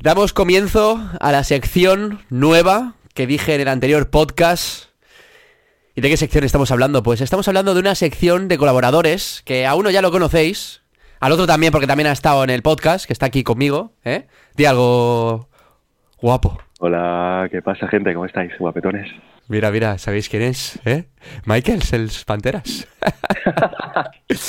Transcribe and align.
Damos 0.00 0.32
comienzo 0.32 0.98
a 1.20 1.32
la 1.32 1.44
sección 1.44 2.20
nueva 2.30 2.94
que 3.12 3.26
dije 3.26 3.54
en 3.54 3.60
el 3.60 3.68
anterior 3.68 4.08
podcast. 4.08 4.86
¿Y 5.94 6.00
de 6.00 6.08
qué 6.08 6.16
sección 6.16 6.44
estamos 6.44 6.70
hablando? 6.70 7.02
Pues 7.02 7.20
estamos 7.20 7.46
hablando 7.46 7.74
de 7.74 7.80
una 7.80 7.94
sección 7.94 8.48
de 8.48 8.56
colaboradores 8.56 9.42
que 9.44 9.66
a 9.66 9.74
uno 9.74 9.90
ya 9.90 10.00
lo 10.00 10.10
conocéis, 10.10 10.82
al 11.20 11.32
otro 11.32 11.46
también 11.46 11.72
porque 11.72 11.86
también 11.86 12.06
ha 12.06 12.12
estado 12.12 12.42
en 12.42 12.48
el 12.48 12.62
podcast, 12.62 13.04
que 13.04 13.12
está 13.12 13.26
aquí 13.26 13.44
conmigo, 13.44 13.92
¿eh? 14.02 14.28
Di 14.56 14.64
algo 14.64 15.50
guapo. 16.22 16.58
Hola, 16.78 17.46
¿qué 17.50 17.60
pasa 17.60 17.86
gente? 17.86 18.14
¿Cómo 18.14 18.24
estáis, 18.24 18.52
guapetones? 18.58 19.10
Mira, 19.50 19.72
mira, 19.72 19.98
¿sabéis 19.98 20.28
quién 20.28 20.42
es? 20.42 20.78
¿Eh? 20.84 21.06
Michael, 21.44 21.80
el 21.90 22.08
Panteras. 22.24 22.86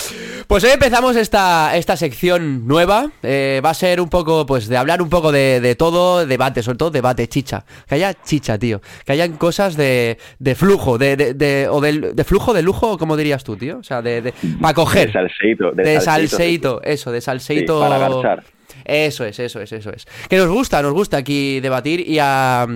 pues 0.47 0.63
hoy 0.63 0.69
empezamos 0.69 1.15
esta, 1.15 1.75
esta 1.75 1.97
sección 1.97 2.67
nueva. 2.67 3.09
Eh, 3.23 3.61
va 3.65 3.71
a 3.71 3.73
ser 3.73 3.99
un 3.99 4.09
poco, 4.09 4.45
pues, 4.45 4.67
de 4.67 4.77
hablar 4.77 5.01
un 5.01 5.09
poco 5.09 5.31
de, 5.31 5.75
todo, 5.75 6.27
debate, 6.27 6.61
sobre 6.61 6.77
todo 6.77 6.91
debate, 6.91 7.27
chicha. 7.27 7.65
Que 7.89 7.95
haya 7.95 8.13
chicha, 8.13 8.59
tío. 8.59 8.79
Que 9.03 9.13
hayan 9.13 9.37
cosas 9.37 9.75
de, 9.75 10.19
de 10.37 10.53
flujo, 10.53 10.99
de, 10.99 11.15
de, 11.15 11.67
o 11.67 11.81
de 11.81 12.23
flujo 12.23 12.53
de 12.53 12.61
lujo, 12.61 12.99
como 12.99 13.17
dirías 13.17 13.43
tú, 13.43 13.57
tío. 13.57 13.79
O 13.79 13.83
sea, 13.83 14.03
de, 14.03 14.21
de 14.21 14.33
para 14.61 14.75
coger. 14.75 15.07
De 15.07 15.13
salseito. 15.13 15.71
De, 15.71 15.99
salseito, 15.99 16.81
eso, 16.83 17.11
de 17.11 17.21
salseito. 17.21 17.79
para 17.79 17.95
agarchar. 17.95 18.43
Eso 18.85 19.25
es, 19.25 19.39
eso 19.39 19.59
es, 19.61 19.71
eso 19.71 19.89
es. 19.89 20.05
Que 20.29 20.37
nos 20.37 20.49
gusta, 20.49 20.79
nos 20.83 20.93
gusta 20.93 21.17
aquí 21.17 21.59
debatir 21.59 22.07
y 22.07 22.19
a... 22.19 22.67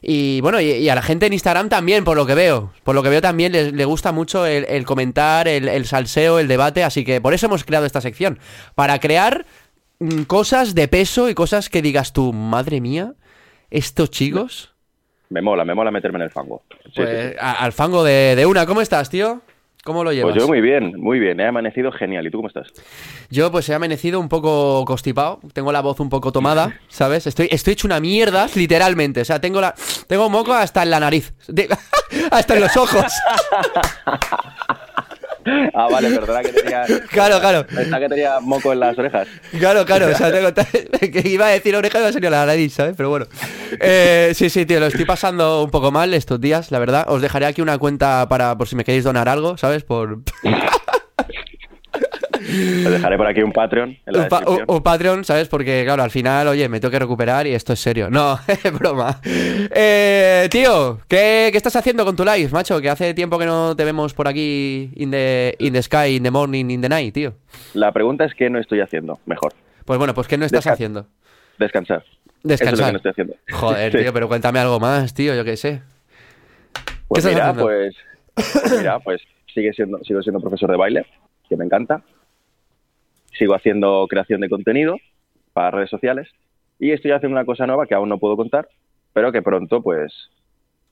Y 0.00 0.40
bueno, 0.40 0.60
y, 0.60 0.88
a 0.88 0.94
la 0.94 1.02
gente 1.02 1.26
en 1.26 1.32
Instagram 1.32 1.68
también, 1.68 2.04
por 2.04 2.16
lo 2.16 2.26
que 2.26 2.34
veo. 2.34 2.72
Por 2.84 2.94
lo 2.94 3.02
que 3.02 3.08
veo 3.08 3.20
también 3.20 3.52
le 3.52 3.84
gusta 3.84 4.12
mucho 4.12 4.46
el, 4.46 4.84
comentar, 4.84 5.48
el, 5.48 5.84
salseo, 5.86 6.38
el 6.38 6.48
debate. 6.48 6.84
Así 6.84 7.04
que 7.04 7.20
por 7.20 7.34
eso 7.34 7.46
hemos 7.46 7.64
creado 7.64 7.86
esta 7.86 8.00
sección. 8.00 8.38
Para 8.74 8.98
crear 9.00 9.46
mm, 9.98 10.22
cosas 10.22 10.74
de 10.74 10.88
peso 10.88 11.28
y 11.28 11.34
cosas 11.34 11.68
que 11.68 11.82
digas 11.82 12.12
tú, 12.12 12.32
madre 12.32 12.80
mía, 12.80 13.14
estos 13.70 14.10
chicos. 14.10 14.74
Me 15.30 15.42
mola, 15.42 15.64
me 15.64 15.74
mola 15.74 15.90
meterme 15.90 16.18
en 16.18 16.22
el 16.22 16.30
fango. 16.30 16.62
Pues, 16.94 17.36
al 17.38 17.72
fango 17.72 18.02
de, 18.02 18.34
de 18.34 18.46
una. 18.46 18.64
¿Cómo 18.66 18.80
estás, 18.80 19.10
tío? 19.10 19.42
¿Cómo 19.88 20.04
lo 20.04 20.12
llevas? 20.12 20.34
Pues 20.34 20.42
yo 20.42 20.46
muy 20.46 20.60
bien, 20.60 20.92
muy 20.98 21.18
bien. 21.18 21.40
He 21.40 21.46
amanecido 21.46 21.90
genial. 21.90 22.26
¿Y 22.26 22.30
tú 22.30 22.36
cómo 22.36 22.48
estás? 22.48 22.68
Yo 23.30 23.50
pues 23.50 23.66
he 23.70 23.74
amanecido 23.74 24.20
un 24.20 24.28
poco 24.28 24.84
constipado. 24.84 25.40
Tengo 25.54 25.72
la 25.72 25.80
voz 25.80 25.98
un 25.98 26.10
poco 26.10 26.30
tomada, 26.30 26.78
¿sabes? 26.88 27.26
Estoy, 27.26 27.48
estoy 27.50 27.72
hecho 27.72 27.86
una 27.86 27.98
mierda, 27.98 28.48
literalmente. 28.54 29.22
O 29.22 29.24
sea, 29.24 29.40
tengo 29.40 29.62
la, 29.62 29.74
tengo 30.06 30.28
moco 30.28 30.52
hasta 30.52 30.82
en 30.82 30.90
la 30.90 31.00
nariz. 31.00 31.32
hasta 32.30 32.54
en 32.54 32.60
los 32.60 32.76
ojos. 32.76 33.10
Ah, 35.74 35.88
vale, 35.90 36.10
perdona 36.10 36.42
que 36.42 36.52
tenía. 36.52 36.84
Claro, 37.10 37.40
claro. 37.40 37.66
Pensaba 37.66 38.00
que 38.00 38.08
tenía 38.08 38.40
moco 38.40 38.72
en 38.72 38.80
las 38.80 38.98
orejas. 38.98 39.28
Claro, 39.58 39.84
claro. 39.84 40.08
O 40.08 40.14
sea, 40.14 40.30
tengo, 40.30 40.52
que 41.12 41.28
iba 41.28 41.46
a 41.46 41.50
decir 41.50 41.74
oreja 41.74 41.98
y 41.98 42.00
iba 42.00 42.08
a 42.08 42.12
salir 42.12 42.30
la 42.30 42.46
nariz, 42.46 42.74
¿sabes? 42.74 42.94
Pero 42.96 43.10
bueno. 43.10 43.26
Eh, 43.80 44.32
sí, 44.34 44.50
sí, 44.50 44.66
tío, 44.66 44.80
lo 44.80 44.86
estoy 44.86 45.04
pasando 45.04 45.64
un 45.64 45.70
poco 45.70 45.90
mal 45.90 46.14
estos 46.14 46.40
días, 46.40 46.70
la 46.70 46.78
verdad. 46.78 47.06
Os 47.08 47.22
dejaré 47.22 47.46
aquí 47.46 47.62
una 47.62 47.78
cuenta 47.78 48.26
para 48.28 48.56
por 48.56 48.68
si 48.68 48.76
me 48.76 48.84
queréis 48.84 49.04
donar 49.04 49.28
algo, 49.28 49.56
¿sabes? 49.56 49.84
Por. 49.84 50.20
Te 52.48 52.90
dejaré 52.90 53.16
por 53.16 53.26
aquí 53.26 53.42
un 53.42 53.52
Patreon. 53.52 53.90
En 54.06 54.12
la 54.12 54.28
un, 54.66 54.82
Patreon, 54.82 55.24
¿sabes? 55.24 55.48
Porque, 55.48 55.82
claro, 55.84 56.02
al 56.02 56.10
final, 56.10 56.48
oye, 56.48 56.68
me 56.68 56.80
tengo 56.80 56.90
que 56.90 56.98
recuperar 56.98 57.46
y 57.46 57.52
esto 57.52 57.74
es 57.74 57.80
serio. 57.80 58.08
No, 58.10 58.38
es 58.48 58.72
broma. 58.72 59.20
Eh, 59.24 60.48
tío, 60.50 60.98
¿qué, 61.08 61.48
estás 61.48 61.76
haciendo 61.76 62.04
con 62.04 62.16
tu 62.16 62.24
live, 62.24 62.48
macho? 62.50 62.80
Que 62.80 62.88
hace 62.88 63.12
tiempo 63.12 63.38
que 63.38 63.44
no 63.44 63.76
te 63.76 63.84
vemos 63.84 64.14
por 64.14 64.28
aquí 64.28 64.90
in 64.96 65.10
the, 65.10 65.56
in 65.58 65.74
the 65.74 65.82
sky, 65.82 66.16
in 66.16 66.22
the 66.22 66.30
morning, 66.30 66.70
in 66.70 66.80
the 66.80 66.88
night, 66.88 67.12
tío. 67.12 67.34
La 67.74 67.92
pregunta 67.92 68.24
es 68.24 68.34
qué 68.34 68.48
no 68.48 68.58
estoy 68.58 68.80
haciendo 68.80 69.18
mejor. 69.26 69.52
Pues 69.84 69.98
bueno, 69.98 70.14
pues 70.14 70.26
¿qué 70.26 70.38
no 70.38 70.46
estás 70.46 70.66
haciendo? 70.66 71.06
Descansar. 71.58 72.04
Descansar. 72.42 72.64
Eso 72.64 72.64
es 72.64 72.78
lo 72.80 72.86
que 72.86 72.92
no 72.92 72.96
estoy 72.96 73.10
haciendo. 73.10 73.34
Joder, 73.52 73.92
tío, 74.02 74.12
pero 74.12 74.28
cuéntame 74.28 74.58
algo 74.58 74.80
más, 74.80 75.12
tío, 75.12 75.34
yo 75.34 75.44
qué 75.44 75.56
sé. 75.56 75.82
Pues 77.08 77.24
mira, 77.24 77.52
pues, 77.54 77.94
pues, 78.34 78.78
mira, 78.78 78.98
pues 79.00 79.22
sigue 79.52 79.72
siendo, 79.72 79.98
sigo 80.04 80.22
siendo 80.22 80.40
profesor 80.40 80.70
de 80.70 80.76
baile, 80.76 81.06
que 81.48 81.56
me 81.56 81.64
encanta 81.64 82.02
sigo 83.38 83.54
haciendo 83.54 84.06
creación 84.08 84.40
de 84.40 84.48
contenido 84.48 84.96
para 85.52 85.70
redes 85.70 85.90
sociales 85.90 86.28
y 86.78 86.92
estoy 86.92 87.12
haciendo 87.12 87.36
una 87.36 87.46
cosa 87.46 87.66
nueva 87.66 87.86
que 87.86 87.94
aún 87.94 88.08
no 88.08 88.18
puedo 88.18 88.36
contar, 88.36 88.68
pero 89.12 89.32
que 89.32 89.42
pronto 89.42 89.82
pues 89.82 90.12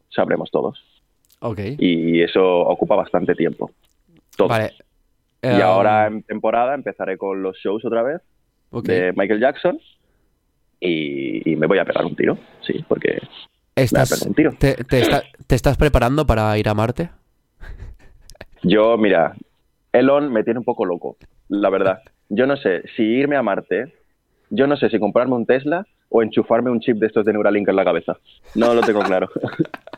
sabremos 0.08 0.50
todos. 0.50 0.82
Ok. 1.40 1.60
Y 1.78 2.22
eso 2.22 2.60
ocupa 2.60 2.96
bastante 2.96 3.34
tiempo. 3.34 3.70
Todo. 4.36 4.48
Vale. 4.48 4.72
Y 5.42 5.48
um, 5.48 5.62
ahora 5.62 6.06
en 6.06 6.22
temporada 6.22 6.74
empezaré 6.74 7.18
con 7.18 7.42
los 7.42 7.56
shows 7.58 7.84
otra 7.84 8.02
vez 8.02 8.22
de 8.82 9.12
Michael 9.16 9.40
Jackson 9.40 9.78
y, 10.80 11.56
me 11.56 11.66
voy 11.66 11.78
a 11.78 11.84
pegar 11.84 12.04
un 12.04 12.14
tiro, 12.14 12.36
sí, 12.60 12.84
porque 12.86 13.18
¿Estás, 13.74 14.22
un 14.22 14.34
tiro. 14.34 14.52
Te, 14.58 14.74
¿Te 14.84 15.54
estás 15.54 15.76
preparando 15.78 16.26
para 16.26 16.56
ir 16.58 16.68
a 16.68 16.74
Marte? 16.74 17.10
Yo, 18.62 18.98
mira, 18.98 19.34
Elon 19.92 20.32
me 20.32 20.44
tiene 20.44 20.58
un 20.58 20.64
poco 20.64 20.84
loco, 20.84 21.16
la 21.48 21.70
verdad 21.70 22.02
yo 22.28 22.47
no 22.47 22.56
sé 22.56 22.82
si 22.97 23.03
irme 23.03 23.37
a 23.37 23.42
Marte, 23.42 23.92
yo 24.50 24.66
no 24.66 24.76
sé 24.76 24.88
si 24.91 24.98
comprarme 24.98 25.34
un 25.34 25.47
Tesla 25.47 25.87
o 26.09 26.22
enchufarme 26.22 26.70
un 26.70 26.81
chip 26.81 26.98
de 26.98 27.06
estos 27.06 27.25
de 27.25 27.32
Neuralink 27.32 27.69
en 27.69 27.76
la 27.76 27.84
cabeza. 27.84 28.16
No 28.54 28.75
lo 28.75 28.81
tengo 28.82 29.00
claro. 29.03 29.28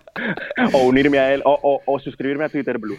o 0.72 0.78
unirme 0.86 1.18
a 1.18 1.34
él, 1.34 1.42
o, 1.44 2.00
suscribirme 2.02 2.44
a 2.44 2.48
Twitter 2.48 2.78
Blue. 2.78 2.96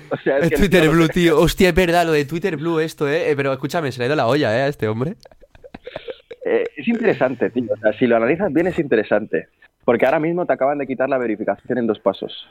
Twitter 0.56 0.89
Blue, 0.89 1.07
tío. 1.07 1.39
Hostia, 1.39 1.69
es 1.69 1.75
verdad, 1.75 2.06
lo 2.06 2.12
de 2.12 2.25
Twitter 2.25 2.56
Blue 2.56 2.79
esto, 2.79 3.09
¿eh? 3.09 3.34
Pero 3.35 3.51
escúchame, 3.51 3.91
se 3.91 4.00
le 4.00 4.06
ha 4.06 4.07
ido 4.07 4.16
la 4.16 4.28
olla, 4.28 4.57
¿eh? 4.57 4.62
A 4.62 4.68
este 4.68 4.88
hombre. 4.88 5.16
Eh, 6.45 6.63
es 6.78 6.88
interesante, 6.88 7.50
tío. 7.50 7.73
O 7.73 7.78
sea, 7.78 7.94
si 7.94 8.07
lo 8.07 8.16
analizas 8.16 8.53
bien, 8.53 8.68
es 8.68 8.79
interesante. 8.79 9.47
Porque 9.84 10.06
ahora 10.06 10.19
mismo 10.19 10.45
te 10.45 10.53
acaban 10.53 10.78
de 10.78 10.88
quitar 10.88 11.09
la 11.09 11.18
verificación 11.18 11.78
en 11.78 11.88
dos 11.88 12.00
pasos 12.00 12.47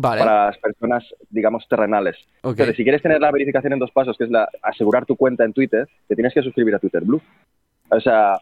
para 0.00 0.46
las 0.46 0.58
personas, 0.58 1.04
digamos, 1.30 1.66
terrenales. 1.68 2.16
Entonces, 2.42 2.76
si 2.76 2.82
quieres 2.82 3.02
tener 3.02 3.20
la 3.20 3.30
verificación 3.30 3.72
en 3.72 3.78
dos 3.78 3.90
pasos, 3.92 4.16
que 4.18 4.24
es 4.24 4.30
la 4.30 4.48
asegurar 4.62 5.06
tu 5.06 5.16
cuenta 5.16 5.44
en 5.44 5.52
Twitter, 5.52 5.88
te 6.08 6.14
tienes 6.14 6.34
que 6.34 6.42
suscribir 6.42 6.74
a 6.74 6.78
Twitter 6.78 7.02
Blue. 7.04 7.22
O 7.90 8.00
sea, 8.00 8.38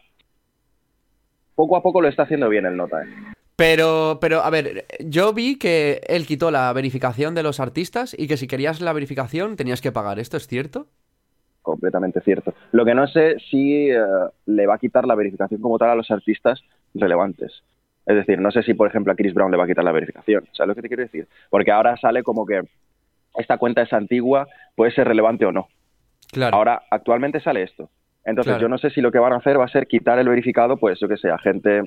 poco 1.55 1.77
a 1.77 1.83
poco 1.83 2.01
lo 2.01 2.07
está 2.07 2.23
haciendo 2.23 2.49
bien 2.49 2.65
el 2.65 2.75
Nota. 2.75 3.03
¿eh? 3.03 3.33
Pero, 3.55 4.17
pero, 4.19 4.41
a 4.41 4.49
ver, 4.49 4.85
yo 4.99 5.33
vi 5.33 5.57
que 5.57 6.01
él 6.07 6.25
quitó 6.25 6.49
la 6.49 6.73
verificación 6.73 7.35
de 7.35 7.43
los 7.43 7.59
artistas 7.59 8.15
y 8.17 8.27
que 8.27 8.37
si 8.37 8.47
querías 8.47 8.81
la 8.81 8.93
verificación 8.93 9.55
tenías 9.55 9.81
que 9.81 9.91
pagar. 9.91 10.19
¿Esto 10.19 10.37
es 10.37 10.47
cierto? 10.47 10.87
Completamente 11.61 12.19
cierto. 12.21 12.53
Lo 12.71 12.83
que 12.83 12.95
no 12.95 13.07
sé 13.07 13.37
si 13.51 13.89
eh, 13.89 13.99
le 14.47 14.65
va 14.65 14.75
a 14.75 14.79
quitar 14.79 15.05
la 15.05 15.15
verificación 15.15 15.61
como 15.61 15.77
tal 15.77 15.91
a 15.91 15.95
los 15.95 16.09
artistas 16.09 16.61
relevantes. 16.95 17.63
Es 18.05 18.15
decir, 18.15 18.39
no 18.39 18.51
sé 18.51 18.63
si, 18.63 18.73
por 18.73 18.87
ejemplo, 18.87 19.13
a 19.13 19.15
Chris 19.15 19.33
Brown 19.33 19.51
le 19.51 19.57
va 19.57 19.63
a 19.63 19.67
quitar 19.67 19.83
la 19.83 19.91
verificación. 19.91 20.45
¿Sabes 20.51 20.69
lo 20.69 20.75
que 20.75 20.81
te 20.81 20.87
quiero 20.89 21.03
decir? 21.03 21.27
Porque 21.49 21.71
ahora 21.71 21.95
sale 21.97 22.23
como 22.23 22.45
que 22.45 22.61
esta 23.35 23.57
cuenta 23.57 23.81
es 23.81 23.93
antigua, 23.93 24.47
puede 24.75 24.91
ser 24.91 25.07
relevante 25.07 25.45
o 25.45 25.51
no. 25.51 25.67
Claro. 26.31 26.55
Ahora, 26.55 26.83
actualmente 26.89 27.39
sale 27.39 27.63
esto. 27.63 27.89
Entonces, 28.25 28.57
yo 28.59 28.69
no 28.69 28.77
sé 28.77 28.89
si 28.89 29.01
lo 29.01 29.11
que 29.11 29.19
van 29.19 29.33
a 29.33 29.37
hacer 29.37 29.59
va 29.59 29.65
a 29.65 29.69
ser 29.69 29.87
quitar 29.87 30.17
el 30.19 30.29
verificado, 30.29 30.77
pues 30.77 30.99
yo 30.99 31.07
que 31.07 31.17
sé, 31.17 31.29
a 31.29 31.37
gente 31.37 31.81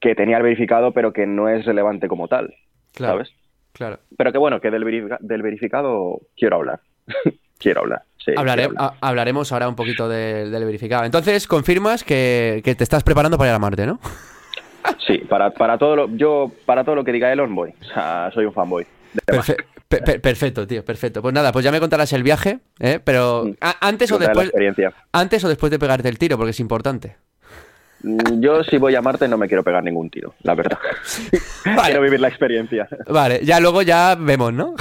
que 0.00 0.14
tenía 0.14 0.36
el 0.36 0.42
verificado, 0.42 0.92
pero 0.92 1.12
que 1.12 1.26
no 1.26 1.48
es 1.48 1.64
relevante 1.64 2.08
como 2.08 2.28
tal. 2.28 2.54
Claro. 2.94 3.14
¿Sabes? 3.14 3.34
Claro. 3.72 3.98
Pero 4.16 4.32
que 4.32 4.38
bueno, 4.38 4.60
que 4.60 4.70
del, 4.70 4.84
del 5.20 5.42
verificado 5.42 6.20
quiero 6.36 6.56
hablar. 6.56 6.80
quiero 7.58 7.82
hablar. 7.82 8.02
Sí, 8.24 8.32
hablaremos 8.36 9.52
ahora 9.52 9.68
un 9.68 9.76
poquito 9.76 10.08
del 10.08 10.64
verificado. 10.64 11.04
Entonces, 11.04 11.46
confirmas 11.46 12.04
que, 12.04 12.60
que 12.64 12.74
te 12.74 12.84
estás 12.84 13.02
preparando 13.02 13.38
para 13.38 13.50
ir 13.50 13.56
a 13.56 13.58
Marte, 13.58 13.86
¿no? 13.86 14.00
Sí, 15.06 15.18
para, 15.18 15.50
para, 15.50 15.78
todo 15.78 15.96
lo, 15.96 16.16
yo 16.16 16.50
para 16.66 16.84
todo 16.84 16.94
lo 16.94 17.04
que 17.04 17.12
diga 17.12 17.32
Elon 17.32 17.54
voy. 17.54 17.72
O 17.80 17.84
sea, 17.84 18.30
soy 18.32 18.44
un 18.44 18.52
fanboy. 18.52 18.86
perfecto, 19.88 20.66
tío, 20.66 20.84
perfecto. 20.84 21.22
Pues 21.22 21.34
nada, 21.34 21.52
pues 21.52 21.64
ya 21.64 21.72
me 21.72 21.80
contarás 21.80 22.12
el 22.12 22.22
viaje, 22.22 22.60
¿eh? 22.78 23.00
pero 23.02 23.44
mm. 23.44 23.54
antes 23.80 24.12
o 24.12 24.18
después 24.18 24.50
antes 25.12 25.44
o 25.44 25.48
después 25.48 25.70
de 25.70 25.78
pegarte 25.78 26.08
el 26.08 26.18
tiro, 26.18 26.36
porque 26.36 26.50
es 26.50 26.60
importante. 26.60 27.16
Mm, 28.02 28.40
yo 28.40 28.64
si 28.64 28.78
voy 28.78 28.94
a 28.94 29.02
Marte 29.02 29.28
no 29.28 29.36
me 29.36 29.48
quiero 29.48 29.62
pegar 29.62 29.82
ningún 29.84 30.10
tiro, 30.10 30.34
la 30.42 30.54
verdad. 30.54 30.78
Quiero 31.84 32.00
vivir 32.00 32.20
la 32.20 32.28
experiencia. 32.28 32.88
Vale, 33.08 33.40
ya 33.44 33.60
luego 33.60 33.82
ya 33.82 34.14
vemos, 34.18 34.52
¿no? 34.52 34.74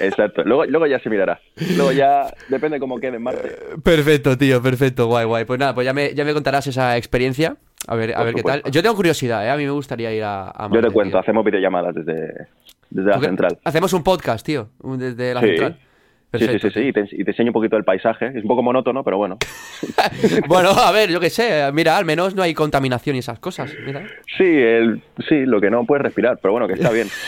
Exacto, 0.00 0.42
luego, 0.44 0.64
luego 0.64 0.86
ya 0.86 0.98
se 0.98 1.10
mirará. 1.10 1.40
Luego 1.76 1.92
ya 1.92 2.32
depende 2.48 2.80
cómo 2.80 2.98
quede 2.98 3.16
en 3.16 3.22
Marte. 3.22 3.56
Perfecto, 3.82 4.38
tío, 4.38 4.62
perfecto, 4.62 5.06
guay, 5.06 5.26
guay. 5.26 5.44
Pues 5.44 5.60
nada, 5.60 5.74
pues 5.74 5.84
ya 5.84 5.92
me, 5.92 6.14
ya 6.14 6.24
me 6.24 6.32
contarás 6.32 6.66
esa 6.66 6.96
experiencia. 6.96 7.56
A 7.86 7.96
ver, 7.96 8.16
a 8.16 8.24
ver 8.24 8.34
qué 8.34 8.42
tal. 8.42 8.62
Yo 8.70 8.82
tengo 8.82 8.96
curiosidad, 8.96 9.46
¿eh? 9.46 9.50
A 9.50 9.56
mí 9.56 9.64
me 9.64 9.70
gustaría 9.70 10.12
ir 10.12 10.22
a, 10.24 10.68
Yo 10.72 10.80
te 10.80 10.90
cuento, 10.90 11.18
hacemos 11.18 11.44
videollamadas 11.44 11.94
desde, 11.94 12.48
desde 12.90 13.10
la 13.10 13.20
central. 13.20 13.58
Hacemos 13.64 13.92
un 13.92 14.02
podcast, 14.02 14.44
tío, 14.44 14.68
desde 14.82 15.34
la 15.34 15.40
central. 15.40 15.78
sí, 16.32 16.46
sí, 16.46 16.58
sí, 16.58 16.70
sí. 16.70 16.80
Y, 16.80 16.92
te, 16.92 17.00
enseño 17.30 17.50
un 17.50 17.52
poquito 17.52 17.76
el 17.76 17.84
paisaje. 17.84 18.28
Es 18.28 18.42
un 18.42 18.48
poco 18.48 18.62
monótono, 18.62 19.04
pero 19.04 19.18
bueno. 19.18 19.38
bueno, 20.48 20.70
a 20.70 20.92
ver, 20.92 21.10
yo 21.10 21.20
qué 21.20 21.30
sé. 21.30 21.70
Mira, 21.72 21.98
al 21.98 22.04
menos 22.04 22.34
no 22.34 22.42
hay 22.42 22.54
contaminación 22.54 23.16
y 23.16 23.18
esas 23.18 23.38
cosas. 23.38 23.70
Sí, 24.36 24.44
el, 24.44 25.02
sí, 25.28 25.44
lo 25.44 25.60
que 25.60 25.70
no 25.70 25.84
puedes 25.84 26.02
respirar, 26.02 26.38
pero 26.40 26.52
bueno, 26.52 26.66
que 26.66 26.74
está 26.74 26.90
bien. 26.90 27.08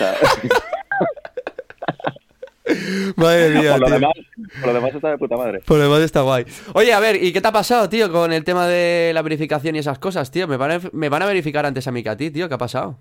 Madre 3.16 3.50
mía, 3.50 3.72
por, 3.72 3.80
lo 3.80 3.90
demás, 3.90 4.12
por 4.60 4.66
lo 4.68 4.74
demás 4.74 4.94
está 4.94 5.10
de 5.10 5.18
puta 5.18 5.36
madre. 5.36 5.60
Por 5.60 5.76
lo 5.78 5.84
demás 5.84 6.00
está 6.00 6.22
guay. 6.22 6.44
Oye, 6.74 6.92
a 6.92 7.00
ver, 7.00 7.22
¿y 7.22 7.32
qué 7.32 7.40
te 7.40 7.48
ha 7.48 7.52
pasado, 7.52 7.88
tío, 7.88 8.10
con 8.10 8.32
el 8.32 8.44
tema 8.44 8.66
de 8.66 9.12
la 9.14 9.22
verificación 9.22 9.76
y 9.76 9.78
esas 9.78 9.98
cosas, 9.98 10.30
tío? 10.30 10.48
Me 10.48 10.56
van 10.56 10.70
a, 10.72 10.80
me 10.92 11.08
van 11.08 11.22
a 11.22 11.26
verificar 11.26 11.64
antes 11.64 11.86
a 11.86 11.92
mí 11.92 12.02
que 12.02 12.08
a 12.08 12.16
ti, 12.16 12.30
tío. 12.30 12.48
¿Qué 12.48 12.54
ha 12.54 12.58
pasado? 12.58 12.98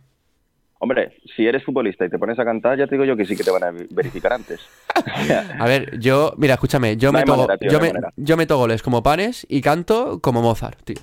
Hombre, 0.80 1.18
si 1.36 1.48
eres 1.48 1.64
futbolista 1.64 2.06
y 2.06 2.10
te 2.10 2.20
pones 2.20 2.38
a 2.38 2.46
cantar, 2.46 2.78
ya 2.78 2.86
te 2.86 2.96
digo 2.96 3.06
yo 3.06 3.16
que 3.16 3.26
sí 3.26 3.36
que 3.36 3.44
te 3.44 3.52
van 3.52 3.64
a 3.64 3.72
verificar 3.72 4.34
antes. 4.34 4.60
a 5.60 5.66
ver, 5.66 5.98
yo, 6.00 6.34
mira, 6.38 6.56
escúchame, 6.56 6.98
yo, 6.98 7.12
meto, 7.12 7.48
yo, 7.62 7.80
me, 7.80 7.94
yo 8.18 8.38
meto 8.38 8.58
goles 8.58 8.84
como 8.84 9.02
panes 9.02 9.48
y 9.50 9.62
canto 9.62 10.20
como 10.22 10.42
Mozart, 10.42 10.80
tío. 10.84 10.98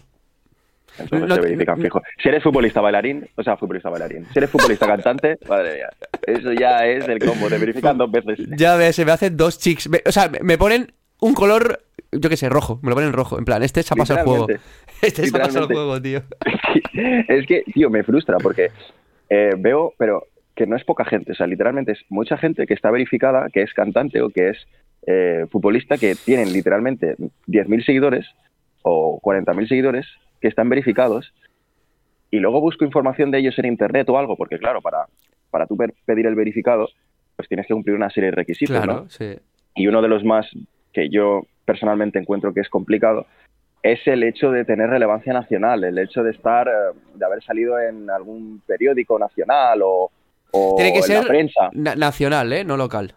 Entonces 0.99 1.35
te 1.35 1.41
verifican 1.41 1.81
fijo. 1.81 2.03
Si 2.23 2.29
eres 2.29 2.43
futbolista 2.43 2.81
bailarín, 2.81 3.27
o 3.35 3.43
sea, 3.43 3.57
futbolista 3.57 3.89
bailarín. 3.89 4.27
Si 4.33 4.39
eres 4.39 4.51
futbolista 4.51 4.87
cantante, 4.87 5.39
madre 5.49 5.75
mía. 5.75 5.89
Eso 6.27 6.53
ya 6.53 6.87
es 6.87 7.09
el 7.09 7.19
combo, 7.19 7.49
te 7.49 7.59
verifican 7.59 7.99
dos 7.99 8.11
veces. 8.11 8.47
Ya 8.57 8.77
ves, 8.77 8.97
se 8.97 9.05
me 9.05 9.13
hacen 9.13 9.37
dos 9.37 9.59
chicks. 9.59 9.89
o 10.07 10.13
sea, 10.13 10.31
me 10.43 10.59
ponen 10.59 10.93
un 11.21 11.35
color, 11.35 11.81
yo 12.11 12.29
qué 12.29 12.37
sé, 12.37 12.49
rojo. 12.49 12.79
Me 12.83 12.91
lo 12.91 12.97
ponen 12.97 13.13
rojo. 13.13 13.39
En 13.39 13.45
plan, 13.45 13.63
este 13.63 13.83
se 13.83 13.95
ha 13.95 13.97
pasado 13.97 14.21
el 14.21 14.27
juego. 14.27 14.47
Este 15.03 15.27
se 15.27 15.37
ha 15.37 15.41
pasado 15.41 15.67
el 15.67 15.75
juego, 15.75 16.01
tío. 16.01 16.23
es 17.29 17.47
que, 17.47 17.65
tío, 17.75 17.91
me 17.91 18.05
frustra 18.05 18.37
porque 18.39 18.71
eh, 19.29 19.51
veo, 19.59 19.95
pero 19.99 20.29
que 20.55 20.67
no 20.67 20.77
es 20.77 20.85
poca 20.85 21.05
gente, 21.05 21.33
o 21.33 21.35
sea, 21.35 21.47
literalmente 21.47 21.93
es 21.93 22.05
mucha 22.09 22.37
gente 22.37 22.67
que 22.67 22.75
está 22.75 22.91
verificada, 22.91 23.49
que 23.53 23.63
es 23.63 23.73
cantante 23.73 24.21
o 24.21 24.29
que 24.29 24.51
es 24.51 24.59
eh, 25.07 25.47
futbolista, 25.51 25.97
que 25.97 26.15
tienen 26.15 26.53
literalmente 26.53 27.17
10.000 27.49 27.85
seguidores 27.85 28.27
o 28.83 29.21
40.000 29.21 29.69
seguidores 29.69 30.07
que 30.43 30.49
están 30.49 30.69
verificados 30.69 31.33
y 32.31 32.41
luego 32.41 32.61
busco 32.61 32.85
información 32.85 33.31
de 33.31 33.39
ellos 33.39 33.59
en 33.59 33.67
internet 33.67 34.09
o 34.11 34.19
algo, 34.19 34.37
porque 34.37 34.59
claro, 34.59 34.83
para, 34.83 35.07
para 35.51 35.67
tú 35.67 35.79
pedir 36.05 36.27
el 36.27 36.35
verificado, 36.35 36.89
pues 37.37 37.49
tienes 37.49 37.67
que 37.67 37.75
cumplir 37.75 37.95
una 37.95 38.11
serie 38.11 38.31
de 38.31 38.37
requisitos, 38.37 38.77
claro, 38.77 39.07
Sí. 39.09 39.37
Y 39.75 39.87
uno 39.87 40.03
de 40.03 40.09
los 40.09 40.25
más 40.25 40.47
que 40.93 41.09
yo 41.09 41.43
personalmente 41.65 42.19
encuentro 42.19 42.53
que 42.53 42.61
es 42.61 42.69
complicado 42.69 43.27
es 43.83 44.01
el 44.07 44.23
hecho 44.23 44.51
de 44.51 44.65
tener 44.65 44.91
relevancia 44.91 45.33
nacional, 45.33 45.83
el 45.85 45.99
hecho 45.99 46.23
de 46.23 46.31
estar, 46.31 46.69
eh, 46.69 46.99
de 47.15 47.25
haber 47.25 47.43
salido 47.43 47.79
en 47.81 48.09
algún 48.11 48.63
periódico 48.67 49.19
nacional 49.19 49.81
o, 49.83 50.11
Tiene 50.77 50.93
que 50.93 50.99
en 50.99 51.05
ser 51.05 51.23
la 51.23 51.29
prensa. 51.29 51.71
nacional, 51.73 52.53
¿eh? 52.53 52.65
No 52.65 52.77
local. 52.77 53.15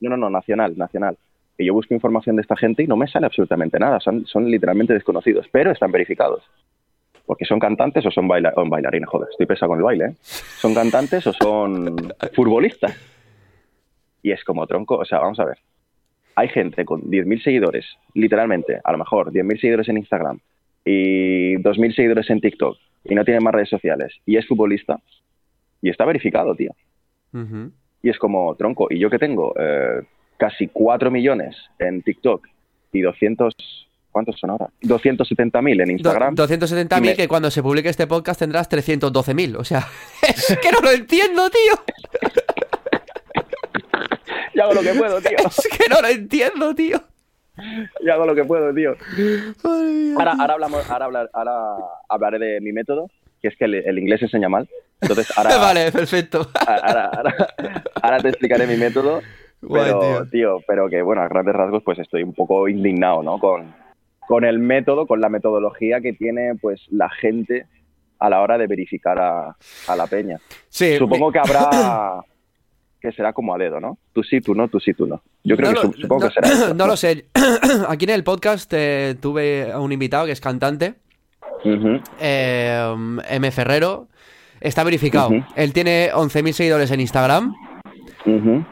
No, 0.00 0.10
no, 0.10 0.16
no, 0.16 0.30
nacional, 0.30 0.76
nacional. 0.76 1.16
Y 1.58 1.66
yo 1.66 1.74
busco 1.74 1.94
información 1.94 2.36
de 2.36 2.42
esta 2.42 2.56
gente 2.56 2.82
y 2.82 2.86
no 2.86 2.96
me 2.96 3.08
sale 3.08 3.26
absolutamente 3.26 3.78
nada, 3.78 4.00
son, 4.00 4.26
son 4.26 4.50
literalmente 4.50 4.94
desconocidos, 4.94 5.46
pero 5.50 5.70
están 5.70 5.92
verificados. 5.92 6.42
Porque 7.26 7.44
son 7.44 7.58
cantantes 7.58 8.06
o 8.06 8.10
son 8.10 8.28
bailarines, 8.28 9.08
joder, 9.08 9.28
estoy 9.30 9.46
pesado 9.46 9.70
con 9.70 9.78
el 9.78 9.84
baile, 9.84 10.04
¿eh? 10.06 10.14
¿Son 10.22 10.72
cantantes 10.72 11.26
o 11.26 11.32
son 11.32 11.96
futbolistas? 12.34 12.96
Y 14.22 14.30
es 14.30 14.44
como 14.44 14.66
tronco, 14.66 14.96
o 14.96 15.04
sea, 15.04 15.18
vamos 15.18 15.38
a 15.40 15.44
ver, 15.44 15.58
hay 16.36 16.48
gente 16.48 16.84
con 16.84 17.02
10.000 17.02 17.42
seguidores, 17.42 17.86
literalmente, 18.14 18.80
a 18.84 18.92
lo 18.92 18.98
mejor 18.98 19.32
10.000 19.32 19.60
seguidores 19.60 19.88
en 19.88 19.98
Instagram 19.98 20.38
y 20.84 21.56
2.000 21.56 21.94
seguidores 21.94 22.30
en 22.30 22.40
TikTok 22.40 22.78
y 23.04 23.14
no 23.14 23.24
tiene 23.24 23.40
más 23.40 23.54
redes 23.54 23.70
sociales 23.70 24.12
y 24.24 24.36
es 24.36 24.46
futbolista 24.46 25.00
y 25.82 25.90
está 25.90 26.04
verificado, 26.04 26.54
tío. 26.54 26.72
Y 28.02 28.08
es 28.08 28.18
como 28.18 28.54
tronco. 28.54 28.86
Y 28.90 28.98
yo 28.98 29.10
que 29.10 29.18
tengo 29.18 29.54
eh, 29.58 30.02
casi 30.36 30.68
4 30.68 31.10
millones 31.10 31.56
en 31.78 32.02
TikTok 32.02 32.46
y 32.92 33.02
200... 33.02 33.54
¿Cuántos 34.16 34.40
son 34.40 34.48
ahora? 34.48 34.70
270.000 34.80 35.82
en 35.82 35.90
Instagram. 35.90 36.34
270.000 36.36 37.16
que 37.16 37.28
cuando 37.28 37.50
se 37.50 37.62
publique 37.62 37.90
este 37.90 38.06
podcast 38.06 38.40
tendrás 38.40 38.66
312.000. 38.70 39.56
O 39.58 39.62
sea, 39.62 39.86
es 40.22 40.58
que 40.62 40.72
no 40.72 40.80
lo 40.80 40.90
entiendo, 40.90 41.50
tío. 41.50 41.74
Yo 44.54 44.62
hago 44.62 44.72
lo 44.72 44.80
que 44.80 44.94
puedo, 44.94 45.20
tío. 45.20 45.36
Es 45.46 45.68
que 45.68 45.86
no 45.90 46.00
lo 46.00 46.08
entiendo, 46.08 46.74
tío. 46.74 46.98
Yo 48.02 48.14
hago 48.14 48.24
lo 48.24 48.34
que 48.34 48.44
puedo, 48.44 48.72
tío. 48.72 48.96
ahora, 50.16 50.32
ahora, 50.40 50.54
hablamos, 50.54 50.90
ahora, 50.90 51.28
ahora 51.34 51.52
hablaré 52.08 52.38
de 52.38 52.60
mi 52.62 52.72
método, 52.72 53.10
que 53.42 53.48
es 53.48 53.56
que 53.58 53.66
el, 53.66 53.98
inglés 53.98 54.22
enseña 54.22 54.48
mal. 54.48 54.66
Entonces, 55.02 55.30
ahora. 55.36 55.58
vale, 55.58 55.92
perfecto. 55.92 56.50
Ahora, 56.66 57.10
ahora, 58.00 58.18
te 58.20 58.30
explicaré 58.30 58.66
mi 58.66 58.78
método. 58.78 59.20
Pero, 59.60 60.26
tío. 60.30 60.60
pero 60.66 60.88
que 60.88 61.02
bueno, 61.02 61.20
a 61.20 61.28
grandes 61.28 61.54
rasgos, 61.54 61.82
pues 61.82 61.98
estoy 61.98 62.22
un 62.22 62.32
poco 62.32 62.66
indignado, 62.66 63.22
¿no? 63.22 63.38
Con, 63.38 63.74
con 64.26 64.44
el 64.44 64.58
método, 64.58 65.06
con 65.06 65.20
la 65.20 65.28
metodología 65.28 66.00
que 66.00 66.12
tiene, 66.12 66.54
pues, 66.60 66.80
la 66.90 67.08
gente 67.10 67.66
a 68.18 68.30
la 68.30 68.40
hora 68.40 68.58
de 68.58 68.66
verificar 68.66 69.18
a, 69.18 69.56
a 69.88 69.96
la 69.96 70.06
peña. 70.06 70.38
Sí. 70.68 70.96
Supongo 70.96 71.30
que 71.30 71.38
habrá 71.38 72.20
que 73.00 73.12
será 73.12 73.32
como 73.32 73.54
a 73.54 73.58
dedo, 73.58 73.80
¿no? 73.80 73.98
Tú 74.12 74.22
sí, 74.22 74.40
tú 74.40 74.54
no, 74.54 74.68
tú 74.68 74.80
sí, 74.80 74.94
tú 74.94 75.06
no. 75.06 75.22
Yo 75.44 75.56
creo 75.56 75.72
que 75.72 76.00
supongo 76.00 76.28
que 76.28 76.34
será. 76.34 76.74
no 76.74 76.86
lo 76.86 76.96
sé. 76.96 77.26
Aquí 77.88 78.04
en 78.04 78.10
el 78.10 78.24
podcast 78.24 78.72
eh, 78.74 79.16
tuve 79.20 79.70
a 79.70 79.80
un 79.80 79.92
invitado 79.92 80.26
que 80.26 80.32
es 80.32 80.40
cantante, 80.40 80.94
eh, 82.20 82.94
M. 83.28 83.50
Ferrero. 83.50 84.08
Está 84.60 84.84
verificado. 84.84 85.30
Él 85.54 85.72
tiene 85.72 86.10
11.000 86.12 86.52
seguidores 86.52 86.90
en 86.90 87.00
Instagram. 87.00 87.54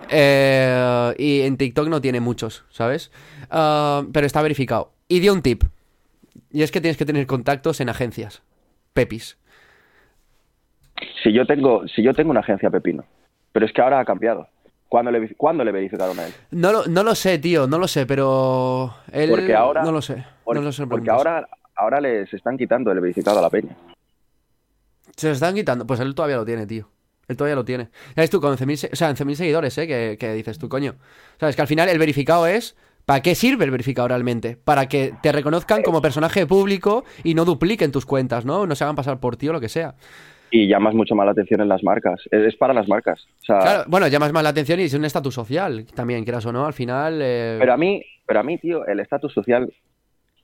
Eh, 0.09 1.15
y 1.19 1.43
en 1.43 1.57
TikTok 1.57 1.89
no 1.89 2.01
tiene 2.01 2.21
muchos, 2.21 2.65
¿sabes? 2.71 3.13
Ah, 3.51 4.03
pero 4.13 4.27
está 4.27 4.43
verificado. 4.43 4.94
Y 5.09 5.21
dio 5.21 5.33
un 5.33 5.43
tip. 5.43 5.65
Y 6.51 6.63
es 6.63 6.71
que 6.71 6.81
tienes 6.81 6.97
que 6.97 7.05
tener 7.05 7.27
contactos 7.27 7.81
en 7.81 7.89
agencias. 7.89 8.43
Pepis. 8.93 9.39
Si 11.23 11.33
yo 11.33 11.47
tengo, 11.47 11.87
si 11.89 12.03
yo 12.03 12.15
tengo 12.15 12.31
una 12.31 12.41
agencia 12.41 12.71
Pepino 12.71 13.05
pero 13.55 13.67
es 13.67 13.73
que 13.73 13.81
ahora 13.81 14.01
ha 14.01 14.05
cambiado. 14.05 14.49
¿Cuándo 14.89 15.13
le, 15.13 15.33
¿cuándo 15.37 15.65
le 15.65 15.71
verificaron 15.71 16.19
a 16.19 16.27
él? 16.27 16.33
No 16.51 16.73
lo, 16.73 16.87
no 16.87 17.05
lo 17.05 17.15
sé, 17.15 17.39
tío, 17.39 17.69
no 17.69 17.79
lo 17.79 17.87
sé, 17.87 18.05
pero 18.05 18.93
él 19.13 19.31
porque 19.31 19.55
ahora, 19.55 19.85
no 19.85 19.93
lo 19.93 20.03
sé. 20.03 20.25
porque 20.45 21.11
ahora, 21.11 21.49
ahora 21.77 22.01
les 22.01 22.35
están 22.35 22.59
quitando 22.59 22.91
el 22.91 22.99
verificado 22.99 23.39
a 23.39 23.43
la 23.43 23.51
peña. 23.51 23.77
Se 25.17 25.29
lo 25.29 25.35
están 25.35 25.55
quitando, 25.55 25.87
pues 25.87 26.01
él 26.01 26.17
todavía 26.17 26.37
lo 26.37 26.45
tiene, 26.45 26.67
tío. 26.67 26.89
Él 27.29 27.37
todavía 27.37 27.55
lo 27.55 27.65
tiene. 27.65 27.91
Ya 28.17 28.27
tú, 28.27 28.41
con 28.41 28.57
11.000 28.57 28.93
o 28.93 28.97
sea, 28.97 29.15
seguidores, 29.15 29.79
¿eh? 29.79 30.17
Que, 30.19 30.33
dices 30.35 30.59
tú, 30.59 30.69
coño. 30.69 30.97
Sabes 31.39 31.55
que 31.55 31.63
al 31.63 31.69
final 31.69 31.89
el 31.89 31.99
verificado 32.01 32.49
es 32.49 32.77
¿Para 33.07 33.21
qué 33.21 33.35
sirve 33.35 33.65
el 33.65 33.71
verificado 33.71 34.09
realmente? 34.09 34.57
Para 34.57 34.89
que 34.89 35.13
te 35.23 35.33
reconozcan 35.33 35.83
como 35.83 36.01
personaje 36.01 36.47
público 36.47 37.05
y 37.23 37.35
no 37.35 37.45
dupliquen 37.45 37.93
tus 37.93 38.07
cuentas, 38.07 38.45
¿no? 38.45 38.67
No 38.67 38.75
se 38.75 38.85
hagan 38.85 38.97
pasar 38.97 39.21
por 39.21 39.37
ti 39.37 39.49
o 39.49 39.53
lo 39.53 39.61
que 39.61 39.69
sea 39.69 39.95
y 40.55 40.69
llamas 40.69 40.95
mucho 40.95 41.17
más 41.17 41.27
la 41.27 41.33
atención 41.33 41.61
en 41.63 41.69
las 41.69 41.83
marcas. 41.83 42.21
Es 42.31 42.55
para 42.55 42.73
las 42.73 42.87
marcas. 42.87 43.27
claro, 43.45 43.85
bueno, 43.89 44.07
llamas 44.07 44.33
más 44.33 44.45
la 44.45 44.51
atención 44.51 44.79
y 44.79 44.85
es 44.85 44.95
un 44.95 45.05
estatus 45.05 45.35
social 45.35 45.85
también, 45.97 46.23
quieras 46.23 46.47
o 46.47 46.53
no, 46.53 46.65
al 46.65 46.73
final. 46.73 47.19
Eh, 47.21 47.57
pero 47.59 47.73
a 47.73 47.77
mí, 47.77 48.01
pero 48.25 48.39
a 48.39 48.45
mí, 48.45 48.57
tío, 48.59 48.87
el 48.87 49.01
estatus 49.01 49.33
social, 49.33 49.73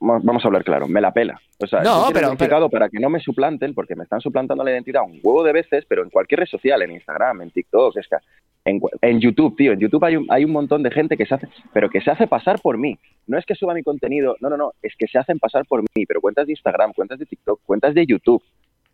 vamos 0.01 0.43
a 0.43 0.47
hablar 0.47 0.63
claro, 0.63 0.87
me 0.87 0.99
la 0.99 1.13
pela. 1.13 1.39
O 1.59 1.67
sea, 1.67 1.81
no, 1.81 2.07
pero, 2.11 2.35
para 2.69 2.89
que 2.89 2.99
no 2.99 3.09
me 3.09 3.19
suplanten, 3.19 3.73
porque 3.73 3.95
me 3.95 4.03
están 4.03 4.19
suplantando 4.19 4.63
la 4.63 4.71
identidad 4.71 5.03
un 5.03 5.19
huevo 5.23 5.43
de 5.43 5.53
veces, 5.53 5.85
pero 5.87 6.03
en 6.03 6.09
cualquier 6.09 6.41
red 6.41 6.47
social, 6.47 6.81
en 6.81 6.91
Instagram, 6.91 7.43
en 7.43 7.51
TikTok, 7.51 7.97
es 7.97 8.07
que 8.07 8.17
en, 8.65 8.81
en, 9.01 9.19
YouTube, 9.19 9.55
tío, 9.55 9.73
en 9.73 9.79
YouTube 9.79 10.03
hay 10.03 10.15
un, 10.17 10.25
hay 10.29 10.43
un 10.43 10.51
montón 10.51 10.83
de 10.83 10.91
gente 10.91 11.17
que 11.17 11.25
se 11.25 11.35
hace, 11.35 11.47
pero 11.71 11.89
que 11.89 12.01
se 12.01 12.11
hace 12.11 12.27
pasar 12.27 12.59
por 12.59 12.77
mí. 12.77 12.97
No 13.27 13.37
es 13.37 13.45
que 13.45 13.55
suba 13.55 13.73
mi 13.73 13.83
contenido, 13.83 14.35
no, 14.41 14.49
no, 14.49 14.57
no, 14.57 14.71
es 14.81 14.93
que 14.97 15.07
se 15.07 15.19
hacen 15.19 15.39
pasar 15.39 15.65
por 15.65 15.81
mí, 15.81 16.05
pero 16.07 16.19
cuentas 16.19 16.47
de 16.47 16.53
Instagram, 16.53 16.93
cuentas 16.93 17.19
de 17.19 17.25
TikTok, 17.25 17.61
cuentas 17.65 17.93
de 17.93 18.05
YouTube 18.05 18.43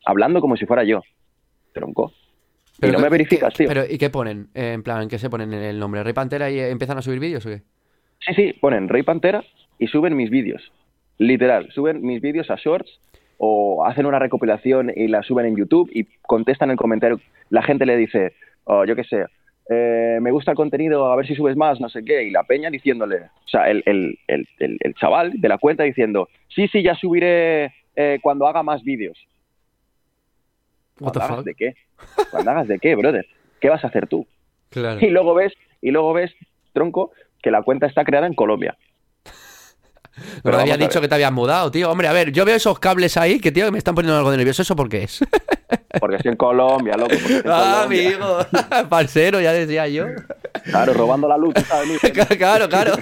hablando 0.06 0.42
como 0.42 0.58
si 0.58 0.66
fuera 0.66 0.84
yo. 0.84 1.02
Tronco. 1.74 2.14
Pero 2.80 2.94
y 2.94 2.96
no 2.96 3.02
me 3.02 3.10
verificas, 3.10 3.54
tío. 3.54 3.68
Pero, 3.68 3.84
¿y 3.90 3.98
qué 3.98 4.10
ponen? 4.10 4.50
Eh, 4.54 4.74
en 4.74 4.84
plan, 4.84 5.08
¿qué 5.08 5.18
se 5.18 5.30
ponen 5.30 5.54
en 5.54 5.64
el 5.64 5.80
nombre? 5.80 6.04
¿Rey 6.04 6.14
Pantera 6.14 6.50
y 6.50 6.60
empiezan 6.60 6.98
a 6.98 7.02
subir 7.02 7.20
vídeos 7.20 7.46
o 7.46 7.50
qué? 7.50 7.62
Sí, 8.20 8.34
sí, 8.34 8.54
ponen 8.60 8.88
Rey 8.90 9.04
Pantera 9.04 9.44
y 9.80 9.88
suben 9.88 10.16
mis 10.16 10.30
vídeos. 10.30 10.72
Literal, 11.20 11.72
suben 11.72 12.02
mis 12.02 12.22
vídeos 12.22 12.50
a 12.52 12.56
Shorts 12.56 13.00
o 13.38 13.86
hacen 13.86 14.06
una 14.06 14.20
recopilación 14.20 14.92
y 14.96 15.08
la 15.08 15.24
suben 15.24 15.46
en 15.46 15.56
YouTube 15.56 15.90
y 15.94 16.06
contestan 16.22 16.72
el 16.72 16.78
comentario. 16.78 17.20
La 17.50 17.64
gente 17.64 17.86
le 17.86 17.98
dice, 17.98 18.34
oh, 18.66 18.86
yo 18.86 18.96
qué 18.96 19.04
sé, 19.04 19.26
eh, 19.70 20.20
me 20.22 20.32
gusta 20.32 20.52
el 20.52 20.58
contenido, 20.58 21.12
a 21.12 21.16
ver 21.16 21.28
si 21.28 21.36
subes 21.36 21.56
más, 21.56 21.80
no 21.80 21.90
sé 21.90 22.04
qué. 22.04 22.24
Y 22.24 22.32
la 22.32 22.44
peña 22.44 22.70
diciéndole, 22.70 23.18
o 23.18 23.48
sea, 23.48 23.70
el, 23.70 23.84
el, 23.86 24.18
el, 24.28 24.48
el 24.60 24.94
chaval 24.96 25.34
de 25.34 25.50
la 25.50 25.58
cuenta 25.58 25.84
diciendo, 25.84 26.30
sí, 26.50 26.68
sí, 26.68 26.84
ya 26.84 26.96
subiré 26.96 27.74
eh, 27.96 28.20
cuando 28.22 28.48
haga 28.48 28.64
más 28.64 28.84
vídeos. 28.84 29.18
¿Cuando 31.00 31.22
hagas 31.22 31.46
de 31.46 31.54
qué? 31.54 31.76
Cuando 32.32 32.52
hagas 32.52 32.68
de 32.68 32.80
qué, 32.80 32.96
brother. 32.96 33.26
¿Qué 33.60 33.70
vas 33.70 33.84
a 33.84 33.88
hacer 33.88 34.08
tú? 34.08 34.26
Claro. 34.70 35.00
Y 35.00 35.10
luego 35.10 35.34
ves, 35.34 35.54
y 35.82 35.92
luego 35.92 36.14
ves, 36.14 36.34
tronco, 36.74 37.12
que 37.42 37.52
la 37.52 37.62
cuenta 37.62 37.86
está 37.88 38.04
creada 38.04 38.28
en 38.28 38.34
Colombia. 38.34 38.78
Pero 40.44 40.60
había 40.60 40.78
dicho 40.78 41.02
que 41.02 41.08
te 41.08 41.16
habías 41.16 41.32
mudado, 41.32 41.72
tío. 41.72 41.90
Hombre, 41.92 42.08
a 42.08 42.14
ver, 42.14 42.32
yo 42.32 42.46
veo 42.46 42.56
esos 42.56 42.80
cables 42.80 43.18
ahí 43.18 43.40
que, 43.40 43.52
tío, 43.52 43.72
me 43.72 43.78
están 43.78 43.96
poniendo 43.96 44.18
algo 44.18 44.32
de 44.32 44.38
nervioso. 44.38 44.62
¿Eso 44.62 44.76
por 44.76 44.90
qué 44.90 45.04
es? 45.04 45.20
Porque 46.00 46.18
estoy 46.18 46.32
en 46.32 46.38
Colombia, 46.38 46.96
loco. 46.98 47.14
ah, 47.46 47.84
amigo. 47.84 48.40
Parcero, 48.90 49.42
ya 49.42 49.52
decía 49.54 49.88
yo. 49.88 50.06
Claro, 50.66 50.94
robando 50.94 51.28
la 51.28 51.38
luz, 51.38 51.54
¿sabes? 51.68 52.00
claro, 52.38 52.70
claro. 52.70 52.94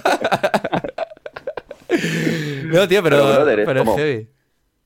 no, 2.66 2.88
tío, 2.88 3.04
pero, 3.04 3.46
pero, 3.46 3.82
es 3.82 3.96
heavy 3.96 4.36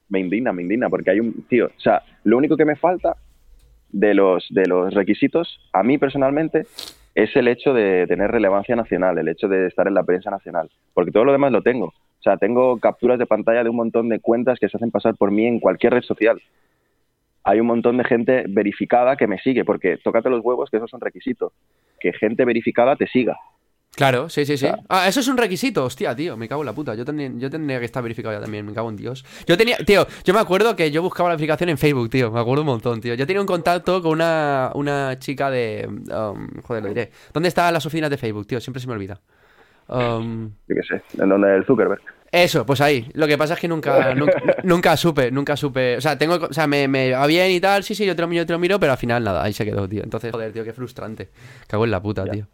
me 0.09 0.19
indigna, 0.19 0.51
me 0.51 0.63
indigna, 0.63 0.89
porque 0.89 1.11
hay 1.11 1.19
un, 1.19 1.45
tío, 1.47 1.67
o 1.67 1.79
sea, 1.79 2.03
lo 2.23 2.37
único 2.37 2.57
que 2.57 2.65
me 2.65 2.75
falta 2.75 3.15
de 3.91 4.13
los, 4.13 4.45
de 4.49 4.65
los 4.67 4.93
requisitos, 4.93 5.59
a 5.71 5.83
mí 5.83 5.97
personalmente, 5.97 6.65
es 7.15 7.35
el 7.35 7.47
hecho 7.47 7.73
de 7.73 8.05
tener 8.07 8.31
relevancia 8.31 8.75
nacional, 8.75 9.17
el 9.17 9.27
hecho 9.27 9.47
de 9.47 9.67
estar 9.67 9.87
en 9.87 9.93
la 9.93 10.03
prensa 10.03 10.29
nacional, 10.29 10.69
porque 10.93 11.11
todo 11.11 11.25
lo 11.25 11.31
demás 11.31 11.51
lo 11.51 11.61
tengo. 11.61 11.93
O 12.19 12.21
sea, 12.21 12.37
tengo 12.37 12.79
capturas 12.79 13.17
de 13.17 13.25
pantalla 13.25 13.63
de 13.63 13.69
un 13.69 13.77
montón 13.77 14.09
de 14.09 14.19
cuentas 14.19 14.59
que 14.59 14.67
se 14.67 14.77
hacen 14.77 14.91
pasar 14.91 15.15
por 15.15 15.31
mí 15.31 15.45
en 15.45 15.59
cualquier 15.59 15.93
red 15.93 16.03
social. 16.03 16.41
Hay 17.43 17.61
un 17.61 17.67
montón 17.67 17.97
de 17.97 18.03
gente 18.03 18.43
verificada 18.49 19.15
que 19.15 19.25
me 19.27 19.39
sigue, 19.39 19.63
porque 19.63 19.97
tócate 19.97 20.29
los 20.29 20.43
huevos, 20.43 20.69
que 20.69 20.77
eso 20.77 20.85
es 20.85 20.93
un 20.93 20.99
requisito. 20.99 21.53
Que 21.99 22.11
gente 22.11 22.43
verificada 22.43 22.95
te 22.95 23.07
siga. 23.07 23.37
Claro, 23.95 24.29
sí, 24.29 24.45
sí, 24.45 24.57
sí. 24.57 24.67
Ah, 24.87 25.07
eso 25.07 25.19
es 25.19 25.27
un 25.27 25.35
requisito, 25.35 25.83
hostia, 25.83 26.15
tío, 26.15 26.37
me 26.37 26.47
cago 26.47 26.61
en 26.61 26.67
la 26.67 26.73
puta. 26.73 26.93
Yo, 26.95 27.03
tendría, 27.03 27.31
yo 27.35 27.49
tendría 27.49 27.79
que 27.79 27.85
estar 27.85 28.03
verificado 28.03 28.35
ya 28.35 28.41
también, 28.41 28.65
me 28.65 28.73
cago 28.73 28.89
en 28.89 28.95
Dios. 28.95 29.25
Yo 29.47 29.57
tenía, 29.57 29.77
tío, 29.77 30.05
yo 30.23 30.33
me 30.33 30.39
acuerdo 30.39 30.75
que 30.75 30.91
yo 30.91 31.01
buscaba 31.01 31.29
la 31.29 31.35
verificación 31.35 31.69
en 31.69 31.77
Facebook, 31.77 32.09
tío, 32.09 32.31
me 32.31 32.39
acuerdo 32.39 32.61
un 32.61 32.67
montón, 32.67 33.01
tío. 33.01 33.15
Yo 33.15 33.25
tenía 33.25 33.41
un 33.41 33.47
contacto 33.47 34.01
con 34.01 34.11
una, 34.11 34.71
una 34.75 35.17
chica 35.19 35.49
de... 35.49 35.87
Um, 35.87 36.61
joder, 36.61 36.83
lo 36.83 36.89
diré. 36.89 37.11
¿Dónde 37.33 37.49
están 37.49 37.73
las 37.73 37.85
oficinas 37.85 38.09
de 38.09 38.17
Facebook, 38.17 38.47
tío? 38.47 38.61
Siempre 38.61 38.79
se 38.79 38.87
me 38.87 38.93
olvida. 38.93 39.19
Um, 39.89 40.51
yo 40.67 40.75
qué 40.75 40.83
sé, 40.83 41.01
en 41.21 41.29
donde 41.29 41.55
el 41.55 41.65
Zuckerberg. 41.65 42.01
Eso, 42.31 42.63
pues 42.65 42.79
ahí. 42.79 43.09
Lo 43.13 43.27
que 43.27 43.37
pasa 43.37 43.55
es 43.55 43.59
que 43.59 43.67
nunca, 43.69 44.13
nunca, 44.63 44.95
supe, 44.95 45.31
nunca 45.31 45.57
supe. 45.57 45.97
O 45.97 46.01
sea, 46.01 46.17
tengo, 46.17 46.35
o 46.35 46.53
sea, 46.53 46.67
me, 46.67 46.87
me 46.87 47.11
va 47.11 47.25
bien 47.25 47.51
y 47.51 47.59
tal, 47.59 47.83
sí, 47.83 47.95
sí, 47.95 48.05
yo 48.05 48.15
te 48.15 48.21
lo 48.21 48.27
miro, 48.27 48.43
yo 48.43 48.47
te 48.47 48.53
lo 48.53 48.59
miro, 48.59 48.79
pero 48.79 48.91
al 48.91 48.97
final 48.97 49.23
nada, 49.23 49.43
ahí 49.43 49.53
se 49.53 49.65
quedó, 49.65 49.87
tío. 49.87 50.03
Entonces, 50.03 50.31
joder, 50.31 50.53
tío, 50.53 50.63
qué 50.63 50.73
frustrante. 50.73 51.29
Cago 51.67 51.85
en 51.85 51.91
la 51.91 52.01
puta, 52.01 52.25
tío. 52.25 52.45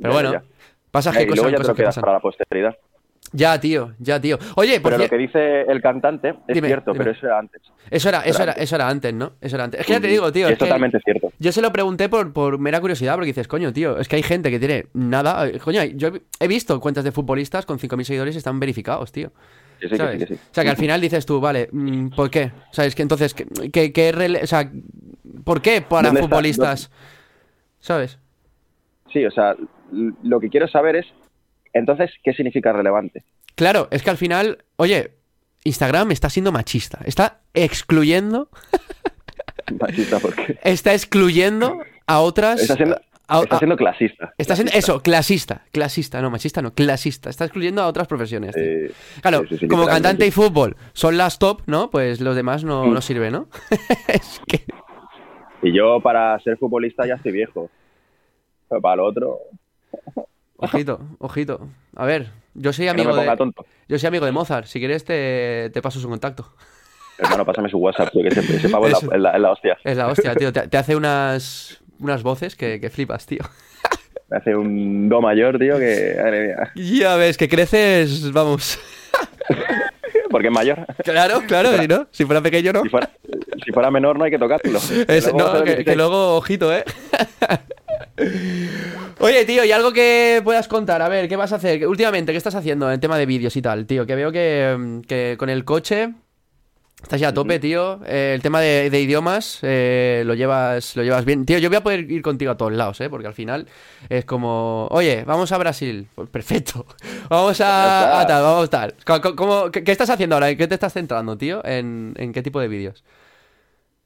Pero 0.00 0.12
bueno, 0.12 0.42
pasa 0.90 1.12
que 1.12 1.26
cosas, 1.26 1.50
ya 1.50 1.58
te 1.58 1.74
quedas 1.74 1.98
para 1.98 2.12
la 2.12 2.20
posteridad. 2.20 2.76
Ya, 3.32 3.58
tío, 3.58 3.92
ya, 3.98 4.20
tío. 4.20 4.38
Oye, 4.56 4.80
pero 4.80 4.98
lo 4.98 5.08
que 5.08 5.16
dice 5.16 5.62
el 5.62 5.80
cantante 5.80 6.34
es 6.46 6.60
cierto, 6.60 6.92
pero 6.92 7.10
eso 7.10 7.26
era 7.26 7.38
antes. 7.38 7.62
Eso 7.90 8.08
era, 8.08 8.20
eso 8.20 8.42
era, 8.42 8.52
eso 8.52 8.74
era 8.74 8.88
antes, 8.88 9.14
¿no? 9.14 9.32
Eso 9.40 9.56
era 9.56 9.64
antes. 9.64 9.80
Es 9.80 9.86
que 9.86 9.94
ya 9.94 10.00
te 10.00 10.08
digo, 10.08 10.30
tío. 10.30 10.48
Es, 10.48 10.58
totalmente 10.58 10.98
cierto. 11.00 11.32
Yo 11.38 11.50
se 11.52 11.62
lo 11.62 11.72
pregunté 11.72 12.08
por, 12.08 12.32
por 12.32 12.58
mera 12.58 12.80
curiosidad, 12.80 13.14
porque 13.14 13.28
dices, 13.28 13.48
coño, 13.48 13.72
tío, 13.72 13.98
es 13.98 14.08
que 14.08 14.16
hay 14.16 14.22
gente 14.22 14.50
que 14.50 14.58
tiene 14.58 14.86
nada. 14.92 15.50
Coño, 15.60 15.82
yo 15.84 16.10
he 16.40 16.48
visto 16.48 16.78
cuentas 16.80 17.04
de 17.04 17.12
futbolistas 17.12 17.64
con 17.64 17.78
5.000 17.78 18.04
seguidores 18.04 18.34
y 18.34 18.38
están 18.38 18.60
verificados, 18.60 19.12
tío. 19.12 19.32
Sí, 19.80 19.88
sí, 19.88 19.96
¿sabes? 19.96 20.28
Sí, 20.28 20.34
o 20.34 20.54
sea, 20.54 20.64
que 20.64 20.70
al 20.70 20.76
final 20.76 21.00
dices 21.00 21.26
tú, 21.26 21.40
vale, 21.40 21.68
mm, 21.72 22.10
¿por 22.10 22.30
qué? 22.30 22.52
¿Sabes? 22.70 22.94
Que 22.94 23.02
entonces, 23.02 23.34
¿qué, 23.34 23.92
qué, 23.92 24.40
o 24.42 24.46
sea, 24.46 24.70
¿por 25.44 25.60
qué 25.60 25.80
para 25.80 26.12
futbolistas? 26.12 26.90
¿Sabes? 27.80 28.18
Sí, 29.12 29.24
o 29.24 29.30
sea, 29.30 29.56
lo 30.22 30.38
que 30.38 30.48
quiero 30.48 30.68
saber 30.68 30.96
es 30.96 31.06
entonces, 31.72 32.10
¿qué 32.22 32.32
significa 32.32 32.72
relevante? 32.72 33.24
Claro, 33.54 33.88
es 33.90 34.02
que 34.02 34.10
al 34.10 34.16
final, 34.16 34.58
oye, 34.76 35.12
Instagram 35.64 36.10
está 36.10 36.30
siendo 36.30 36.52
machista. 36.52 37.00
Está 37.04 37.40
excluyendo. 37.54 38.48
¿Machista 39.80 40.18
por 40.18 40.34
qué? 40.34 40.58
Está 40.64 40.92
excluyendo 40.92 41.80
a 42.06 42.20
otras. 42.20 42.60
Está 42.60 42.76
siendo, 42.76 43.76
clasista. 43.76 44.34
Está 44.36 44.56
siendo, 44.56 44.72
eso, 44.74 45.02
clasista. 45.02 45.62
Clasista, 45.72 46.20
no, 46.20 46.30
machista 46.30 46.60
no, 46.60 46.74
clasista. 46.74 47.30
Está 47.30 47.44
excluyendo 47.44 47.80
a 47.82 47.86
otras 47.86 48.06
profesiones. 48.06 48.54
claro, 49.20 49.44
como 49.68 49.86
cantante 49.86 50.26
y 50.26 50.30
fútbol 50.30 50.76
son 50.92 51.16
las 51.16 51.38
top, 51.38 51.62
¿no? 51.66 51.90
Pues 51.90 52.20
los 52.20 52.36
demás 52.36 52.64
no, 52.64 52.86
mm. 52.86 52.92
no 52.92 53.00
sirven, 53.00 53.32
¿no? 53.32 53.48
es 54.08 54.40
que... 54.46 54.64
Y 55.62 55.72
yo 55.72 56.00
para 56.00 56.38
ser 56.40 56.58
futbolista 56.58 57.06
ya 57.06 57.14
estoy 57.14 57.32
viejo. 57.32 57.70
Pero 58.68 58.80
para 58.80 58.96
lo 58.96 59.04
otro. 59.06 59.38
Ojito, 60.62 61.00
ojito. 61.18 61.68
A 61.96 62.06
ver, 62.06 62.30
yo 62.54 62.72
soy 62.72 62.88
amigo 62.88 63.14
de. 63.16 63.52
Yo 63.88 63.98
soy 63.98 64.06
amigo 64.06 64.24
de 64.24 64.32
Mozart. 64.32 64.66
Si 64.66 64.78
quieres, 64.78 65.04
te, 65.04 65.70
te 65.70 65.82
paso 65.82 65.98
su 65.98 66.08
contacto. 66.08 66.46
Hermano, 67.18 67.44
pásame 67.44 67.68
su 67.68 67.78
WhatsApp, 67.78 68.10
tío, 68.12 68.22
que 68.22 68.28
ese, 68.28 68.68
pavo 68.68 68.86
es 68.86 69.02
la, 69.02 69.38
la, 69.38 69.50
hostia. 69.50 69.76
Es 69.84 69.96
la 69.96 70.08
hostia, 70.08 70.34
tío. 70.34 70.52
Te, 70.52 70.76
hace 70.76 70.96
unas, 70.96 71.82
unas 71.98 72.22
voces 72.22 72.56
que, 72.56 72.80
que 72.80 72.90
flipas, 72.90 73.26
tío. 73.26 73.40
Me 74.28 74.36
hace 74.38 74.54
un 74.54 75.08
do 75.08 75.20
mayor, 75.20 75.58
tío, 75.58 75.78
que. 75.78 76.14
Madre 76.16 76.46
mía. 76.46 76.72
Ya 76.74 77.16
ves, 77.16 77.36
que 77.36 77.48
creces, 77.48 78.32
vamos. 78.32 78.78
Porque 80.30 80.48
es 80.48 80.52
mayor. 80.54 80.86
Claro, 81.04 81.42
claro, 81.46 81.76
si 81.76 81.86
no, 81.86 82.06
si 82.10 82.24
fuera 82.24 82.40
pequeño 82.40 82.72
no. 82.72 82.82
Si 82.82 82.88
fuera, 82.88 83.10
si 83.64 83.72
fuera 83.72 83.90
menor 83.90 84.16
no 84.16 84.24
hay 84.24 84.30
que 84.30 84.38
tocarlo. 84.38 84.78
no, 85.34 85.64
que, 85.64 85.94
luego, 85.94 86.36
ojito, 86.36 86.72
¿eh? 86.74 86.84
Oye, 89.18 89.44
tío, 89.44 89.64
¿y 89.64 89.72
algo 89.72 89.92
que 89.92 90.40
puedas 90.44 90.68
contar? 90.68 91.02
A 91.02 91.08
ver, 91.08 91.28
¿qué 91.28 91.36
vas 91.36 91.52
a 91.52 91.56
hacer? 91.56 91.86
Últimamente, 91.86 92.32
¿qué 92.32 92.38
estás 92.38 92.54
haciendo 92.54 92.90
en 92.90 93.00
tema 93.00 93.16
de 93.16 93.26
vídeos 93.26 93.56
y 93.56 93.62
tal, 93.62 93.86
tío? 93.86 94.06
Que 94.06 94.14
veo 94.14 94.32
que, 94.32 95.36
con 95.38 95.48
el 95.48 95.64
coche 95.64 96.12
estás 97.02 97.20
ya 97.20 97.28
a 97.28 97.34
tope, 97.34 97.58
tío. 97.58 98.00
Eh, 98.06 98.32
el 98.34 98.42
tema 98.42 98.60
de, 98.60 98.86
idiomas 99.00 99.58
eh, 99.62 100.22
lo, 100.24 100.34
llevas, 100.34 100.94
lo 100.94 101.02
llevas 101.02 101.24
bien. 101.24 101.44
Tío, 101.44 101.58
yo 101.58 101.68
voy 101.68 101.76
a 101.76 101.82
poder 101.82 102.10
ir 102.10 102.22
contigo 102.22 102.52
a 102.52 102.56
todos 102.56 102.72
lados, 102.72 103.00
¿eh? 103.00 103.10
Porque 103.10 103.26
al 103.26 103.34
final 103.34 103.66
es 104.08 104.24
como, 104.24 104.86
oye, 104.90 105.24
vamos 105.24 105.50
a 105.50 105.58
Brasil. 105.58 106.06
Pues 106.14 106.28
perfecto. 106.28 106.86
Vamos 107.28 107.60
a, 107.60 108.24
tal, 108.28 108.42
vamos 108.42 108.66
a 108.66 108.70
tal. 108.70 108.94
qué, 109.72 109.90
estás 109.90 110.10
haciendo 110.10 110.36
ahora? 110.36 110.50
¿En 110.50 110.58
qué 110.58 110.68
te 110.68 110.74
estás 110.74 110.92
centrando, 110.92 111.38
tío? 111.38 111.64
¿En, 111.64 112.14
en 112.18 112.32
qué 112.32 112.42
tipo 112.42 112.60
de 112.60 112.68
vídeos? 112.68 113.04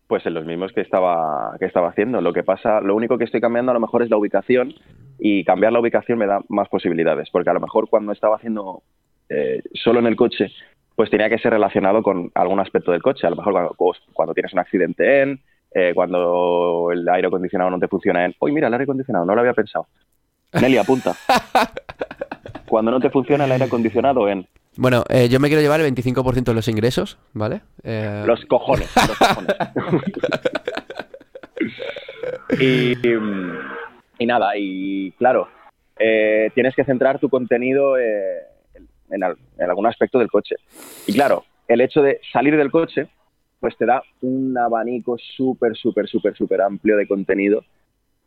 Pues 0.07 0.25
en 0.25 0.35
los 0.35 0.45
mismos 0.45 0.73
que 0.73 0.83
estaba, 0.83 1.57
que 1.59 1.67
estaba 1.67 1.89
haciendo. 1.89 2.21
Lo 2.21 2.33
que 2.33 2.45
pasa, 2.45 2.81
lo 2.81 2.95
único 2.95 3.19
que 3.19 3.25
estoy 3.25 3.41
cambiando 3.41 3.73
a 3.73 3.75
lo 3.75 3.81
mejor 3.81 4.03
es 4.03 4.11
la 4.11 4.17
ubicación 4.17 4.75
y 5.19 5.45
cambiar 5.45 5.73
la 5.73 5.81
ubicación 5.81 6.19
me 6.19 6.27
da 6.27 6.41
más 6.49 6.69
posibilidades, 6.69 7.29
porque 7.31 7.51
a 7.51 7.55
lo 7.55 7.61
mejor 7.61 7.89
cuando 7.89 8.13
estaba 8.13 8.37
haciendo 8.37 8.83
eh, 9.29 9.63
solo 9.75 9.99
en 9.99 10.07
el 10.07 10.17
coche, 10.17 10.53
pues 10.95 11.11
tenía 11.11 11.29
que 11.29 11.39
ser 11.39 11.53
relacionado 11.53 12.03
con 12.03 12.31
algún 12.35 12.61
aspecto 12.61 12.93
del 12.93 13.03
coche. 13.03 13.27
A 13.27 13.31
lo 13.31 13.37
mejor 13.37 13.75
cuando, 14.13 14.35
tienes 14.35 14.53
un 14.53 14.61
accidente 14.61 15.23
en, 15.23 15.41
eh, 15.75 15.93
cuando 15.95 16.91
el 16.93 17.09
aire 17.09 17.29
acondicionado 17.29 17.71
no 17.71 17.79
te 17.79 17.89
funciona 17.89 18.25
en, 18.25 18.35
uy, 18.41 18.53
mira, 18.53 18.69
el 18.69 18.75
aire 18.75 18.85
acondicionado, 18.85 19.27
no 19.27 19.35
lo 19.35 19.41
había 19.41 19.55
pensado. 19.55 19.87
Nelly, 20.61 20.79
apunta. 20.79 21.15
cuando 22.69 22.91
no 22.91 23.01
te 23.01 23.11
funciona 23.11 23.45
el 23.45 23.53
aire 23.53 23.65
acondicionado 23.65 24.29
en, 24.29 24.47
bueno, 24.77 25.05
eh, 25.09 25.29
yo 25.29 25.41
me 25.41 25.49
quiero 25.49 25.63
llevar 25.63 25.81
el 25.81 25.95
25% 25.95 26.45
de 26.45 26.55
los 26.55 26.69
ingresos, 26.69 27.19
¿vale? 27.33 27.63
Eh, 27.83 28.25
los 28.27 28.45
cojones, 28.45 28.89
los 28.95 29.19
cojones. 29.19 29.57
y, 34.19 34.27
nada, 34.27 34.53
y 34.57 35.13
claro, 35.13 35.49
eh, 35.99 36.51
tienes 36.55 36.75
que 36.75 36.85
centrar 36.85 37.19
tu 37.19 37.29
contenido 37.29 37.97
en, 37.99 39.23
algún 39.59 39.87
aspecto 39.87 40.19
del 40.19 40.31
coche. 40.31 40.57
Y 41.07 41.15
claro, 41.15 41.45
el 41.69 41.81
hecho 41.81 42.03
de 42.03 42.21
salir 42.33 42.57
del 42.57 42.71
coche, 42.71 43.09
pues 43.61 43.77
te 43.79 43.87
da 43.87 44.03
un 44.21 44.57
abanico 44.59 45.17
súper, 45.37 45.75
súper, 45.77 46.07
súper, 46.07 46.37
súper 46.37 46.61
amplio 46.61 46.97
de 46.97 47.09
contenido. 47.09 47.65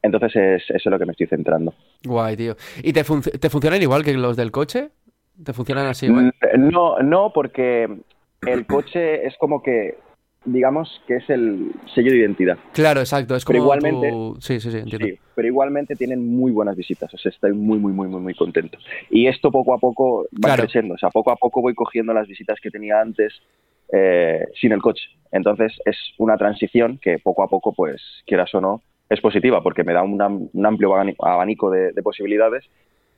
Entonces 0.02 0.36
es, 0.36 0.64
eso 0.70 0.74
es 0.76 0.86
lo 0.86 0.98
que 0.98 1.06
me 1.06 1.12
estoy 1.12 1.28
centrando. 1.28 1.74
Guay, 2.06 2.38
tío. 2.38 2.56
¿Y 2.82 2.94
te, 2.94 3.04
te 3.04 3.50
funcionan 3.50 3.82
igual 3.82 4.04
que 4.04 4.14
los 4.14 4.38
del 4.38 4.52
coche? 4.52 4.92
¿Te 5.44 5.54
funcionan 5.54 5.88
así? 5.88 6.10
Mm, 6.10 6.32
no, 6.58 7.00
no, 7.00 7.32
porque 7.34 7.88
el 8.42 8.66
coche 8.66 9.26
es 9.26 9.36
como 9.38 9.62
que, 9.62 9.98
digamos, 10.46 11.02
que 11.08 11.18
es 11.18 11.30
el 11.30 11.72
sello 11.94 12.12
de 12.12 12.18
identidad. 12.18 12.58
Claro, 12.74 13.00
exacto. 13.00 13.36
Es 13.36 13.46
como 13.46 13.54
pero 13.54 13.64
igualmente, 13.64 14.42
sí, 14.42 14.60
sí, 14.60 14.72
sí, 14.72 14.78
entiendo. 14.78 15.08
Sí, 15.08 15.20
pero 15.36 15.48
igualmente 15.48 15.96
tienen 15.96 16.28
muy 16.28 16.52
buenas 16.52 16.76
visitas. 16.76 17.14
O 17.14 17.18
sea, 17.18 17.32
estoy 17.32 17.54
muy, 17.54 17.80
muy, 17.80 17.94
muy, 17.94 18.08
muy, 18.08 18.22
muy 18.22 18.34
contento. 18.34 18.78
Y 19.10 19.28
esto 19.28 19.52
poco 19.52 19.74
a 19.74 19.78
poco 19.78 20.28
va 20.46 20.56
creciendo. 20.56 20.96
O 20.96 20.98
sea, 20.98 21.10
poco 21.10 21.32
a 21.32 21.36
poco 21.36 21.62
voy 21.62 21.74
cogiendo 21.74 22.14
las 22.14 22.28
visitas 22.28 22.60
que 22.62 22.70
tenía 22.70 23.00
antes 23.00 23.34
eh, 23.94 24.46
sin 24.60 24.74
el 24.74 24.82
coche. 24.82 25.04
Entonces 25.32 25.74
es 25.86 25.98
una 26.18 26.38
transición 26.38 27.00
que 27.02 27.20
poco 27.20 27.44
a 27.44 27.48
poco, 27.48 27.74
pues, 27.74 28.02
quieras 28.26 28.54
o 28.56 28.62
no, 28.62 28.82
es 29.10 29.22
positiva 29.22 29.64
porque 29.64 29.84
me 29.84 29.94
da 29.94 30.04
un 30.04 30.22
amplio 30.66 30.96
abanico 30.96 31.72
de 31.72 32.02
posibilidades 32.04 32.66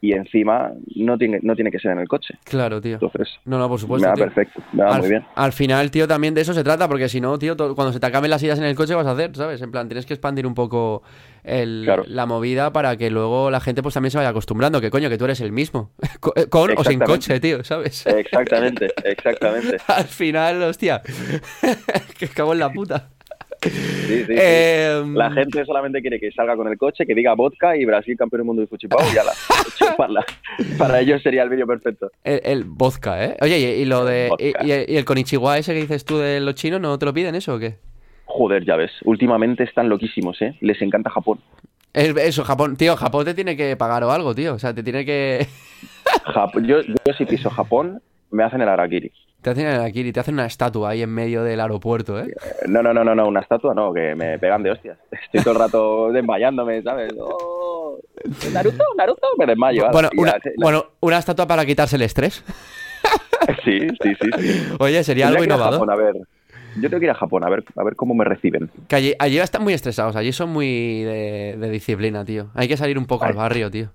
y 0.02 0.14
encima 0.14 0.72
no 0.96 1.16
tiene, 1.16 1.40
no 1.44 1.56
tiene 1.56 1.70
que 1.70 1.78
ser 1.78 1.92
en 1.92 2.00
el 2.00 2.08
coche. 2.08 2.34
Claro, 2.44 2.82
tío. 2.82 2.96
Entonces, 2.96 3.30
no, 3.46 3.60
no, 3.60 3.70
por 3.70 3.80
supuesto. 3.80 4.10
Me 4.10 4.10
da 4.10 4.26
perfecto, 4.26 4.62
me 4.74 4.84
da 4.84 4.98
muy 4.98 5.10
bien. 5.10 5.24
Al 5.36 5.54
final, 5.54 5.92
tío, 5.92 6.08
también 6.08 6.34
de 6.34 6.42
eso 6.42 6.56
se 6.56 6.64
trata, 6.64 6.88
porque 6.88 7.08
si 7.08 7.22
no, 7.22 7.38
tío, 7.38 7.56
cuando 7.56 7.94
se 7.94 8.00
te 8.00 8.08
acaben 8.08 8.32
las 8.32 8.42
ideas 8.42 8.58
en 8.58 8.66
el 8.66 8.76
coche, 8.76 8.96
vas 8.96 9.06
a 9.06 9.12
hacer, 9.12 9.36
¿sabes? 9.36 9.62
En 9.62 9.72
plan, 9.72 9.88
tienes 9.88 10.08
que 10.08 10.16
expandir 10.16 10.48
un 10.48 10.56
poco 10.56 11.04
el, 11.44 11.86
la 12.08 12.26
movida 12.26 12.74
para 12.74 12.98
que 12.98 13.12
luego 13.12 13.52
la 13.52 13.60
gente 13.60 13.84
pues 13.84 13.94
también 13.94 14.10
se 14.10 14.18
vaya 14.18 14.30
acostumbrando, 14.30 14.82
que 14.82 14.90
coño, 14.90 15.08
que 15.08 15.20
tú 15.20 15.26
eres 15.26 15.40
el 15.42 15.52
mismo, 15.52 15.92
eh, 16.36 16.48
con 16.50 16.72
o 16.76 16.84
sin 16.84 17.00
coche, 17.00 17.40
tío, 17.40 17.64
¿sabes? 17.64 18.06
Exactamente, 18.08 18.88
exactamente. 19.04 19.78
al 19.88 20.06
final, 20.06 20.64
hostia, 20.64 21.04
que 22.18 22.28
cago 22.28 22.54
en 22.54 22.60
la 22.60 22.72
puta. 22.74 23.10
Sí, 23.64 24.26
sí, 24.26 24.34
em, 24.36 25.14
La 25.14 25.30
gente 25.32 25.64
solamente 25.66 26.02
quiere 26.02 26.20
que 26.20 26.32
salga 26.32 26.56
con 26.56 26.68
el 26.68 26.78
coche, 26.78 27.06
que 27.06 27.14
diga 27.14 27.36
vodka 27.36 27.78
y 27.78 27.86
Brasil 27.86 28.18
campeón 28.18 28.40
del 28.40 28.46
mundo 28.46 28.62
de 28.62 28.68
fuchipau 28.68 29.00
y 29.12 29.14
ya 29.14 29.24
la, 29.24 29.34
para, 30.78 31.00
ellos 31.00 31.22
sería 31.22 31.44
el 31.44 31.50
vídeo 31.50 31.68
perfecto. 31.68 32.12
El, 32.24 32.64
vodka, 32.64 33.24
¿eh? 33.24 33.38
Oye, 33.40 33.60
y, 33.60 33.86
lo 33.86 34.04
de 34.04 34.32
y, 34.40 34.96
el 34.96 35.06
konichiwa 35.06 35.60
ese 35.60 35.74
que 35.74 35.82
dices 35.82 36.06
tú 36.06 36.18
de 36.18 36.40
los 36.40 36.56
chinos, 36.56 36.82
¿no 36.82 36.98
te 36.98 37.06
lo 37.06 37.14
piden 37.14 37.36
eso 37.36 37.56
o 37.56 37.60
qué? 37.60 37.78
Joder, 38.26 38.66
ya 38.66 38.78
ves. 38.78 38.92
Últimamente 39.04 39.64
están 39.64 39.90
loquísimos, 39.90 40.42
¿eh? 40.42 40.56
Les 40.62 40.82
encanta 40.82 41.10
Japón. 41.12 41.40
eso, 41.94 42.44
Japón. 42.44 42.78
Tío, 42.78 42.96
Japón 42.96 43.26
te 43.26 43.34
tiene 43.34 43.56
que 43.56 43.76
pagar 43.76 44.04
o 44.04 44.12
algo, 44.12 44.34
tío. 44.34 44.56
O 44.56 44.60
sea, 44.60 44.74
te 44.74 44.82
tiene 44.82 45.06
que... 45.06 45.46
yo, 46.64 46.82
yo 46.82 47.14
si 47.18 47.26
piso 47.26 47.50
Japón, 47.50 48.02
me 48.32 48.44
hacen 48.44 48.62
el 48.62 48.70
harakiri. 48.70 49.12
Te 49.42 49.50
hacen 49.50 49.66
el 49.66 49.82
Akiri, 49.82 50.12
te 50.14 50.20
hacen 50.20 50.36
una 50.36 50.46
estatua 50.46 50.92
ahí 50.92 51.02
en 51.02 51.10
medio 51.10 51.44
del 51.44 51.60
aeropuerto, 51.60 52.20
¿eh? 52.20 52.34
No, 52.68 52.84
no, 52.84 52.94
no, 52.94 53.04
no, 53.04 53.16
no 53.16 53.28
una 53.28 53.40
estatua 53.40 53.74
no, 53.74 53.92
que 53.92 54.14
me 54.14 54.38
pegan 54.38 54.62
de 54.62 54.72
hostias. 54.72 55.00
Estoy 55.12 55.42
todo 55.42 55.54
el 55.54 55.60
rato 55.60 56.10
desmayándome, 56.14 56.84
¿sabes? 56.84 57.12
Oh, 57.20 57.98
Naruto, 58.54 58.84
Naruto, 58.96 59.28
me 59.40 59.48
desmayo. 59.48 59.90
Bueno, 59.92 60.10
una, 60.16 60.36
bueno, 60.58 60.86
una 61.00 61.18
estatua 61.18 61.48
para 61.48 61.66
quitarse 61.66 61.96
el 61.96 62.04
estrés. 62.04 62.44
sí, 63.64 63.88
sí, 64.02 64.16
sí, 64.22 64.76
Oye, 64.80 65.04
sería 65.04 65.28
algo 65.28 65.44
innovador. 65.44 65.92
a 65.92 65.96
ver. 65.96 66.16
Yo 66.76 66.90
tengo 66.90 67.00
que 67.00 67.06
ir 67.06 67.12
a 67.12 67.16
Japón 67.16 67.44
a 67.44 67.50
ver, 67.50 67.64
a 67.76 67.84
ver 67.84 67.96
cómo 67.96 68.14
me 68.14 68.24
reciben. 68.24 68.70
Que 68.88 68.96
allí, 68.96 69.14
allí 69.20 69.40
están 69.40 69.64
muy 69.64 69.74
estresados, 69.74 70.16
allí 70.16 70.32
son 70.32 70.52
muy 70.52 71.04
de, 71.04 71.70
disciplina, 71.70 72.24
tío. 72.24 72.50
Hay 72.54 72.68
que 72.68 72.78
salir 72.78 72.98
un 72.98 73.08
poco 73.08 73.26
al 73.26 73.34
barrio, 73.34 73.70
tío. 73.70 73.90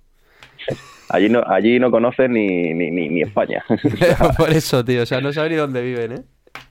Allí 1.09 1.29
no, 1.29 1.43
allí 1.47 1.79
no 1.79 1.91
conocen 1.91 2.33
ni, 2.33 2.75
ni, 2.75 2.91
ni, 2.91 3.23
España. 3.23 3.65
Por 4.37 4.51
eso, 4.51 4.85
tío. 4.85 5.03
O 5.03 5.07
sea, 5.07 5.21
no 5.21 5.33
saben 5.33 5.53
ni 5.53 5.59
dónde 5.59 5.83
viven, 5.83 6.13
¿eh? 6.13 6.23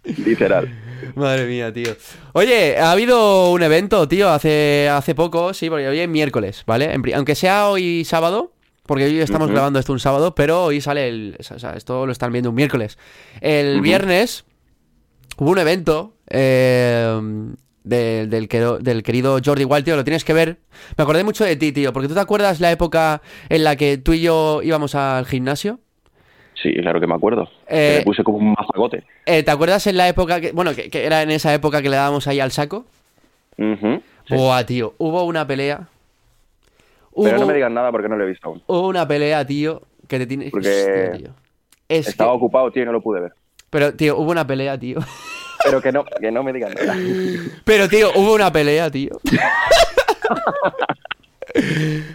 Literal. 0.03 0.69
Madre 1.15 1.45
mía, 1.45 1.71
tío. 1.71 1.95
Oye, 2.33 2.77
ha 2.77 2.91
habido 2.91 3.51
un 3.51 3.63
evento, 3.63 4.07
tío, 4.07 4.29
hace, 4.29 4.89
hace 4.89 5.15
poco, 5.15 5.53
sí, 5.53 5.69
porque 5.69 5.87
hoy 5.87 5.99
es 5.99 6.09
miércoles, 6.09 6.63
¿vale? 6.65 6.93
Aunque 7.13 7.35
sea 7.35 7.67
hoy 7.69 8.03
sábado, 8.05 8.53
porque 8.85 9.05
hoy 9.05 9.19
estamos 9.19 9.49
grabando 9.49 9.79
esto 9.79 9.93
un 9.93 9.99
sábado, 9.99 10.35
pero 10.35 10.65
hoy 10.65 10.81
sale 10.81 11.07
el. 11.07 11.37
O 11.39 11.59
sea, 11.59 11.71
esto 11.71 12.05
lo 12.05 12.11
están 12.11 12.31
viendo 12.31 12.49
un 12.49 12.55
miércoles. 12.55 12.97
El 13.41 13.81
viernes 13.81 14.45
hubo 15.37 15.51
un 15.51 15.59
evento 15.59 16.13
eh, 16.29 17.19
del, 17.85 18.29
del, 18.29 19.03
querido 19.03 19.39
Jordi 19.43 19.63
Wild, 19.63 19.85
tío, 19.85 19.95
lo 19.95 20.03
tienes 20.03 20.25
que 20.25 20.33
ver. 20.33 20.57
Me 20.97 21.03
acordé 21.03 21.23
mucho 21.23 21.45
de 21.45 21.55
ti, 21.55 21.71
tío, 21.71 21.93
porque 21.93 22.07
tú 22.07 22.13
te 22.13 22.19
acuerdas 22.19 22.59
la 22.59 22.71
época 22.71 23.21
en 23.49 23.63
la 23.63 23.75
que 23.75 23.97
tú 23.97 24.13
y 24.13 24.21
yo 24.21 24.61
íbamos 24.63 24.95
al 24.95 25.25
gimnasio. 25.25 25.79
Sí, 26.61 26.73
claro 26.73 26.99
que 26.99 27.07
me 27.07 27.13
acuerdo. 27.13 27.47
me 27.69 27.97
eh, 27.97 28.01
puse 28.03 28.23
como 28.23 28.39
un 28.39 28.55
mazagote. 28.57 29.03
Eh, 29.25 29.43
¿Te 29.43 29.51
acuerdas 29.51 29.85
en 29.87 29.97
la 29.97 30.07
época 30.07 30.41
que, 30.41 30.51
bueno, 30.51 30.71
que, 30.73 30.89
era 30.93 31.21
en 31.21 31.29
esa 31.29 31.53
época 31.53 31.81
que 31.81 31.89
le 31.89 31.97
dábamos 31.97 32.27
ahí 32.27 32.39
al 32.39 32.51
saco? 32.51 32.85
Buah, 34.29 34.65
tío, 34.65 34.95
hubo 34.97 35.23
una 35.25 35.45
pelea. 35.45 35.87
Pero 37.23 37.37
no 37.37 37.45
me 37.45 37.53
digan 37.53 37.73
nada 37.73 37.91
porque 37.91 38.09
no 38.09 38.17
lo 38.17 38.25
he 38.25 38.27
visto 38.27 38.47
aún. 38.47 38.61
Hubo 38.67 38.87
una 38.87 39.07
pelea, 39.07 39.45
tío, 39.45 39.83
que 40.07 40.17
te 40.17 40.25
tiene... 40.25 40.49
Porque 40.49 41.29
estaba 41.87 42.33
ocupado, 42.33 42.71
tío, 42.71 42.83
y 42.83 42.85
no 42.85 42.91
lo 42.91 43.01
pude 43.01 43.21
ver. 43.21 43.33
Pero, 43.69 43.93
tío, 43.93 44.17
hubo 44.17 44.31
una 44.31 44.45
pelea, 44.45 44.77
tío. 44.77 44.99
Pero 45.63 45.81
que 45.81 45.91
no, 45.91 46.05
que 46.05 46.31
no 46.31 46.43
me 46.43 46.53
digan 46.53 46.73
nada. 46.73 46.95
Pero, 47.63 47.87
tío, 47.89 48.11
hubo 48.15 48.33
una 48.33 48.51
pelea, 48.51 48.89
tío. 48.91 49.19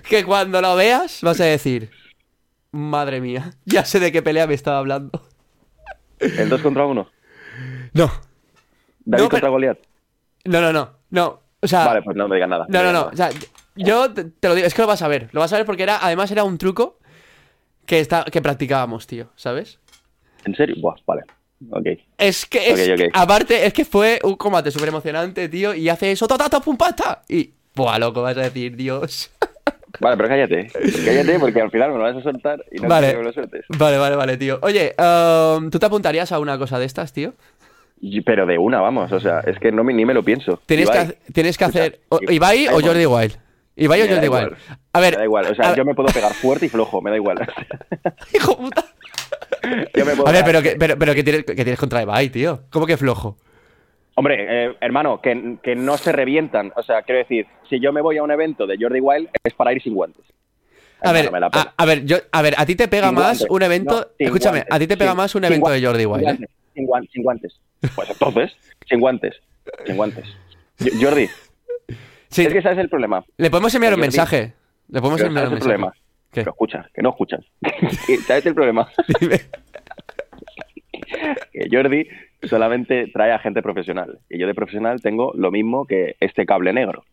que 0.09 0.25
cuando 0.25 0.61
lo 0.61 0.77
veas 0.77 1.21
vas 1.23 1.41
a 1.41 1.45
decir, 1.45 1.91
madre 2.73 3.21
mía, 3.21 3.53
ya 3.65 3.85
sé 3.85 4.01
de 4.01 4.13
qué 4.13 4.23
pelea 4.23 4.47
me 4.47 4.55
estaba 4.55 4.79
hablando. 4.79 5.23
¿El 6.19 6.49
2 6.49 6.61
contra 6.61 6.85
1? 6.85 7.09
No. 7.95 8.11
¿David 9.05 9.29
contra 9.29 9.49
Goliath? 9.49 9.79
No, 10.45 10.61
no, 10.61 10.73
no, 10.73 10.91
no. 11.11 11.41
O 11.63 11.67
sea, 11.67 11.85
vale, 11.85 12.03
pues 12.03 12.17
no 12.17 12.29
me 12.29 12.37
digas 12.37 12.49
nada. 12.49 12.67
No, 12.69 12.83
no, 12.83 12.93
no. 12.93 13.11
O 13.13 13.17
sea, 13.17 13.31
yo 13.75 14.13
te, 14.13 14.31
lo 14.43 14.55
digo, 14.55 14.67
es 14.67 14.75
que 14.75 14.83
lo 14.83 14.89
vas 14.89 15.03
a 15.03 15.09
ver. 15.09 15.29
Lo 15.33 15.41
vas 15.41 15.53
a 15.53 15.57
ver 15.57 15.67
porque 15.67 15.83
era, 15.83 15.99
además 16.05 16.31
era 16.31 16.45
un 16.45 16.59
truco 16.59 16.99
que, 17.87 18.01
está, 18.01 18.25
que 18.25 18.41
practicábamos, 18.41 19.07
tío, 19.07 19.31
¿sabes? 19.37 19.79
¿En 20.45 20.55
serio? 20.55 20.77
Buah, 20.81 20.97
vale. 21.07 21.23
Ok. 21.69 21.87
Es 22.17 22.47
que, 22.47 22.71
es, 22.71 23.11
aparte, 23.13 23.67
es 23.67 23.73
que 23.73 23.85
fue 23.85 24.19
un 24.23 24.37
combate 24.37 24.71
súper 24.71 24.89
emocionante, 24.89 25.49
tío, 25.49 25.75
y 25.75 25.89
hace 25.89 26.13
eso, 26.13 26.27
ta, 26.27 26.39
pum, 26.61 26.77
pasta. 26.77 27.23
Y, 27.29 27.51
buah, 27.75 27.99
loco, 27.99 28.23
vas 28.23 28.37
a 28.37 28.43
decir, 28.43 28.77
Dios. 28.77 29.31
Vale, 30.01 30.17
pero 30.17 30.29
cállate. 30.29 30.69
Cállate 31.05 31.39
porque 31.39 31.61
al 31.61 31.71
final 31.71 31.91
me 31.91 31.99
lo 31.99 32.05
vas 32.05 32.17
a 32.17 32.23
soltar 32.23 32.65
y 32.71 32.79
no 32.79 32.89
vale. 32.89 33.09
quiero 33.09 33.21
que 33.21 33.27
lo 33.27 33.33
sueltes. 33.33 33.65
Vale, 33.77 33.99
vale, 33.99 34.17
vale, 34.17 34.37
tío. 34.37 34.59
Oye, 34.63 34.95
um, 34.97 35.69
¿tú 35.69 35.79
te 35.79 35.87
apuntarías 35.87 36.31
a 36.33 36.39
una 36.39 36.57
cosa 36.57 36.79
de 36.79 36.87
estas, 36.87 37.13
tío? 37.13 37.35
Pero 38.25 38.47
de 38.47 38.57
una, 38.57 38.81
vamos. 38.81 39.13
O 39.13 39.21
sea, 39.21 39.41
es 39.41 39.59
que 39.59 39.73
no 39.73 39.85
ni 39.85 40.07
me 40.07 40.15
lo 40.15 40.23
pienso. 40.23 40.61
Tienes 40.65 40.89
que, 40.89 41.19
tienes 41.33 41.59
que 41.59 41.65
hacer. 41.65 42.01
¿Ibai 42.29 42.69
o 42.69 42.81
Jordi 42.81 43.05
Wild? 43.05 43.37
¿Ibai 43.77 44.03
o 44.03 44.09
Jordi 44.09 44.29
Wild? 44.29 44.57
A 44.93 45.01
ver. 45.01 45.15
Me 45.15 45.19
da 45.19 45.25
igual. 45.25 45.47
O 45.47 45.55
sea, 45.55 45.75
yo 45.75 45.85
me 45.85 45.95
puedo 45.95 46.09
pegar 46.09 46.33
fuerte 46.33 46.67
y 46.67 46.69
flojo, 46.69 47.03
me 47.03 47.11
da 47.11 47.17
igual. 47.17 47.39
Hijo 48.35 48.57
puta. 48.57 48.85
A 49.63 50.33
ver, 50.33 50.45
pero, 50.45 50.63
que, 50.63 50.77
pero, 50.79 50.99
pero 50.99 51.15
¿qué, 51.15 51.23
tienes, 51.23 51.45
tienes 51.45 51.79
contra 51.79 52.03
Ibai, 52.03 52.31
tío? 52.31 52.63
¿Cómo 52.71 52.87
que 52.87 52.97
flojo? 52.97 53.37
Hombre, 54.15 54.47
eh, 54.49 54.77
hermano, 54.81 55.21
que, 55.23 55.35
no 55.77 55.97
se 55.97 56.13
revientan. 56.13 56.73
O 56.77 56.83
sea, 56.83 57.03
quiero 57.03 57.21
decir, 57.21 57.47
si 57.69 57.81
yo 57.81 57.93
me 57.93 58.01
voy 58.01 58.19
a 58.19 58.23
un 58.23 58.31
evento 58.31 58.67
de 58.67 58.77
Jordi 58.79 59.01
Wild 59.01 59.31
es 59.43 59.55
para 59.55 59.73
ir 59.73 59.83
sin 59.83 59.95
guantes. 59.95 60.25
A 61.03 61.13
ver, 61.13 61.31
a, 61.77 61.87
ver, 61.87 62.05
yo, 62.05 62.19
a 62.31 62.43
ver, 62.43 62.55
a 62.59 62.67
ti 62.67 62.77
te 62.77 62.87
pega 62.87 63.11
más 63.13 63.47
un 63.49 63.63
evento. 63.63 64.11
escúchame, 64.19 64.65
a 64.69 64.79
ti 64.79 64.87
te 64.87 64.99
pega 64.99 65.15
más 65.15 65.35
un 65.35 65.45
evento 65.45 65.71
de 65.71 65.83
Jordi 65.83 66.05
Wild. 66.05 66.29
¿eh? 66.29 66.49
Sin, 66.75 66.85
guantes, 66.85 67.11
sin, 67.13 67.23
guantes, 67.23 67.61
Pues 67.95 68.11
entonces, 68.11 68.55
sin 68.87 69.01
guantes. 69.01 69.41
Sin 69.87 69.97
guantes. 69.97 70.27
Jordi. 71.01 71.29
Sí. 72.29 72.43
Es 72.45 72.53
que 72.53 72.59
ese 72.59 72.73
es 72.73 72.79
el 72.79 72.91
problema. 72.91 73.25
Le 73.39 73.51
podemos 73.51 73.75
enviar 73.75 73.95
un 73.95 74.01
mensaje. 74.01 74.53
Le 74.89 75.01
podemos 75.01 75.21
enviar 75.23 75.47
un 75.47 75.53
mensaje. 75.53 75.61
Problema. 75.61 75.95
Que 76.33 76.41
escuchas, 76.41 76.87
que 76.93 77.03
no 77.03 77.11
escuchas. 77.11 77.45
¿Sabes 78.27 78.47
el 78.47 78.55
problema? 78.55 78.89
que 81.53 81.69
Jordi 81.71 82.07
solamente 82.43 83.09
trae 83.13 83.33
a 83.33 83.39
gente 83.39 83.63
profesional. 83.63 84.19
Y 84.29 84.39
yo 84.39 84.47
de 84.47 84.55
profesional 84.55 85.01
tengo 85.01 85.33
lo 85.35 85.51
mismo 85.51 85.87
que 85.87 86.17
este 86.21 86.47
cable 86.47 86.73
negro. 86.73 87.05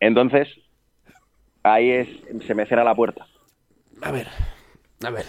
Entonces, 0.00 0.48
ahí 1.62 1.90
es, 1.90 2.08
se 2.46 2.54
me 2.54 2.66
cierra 2.66 2.84
la 2.84 2.94
puerta. 2.94 3.26
A 4.02 4.10
ver, 4.10 4.26
a 5.04 5.10
ver. 5.10 5.24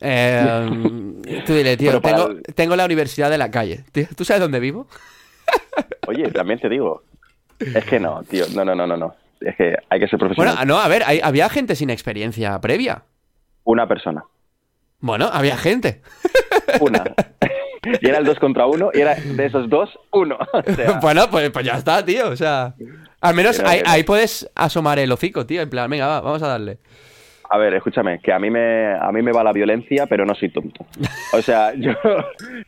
Eh, 0.00 1.42
tú 1.46 1.54
dile, 1.54 1.76
tío, 1.76 2.00
tengo, 2.54 2.76
la 2.76 2.84
universidad 2.84 3.30
de 3.30 3.38
la 3.38 3.50
calle. 3.50 3.84
¿Tú 4.16 4.24
sabes 4.24 4.40
dónde 4.40 4.60
vivo? 4.60 4.86
Oye, 6.06 6.30
también 6.30 6.58
te 6.58 6.68
digo. 6.68 7.02
Es 7.58 7.84
que 7.84 8.00
no, 8.00 8.22
tío. 8.24 8.44
No, 8.54 8.64
no, 8.64 8.74
no, 8.74 8.86
no, 8.86 8.96
no. 8.96 9.14
Es 9.44 9.56
que 9.56 9.76
hay 9.88 10.00
que 10.00 10.08
ser 10.08 10.18
profesional. 10.18 10.54
Bueno, 10.56 10.74
no, 10.74 10.80
a 10.80 10.88
ver, 10.88 11.02
había 11.22 11.48
gente 11.48 11.74
sin 11.76 11.90
experiencia 11.90 12.60
previa. 12.60 13.02
Una 13.64 13.86
persona. 13.86 14.24
Bueno, 15.00 15.28
había 15.32 15.56
gente. 15.56 16.00
Una. 16.80 17.04
Y 18.00 18.08
era 18.08 18.18
el 18.18 18.24
dos 18.24 18.38
contra 18.38 18.66
uno, 18.66 18.90
y 18.92 19.00
era 19.00 19.14
de 19.14 19.46
esos 19.46 19.68
dos, 19.68 19.90
uno. 20.10 20.38
bueno, 21.02 21.28
pues, 21.30 21.50
pues, 21.50 21.66
ya 21.66 21.74
está, 21.74 22.04
tío. 22.04 22.30
O 22.30 22.36
sea, 22.36 22.74
al 23.20 23.34
menos 23.34 23.60
ahí, 23.60 24.02
puedes 24.04 24.50
asomar 24.54 24.98
el 24.98 25.12
hocico, 25.12 25.46
tío. 25.46 25.60
En 25.60 25.70
plan, 25.70 25.90
venga, 25.90 26.20
vamos 26.20 26.42
a 26.42 26.48
darle. 26.48 26.78
A 27.50 27.58
ver, 27.58 27.74
escúchame, 27.74 28.20
que 28.20 28.32
a 28.32 28.38
mí 28.38 28.50
me 28.50 28.94
a 28.94 29.12
mí 29.12 29.22
me 29.22 29.30
va 29.30 29.44
la 29.44 29.52
violencia, 29.52 30.06
pero 30.06 30.24
no 30.24 30.34
soy 30.34 30.48
tonto. 30.48 30.86
O 31.34 31.42
sea, 31.42 31.74
yo, 31.76 31.92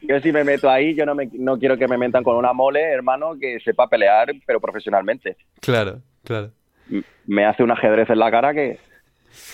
yo 0.02 0.20
si 0.20 0.32
me 0.32 0.44
meto 0.44 0.70
ahí, 0.70 0.94
yo 0.94 1.06
no, 1.06 1.14
me, 1.14 1.28
no 1.32 1.58
quiero 1.58 1.78
que 1.78 1.88
me 1.88 1.96
metan 1.96 2.22
con 2.22 2.36
una 2.36 2.52
mole, 2.52 2.82
hermano, 2.82 3.36
que 3.40 3.58
sepa 3.60 3.88
pelear, 3.88 4.32
pero 4.46 4.60
profesionalmente. 4.60 5.36
Claro, 5.60 6.02
claro. 6.24 6.50
Me 7.26 7.44
hace 7.44 7.62
un 7.62 7.70
ajedrez 7.70 8.08
en 8.10 8.18
la 8.18 8.30
cara 8.30 8.54
que, 8.54 8.78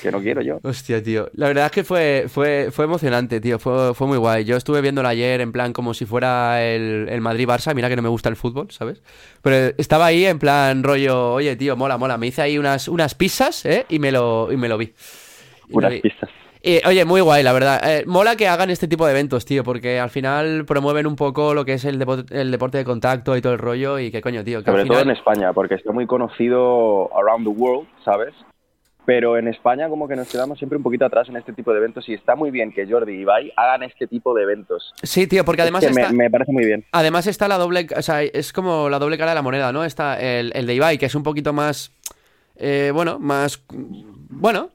que 0.02 0.10
no 0.12 0.20
quiero 0.20 0.42
yo. 0.42 0.58
Hostia, 0.62 1.02
tío. 1.02 1.30
La 1.34 1.48
verdad 1.48 1.66
es 1.66 1.72
que 1.72 1.84
fue, 1.84 2.26
fue, 2.28 2.68
fue 2.70 2.84
emocionante, 2.84 3.40
tío. 3.40 3.58
Fue, 3.58 3.94
fue 3.94 4.06
muy 4.06 4.18
guay. 4.18 4.44
Yo 4.44 4.56
estuve 4.56 4.80
viéndolo 4.80 5.08
ayer 5.08 5.40
en 5.40 5.52
plan 5.52 5.72
como 5.72 5.94
si 5.94 6.04
fuera 6.04 6.62
el, 6.62 7.08
el 7.08 7.20
Madrid-Barça. 7.20 7.74
Mira 7.74 7.88
que 7.88 7.96
no 7.96 8.02
me 8.02 8.08
gusta 8.08 8.28
el 8.28 8.36
fútbol, 8.36 8.70
¿sabes? 8.70 9.02
Pero 9.40 9.74
estaba 9.78 10.06
ahí 10.06 10.26
en 10.26 10.38
plan 10.38 10.82
rollo, 10.82 11.32
oye, 11.32 11.56
tío, 11.56 11.76
mola, 11.76 11.96
mola. 11.96 12.18
Me 12.18 12.26
hice 12.26 12.42
ahí 12.42 12.58
unas, 12.58 12.88
unas 12.88 13.14
pizzas, 13.14 13.64
¿eh? 13.64 13.86
Y 13.88 13.98
me 13.98 14.12
lo, 14.12 14.52
y 14.52 14.56
me 14.56 14.68
lo 14.68 14.76
vi. 14.76 14.92
unas 15.70 15.94
pizzas. 15.94 16.30
Oye, 16.86 17.04
muy 17.04 17.20
guay, 17.20 17.42
la 17.42 17.52
verdad. 17.52 17.80
Eh, 17.84 18.04
mola 18.06 18.36
que 18.36 18.48
hagan 18.48 18.70
este 18.70 18.88
tipo 18.88 19.06
de 19.06 19.12
eventos, 19.12 19.44
tío, 19.44 19.64
porque 19.64 19.98
al 19.98 20.10
final 20.10 20.64
promueven 20.66 21.06
un 21.06 21.16
poco 21.16 21.54
lo 21.54 21.64
que 21.64 21.74
es 21.74 21.84
el, 21.84 22.04
el 22.30 22.50
deporte 22.50 22.78
de 22.78 22.84
contacto 22.84 23.36
y 23.36 23.42
todo 23.42 23.52
el 23.52 23.58
rollo. 23.58 23.98
Y 23.98 24.10
qué 24.10 24.20
coño, 24.20 24.44
tío. 24.44 24.62
Sobre 24.62 24.84
todo 24.84 25.00
en 25.00 25.10
España, 25.10 25.52
porque 25.52 25.74
está 25.74 25.92
muy 25.92 26.06
conocido 26.06 27.10
around 27.16 27.44
the 27.44 27.50
world, 27.50 27.88
¿sabes? 28.04 28.34
pero 29.04 29.36
en 29.36 29.48
España 29.48 29.88
como 29.88 30.06
que 30.06 30.16
nos 30.16 30.30
quedamos 30.30 30.58
siempre 30.58 30.76
un 30.76 30.82
poquito 30.82 31.04
atrás 31.04 31.28
en 31.28 31.36
este 31.36 31.52
tipo 31.52 31.72
de 31.72 31.78
eventos 31.78 32.08
y 32.08 32.14
está 32.14 32.36
muy 32.36 32.50
bien 32.50 32.72
que 32.72 32.86
Jordi 32.86 33.12
y 33.12 33.20
Ibai 33.20 33.52
hagan 33.56 33.82
este 33.82 34.06
tipo 34.06 34.34
de 34.34 34.42
eventos. 34.42 34.92
Sí, 35.02 35.26
tío, 35.26 35.44
porque 35.44 35.62
además 35.62 35.84
me, 36.12 36.30
parece 36.30 36.52
muy 36.52 36.64
bien. 36.64 36.84
Además 36.92 37.26
está 37.26 37.48
la 37.48 37.58
doble, 37.58 37.86
o 37.96 38.02
sea, 38.02 38.22
es 38.22 38.52
como 38.52 38.88
la 38.88 38.98
doble 38.98 39.18
cara 39.18 39.32
de 39.32 39.34
la 39.36 39.42
moneda, 39.42 39.72
¿no? 39.72 39.84
Está 39.84 40.20
el, 40.20 40.52
el 40.54 40.66
de 40.66 40.74
Ibai, 40.74 40.98
que 40.98 41.06
es 41.06 41.14
un 41.14 41.22
poquito 41.22 41.52
más, 41.52 41.92
eh, 42.56 42.90
bueno, 42.94 43.18
más, 43.18 43.64
bueno... 44.32 44.70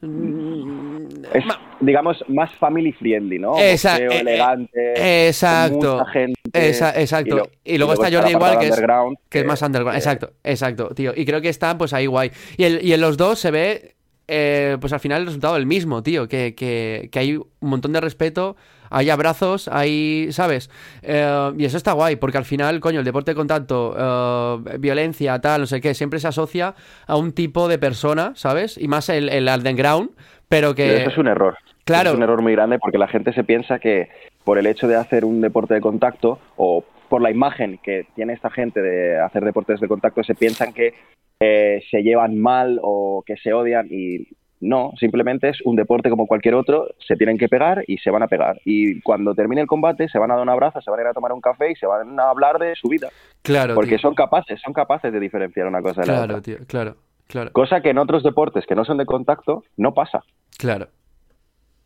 Es, 1.34 1.44
digamos, 1.82 2.24
más 2.28 2.54
family 2.56 2.92
friendly, 2.94 3.40
¿no? 3.40 3.60
Exacto. 3.60 4.14
Eh, 4.14 4.20
elegante. 4.20 5.28
Exacto. 5.28 6.06
exacto. 6.54 7.50
Y, 7.64 7.78
luego, 7.78 7.94
está 7.94 8.12
Jordi 8.12 8.32
igual, 8.32 8.60
que 8.60 8.68
es, 8.68 8.82
que, 9.30 9.40
es 9.40 9.46
más 9.46 9.62
underground. 9.62 9.98
exacto, 9.98 10.32
exacto, 10.44 10.90
tío. 10.96 11.14
Y 11.16 11.26
creo 11.26 11.42
que 11.42 11.50
está 11.50 11.78
pues 11.78 11.94
ahí 11.94 12.06
guay. 12.06 12.32
Y, 12.56 12.64
el, 12.64 12.86
y 12.86 12.94
en 12.94 13.02
los 13.02 13.18
dos 13.18 13.40
se 13.40 13.52
ve 13.52 13.96
eh, 14.28 14.78
pues 14.82 14.92
al 14.92 15.00
final 15.00 15.22
el 15.22 15.28
resultado 15.28 15.56
es 15.56 15.62
el 15.62 15.66
mismo, 15.66 16.04
tío. 16.04 16.28
Que, 16.28 16.54
que, 16.54 17.10
que, 17.12 17.20
hay 17.20 17.36
un 17.38 17.46
montón 17.62 17.94
de 17.94 18.02
respeto, 18.02 18.58
hay 18.90 19.10
abrazos, 19.10 19.68
hay, 19.68 20.32
¿sabes? 20.32 20.70
Eh, 21.02 21.52
y 21.58 21.66
eso 21.66 21.78
está 21.78 21.94
guay, 21.94 22.16
porque 22.16 22.38
al 22.38 22.46
final, 22.46 22.80
coño, 22.80 23.00
el 23.00 23.06
deporte 23.06 23.32
de 23.32 23.36
contacto, 23.36 23.96
eh, 23.98 24.78
violencia, 24.80 25.40
tal, 25.40 25.62
no 25.62 25.68
sé 25.68 25.82
qué, 25.82 25.94
siempre 25.94 26.20
se 26.20 26.28
asocia 26.28 26.76
a 27.06 27.16
un 27.16 27.32
tipo 27.32 27.68
de 27.68 27.80
persona, 27.80 28.34
¿sabes? 28.36 28.78
Y 28.78 28.88
más 28.88 29.10
el, 29.10 29.30
el 29.30 29.48
underground, 29.48 30.12
pero 30.50 30.76
que... 30.76 30.98
eso 30.98 31.10
es 31.10 31.18
un 31.18 31.28
error. 31.28 31.58
Claro. 31.86 32.10
es 32.10 32.16
un 32.18 32.24
error 32.24 32.42
muy 32.42 32.52
grande 32.52 32.80
porque 32.80 32.98
la 32.98 33.08
gente 33.08 33.32
se 33.32 33.46
piensa 33.46 33.80
que 33.80 34.10
por 34.44 34.58
el 34.58 34.68
hecho 34.68 34.90
de 34.90 34.98
hacer 34.98 35.24
un 35.24 35.40
deporte 35.40 35.74
de 35.74 35.80
contacto 35.80 36.38
o 36.58 36.84
por 37.08 37.22
la 37.22 37.32
imagen 37.32 37.80
que 37.82 38.06
tiene 38.14 38.34
esta 38.34 38.50
gente 38.50 38.82
de 38.82 39.20
hacer 39.22 39.46
deportes 39.46 39.80
de 39.80 39.88
contacto, 39.88 40.22
se 40.24 40.36
piensan 40.36 40.74
que 40.74 40.94
eh, 41.40 41.82
se 41.90 42.04
llevan 42.04 42.38
mal 42.38 42.80
o 42.82 43.24
que 43.26 43.38
se 43.38 43.54
odian 43.54 43.88
y 43.90 44.28
No, 44.60 44.92
simplemente 45.00 45.50
es 45.50 45.62
un 45.66 45.76
deporte 45.76 46.10
como 46.10 46.26
cualquier 46.26 46.56
otro, 46.56 46.88
se 47.06 47.16
tienen 47.16 47.38
que 47.38 47.48
pegar 47.48 47.84
y 47.86 48.00
se 48.00 48.10
van 48.10 48.24
a 48.24 48.28
pegar. 48.28 48.60
Y 48.66 49.02
cuando 49.02 49.36
termine 49.36 49.62
el 49.62 49.68
combate 49.68 50.10
se 50.10 50.18
van 50.18 50.32
a 50.32 50.36
dar 50.36 50.44
un 50.44 50.50
abrazo, 50.50 50.82
se 50.82 50.90
van 50.90 51.00
a 51.00 51.04
ir 51.04 51.08
a 51.10 51.14
tomar 51.14 51.32
un 51.32 51.42
café 51.42 51.72
y 51.72 51.76
se 51.76 51.86
van 51.86 52.20
a 52.20 52.30
hablar 52.30 52.58
de 52.58 52.76
su 52.76 52.88
vida. 52.88 53.10
Claro. 53.44 53.76
Porque 53.76 54.00
son 54.00 54.16
capaces, 54.16 54.60
son 54.64 54.74
capaces 54.74 55.14
de 55.14 55.20
diferenciar 55.20 55.68
una 55.68 55.82
cosa 55.82 56.02
de 56.02 56.08
la 56.08 56.14
otra. 56.14 56.26
Claro, 56.26 56.42
tío, 56.42 56.58
claro, 56.66 56.96
claro. 57.28 57.52
Cosa 57.52 57.82
que 57.82 57.92
en 57.92 58.00
otros 58.00 58.24
deportes 58.24 58.66
que 58.66 58.74
no 58.74 58.84
son 58.84 58.98
de 58.98 59.06
contacto 59.06 59.64
no 59.78 59.94
pasa. 59.94 60.24
Claro. 60.58 60.88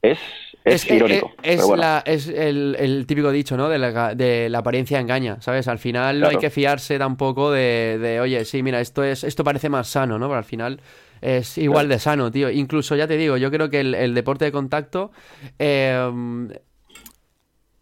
Es, 0.01 0.19
es, 0.63 0.89
irónico. 0.89 1.31
Es, 1.43 1.61
es 2.05 2.27
el, 2.27 3.05
típico 3.05 3.31
dicho, 3.31 3.55
¿no? 3.55 3.69
De 3.69 3.77
la, 3.77 4.15
de 4.15 4.49
la, 4.49 4.59
apariencia 4.59 4.99
engaña, 4.99 5.39
¿sabes? 5.41 5.67
Al 5.67 5.77
final 5.77 6.19
no 6.19 6.27
hay 6.27 6.37
que 6.37 6.49
fiarse 6.49 6.97
tampoco 6.97 7.51
de, 7.51 7.99
de, 7.99 8.19
oye, 8.19 8.43
sí, 8.45 8.63
mira, 8.63 8.79
esto, 8.79 9.03
es, 9.03 9.23
esto 9.23 9.43
parece 9.43 9.69
más 9.69 9.87
sano, 9.87 10.17
¿no? 10.17 10.27
Pero 10.27 10.39
al 10.39 10.43
final 10.43 10.79
es 11.21 11.57
igual 11.57 11.87
de 11.87 11.99
sano, 11.99 12.31
tío. 12.31 12.49
Incluso, 12.49 12.95
ya 12.95 13.07
te 13.07 13.17
digo, 13.17 13.37
yo 13.37 13.51
creo 13.51 13.69
que 13.69 13.79
el, 13.81 14.13
deporte 14.13 14.45
de 14.45 14.51
contacto... 14.51 15.11
Em, 15.59 16.49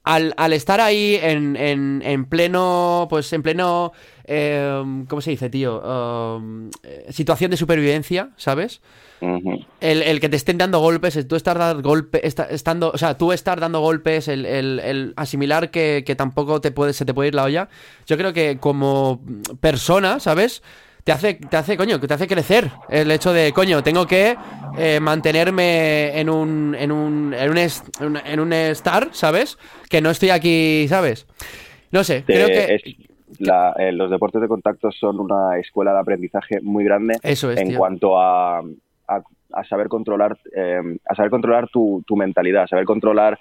al, 0.03 0.53
estar 0.53 0.81
ahí 0.81 1.19
en, 1.21 1.55
en, 1.55 2.25
pleno, 2.25 3.05
pues 3.09 3.31
en 3.31 3.43
pleno, 3.43 3.91
em, 4.23 5.05
¿cómo 5.05 5.21
se 5.21 5.29
dice, 5.31 5.49
tío? 5.51 6.37
Em, 6.37 6.71
situación 7.09 7.51
de 7.51 7.57
supervivencia, 7.57 8.31
¿sabes? 8.35 8.81
el, 9.81 10.19
que 10.19 10.29
te 10.29 10.37
estén 10.37 10.57
dando 10.57 10.79
golpes, 10.79 11.27
tú 11.27 11.35
estar 11.35 11.57
dando 11.57 11.83
golpes, 11.87 12.21
estando, 12.49 12.91
o 12.91 12.97
sea, 12.97 13.17
tú 13.17 13.33
estar 13.33 13.59
dando 13.59 13.81
golpes, 13.81 14.27
el, 14.27 15.13
asimilar 15.15 15.71
que, 15.71 16.15
tampoco 16.17 16.61
te 16.61 16.71
puede, 16.71 16.93
se 16.93 17.05
te 17.05 17.13
puede 17.13 17.27
ir 17.27 17.35
la 17.35 17.43
olla, 17.43 17.69
yo 18.07 18.17
creo 18.17 18.33
que 18.33 18.57
como 18.59 19.21
persona, 19.59 20.19
¿sabes? 20.19 20.63
Te 21.03 21.11
hace, 21.11 21.35
te 21.35 21.57
hace, 21.57 21.77
coño, 21.77 21.99
que 21.99 22.07
te 22.07 22.13
hace 22.13 22.27
crecer 22.27 22.69
el 22.89 23.09
hecho 23.11 23.33
de, 23.33 23.51
coño, 23.53 23.81
tengo 23.81 24.05
que 24.05 24.35
eh, 24.77 24.99
mantenerme 24.99 26.19
en 26.19 26.29
un, 26.29 26.75
en 26.75 26.91
un, 26.91 27.33
en 27.33 27.49
un, 27.49 28.17
en 28.17 28.39
un 28.39 28.53
star, 28.53 29.09
¿sabes? 29.11 29.57
Que 29.89 30.01
no 30.01 30.09
estoy 30.09 30.29
aquí, 30.29 30.87
¿sabes? 30.87 31.27
No 31.91 32.03
sé, 32.03 32.23
creo 32.25 32.47
que... 32.47 32.79
Eh, 33.77 33.91
los 33.91 34.09
deportes 34.09 34.41
de 34.41 34.47
contacto 34.47 34.91
son 34.91 35.19
una 35.19 35.57
escuela 35.59 35.93
de 35.93 35.99
aprendizaje 35.99 36.59
muy 36.61 36.83
grande 36.83 37.15
Eso 37.21 37.51
en 37.51 37.75
cuanto 37.75 38.19
a, 38.19 38.59
a, 39.07 39.63
saber 39.69 39.87
controlar 39.87 40.37
eh, 40.55 40.97
a 41.07 41.15
saber 41.15 41.29
controlar 41.29 41.69
tu, 41.69 42.03
tu 42.07 42.15
mentalidad, 42.15 42.63
a 42.63 42.67
saber 42.67 42.85
controlar 42.85 43.39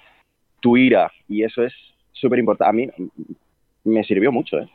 tu 0.59 0.77
ira 0.77 1.11
y 1.27 1.43
eso 1.43 1.63
es 1.63 1.73
súper 2.13 2.39
importante. 2.39 2.69
A 2.69 2.73
mí 2.73 2.89
me 3.83 4.03
sirvió 4.03 4.31
mucho, 4.31 4.59
¿eh? 4.59 4.69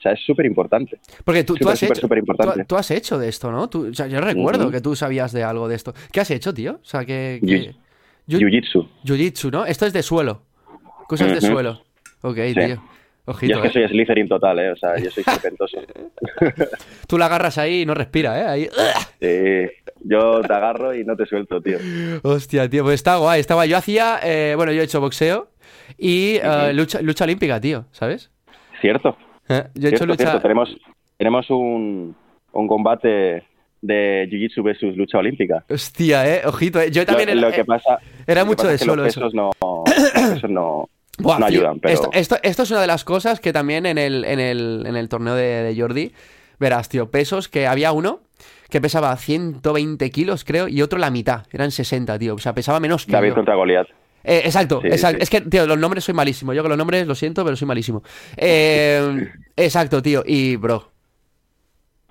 O 0.00 0.02
sea, 0.02 0.12
es 0.12 0.20
súper 0.24 0.46
importante. 0.46 0.98
Porque 1.24 1.44
tú, 1.44 1.54
has 1.68 1.82
hecho, 1.82 2.08
tú, 2.66 2.76
has 2.76 2.90
hecho 2.90 3.18
de 3.18 3.28
esto, 3.28 3.52
¿no? 3.52 3.64
o 3.64 3.94
sea, 3.94 4.06
yo 4.06 4.18
recuerdo 4.22 4.70
que 4.70 4.80
tú 4.80 4.96
sabías 4.96 5.30
de 5.30 5.44
algo 5.44 5.68
de 5.68 5.76
esto. 5.76 5.92
¿Qué 6.10 6.20
has 6.20 6.30
hecho, 6.30 6.54
tío? 6.54 6.80
O 6.82 6.84
sea, 6.84 7.04
que... 7.04 7.38
Jiu-Jitsu. 8.26 8.88
Jiu-Jitsu, 9.04 9.52
¿no? 9.52 9.66
Esto 9.66 9.84
es 9.84 9.92
de 9.92 10.02
suelo. 10.02 10.40
Cosas 11.06 11.34
de 11.34 11.40
suelo. 11.42 11.82
Ok, 12.22 12.36
tío. 12.54 12.82
Ojito, 13.26 13.58
yo 13.58 13.64
es 13.64 13.72
que 13.72 13.78
eh. 13.78 13.88
soy 13.88 13.88
Slytherin 13.88 14.26
total, 14.26 14.58
¿eh? 14.58 14.70
O 14.70 14.76
sea, 14.76 14.96
yo 14.96 15.10
soy 15.10 15.22
serpentoso. 15.24 15.76
Tú 17.06 17.18
la 17.18 17.26
agarras 17.26 17.58
ahí 17.58 17.82
y 17.82 17.86
no 17.86 17.92
respira, 17.92 18.40
¿eh? 18.40 18.46
Ahí... 18.46 18.68
Sí, 19.20 19.92
yo 20.00 20.40
te 20.40 20.52
agarro 20.54 20.94
y 20.94 21.04
no 21.04 21.14
te 21.14 21.26
suelto, 21.26 21.60
tío. 21.60 21.76
Hostia, 22.22 22.70
tío, 22.70 22.84
pues 22.84 22.94
está 22.94 23.16
guay, 23.16 23.40
está 23.40 23.54
guay. 23.54 23.68
Yo 23.68 23.76
hacía, 23.76 24.18
eh, 24.24 24.54
bueno, 24.56 24.72
yo 24.72 24.80
he 24.80 24.84
hecho 24.84 25.00
boxeo 25.00 25.50
y 25.98 26.36
eh, 26.42 26.72
lucha, 26.72 27.02
lucha 27.02 27.24
olímpica, 27.24 27.60
tío, 27.60 27.84
¿sabes? 27.92 28.30
Cierto. 28.80 29.14
Eh, 29.50 29.64
yo 29.74 29.88
he 29.88 29.92
hecho 29.92 30.06
lucha... 30.06 30.40
Tenemos, 30.40 30.76
tenemos 31.18 31.50
un, 31.50 32.14
un 32.52 32.68
combate 32.68 33.42
de 33.82 34.28
Jiu-Jitsu 34.30 34.62
versus 34.62 34.96
lucha 34.96 35.18
olímpica. 35.18 35.64
Hostia, 35.68 36.36
eh, 36.36 36.42
ojito, 36.46 36.80
eh. 36.80 36.90
yo 36.90 37.04
también... 37.04 37.38
Lo, 37.40 37.50
que 37.50 37.64
pasa... 37.64 37.98
Era 38.26 38.44
mucho 38.44 38.68
de 38.68 38.78
solo 38.78 39.04
eso. 39.04 39.28
No, 39.32 39.50
esos 40.14 40.50
no... 40.50 40.88
no 41.18 41.44
ayudan, 41.44 41.80
pero... 41.80 41.94
Esto, 42.12 42.38
esto, 42.42 42.62
es 42.62 42.70
una 42.70 42.80
de 42.80 42.86
las 42.86 43.04
cosas 43.04 43.40
que 43.40 43.52
también 43.52 43.86
en 43.86 43.98
el, 43.98 44.24
en 44.24 44.38
el, 44.38 44.84
en 44.86 44.96
el 44.96 45.08
torneo 45.08 45.34
de, 45.34 45.74
Jordi, 45.76 46.12
verás, 46.60 46.88
tío, 46.88 47.10
pesos 47.10 47.48
que 47.48 47.66
había 47.66 47.92
uno 47.92 48.20
que 48.68 48.80
pesaba 48.80 49.16
120 49.16 50.10
kilos, 50.10 50.44
creo, 50.44 50.68
y 50.68 50.80
otro 50.80 51.00
la 51.00 51.10
mitad, 51.10 51.42
eran 51.50 51.72
60, 51.72 52.16
tío, 52.20 52.36
o 52.36 52.38
sea, 52.38 52.54
pesaba 52.54 52.78
menos 52.78 53.04
que 53.04 53.10
David 53.10 53.32
contra 53.32 53.56
Goliat. 53.56 53.88
Eh, 54.24 54.42
exacto, 54.44 54.80
exacto. 54.84 55.22
Es 55.22 55.30
que, 55.30 55.40
tío, 55.40 55.66
los 55.66 55.78
nombres 55.78 56.04
soy 56.04 56.14
malísimo. 56.14 56.52
Yo 56.52 56.62
con 56.62 56.68
los 56.68 56.78
nombres 56.78 57.06
lo 57.06 57.14
siento, 57.14 57.44
pero 57.44 57.56
soy 57.56 57.66
malísimo. 57.66 58.02
Eh, 58.36 59.28
exacto, 59.56 60.02
tío. 60.02 60.22
Y, 60.26 60.56
bro. 60.56 60.90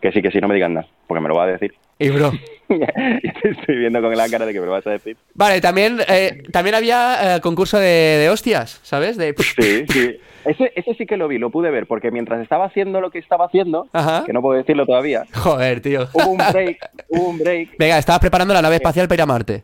Que 0.02 0.12
sí, 0.12 0.22
que 0.22 0.32
sí, 0.32 0.40
no 0.40 0.48
me 0.48 0.56
digan 0.56 0.74
nada, 0.74 0.88
porque 1.08 1.22
me 1.22 1.30
lo 1.30 1.36
va 1.36 1.44
a 1.44 1.48
decir. 1.48 1.74
Y, 2.00 2.10
bro. 2.10 2.32
estoy 2.70 3.76
viendo 3.76 4.02
con 4.02 4.16
la 4.16 4.30
cara 4.30 4.46
de 4.46 4.54
que 4.54 4.60
me 4.60 4.66
lo 4.66 4.72
vas 4.72 4.88
a 4.88 4.92
decir. 4.92 5.18
Vale, 5.34 5.60
también, 5.60 6.00
eh, 6.08 6.44
también 6.52 6.76
había 6.76 7.40
concurso 7.42 7.78
de, 7.78 8.30
hostias, 8.32 8.80
¿sabes? 8.84 9.18
De... 9.18 9.36
Sí, 9.38 9.86
sí. 9.90 10.20
Ese, 10.46 10.72
ese 10.76 10.94
sí 10.94 11.06
que 11.06 11.18
lo 11.18 11.28
vi, 11.28 11.38
lo 11.38 11.50
pude 11.50 11.70
ver, 11.70 11.86
porque 11.86 12.12
mientras 12.12 12.42
estaba 12.42 12.66
haciendo 12.66 13.02
lo 13.02 13.12
que 13.12 13.20
estaba 13.20 13.50
haendo, 13.52 13.88
que 14.26 14.34
no 14.34 14.42
puedo 14.42 14.58
decirlo 14.58 14.86
todavía. 14.86 15.26
Joder, 15.34 15.82
tío. 15.82 16.08
Hubo 16.14 16.30
un 16.30 16.38
break, 16.38 16.90
hubo 17.10 17.30
un 17.30 17.38
break. 17.40 17.76
Venga, 17.78 17.98
estabas 17.98 18.22
preparando 18.22 18.54
la 18.54 18.62
nave 18.62 18.76
espacial 18.76 19.08
para 19.08 19.16
ir 19.18 19.22
a 19.22 19.26
Marte. 19.26 19.64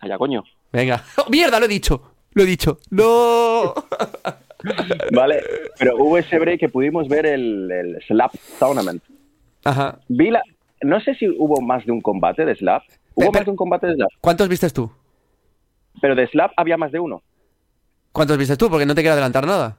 Allá, 0.00 0.18
coño. 0.18 0.42
Venga. 0.72 1.04
¡Oh, 1.18 1.26
¡Mierda! 1.30 1.58
Lo 1.58 1.66
he 1.66 1.68
dicho. 1.68 2.14
Lo 2.32 2.42
he 2.42 2.46
dicho. 2.46 2.78
¡No! 2.90 3.74
vale, 5.12 5.42
pero 5.78 5.96
hubo 5.96 6.18
ese 6.18 6.38
break 6.38 6.60
que 6.60 6.68
pudimos 6.68 7.08
ver 7.08 7.26
el, 7.26 7.70
el 7.70 8.02
Slap 8.06 8.32
Tournament. 8.58 9.02
Ajá. 9.64 9.98
Vi 10.08 10.30
la... 10.30 10.42
No 10.82 11.00
sé 11.00 11.14
si 11.14 11.28
hubo 11.28 11.60
más 11.60 11.84
de 11.84 11.92
un 11.92 12.00
combate 12.00 12.44
de 12.44 12.54
Slap. 12.54 12.82
¿Hubo 13.14 13.32
más 13.32 13.44
de 13.44 13.50
un 13.50 13.56
combate 13.56 13.88
de 13.88 13.94
Slap? 13.96 14.10
¿Cuántos 14.20 14.48
viste 14.48 14.70
tú? 14.70 14.90
Pero 16.00 16.14
de 16.14 16.26
Slap 16.28 16.52
había 16.56 16.76
más 16.76 16.92
de 16.92 17.00
uno. 17.00 17.22
¿Cuántos 18.12 18.38
viste 18.38 18.56
tú? 18.56 18.70
Porque 18.70 18.86
no 18.86 18.94
te 18.94 19.02
quiero 19.02 19.12
adelantar 19.12 19.46
nada. 19.46 19.76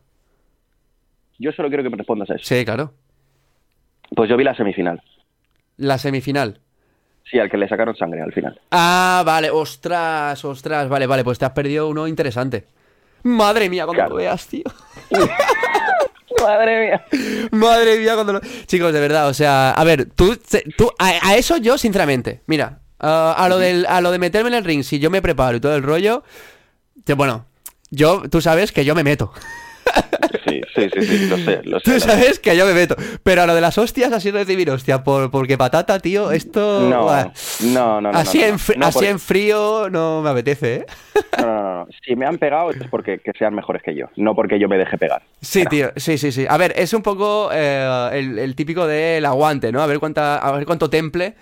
Yo 1.39 1.51
solo 1.51 1.69
quiero 1.69 1.83
que 1.83 1.89
me 1.89 1.97
respondas 1.97 2.29
a 2.29 2.35
eso. 2.35 2.45
Sí, 2.45 2.63
claro. 2.63 2.93
Pues 4.15 4.29
yo 4.29 4.37
vi 4.37 4.43
la 4.43 4.55
semifinal. 4.55 5.01
La 5.77 5.97
semifinal. 5.97 6.59
Sí, 7.29 7.39
al 7.39 7.49
que 7.49 7.57
le 7.57 7.67
sacaron 7.67 7.95
sangre 7.95 8.21
al 8.21 8.33
final. 8.33 8.59
Ah, 8.71 9.23
vale, 9.25 9.49
ostras, 9.49 10.43
ostras, 10.43 10.89
vale, 10.89 11.07
vale, 11.07 11.23
pues 11.23 11.39
te 11.39 11.45
has 11.45 11.51
perdido 11.51 11.87
uno 11.87 12.07
interesante. 12.07 12.65
Madre 13.23 13.69
mía, 13.69 13.85
cuando 13.85 14.09
lo 14.09 14.15
veas, 14.15 14.47
tío. 14.47 14.63
Madre 16.41 16.87
mía. 16.87 17.05
Madre 17.51 17.99
mía, 17.99 18.15
cuando 18.15 18.33
lo... 18.33 18.41
Chicos, 18.65 18.91
de 18.91 18.99
verdad, 18.99 19.27
o 19.29 19.33
sea, 19.33 19.71
a 19.71 19.83
ver, 19.83 20.09
tú, 20.15 20.37
tú 20.75 20.91
a, 20.97 21.35
eso 21.35 21.57
yo, 21.57 21.77
sinceramente, 21.77 22.41
mira, 22.47 22.79
a, 22.99 23.45
lo 23.47 23.57
del, 23.59 23.85
a 23.85 24.01
lo 24.01 24.11
de 24.11 24.19
meterme 24.19 24.49
en 24.49 24.55
el 24.55 24.63
ring, 24.63 24.83
si 24.83 24.99
yo 24.99 25.09
me 25.09 25.21
preparo 25.21 25.57
y 25.57 25.59
todo 25.59 25.75
el 25.75 25.83
rollo, 25.83 26.23
bueno, 27.15 27.45
yo, 27.89 28.23
tú 28.29 28.41
sabes 28.41 28.71
que 28.71 28.85
yo 28.85 28.95
me 28.95 29.03
meto. 29.03 29.31
Sí, 30.47 30.61
sí, 30.73 30.89
sí, 30.89 31.27
lo 31.27 31.37
sé, 31.37 31.61
lo 31.63 31.79
sé. 31.81 31.91
Tú 31.91 31.99
sabes 31.99 32.39
que 32.39 32.55
yo 32.55 32.65
me 32.65 32.73
meto. 32.73 32.95
Pero 33.23 33.43
a 33.43 33.45
lo 33.45 33.55
de 33.55 33.61
las 33.61 33.77
hostias, 33.77 34.11
así 34.11 34.31
recibir 34.31 34.69
hostia, 34.69 35.03
por, 35.03 35.29
porque 35.31 35.57
patata, 35.57 35.99
tío, 35.99 36.31
esto. 36.31 36.89
No, 36.89 37.07
no, 37.73 38.01
no, 38.01 38.09
Así, 38.09 38.41
en, 38.41 38.55
así 38.81 39.05
en 39.05 39.19
frío 39.19 39.89
no 39.89 40.21
me 40.21 40.29
apetece, 40.29 40.75
¿eh? 40.75 40.85
No, 41.39 41.45
no, 41.45 41.63
no. 41.63 41.87
Si 42.05 42.15
me 42.15 42.25
han 42.25 42.37
pegado 42.37 42.71
es 42.71 42.77
porque 42.89 43.19
que 43.19 43.31
sean 43.37 43.53
mejores 43.53 43.81
que 43.83 43.95
yo, 43.95 44.07
no 44.15 44.35
porque 44.35 44.59
yo 44.59 44.67
me 44.67 44.77
deje 44.77 44.97
pegar. 44.97 45.23
Sí, 45.41 45.65
tío, 45.65 45.91
sí, 45.95 46.17
sí, 46.17 46.31
sí. 46.31 46.45
A 46.49 46.57
ver, 46.57 46.73
es 46.75 46.93
un 46.93 47.01
poco 47.01 47.49
eh, 47.53 48.09
el, 48.13 48.55
típico 48.55 48.87
del 48.87 49.25
aguante, 49.25 49.71
¿no? 49.71 49.81
A 49.81 49.87
ver, 49.87 49.99
cuánta, 49.99 50.37
a 50.37 50.51
ver 50.51 50.65
cuánto 50.65 50.89
temple 50.89 51.35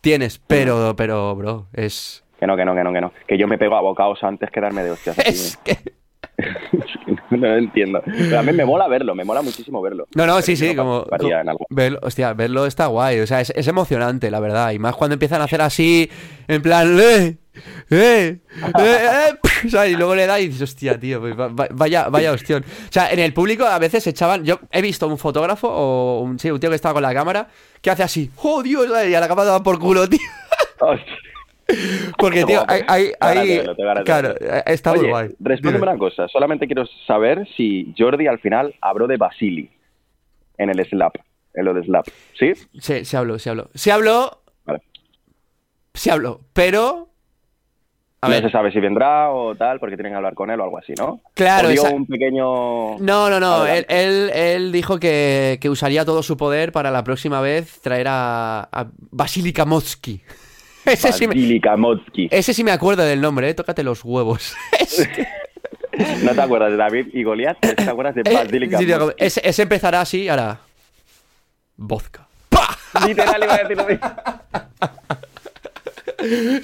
tienes. 0.00 0.38
Pero, 0.38 0.94
pero, 0.96 1.34
bro, 1.36 1.66
es. 1.72 2.24
Que 2.38 2.46
no, 2.46 2.56
que 2.56 2.64
no, 2.64 2.74
que 2.74 2.84
no, 2.84 2.92
que 2.92 3.00
no. 3.00 3.12
Que 3.26 3.38
yo 3.38 3.48
me 3.48 3.58
pego 3.58 3.76
a 3.76 3.80
bocaos 3.80 4.22
antes 4.22 4.50
que 4.50 4.60
darme 4.60 4.82
de 4.82 4.90
hostias. 4.90 5.18
Es 5.26 5.56
que. 5.58 5.78
no 7.30 7.36
lo 7.36 7.56
entiendo. 7.56 8.02
Pero 8.04 8.38
a 8.38 8.42
mí 8.42 8.52
me 8.52 8.64
mola 8.64 8.88
verlo, 8.88 9.14
me 9.14 9.24
mola 9.24 9.42
muchísimo 9.42 9.80
verlo. 9.82 10.06
No, 10.14 10.26
no, 10.26 10.40
sí, 10.42 10.56
sí, 10.56 10.74
como... 10.74 11.06
verlo, 11.70 11.98
hostia, 12.02 12.32
verlo 12.34 12.66
está 12.66 12.86
guay, 12.86 13.20
o 13.20 13.26
sea, 13.26 13.40
es, 13.40 13.68
emocionante, 13.68 14.30
la 14.30 14.40
verdad. 14.40 14.72
Y 14.72 14.78
más 14.78 14.94
cuando 14.96 15.14
empiezan 15.14 15.40
a 15.40 15.44
hacer 15.44 15.62
así, 15.62 16.10
en 16.48 16.62
plan... 16.62 16.98
¡Eh! 17.00 17.36
¡Eh! 17.90 18.38
¡Eh! 18.40 18.40
eh" 18.78 19.32
y 19.90 19.96
luego 19.96 20.14
le 20.14 20.26
da 20.26 20.38
y 20.38 20.48
dices, 20.48 20.62
hostia, 20.62 20.98
tío, 20.98 21.20
pues 21.20 21.34
vaya, 21.72 22.08
vaya 22.08 22.32
hostión. 22.32 22.64
O 22.64 22.92
sea, 22.92 23.10
en 23.10 23.18
el 23.18 23.32
público 23.32 23.64
a 23.64 23.78
veces 23.78 24.06
echaban. 24.06 24.44
Yo 24.44 24.60
he 24.70 24.82
visto 24.82 25.06
un 25.06 25.18
fotógrafo 25.18 25.68
o 25.68 26.20
un, 26.20 26.38
sí, 26.38 26.50
un 26.50 26.60
tío 26.60 26.70
que 26.70 26.76
estaba 26.76 26.94
con 26.94 27.02
la 27.02 27.14
cámara 27.14 27.48
que 27.80 27.90
hace 27.90 28.02
así, 28.02 28.30
¡oh 28.42 28.62
Dios! 28.62 28.86
Y 29.08 29.14
a 29.14 29.20
la 29.20 29.28
cámara 29.28 29.52
va 29.52 29.62
por 29.62 29.78
culo, 29.78 30.08
tío. 30.08 30.20
Porque, 32.18 32.44
tío, 32.44 32.62
hay, 32.68 33.12
hay, 33.20 33.62
claro, 34.04 34.34
está 34.66 34.94
muy 34.94 35.08
guay. 35.08 35.34
Respóndeme 35.40 35.82
una 35.82 35.98
cosa, 35.98 36.28
solamente 36.28 36.66
quiero 36.66 36.86
saber 37.06 37.46
si 37.56 37.92
Jordi 37.98 38.26
al 38.26 38.38
final 38.38 38.74
habló 38.80 39.06
de 39.06 39.16
Basili 39.16 39.70
en 40.58 40.70
el 40.70 40.84
slap, 40.84 41.16
en 41.54 41.64
lo 41.64 41.74
de 41.74 41.82
slap, 41.82 42.06
¿sí? 42.38 42.52
Sí, 42.78 43.04
se 43.04 43.16
habló, 43.16 43.38
se 43.38 43.50
habló. 43.50 43.68
Se 43.74 43.90
habló, 43.90 44.42
vale. 44.64 44.80
se 45.94 46.10
habló, 46.10 46.40
pero... 46.52 47.08
A 48.22 48.28
no 48.28 48.34
se 48.34 48.50
sabe 48.50 48.72
si 48.72 48.80
vendrá 48.80 49.30
o 49.30 49.54
tal, 49.54 49.78
porque 49.78 49.94
tienen 49.94 50.12
que 50.12 50.16
hablar 50.16 50.34
con 50.34 50.50
él 50.50 50.58
o 50.58 50.64
algo 50.64 50.78
así, 50.78 50.94
¿no? 50.96 51.20
Claro. 51.34 51.68
dio 51.68 51.84
un 51.84 52.06
pequeño... 52.06 52.98
No, 52.98 53.28
no, 53.28 53.38
no. 53.38 53.66
Él, 53.66 53.84
él, 53.88 54.72
dijo 54.72 54.98
que, 54.98 55.58
que, 55.60 55.68
usaría 55.68 56.04
todo 56.04 56.22
su 56.22 56.36
poder 56.36 56.72
para 56.72 56.90
la 56.90 57.04
próxima 57.04 57.40
vez 57.42 57.80
traer 57.82 58.06
a, 58.08 58.62
a 58.72 58.86
Basili 59.10 59.52
ese, 60.92 61.12
sí 61.12 61.26
me, 61.26 61.34
ese 62.30 62.54
sí 62.54 62.64
me 62.64 62.70
acuerdo 62.70 63.02
del 63.04 63.20
nombre, 63.20 63.48
¿eh? 63.50 63.54
Tócate 63.54 63.82
los 63.82 64.04
huevos. 64.04 64.56
¿No 66.22 66.34
te 66.34 66.40
acuerdas 66.40 66.70
de 66.70 66.76
David 66.76 67.06
y 67.12 67.22
Goliat? 67.22 67.58
¿Te 67.58 67.82
acuerdas 67.82 68.14
de 68.14 68.22
Basilica 68.22 68.78
ese, 69.16 69.40
ese, 69.44 69.62
empezará 69.62 70.02
así, 70.02 70.28
ahora... 70.28 70.60
Vodka. 71.76 72.26
Literal 73.06 73.42
iba 73.42 73.54
a 73.54 73.58
decir 73.58 73.76
lo 73.76 73.86
mismo. 73.86 74.10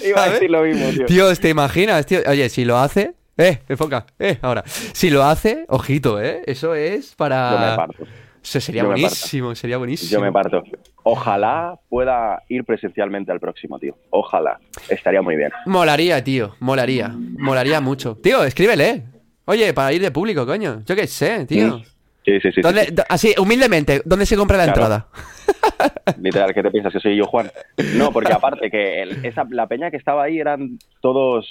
iba 0.07 0.25
a 0.25 0.31
decir 0.31 0.51
lo 0.51 0.63
mismo, 0.63 0.89
tío. 0.91 1.07
Tío, 1.07 1.37
¿te 1.37 1.49
imaginas, 1.49 2.07
tío? 2.07 2.21
Oye, 2.27 2.49
si 2.49 2.65
lo 2.65 2.79
hace... 2.79 3.15
Eh, 3.39 3.59
enfoca, 3.69 4.07
eh, 4.19 4.39
ahora. 4.43 4.63
Si 4.67 5.11
lo 5.11 5.25
hace, 5.25 5.65
ojito, 5.69 6.21
eh. 6.21 6.43
Eso 6.47 6.75
es 6.75 7.15
para... 7.15 7.51
Yo 7.51 7.59
me 7.59 7.77
parto. 7.77 8.07
Sería 8.42 8.85
buenísimo, 8.85 9.55
sería 9.55 9.78
buenísimo. 9.78 10.11
Yo 10.11 10.20
me 10.20 10.33
parto. 10.33 10.62
Ojalá 11.05 11.78
pueda 11.88 12.42
ir 12.48 12.64
presencialmente 12.64 13.33
al 13.33 13.40
próximo, 13.40 13.78
tío. 13.78 13.96
Ojalá. 14.11 14.59
Estaría 14.88 15.22
muy 15.22 15.37
bien. 15.37 15.50
Molaría, 15.66 16.22
tío. 16.22 16.55
Molaría. 16.61 17.09
Molaría 17.09 17.81
mucho. 17.81 18.16
Tío, 18.16 18.44
escríbele. 18.44 19.05
Oye, 19.44 19.72
para 19.72 19.92
ir 19.92 20.02
de 20.02 20.11
público, 20.11 20.46
coño. 20.46 20.83
Yo 20.87 20.94
qué 20.94 21.07
sé, 21.07 21.46
tío. 21.46 21.81
Sí, 22.24 22.40
sí, 22.40 22.52
sí. 22.52 22.61
Así, 23.09 23.35
humildemente, 23.38 24.00
¿dónde 24.05 24.26
se 24.26 24.37
compra 24.37 24.57
la 24.57 24.66
entrada? 24.66 25.09
Literal, 26.20 26.55
¿qué 26.55 26.62
te 26.62 26.70
piensas 26.70 26.92
que 26.92 27.00
soy 27.00 27.16
yo, 27.16 27.26
Juan? 27.26 27.50
No, 27.96 28.12
porque 28.12 28.33
aparte 28.33 28.70
que 28.70 29.02
esa, 29.24 29.44
la 29.50 29.66
peña 29.66 29.90
que 29.90 29.96
estaba 29.96 30.22
ahí 30.22 30.38
eran 30.38 30.78
todos 31.00 31.48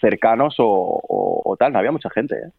cercanos 0.00 0.54
o, 0.58 1.56
tal, 1.58 1.72
no 1.72 1.78
había 1.78 1.92
mucha 1.92 2.08
gente, 2.10 2.36
¿eh? 2.36 2.50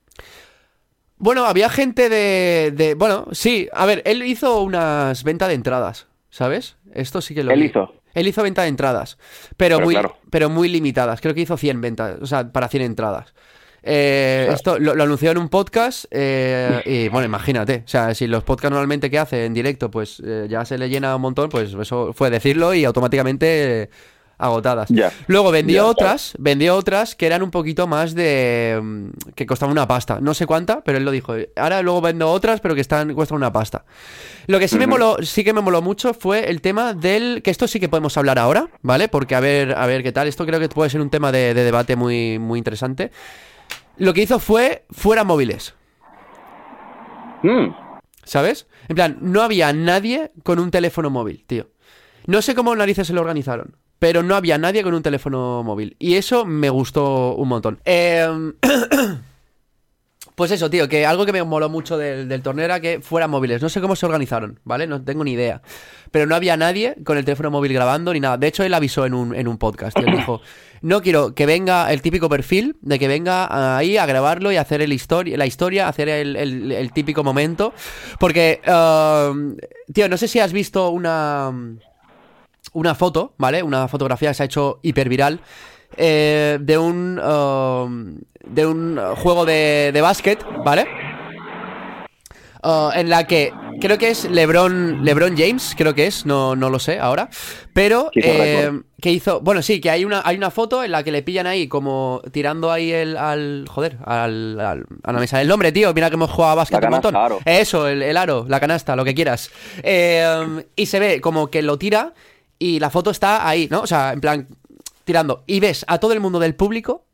Bueno, 1.18 1.46
había 1.46 1.70
gente 1.70 2.10
de, 2.10 2.72
de, 2.76 2.94
Bueno, 2.94 3.28
sí, 3.32 3.70
a 3.74 3.86
ver, 3.86 4.02
él 4.06 4.24
hizo 4.24 4.62
unas 4.62 5.24
ventas 5.24 5.48
de 5.48 5.56
entradas, 5.56 6.08
¿sabes? 6.30 6.78
Esto 6.94 7.22
sí 7.22 7.34
que 7.34 7.44
lo... 7.44 7.52
Él 7.52 7.64
hizo. 7.64 7.94
Él 8.16 8.28
hizo 8.28 8.42
venta 8.42 8.64
de 8.64 8.70
entradas, 8.70 9.18
pero, 9.58 9.82
muy, 9.82 9.98
pero 10.30 10.50
muy 10.50 10.70
limitadas. 10.70 11.20
Creo 11.20 11.36
que 11.36 11.42
hizo 11.42 11.58
100 11.58 11.82
ventas, 11.82 12.18
o 12.22 12.26
sea, 12.26 12.50
para 12.52 12.70
100 12.70 12.84
entradas. 12.84 13.34
Eh, 13.88 14.48
esto 14.52 14.80
lo, 14.80 14.92
anunció 15.04 15.30
en 15.30 15.38
un 15.38 15.48
podcast 15.48 16.06
eh, 16.10 16.82
y 16.86 17.08
bueno, 17.10 17.28
imagínate, 17.28 17.84
o 17.86 17.88
sea, 17.88 18.16
si 18.16 18.26
los 18.26 18.44
podcasts 18.44 18.72
normalmente 18.72 19.12
que 19.12 19.20
hace 19.20 19.46
en 19.46 19.54
directo 19.54 19.92
pues 19.92 20.20
eh, 20.26 20.48
ya 20.50 20.66
se 20.66 20.80
le 20.80 20.90
llena 20.90 21.16
un 21.16 21.22
montón, 21.22 21.50
pues 21.50 21.72
eso 21.76 22.12
fue 22.12 22.32
decirlo 22.32 22.74
y 22.74 22.84
automáticamente 22.84 23.92
agotadas. 24.38 24.90
Luego 25.28 25.52
vendió 25.52 25.88
otras, 25.88 26.34
vendió 26.38 26.76
otras 26.76 27.16
que 27.16 27.26
eran 27.26 27.44
un 27.44 27.52
poquito 27.52 27.88
más 27.88 28.16
de 28.16 28.80
mm, 28.82 29.10
que 29.36 29.46
costaban 29.46 29.72
una 29.72 29.88
pasta, 29.88 30.20
no 30.22 30.34
sé 30.34 30.46
cuánta, 30.46 30.82
pero 30.82 30.98
él 30.98 31.06
lo 31.06 31.12
dijo. 31.12 31.34
Ahora 31.56 31.82
luego 31.82 32.02
vendo 32.02 32.30
otras, 32.32 32.60
pero 32.62 32.76
que 32.76 32.82
están 32.82 33.14
cuestan 33.14 33.38
una 33.38 33.52
pasta. 33.52 33.86
Lo 34.48 34.60
que 34.60 34.68
sí 34.68 34.78
me 34.78 34.88
moló, 34.88 35.18
sí 35.22 35.44
que 35.44 35.54
me 35.54 35.62
moló 35.62 35.82
mucho 35.82 36.14
fue 36.14 36.50
el 36.50 36.62
tema 36.62 36.94
del 36.94 37.42
que 37.44 37.52
esto 37.52 37.68
sí 37.68 37.80
que 37.80 37.90
podemos 37.90 38.18
hablar 38.18 38.40
ahora, 38.40 38.70
¿vale? 38.82 39.08
Porque 39.08 39.36
a 39.36 39.40
ver, 39.40 39.74
a 39.76 39.86
ver 39.86 40.04
qué 40.04 40.12
tal. 40.12 40.28
Esto 40.28 40.46
creo 40.46 40.60
que 40.60 40.70
puede 40.70 40.90
ser 40.90 41.02
un 41.02 41.10
tema 41.10 41.32
de, 41.32 41.54
de 41.54 41.64
debate 41.64 41.96
muy 41.96 42.38
muy 42.40 42.60
interesante 42.60 43.12
lo 43.98 44.14
que 44.14 44.24
hizo 44.24 44.40
fue 44.40 44.86
fuera 44.92 45.24
móviles. 45.24 45.74
Hmm. 47.44 47.70
¿Sabes? 48.24 48.68
En 48.88 48.96
plan, 48.96 49.18
no 49.22 49.42
había 49.42 49.72
nadie 49.74 50.32
con 50.44 50.60
un 50.60 50.72
teléfono 50.72 51.10
móvil, 51.10 51.46
tío. 51.46 51.70
No 52.26 52.42
sé 52.42 52.56
cómo 52.56 52.76
narices 52.76 53.08
se 53.08 53.14
lo 53.14 53.22
organizaron, 53.22 53.76
pero 54.00 54.24
no 54.24 54.36
había 54.36 54.58
nadie 54.58 54.84
con 54.84 54.94
un 54.94 55.04
teléfono 55.04 55.64
móvil. 55.64 55.96
Y 56.00 56.16
eso 56.16 56.46
me 56.46 56.70
gustó 56.70 57.36
un 57.36 57.48
montón. 57.48 57.80
Eh... 57.86 58.28
Pues 60.36 60.52
eso, 60.52 60.70
tío, 60.70 60.90
que 60.90 61.06
algo 61.06 61.26
que 61.26 61.32
me 61.32 61.42
moló 61.44 61.70
mucho 61.70 61.98
del, 61.98 62.42
torneo 62.42 62.66
era 62.66 62.82
que 62.82 63.00
fueran 63.00 63.30
móviles. 63.30 63.62
No 63.62 63.70
sé 63.70 63.80
cómo 63.80 63.96
se 63.96 64.06
organizaron, 64.06 64.60
¿vale? 64.66 64.86
No 64.86 65.02
tengo 65.02 65.24
ni 65.24 65.32
idea. 65.32 65.62
Pero 66.12 66.26
no 66.26 66.36
había 66.36 66.58
nadie 66.58 66.98
con 67.06 67.18
el 67.18 67.24
teléfono 67.24 67.52
móvil 67.52 67.72
grabando 67.72 68.12
ni 68.12 68.20
nada. 68.20 68.38
De 68.38 68.48
hecho, 68.48 68.64
él 68.64 68.74
avisó 68.74 69.06
en 69.06 69.14
un, 69.14 69.34
en 69.34 69.48
un 69.48 69.58
podcast. 69.58 69.98
Él 69.98 70.08
dijo, 70.08 70.42
no 70.82 71.02
quiero 71.02 71.34
que 71.34 71.46
venga 71.46 71.92
el 71.94 72.02
típico 72.02 72.28
perfil 72.28 72.76
de 72.82 73.00
que 73.00 73.08
venga 73.08 73.78
ahí 73.78 73.96
a 73.96 74.06
grabarlo 74.06 74.52
y 74.52 74.58
hacer 74.58 74.82
el 74.82 74.92
historia, 74.92 75.38
la 75.38 75.46
historia, 75.46 75.88
hacer 75.88 76.10
el, 76.10 76.92
típico 76.94 77.24
momento. 77.24 77.74
Porque, 78.20 78.60
um, 78.68 79.56
tío, 79.94 80.10
no 80.10 80.18
sé 80.18 80.28
si 80.28 80.40
has 80.40 80.52
visto 80.52 80.90
una, 80.90 81.54
una 82.76 82.94
foto, 82.94 83.34
¿vale? 83.38 83.64
Una 83.64 83.88
fotografía 83.88 84.30
que 84.30 84.36
se 84.36 84.44
ha 84.44 84.46
hecho 84.46 84.80
hiperviral 84.84 85.40
eh, 85.98 86.60
de 86.62 86.78
un 86.78 87.20
um, 87.20 88.20
de 88.46 88.66
un 88.66 89.00
juego 89.16 89.46
de, 89.46 89.92
de 89.94 90.02
básquet, 90.02 90.46
¿vale? 90.64 90.86
Uh, 92.64 92.90
en 92.96 93.10
la 93.10 93.26
que 93.28 93.54
creo 93.80 93.98
que 93.98 94.10
es 94.10 94.30
LeBron 94.30 95.06
LeBron 95.06 95.38
James, 95.38 95.76
creo 95.78 95.94
que 95.94 96.08
es, 96.08 96.26
no, 96.26 96.56
no 96.56 96.72
lo 96.72 96.80
sé 96.80 97.00
ahora, 97.00 97.30
pero 97.74 98.10
eh, 98.16 98.72
que 99.00 99.12
hizo, 99.12 99.40
bueno, 99.42 99.62
sí, 99.62 99.80
que 99.80 99.92
hay 99.92 100.04
una 100.04 100.24
hay 100.26 100.36
una 100.36 100.50
foto 100.50 100.84
en 100.84 100.92
la 100.92 101.04
que 101.04 101.12
le 101.12 101.22
pillan 101.22 101.46
ahí 101.46 101.68
como 101.68 102.24
tirando 102.32 102.72
ahí 102.72 102.92
el 102.92 103.18
al 103.18 103.66
joder, 103.70 103.98
al, 104.04 104.60
a 104.60 105.12
la 105.12 105.20
mesa 105.20 105.38
del 105.38 105.48
nombre, 105.48 105.72
tío, 105.72 105.94
mira 105.94 106.10
que 106.10 106.16
hemos 106.16 106.32
jugado 106.32 106.54
a 106.54 106.56
básquet 106.56 106.84
un 106.84 106.90
montón. 106.90 107.16
Eso, 107.46 107.88
el, 107.88 108.18
aro, 108.18 108.46
la 108.50 108.60
canasta, 108.60 108.96
lo 108.96 109.06
que 109.06 109.14
quieras. 109.14 109.52
Eh, 109.84 110.66
y 110.76 110.88
se 110.88 111.00
ve 111.00 111.22
como 111.22 111.48
que 111.48 111.62
lo 111.62 111.78
tira 111.78 112.14
y 112.60 112.80
la 112.80 112.90
foto 112.90 113.12
está 113.12 113.48
ahí, 113.48 113.68
¿no? 113.70 113.82
O 113.82 113.88
sea, 113.88 114.14
en 114.14 114.22
plan 114.22 114.48
tirando. 115.04 115.44
Y 115.48 115.60
ves 115.60 115.86
a 115.88 116.00
todo 116.00 116.14
el 116.14 116.20
mundo 116.20 116.40
del 116.40 116.56
público, 116.56 117.06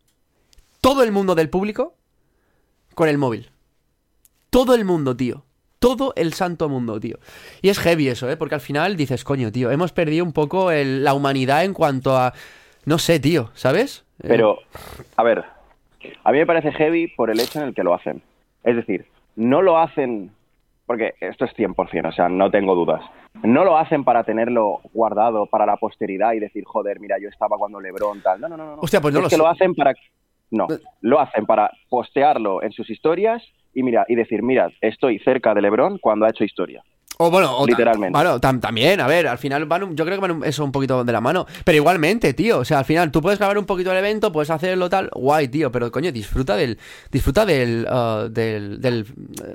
todo 0.79 1.03
el 1.03 1.11
mundo 1.11 1.35
del 1.35 1.49
público, 1.49 1.95
con 2.95 3.07
el 3.07 3.17
móvil. 3.17 3.49
Todo 4.49 4.75
el 4.75 4.85
mundo, 4.85 5.15
tío. 5.15 5.45
Todo 5.79 6.13
el 6.15 6.33
santo 6.33 6.69
mundo, 6.69 6.99
tío. 6.99 7.17
Y 7.61 7.69
es 7.69 7.79
heavy 7.79 8.09
eso, 8.09 8.29
¿eh? 8.29 8.37
Porque 8.37 8.55
al 8.55 8.61
final 8.61 8.95
dices, 8.95 9.23
coño, 9.23 9.51
tío, 9.51 9.71
hemos 9.71 9.91
perdido 9.91 10.23
un 10.23 10.33
poco 10.33 10.71
la 10.71 11.13
humanidad 11.13 11.63
en 11.63 11.73
cuanto 11.73 12.15
a... 12.15 12.33
No 12.85 12.97
sé, 12.99 13.19
tío, 13.19 13.49
¿sabes? 13.53 14.03
Eh, 14.21 14.27
Pero, 14.27 14.59
a 15.15 15.23
ver, 15.23 15.43
a 16.23 16.31
mí 16.31 16.37
me 16.37 16.45
parece 16.45 16.71
heavy 16.71 17.07
por 17.07 17.31
el 17.31 17.39
hecho 17.39 17.59
en 17.59 17.67
el 17.67 17.73
que 17.73 17.83
lo 17.83 17.93
hacen. 17.93 18.21
Es 18.63 18.75
decir, 18.75 19.07
no 19.35 19.61
lo 19.61 19.79
hacen 19.79 20.31
porque 20.85 21.13
esto 21.21 21.45
es 21.45 21.51
100%, 21.55 22.09
o 22.09 22.11
sea, 22.11 22.27
no 22.27 22.51
tengo 22.51 22.75
dudas. 22.75 23.01
No 23.43 23.63
lo 23.63 23.77
hacen 23.77 24.03
para 24.03 24.23
tenerlo 24.23 24.81
guardado 24.93 25.45
para 25.47 25.65
la 25.65 25.77
posteridad 25.77 26.33
y 26.33 26.39
decir, 26.39 26.63
joder, 26.65 26.99
mira, 26.99 27.17
yo 27.19 27.29
estaba 27.29 27.57
cuando 27.57 27.79
Lebron 27.79 28.21
tal. 28.21 28.39
No, 28.39 28.47
no, 28.47 28.57
no. 28.57 28.75
no. 28.75 28.81
Hostia, 28.81 29.01
pues 29.01 29.13
no 29.13 29.21
es 29.21 29.29
que 29.29 29.37
lo 29.37 29.47
hacen 29.47 29.73
para. 29.73 29.93
No, 30.51 30.67
lo 30.99 31.19
hacen 31.19 31.45
para 31.45 31.71
postearlo 31.89 32.61
en 32.61 32.71
sus 32.73 32.89
historias 32.89 33.41
y 33.73 33.83
mira 33.83 34.05
y 34.09 34.15
decir, 34.15 34.43
mira, 34.43 34.69
estoy 34.81 35.19
cerca 35.19 35.53
de 35.53 35.61
Lebron 35.61 35.97
cuando 35.97 36.25
ha 36.25 36.29
hecho 36.29 36.43
historia. 36.43 36.83
O 37.23 37.29
bueno, 37.29 37.63
literalmente. 37.67 38.17
Bueno, 38.17 38.39
también, 38.39 38.99
a 38.99 39.05
ver, 39.05 39.27
al 39.27 39.37
final 39.37 39.65
van, 39.65 39.95
yo 39.95 40.05
creo 40.05 40.19
que 40.19 40.27
van 40.27 40.43
eso 40.43 40.65
un 40.65 40.71
poquito 40.71 41.03
de 41.03 41.11
la 41.11 41.21
mano. 41.21 41.45
Pero 41.63 41.75
igualmente, 41.75 42.33
tío, 42.33 42.59
o 42.59 42.65
sea, 42.65 42.79
al 42.79 42.85
final 42.85 43.11
tú 43.11 43.21
puedes 43.21 43.37
grabar 43.37 43.59
un 43.59 43.65
poquito 43.65 43.91
el 43.91 43.97
evento, 43.99 44.31
puedes 44.31 44.49
hacerlo 44.49 44.89
tal, 44.89 45.11
guay, 45.13 45.47
tío, 45.47 45.71
pero 45.71 45.91
coño, 45.91 46.11
disfruta 46.11 46.55
del, 46.55 46.79
disfruta 47.11 47.45
del, 47.45 47.87
uh, 47.87 48.27
del, 48.27 48.81
del, 48.81 49.05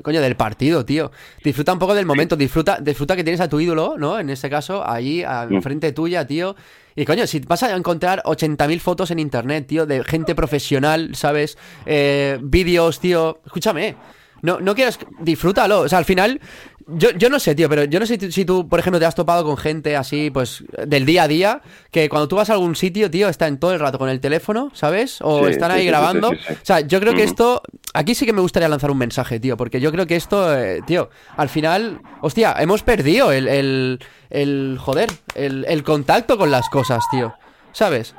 coño, 0.05 0.20
del 0.20 0.37
partido, 0.37 0.85
tío. 0.85 1.11
Disfruta 1.42 1.72
un 1.72 1.81
poco 1.81 1.94
del 1.94 2.07
momento, 2.07 2.37
disfruta, 2.37 2.79
disfruta 2.81 3.16
que 3.16 3.24
tienes 3.24 3.40
a 3.40 3.48
tu 3.48 3.59
ídolo, 3.59 3.96
¿no? 3.98 4.20
En 4.20 4.31
este 4.31 4.48
caso, 4.48 4.88
allí, 4.88 5.24
mm. 5.24 5.61
frente 5.61 5.90
tuya, 5.90 6.24
tío. 6.24 6.55
Y 6.94 7.05
coño, 7.05 7.26
si 7.26 7.40
vas 7.40 7.64
a 7.64 7.74
encontrar 7.74 8.22
80.000 8.24 8.79
fotos 8.79 9.11
en 9.11 9.18
internet, 9.18 9.66
tío, 9.66 9.87
de 9.87 10.05
gente 10.05 10.37
profesional, 10.37 11.16
¿sabes? 11.16 11.59
Eh, 11.85 12.38
vídeos, 12.40 13.00
tío, 13.00 13.40
escúchame. 13.44 13.96
No, 14.42 14.61
no 14.61 14.74
quieras, 14.74 14.98
disfrútalo. 15.20 15.81
O 15.81 15.88
sea, 15.88 15.98
al 15.98 16.05
final, 16.05 16.40
yo, 16.88 17.11
yo 17.11 17.29
no 17.29 17.40
sé, 17.40 17.55
tío, 17.55 17.68
pero 17.68 17.85
yo 17.85 17.99
no 17.99 18.07
sé 18.07 18.31
si 18.31 18.44
tú, 18.44 18.68
por 18.68 18.79
ejemplo, 18.79 19.01
te 19.01 19.07
has 19.07 19.14
topado 19.14 19.44
con 19.44 19.57
gente 19.57 19.96
así, 19.96 20.31
pues, 20.31 20.64
del 20.87 21.05
día 21.05 21.25
a 21.25 21.29
día, 21.29 21.62
que 21.90 22.09
cuando 22.09 22.29
tú 22.29 22.37
vas 22.37 22.49
a 22.49 22.53
algún 22.53 22.77
sitio, 22.77 23.11
tío, 23.11 23.29
están 23.29 23.59
todo 23.59 23.72
el 23.72 23.81
rato 23.81 23.99
con 23.99 24.09
el 24.09 24.20
teléfono, 24.20 24.70
¿sabes? 24.72 25.20
O 25.20 25.49
están 25.49 25.72
ahí 25.72 25.85
grabando. 25.87 26.29
o 26.31 26.35
sea, 26.62 26.81
yo 26.81 27.01
creo 27.01 27.14
que 27.14 27.25
esto, 27.25 27.62
aquí 27.92 28.14
sí 28.14 28.25
que 28.25 28.33
me 28.33 28.40
gustaría 28.40 28.68
lanzar 28.68 28.90
un 28.90 28.99
mensaje, 28.99 29.40
tío, 29.40 29.57
porque 29.57 29.81
yo 29.81 29.90
creo 29.90 30.07
que 30.07 30.16
esto, 30.16 30.57
eh, 30.57 30.81
tío, 30.87 31.11
al 31.37 31.49
final, 31.49 32.01
hostia, 32.20 32.55
hemos 32.59 32.83
perdido 32.83 33.33
el, 33.33 33.49
el, 33.49 34.01
el 34.31 34.79
joder, 34.81 35.11
el, 35.35 35.64
el 35.68 35.83
contacto 35.83 36.38
con 36.38 36.53
las 36.53 36.68
cosas, 36.68 37.03
tío, 37.11 37.35
¿sabes? 37.72 38.14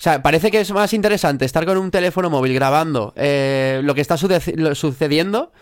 O 0.00 0.02
sea, 0.02 0.22
parece 0.22 0.50
que 0.50 0.60
es 0.60 0.72
más 0.72 0.94
interesante 0.94 1.44
estar 1.44 1.66
con 1.66 1.76
un 1.76 1.90
teléfono 1.90 2.30
móvil 2.30 2.54
grabando 2.54 3.12
eh, 3.16 3.82
lo 3.84 3.94
que 3.94 4.00
está 4.00 4.16
sucediendo 4.16 5.52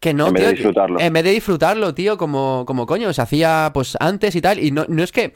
que 0.00 0.14
no, 0.14 0.28
en 0.28 0.34
vez 0.34 0.44
de 0.44 0.52
disfrutarlo. 0.52 1.00
En 1.00 1.12
vez 1.12 1.24
de 1.24 1.30
disfrutarlo, 1.30 1.94
tío, 1.94 2.16
como, 2.16 2.64
como 2.66 2.86
coño, 2.86 3.12
se 3.12 3.22
hacía 3.22 3.70
pues 3.74 3.96
antes 4.00 4.34
y 4.36 4.40
tal. 4.40 4.62
Y 4.62 4.70
no, 4.70 4.84
no 4.88 5.02
es 5.02 5.12
que 5.12 5.32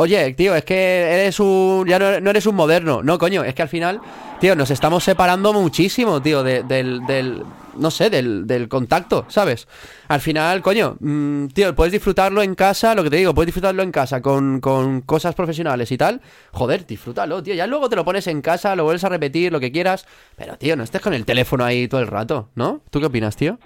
Oye, 0.00 0.32
tío, 0.34 0.54
es 0.54 0.64
que 0.64 1.00
eres 1.12 1.40
un. 1.40 1.84
Ya 1.84 1.98
no, 1.98 2.30
eres 2.30 2.46
un 2.46 2.54
moderno. 2.54 3.02
No, 3.02 3.18
coño, 3.18 3.42
es 3.42 3.52
que 3.52 3.62
al 3.62 3.68
final, 3.68 4.00
tío, 4.38 4.54
nos 4.54 4.70
estamos 4.70 5.02
separando 5.02 5.52
muchísimo, 5.52 6.22
tío, 6.22 6.44
del, 6.44 6.68
del. 6.68 7.42
No 7.76 7.90
sé, 7.90 8.08
del, 8.08 8.46
del 8.46 8.68
contacto, 8.68 9.24
¿sabes? 9.26 9.66
Al 10.06 10.20
final, 10.20 10.62
coño, 10.62 10.96
mm, 11.00 11.48
tío, 11.48 11.74
puedes 11.74 11.90
disfrutarlo 11.90 12.42
en 12.42 12.54
casa, 12.54 12.94
lo 12.94 13.02
que 13.02 13.10
te 13.10 13.16
digo, 13.16 13.34
puedes 13.34 13.48
disfrutarlo 13.48 13.82
en 13.82 13.90
casa 13.90 14.22
con, 14.22 14.60
con 14.60 15.00
cosas 15.00 15.34
profesionales 15.34 15.90
y 15.90 15.98
tal. 15.98 16.20
Joder, 16.52 16.86
disfrútalo, 16.86 17.42
tío. 17.42 17.54
Ya 17.54 17.66
luego 17.66 17.88
te 17.88 17.96
lo 17.96 18.04
pones 18.04 18.28
en 18.28 18.40
casa, 18.40 18.76
lo 18.76 18.84
vuelves 18.84 19.02
a 19.02 19.08
repetir, 19.08 19.50
lo 19.50 19.58
que 19.58 19.72
quieras. 19.72 20.06
Pero, 20.36 20.56
tío, 20.58 20.76
no 20.76 20.84
estés 20.84 21.00
con 21.00 21.12
el 21.12 21.24
teléfono 21.24 21.64
ahí 21.64 21.88
todo 21.88 22.00
el 22.00 22.06
rato, 22.06 22.50
¿no? 22.54 22.82
¿Tú 22.90 23.00
qué 23.00 23.06
opinas, 23.06 23.34
tío? 23.34 23.58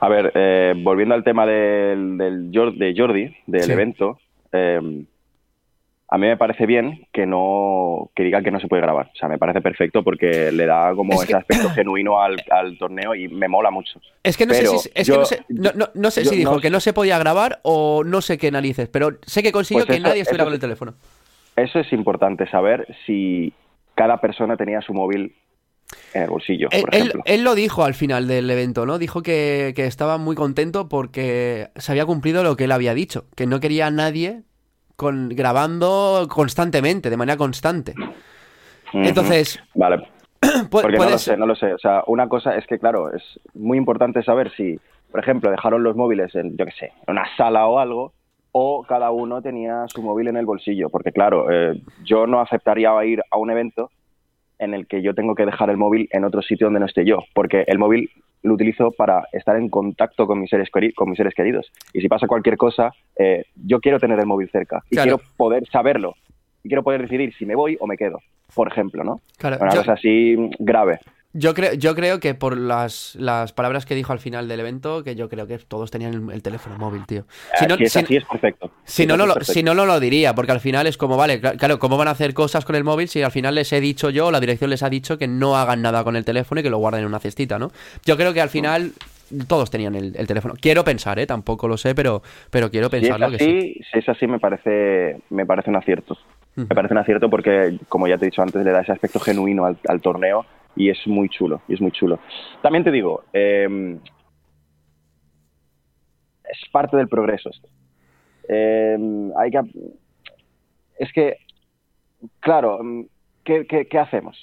A 0.00 0.08
ver, 0.08 0.32
eh, 0.34 0.74
volviendo 0.76 1.14
al 1.14 1.24
tema 1.24 1.46
del, 1.46 2.18
del 2.18 2.50
de 2.50 2.94
Jordi, 2.96 3.34
del 3.46 3.70
evento, 3.70 4.18
Em, 4.56 5.06
a 6.08 6.18
mí 6.18 6.28
me 6.28 6.36
parece 6.36 6.66
bien 6.66 7.04
que 7.12 7.26
no 7.26 8.10
que 8.14 8.22
digan 8.22 8.44
que 8.44 8.52
no 8.52 8.60
se 8.60 8.68
puede 8.68 8.82
grabar. 8.82 9.10
O 9.12 9.18
sea, 9.18 9.28
me 9.28 9.38
parece 9.38 9.60
perfecto 9.60 10.04
porque 10.04 10.52
le 10.52 10.64
da 10.64 10.94
como 10.94 11.20
ese 11.20 11.34
aspecto 11.34 11.68
genuino 11.70 12.20
al, 12.20 12.38
torneo 12.78 13.14
y 13.14 13.26
me 13.28 13.48
mola 13.48 13.70
mucho. 13.70 14.00
Es 14.22 14.36
que 14.36 14.46
no 14.46 14.54
sé 14.54 14.66
si, 14.66 14.90
es 14.94 15.10
que 15.10 15.16
no 15.94 16.10
sé, 16.10 16.24
si 16.24 16.36
dijo 16.36 16.60
que 16.60 16.70
no 16.70 16.78
se 16.78 16.92
podía 16.92 17.18
grabar 17.18 17.58
o 17.62 18.04
no 18.04 18.20
sé 18.20 18.38
qué 18.38 18.52
narices, 18.52 18.88
pero 18.88 19.18
sé 19.22 19.42
que 19.42 19.50
consiguió 19.50 19.84
pues 19.84 19.96
que 19.96 20.02
nadie 20.02 20.22
estuviera 20.22 20.44
con 20.44 20.54
el 20.54 20.60
teléfono. 20.60 20.94
Eso 21.56 21.80
es 21.80 21.92
importante 21.92 22.48
saber 22.48 22.86
si 23.04 23.52
cada 23.94 24.20
persona 24.20 24.56
tenía 24.56 24.80
su 24.82 24.94
móvil 24.94 25.34
en 26.14 26.22
el 26.22 26.30
bolsillo. 26.30 26.68
Él, 26.70 26.82
por 26.82 26.94
ejemplo. 26.94 27.22
Él, 27.24 27.44
lo 27.44 27.54
dijo 27.54 27.84
al 27.84 27.94
final 27.94 28.26
del 28.26 28.50
evento, 28.50 28.86
¿no? 28.86 28.98
Dijo 28.98 29.22
que, 29.22 29.72
que, 29.76 29.86
estaba 29.86 30.18
muy 30.18 30.36
contento 30.36 30.88
porque 30.88 31.68
se 31.76 31.92
había 31.92 32.06
cumplido 32.06 32.42
lo 32.42 32.56
que 32.56 32.64
él 32.64 32.72
había 32.72 32.94
dicho, 32.94 33.26
que 33.34 33.46
no 33.46 33.60
quería 33.60 33.86
a 33.86 33.90
nadie 33.90 34.42
con, 34.96 35.28
grabando 35.28 36.26
constantemente, 36.28 37.10
de 37.10 37.16
manera 37.16 37.36
constante. 37.36 37.94
Entonces. 38.92 39.62
Vale. 39.74 40.08
Porque 40.70 40.96
no 40.96 41.10
lo 41.10 41.18
sé, 41.18 41.36
no 41.36 41.46
lo 41.46 41.54
sé. 41.54 41.72
O 41.72 41.78
sea, 41.78 42.02
una 42.06 42.28
cosa 42.28 42.56
es 42.56 42.66
que, 42.66 42.78
claro, 42.78 43.12
es 43.14 43.22
muy 43.54 43.78
importante 43.78 44.22
saber 44.22 44.52
si, 44.56 44.78
por 45.10 45.20
ejemplo, 45.20 45.50
dejaron 45.50 45.82
los 45.82 45.96
móviles 45.96 46.34
en, 46.34 46.56
yo 46.56 46.64
qué 46.64 46.72
sé, 46.72 46.92
en 47.06 47.12
una 47.12 47.24
sala 47.36 47.66
o 47.66 47.78
algo, 47.78 48.12
o 48.52 48.84
cada 48.84 49.10
uno 49.10 49.42
tenía 49.42 49.84
su 49.88 50.02
móvil 50.02 50.28
en 50.28 50.36
el 50.36 50.46
bolsillo. 50.46 50.88
Porque, 50.88 51.12
claro, 51.12 51.50
eh, 51.50 51.80
yo 52.04 52.26
no 52.26 52.40
aceptaría 52.40 52.92
ir 53.04 53.22
a 53.30 53.36
un 53.38 53.50
evento 53.50 53.90
en 54.58 54.74
el 54.74 54.86
que 54.86 55.02
yo 55.02 55.14
tengo 55.14 55.34
que 55.34 55.46
dejar 55.46 55.70
el 55.70 55.76
móvil 55.76 56.08
en 56.12 56.24
otro 56.24 56.42
sitio 56.42 56.66
donde 56.66 56.80
no 56.80 56.86
esté 56.86 57.04
yo, 57.04 57.18
porque 57.34 57.64
el 57.66 57.78
móvil 57.78 58.10
lo 58.42 58.54
utilizo 58.54 58.90
para 58.92 59.26
estar 59.32 59.56
en 59.56 59.68
contacto 59.68 60.26
con 60.26 60.40
mis 60.40 60.50
seres, 60.50 60.70
con 60.94 61.10
mis 61.10 61.16
seres 61.16 61.34
queridos. 61.34 61.70
Y 61.92 62.00
si 62.00 62.08
pasa 62.08 62.26
cualquier 62.26 62.56
cosa, 62.56 62.92
eh, 63.16 63.44
yo 63.54 63.80
quiero 63.80 63.98
tener 63.98 64.18
el 64.18 64.26
móvil 64.26 64.48
cerca 64.50 64.82
y 64.90 64.96
quiero 64.96 65.20
poder 65.36 65.66
saberlo. 65.68 66.14
Y 66.62 66.68
quiero 66.68 66.82
poder 66.82 67.02
decidir 67.02 67.32
si 67.34 67.46
me 67.46 67.54
voy 67.54 67.76
o 67.80 67.86
me 67.86 67.96
quedo, 67.96 68.18
por 68.54 68.68
ejemplo, 68.68 69.04
¿no? 69.04 69.20
Claro, 69.38 69.58
Una 69.60 69.74
cosa 69.74 69.92
así 69.92 70.36
grave. 70.58 70.98
Yo 71.38 71.54
creo, 71.54 71.74
yo 71.74 71.94
creo 71.94 72.20
que 72.20 72.34
por 72.34 72.56
las, 72.56 73.14
las, 73.16 73.52
palabras 73.52 73.84
que 73.84 73.94
dijo 73.94 74.12
al 74.12 74.20
final 74.20 74.48
del 74.48 74.60
evento, 74.60 75.04
que 75.04 75.14
yo 75.14 75.28
creo 75.28 75.46
que 75.46 75.58
todos 75.58 75.90
tenían 75.90 76.30
el, 76.30 76.42
teléfono 76.42 76.78
móvil, 76.78 77.04
tío. 77.06 77.24
Si 77.58 77.66
no, 77.66 77.74
es 77.74 77.96
así 77.96 78.16
es 78.16 78.24
perfecto. 78.24 78.70
Si, 78.84 79.06
no, 79.06 79.16
no, 79.16 79.26
lo, 79.26 79.34
si 79.42 79.62
no, 79.62 79.74
no 79.74 79.86
lo 79.86 80.00
diría, 80.00 80.34
porque 80.34 80.52
al 80.52 80.60
final 80.60 80.86
es 80.86 80.96
como, 80.96 81.16
vale, 81.16 81.40
claro, 81.40 81.78
¿cómo 81.78 81.96
van 81.96 82.08
a 82.08 82.12
hacer 82.12 82.34
cosas 82.34 82.64
con 82.64 82.76
el 82.76 82.84
móvil 82.84 83.08
si 83.08 83.22
al 83.22 83.30
final 83.30 83.54
les 83.54 83.72
he 83.72 83.80
dicho 83.80 84.10
yo, 84.10 84.30
la 84.30 84.40
dirección 84.40 84.70
les 84.70 84.82
ha 84.82 84.90
dicho 84.90 85.18
que 85.18 85.28
no 85.28 85.56
hagan 85.56 85.82
nada 85.82 86.04
con 86.04 86.16
el 86.16 86.24
teléfono 86.24 86.60
y 86.60 86.64
que 86.64 86.70
lo 86.70 86.78
guarden 86.78 87.02
en 87.02 87.06
una 87.06 87.18
cestita, 87.18 87.58
¿no? 87.58 87.70
Yo 88.04 88.16
creo 88.16 88.32
que 88.32 88.40
al 88.40 88.48
final 88.48 88.92
todos 89.48 89.70
tenían 89.70 89.94
el, 89.94 90.26
teléfono. 90.26 90.54
Quiero 90.60 90.84
pensar, 90.84 91.18
¿eh? 91.18 91.26
Tampoco 91.26 91.68
lo 91.68 91.76
sé, 91.76 91.94
pero, 91.94 92.22
pero 92.50 92.70
quiero 92.70 92.88
pensarlo 92.90 93.30
que 93.30 93.38
sí. 93.38 93.80
Si 93.90 93.98
es 93.98 94.08
así, 94.08 94.26
me 94.26 94.38
parece, 94.38 95.18
me 95.30 95.44
parece 95.44 95.70
un 95.70 95.76
acierto. 95.76 96.16
Me 96.56 96.66
parece 96.66 96.94
un 96.94 96.98
acierto 96.98 97.28
porque, 97.28 97.78
como 97.88 98.08
ya 98.08 98.16
te 98.16 98.24
he 98.24 98.30
dicho 98.30 98.40
antes, 98.40 98.64
le 98.64 98.70
da 98.70 98.80
ese 98.80 98.92
aspecto 98.92 99.20
genuino 99.20 99.66
al, 99.66 99.78
al 99.86 100.00
torneo 100.00 100.46
y 100.76 100.90
es 100.90 101.06
muy 101.06 101.28
chulo, 101.28 101.62
y 101.66 101.74
es 101.74 101.80
muy 101.80 101.90
chulo. 101.90 102.18
También 102.62 102.84
te 102.84 102.90
digo, 102.90 103.24
em, 103.32 103.98
es 106.44 106.68
parte 106.70 106.96
del 106.96 107.08
progreso 107.08 107.50
esto. 107.50 107.68
Em, 108.48 109.32
hay 109.36 109.50
que, 109.50 109.60
es 110.98 111.12
que, 111.12 111.38
claro, 112.40 112.80
em, 112.80 113.08
¿qué, 113.42 113.66
qué, 113.66 113.98
hacemos? 113.98 114.36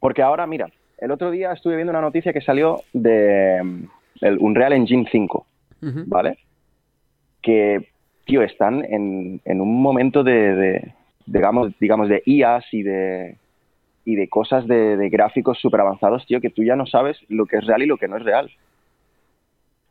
Porque 0.00 0.22
ahora, 0.22 0.46
mira, 0.46 0.70
el 0.98 1.12
otro 1.12 1.30
día 1.30 1.52
estuve 1.52 1.76
viendo 1.76 1.92
una 1.92 2.00
noticia 2.00 2.32
que 2.32 2.40
salió 2.40 2.82
de 2.92 3.58
el 4.20 4.38
Unreal 4.38 4.72
Engine 4.72 5.08
5, 5.10 5.46
¿vale? 6.06 6.38
Que, 7.40 7.88
tío, 8.24 8.42
están 8.42 8.84
en, 8.84 9.40
en 9.44 9.60
un 9.60 9.82
momento 9.82 10.22
de, 10.22 10.54
de, 10.54 10.94
digamos, 11.26 11.72
digamos, 11.78 12.08
de 12.08 12.22
IAS 12.26 12.64
y 12.72 12.82
de, 12.82 13.36
y 14.04 14.16
de 14.16 14.28
cosas 14.28 14.66
de, 14.66 15.08
gráficos 15.10 15.58
súper 15.58 15.80
avanzados, 15.80 16.26
tío, 16.26 16.40
que 16.40 16.50
tú 16.50 16.62
ya 16.62 16.76
no 16.76 16.86
sabes 16.86 17.18
lo 17.28 17.46
que 17.46 17.56
es 17.56 17.66
real 17.66 17.82
y 17.82 17.86
lo 17.86 17.96
que 17.96 18.08
no 18.08 18.16
es 18.16 18.24
real. 18.24 18.50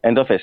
Entonces, 0.02 0.42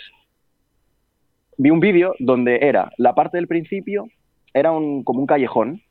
vi 1.57 1.71
un 1.71 1.81
vídeo 1.81 2.15
donde 2.19 2.59
era 2.63 2.93
la 2.97 3.15
parte 3.15 3.37
del 3.37 3.49
principio, 3.49 4.09
era 4.55 4.73
un, 4.73 5.03
como 5.05 5.21
un 5.21 5.27
callejón, 5.27 5.83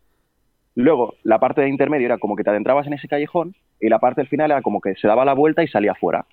luego 0.76 1.16
la 1.24 1.40
parte 1.40 1.62
de 1.62 1.70
intermedio 1.70 2.06
era 2.06 2.18
como 2.18 2.36
que 2.36 2.44
te 2.44 2.50
adentrabas 2.50 2.88
en 2.88 2.94
ese 2.94 3.08
callejón 3.08 3.56
y 3.80 3.90
la 3.90 4.00
parte 4.00 4.22
del 4.22 4.30
final 4.30 4.52
era 4.52 4.62
como 4.62 4.82
que 4.82 4.96
se 4.96 5.08
daba 5.08 5.26
la 5.26 5.34
vuelta 5.34 5.64
y 5.64 5.68
salía 5.68 5.96
fuera. 5.96 6.26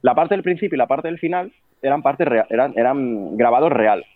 La 0.00 0.14
parte 0.14 0.34
del 0.34 0.42
principio 0.42 0.76
y 0.76 0.78
la 0.78 0.86
parte 0.86 1.08
del 1.08 1.18
final 1.18 1.52
eran, 1.82 2.02
partes 2.02 2.26
eran, 2.48 2.72
eran 2.76 3.36
grabados 3.36 3.70
real. 3.70 4.06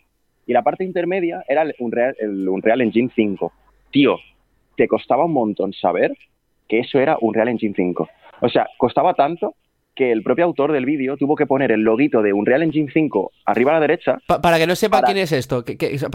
Y 0.46 0.52
la 0.52 0.62
parte 0.62 0.84
intermedia 0.84 1.44
era 1.48 1.62
el 1.62 1.74
Unreal, 1.78 2.16
el 2.18 2.48
Unreal 2.48 2.80
Engine 2.80 3.10
5. 3.14 3.52
Tío, 3.94 4.18
te 4.76 4.88
costaba 4.88 5.24
un 5.24 5.32
montón 5.32 5.72
saber 5.72 6.10
que 6.68 6.80
eso 6.80 6.98
era 6.98 7.16
un 7.20 7.32
Real 7.32 7.46
Engine 7.46 7.74
5. 7.76 8.08
O 8.40 8.48
sea, 8.48 8.66
costaba 8.76 9.14
tanto 9.14 9.54
que 9.94 10.10
el 10.10 10.24
propio 10.24 10.46
autor 10.46 10.72
del 10.72 10.84
vídeo 10.84 11.16
tuvo 11.16 11.36
que 11.36 11.46
poner 11.46 11.70
el 11.70 11.82
loguito 11.82 12.20
de 12.20 12.32
un 12.32 12.44
Real 12.44 12.64
Engine 12.64 12.90
5 12.92 13.30
arriba 13.44 13.70
a 13.70 13.74
la 13.74 13.80
derecha. 13.80 14.18
para 14.26 14.58
que 14.58 14.66
no 14.66 14.74
sepa 14.74 15.00
quién 15.02 15.18
es 15.18 15.30
esto, 15.30 15.64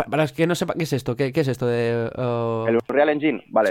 para 0.10 0.28
que 0.28 0.46
no 0.46 0.56
sepa 0.56 0.74
qué 0.74 0.84
es 0.84 0.92
esto, 0.92 1.16
qué, 1.16 1.32
es 1.34 1.48
esto 1.48 1.68
de... 1.68 2.10
Uh, 2.18 2.68
el 2.68 2.80
Unreal 2.90 3.10
Engine, 3.12 3.46
vale, 3.48 3.70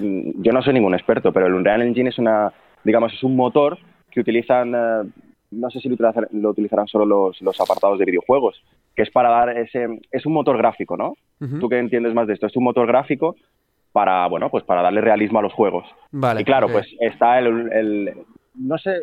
yo 0.00 0.52
no 0.52 0.62
soy 0.62 0.74
ningún 0.74 0.94
experto, 0.94 1.32
pero 1.32 1.48
el 1.48 1.54
Unreal 1.54 1.82
Engine 1.82 2.10
es 2.10 2.18
una, 2.20 2.52
digamos, 2.84 3.12
es 3.12 3.24
un 3.24 3.34
motor 3.34 3.76
que 4.12 4.20
utilizan, 4.20 4.76
eh, 4.76 5.10
no 5.54 5.70
sé 5.70 5.80
si 5.80 5.88
lo, 5.88 6.50
utilizarán 6.50 6.86
solo 6.86 7.04
los, 7.04 7.40
los, 7.40 7.60
apartados 7.60 7.98
de 7.98 8.04
videojuegos, 8.04 8.62
que 8.94 9.02
es 9.02 9.10
para 9.10 9.30
dar 9.30 9.56
ese, 9.56 10.00
es 10.10 10.26
un 10.26 10.32
motor 10.32 10.56
gráfico, 10.58 10.96
¿no? 10.96 11.16
Tú 11.60 11.68
que 11.68 11.78
entiendes 11.78 12.14
más 12.14 12.26
de 12.26 12.34
esto, 12.34 12.46
es 12.46 12.56
un 12.56 12.64
motor 12.64 12.86
gráfico 12.86 13.36
para, 13.92 14.26
bueno, 14.28 14.50
pues 14.50 14.64
para 14.64 14.82
darle 14.82 15.00
realismo 15.00 15.38
a 15.38 15.42
los 15.42 15.52
juegos. 15.52 15.86
Vale. 16.10 16.40
Y 16.40 16.44
claro, 16.44 16.68
pues 16.68 16.86
está 17.00 17.38
el, 17.38 18.12
no 18.54 18.78
sé, 18.78 19.02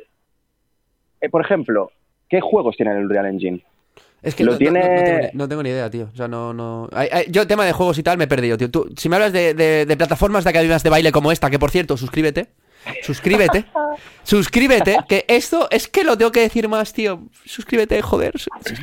eh, 1.21 1.29
por 1.29 1.41
ejemplo, 1.41 1.91
¿qué 2.27 2.41
juegos 2.41 2.75
tiene 2.75 2.97
el 2.97 3.09
Real 3.09 3.27
Engine? 3.27 3.63
Es 4.21 4.35
que 4.35 4.43
no, 4.43 4.57
tiene... 4.57 5.31
no, 5.33 5.47
tengo, 5.47 5.63
ni 5.63 5.69
idea, 5.69 5.89
tío. 5.89 6.09
O 6.13 6.15
sea, 6.15 6.27
no, 6.27 6.53
no... 6.53 6.89
yo, 7.29 7.47
tema 7.47 7.65
de 7.65 7.71
juegos 7.71 7.97
y 7.97 8.03
tal, 8.03 8.17
me 8.17 8.25
he 8.25 8.27
perdido, 8.27 8.57
tío. 8.57 8.69
Tú, 8.69 8.87
si 8.95 9.09
me 9.09 9.15
hablas 9.15 9.33
de, 9.33 9.53
de, 9.53 9.97
plataformas 9.97 10.43
de 10.43 10.51
academias 10.51 10.83
de 10.83 10.89
baile 10.89 11.11
como 11.11 11.31
esta, 11.31 11.49
que 11.49 11.57
por 11.57 11.71
cierto, 11.71 11.97
suscríbete. 11.97 12.47
Suscríbete. 13.03 13.65
suscríbete. 14.23 14.97
Que 15.07 15.25
esto 15.27 15.67
es 15.69 15.87
que 15.87 16.03
lo 16.03 16.17
tengo 16.17 16.31
que 16.31 16.41
decir 16.41 16.67
más, 16.67 16.93
tío. 16.93 17.23
Suscríbete, 17.45 18.01
joder. 18.01 18.33
Si 18.39 18.49
es 18.71 18.79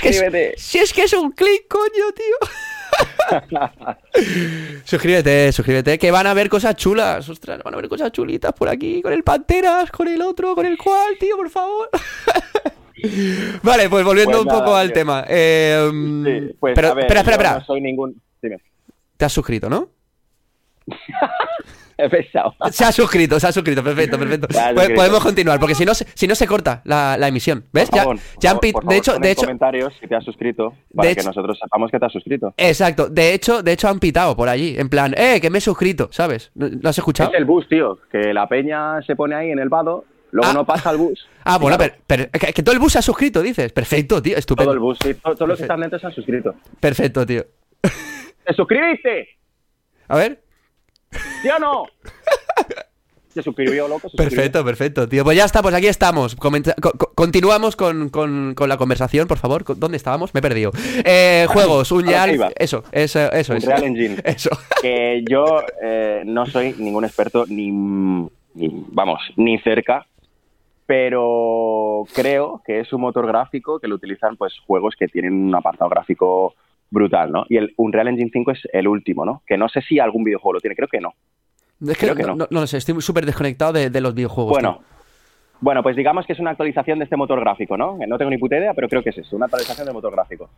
que 0.00 0.08
es, 0.08 0.62
si 0.62 0.78
es, 0.78 0.92
que 0.92 1.02
es 1.04 1.12
un 1.12 1.32
clic, 1.32 1.66
coño, 1.68 2.12
tío. 2.14 2.36
suscríbete, 4.84 5.52
suscríbete, 5.52 5.98
que 5.98 6.10
van 6.10 6.26
a 6.26 6.34
ver 6.34 6.48
cosas 6.48 6.76
chulas. 6.76 7.28
Ostras, 7.28 7.62
van 7.62 7.74
a 7.74 7.76
ver 7.76 7.88
cosas 7.88 8.12
chulitas 8.12 8.52
por 8.52 8.68
aquí, 8.68 9.00
con 9.02 9.12
el 9.12 9.22
Panteras, 9.22 9.90
con 9.90 10.08
el 10.08 10.20
otro, 10.22 10.54
con 10.54 10.66
el 10.66 10.76
cual, 10.76 11.16
tío, 11.18 11.36
por 11.36 11.50
favor. 11.50 11.88
vale, 13.62 13.88
pues 13.88 14.04
volviendo 14.04 14.42
pues 14.42 14.52
un 14.52 14.60
poco 14.60 14.76
al 14.76 14.92
tema. 14.92 15.24
Eh, 15.28 16.54
pues, 16.58 16.74
pero, 16.74 16.88
espera, 16.88 17.20
espera, 17.20 17.36
espera. 17.36 17.54
No 17.54 17.64
soy 17.64 17.80
ningún. 17.80 18.20
Te 19.16 19.24
has 19.24 19.32
suscrito, 19.32 19.70
¿no? 19.70 19.88
Se 22.70 22.84
ha 22.84 22.92
suscrito, 22.92 23.38
se 23.38 23.46
ha 23.46 23.52
suscrito, 23.52 23.82
perfecto, 23.82 24.18
perfecto. 24.18 24.48
Podemos 24.94 25.20
continuar, 25.20 25.58
porque 25.58 25.74
si 25.74 25.84
no, 25.84 25.94
si 25.94 26.26
no 26.26 26.34
se 26.34 26.46
corta 26.46 26.82
la, 26.84 27.28
emisión. 27.28 27.64
¿Ves? 27.72 27.90
ya, 28.40 28.54
de 28.54 28.96
hecho, 28.96 29.18
de 29.18 29.30
hecho. 29.30 29.42
comentarios 29.42 29.92
si 30.00 30.06
te 30.06 30.14
has 30.14 30.24
suscrito 30.24 30.74
para 30.94 31.14
que 31.14 31.22
nosotros 31.22 31.58
sepamos 31.58 31.90
que 31.90 31.98
te 31.98 32.06
has 32.06 32.12
suscrito. 32.12 32.54
Exacto. 32.56 33.08
De 33.08 33.34
hecho, 33.34 33.62
de 33.62 33.72
hecho 33.72 33.88
han 33.88 33.98
pitado 33.98 34.36
por 34.36 34.48
allí, 34.48 34.74
en 34.78 34.88
plan, 34.88 35.14
eh, 35.16 35.40
que 35.40 35.50
me 35.50 35.58
he 35.58 35.60
suscrito, 35.60 36.08
¿sabes? 36.12 36.50
¿Lo 36.54 36.88
has 36.88 36.98
escuchado? 36.98 37.30
Es 37.30 37.38
el 37.38 37.44
bus, 37.44 37.68
tío, 37.68 37.98
que 38.10 38.32
la 38.32 38.48
peña 38.48 39.02
se 39.02 39.16
pone 39.16 39.34
ahí 39.34 39.50
en 39.50 39.58
el 39.58 39.68
vado 39.68 40.04
Luego 40.32 40.50
ah. 40.50 40.54
no 40.54 40.66
pasa 40.66 40.90
el 40.90 40.96
bus. 40.96 41.28
Ah, 41.44 41.58
bueno, 41.58 41.76
pero, 42.06 42.30
que, 42.30 42.62
todo 42.62 42.72
el 42.72 42.78
bus 42.78 42.92
se 42.92 43.00
ha 43.00 43.02
suscrito, 43.02 43.42
dices. 43.42 43.72
Perfecto, 43.72 44.22
tío, 44.22 44.36
estupendo. 44.36 44.70
Todo 44.70 44.74
el 44.74 44.78
bus, 44.78 44.96
sí. 45.02 45.12
Todos 45.14 45.40
los 45.40 45.58
que 45.58 45.64
están 45.64 45.80
dentro 45.80 45.98
se 45.98 46.06
han 46.06 46.12
suscrito. 46.12 46.54
Perfecto, 46.78 47.26
tío. 47.26 47.44
¿Te 48.44 48.54
suscribiste? 48.54 49.28
A 50.06 50.18
ver. 50.18 50.40
¿Sí 51.42 51.48
o 51.48 51.58
no? 51.58 51.86
Se 53.32 53.42
suscribió, 53.42 53.88
loco. 53.88 54.10
Perfecto, 54.14 54.62
perfecto, 54.62 55.08
tío. 55.08 55.24
Pues 55.24 55.38
ya 55.38 55.44
está, 55.44 55.62
pues 55.62 55.74
aquí 55.74 55.86
estamos. 55.86 56.36
continuamos 57.14 57.76
con, 57.76 58.54
la 58.68 58.76
conversación, 58.76 59.26
por 59.26 59.38
favor. 59.38 59.64
¿Dónde 59.78 59.96
estábamos? 59.96 60.34
Me 60.34 60.40
he 60.40 60.42
perdido. 60.42 60.70
Eh, 61.04 61.46
juegos, 61.48 61.90
un 61.92 62.06
Real. 62.06 62.52
Eso, 62.56 62.84
eso, 62.92 63.32
eso. 63.32 63.54
Un 63.54 63.60
Real 63.62 63.84
Engine. 63.84 64.16
Eso. 64.24 64.50
Que 64.82 65.24
yo 65.28 65.62
eh, 65.82 66.22
no 66.26 66.44
soy 66.44 66.74
ningún 66.78 67.04
experto, 67.04 67.46
ni, 67.48 67.70
Vamos, 68.54 69.20
ni 69.36 69.58
cerca. 69.60 70.06
Pero 70.84 72.04
creo 72.12 72.60
que 72.66 72.80
es 72.80 72.92
un 72.92 73.00
motor 73.00 73.26
gráfico 73.26 73.80
que 73.80 73.88
lo 73.88 73.94
utilizan 73.94 74.36
pues 74.36 74.52
juegos 74.66 74.94
que 74.98 75.08
tienen 75.08 75.32
un 75.32 75.54
apartado 75.54 75.88
gráfico 75.88 76.54
brutal, 76.92 77.32
¿no? 77.32 77.44
Y 77.48 77.56
el 77.56 77.72
Unreal 77.76 78.08
Engine 78.08 78.30
5 78.32 78.50
es 78.52 78.68
el 78.72 78.86
último, 78.86 79.24
¿no? 79.24 79.42
Que 79.46 79.56
no 79.56 79.68
sé 79.68 79.80
si 79.80 79.98
algún 79.98 80.22
videojuego 80.22 80.54
lo 80.54 80.60
tiene, 80.60 80.76
creo 80.76 80.88
que 80.88 81.00
no. 81.00 81.14
creo 81.98 82.14
que 82.14 82.22
no, 82.22 82.36
no. 82.36 82.46
lo 82.50 82.66
sé, 82.66 82.76
estoy 82.76 83.00
súper 83.00 83.26
desconectado 83.26 83.72
de, 83.72 84.00
los 84.00 84.14
videojuegos. 84.14 84.52
Bueno, 84.52 84.82
bueno, 85.60 85.82
pues 85.82 85.96
digamos 85.96 86.26
que 86.26 86.34
es 86.34 86.38
una 86.38 86.50
actualización 86.50 86.98
de 86.98 87.04
este 87.04 87.16
motor 87.16 87.40
gráfico, 87.40 87.76
¿no? 87.76 87.98
No 88.06 88.18
tengo 88.18 88.30
ni 88.30 88.38
puta 88.38 88.58
idea, 88.58 88.74
pero 88.74 88.88
creo 88.88 89.02
que 89.02 89.10
es 89.10 89.18
eso, 89.18 89.36
una 89.36 89.46
actualización 89.46 89.86
del 89.86 89.94
motor 89.94 90.12
gráfico. 90.12 90.50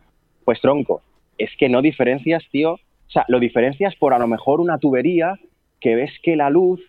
Pues 0.43 0.59
tronco, 0.59 1.01
es 1.37 1.49
que 1.57 1.69
no 1.69 1.81
diferencias, 1.81 2.43
tío, 2.51 2.73
O 2.73 3.09
sea, 3.09 3.25
lo 3.29 3.39
diferencias 3.39 3.95
por 3.95 4.13
a 4.13 4.19
lo 4.19 4.27
mejor 4.27 4.59
una 4.59 4.77
tubería 4.77 5.39
que 5.79 5.95
ves 5.95 6.11
que 6.21 6.35
la 6.35 6.49
luz 6.49 6.81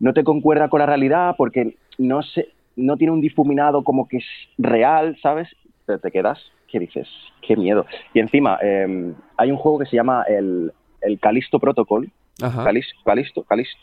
no 0.00 0.14
te 0.14 0.24
concuerda 0.24 0.68
con 0.68 0.80
la 0.80 0.86
realidad 0.86 1.34
porque 1.36 1.76
no, 1.98 2.22
se, 2.22 2.48
no 2.76 2.96
tiene 2.96 3.12
un 3.12 3.20
difuminado 3.20 3.84
como 3.84 4.08
que 4.08 4.18
es 4.18 4.26
real, 4.56 5.18
¿sabes? 5.20 5.48
Pero 5.84 5.98
te 5.98 6.10
quedas, 6.10 6.38
¿qué 6.74 6.80
dices? 6.80 7.08
Qué 7.40 7.56
miedo. 7.56 7.86
Y 8.12 8.18
encima, 8.18 8.58
em, 8.60 9.14
hay 9.36 9.52
un 9.52 9.56
juego 9.56 9.78
que 9.78 9.86
se 9.86 9.94
llama 9.94 10.24
el, 10.24 10.72
el 11.02 11.20
Calisto 11.20 11.60
Protocol. 11.60 12.10
Calisto, 12.36 13.00
Calisto, 13.04 13.44
Calisto. 13.44 13.80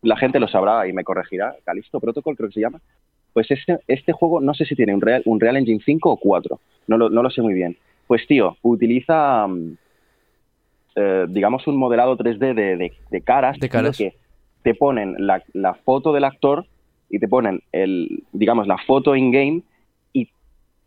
La 0.00 0.16
gente 0.16 0.40
lo 0.40 0.48
sabrá 0.48 0.88
y 0.88 0.94
me 0.94 1.04
corregirá. 1.04 1.54
Calisto 1.62 2.00
Protocol 2.00 2.36
creo 2.36 2.48
que 2.48 2.54
se 2.54 2.60
llama. 2.60 2.80
Pues 3.34 3.50
este, 3.50 3.80
este 3.86 4.12
juego 4.12 4.40
no 4.40 4.54
sé 4.54 4.64
si 4.64 4.74
tiene 4.74 4.94
un 4.94 5.02
Real, 5.02 5.20
un 5.26 5.38
Real 5.38 5.58
Engine 5.58 5.82
5 5.84 6.10
o 6.10 6.16
4. 6.16 6.58
No 6.86 6.96
lo, 6.96 7.10
no 7.10 7.22
lo 7.22 7.28
sé 7.28 7.42
muy 7.42 7.52
bien. 7.52 7.76
Pues 8.06 8.26
tío, 8.26 8.56
utiliza, 8.62 9.46
mm, 9.46 9.76
eh, 10.96 11.26
digamos, 11.28 11.66
un 11.66 11.76
modelado 11.76 12.16
3D 12.16 12.54
de, 12.54 12.92
de, 13.10 13.20
caras. 13.20 13.58
De 13.58 13.68
caras. 13.68 13.98
Que 13.98 14.14
te 14.62 14.74
ponen 14.74 15.16
la, 15.18 15.42
la 15.52 15.74
foto 15.74 16.14
del 16.14 16.24
actor 16.24 16.64
y 17.10 17.18
te 17.18 17.28
ponen, 17.28 17.62
el, 17.72 18.24
digamos, 18.32 18.66
la 18.66 18.78
foto 18.78 19.14
in-game 19.14 19.64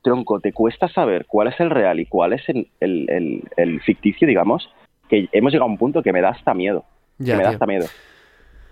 tronco, 0.08 0.40
te 0.40 0.54
cuesta 0.54 0.88
saber 0.88 1.26
cuál 1.26 1.50
es 1.50 1.60
el 1.60 1.70
real 1.70 2.00
y 2.00 2.06
cuál 2.06 2.32
es 2.32 2.48
el, 2.48 2.70
el, 2.80 3.44
el, 3.58 3.82
ficticio, 3.82 4.26
digamos, 4.26 4.70
que 5.10 5.28
hemos 5.34 5.52
llegado 5.52 5.68
a 5.68 5.72
un 5.72 5.78
punto 5.78 6.02
que 6.02 6.14
me 6.14 6.22
da 6.22 6.30
hasta 6.30 6.54
miedo. 6.54 6.86
que 7.18 7.36
me 7.36 7.44
da 7.44 7.50
hasta 7.50 7.66
miedo. 7.66 7.88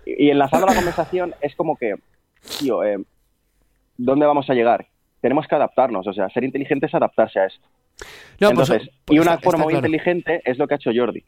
Y, 0.06 0.30
enlazando 0.30 0.66
la 0.66 0.74
conversación 0.74 1.34
es 1.42 1.54
como 1.54 1.76
que, 1.76 1.96
tío, 2.58 2.82
eh, 2.84 2.96
¿dónde 3.98 4.24
vamos 4.24 4.48
a 4.48 4.54
llegar? 4.54 4.86
Tenemos 5.20 5.46
que 5.46 5.54
adaptarnos, 5.54 6.06
o 6.06 6.12
sea, 6.14 6.30
ser 6.30 6.42
inteligente 6.44 6.86
es 6.86 6.94
adaptarse 6.94 7.38
a 7.38 7.46
esto. 7.46 7.68
No, 8.40 8.50
pues, 8.52 8.70
y 9.10 9.18
una 9.18 9.36
forma 9.36 9.64
muy 9.64 9.74
inteligente 9.74 10.40
es 10.46 10.56
lo 10.56 10.66
que 10.66 10.74
ha 10.74 10.76
hecho 10.76 10.90
Jordi. 10.94 11.22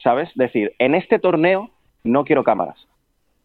¿Sabes? 0.00 0.30
Decir, 0.36 0.74
en 0.78 0.94
este 0.94 1.18
torneo 1.18 1.70
no 2.04 2.24
quiero 2.24 2.44
cámaras, 2.44 2.86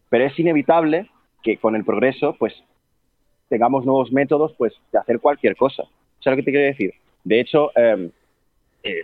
pero 0.08 0.24
es 0.24 0.38
inevitable 0.38 1.10
que 1.42 1.56
con 1.56 1.74
el 1.74 1.84
progreso, 1.84 2.36
pues, 2.38 2.54
tengamos 3.48 3.84
nuevos 3.84 4.12
métodos, 4.12 4.54
pues, 4.56 4.72
de 4.92 4.98
hacer 4.98 5.20
cualquier 5.20 5.56
cosa. 5.56 5.84
¿Sabes 6.20 6.36
lo 6.38 6.42
que 6.42 6.42
te 6.42 6.50
quiero 6.50 6.66
decir? 6.66 6.94
De 7.22 7.40
hecho, 7.40 7.70
em, 7.76 8.10
eh, 8.82 9.00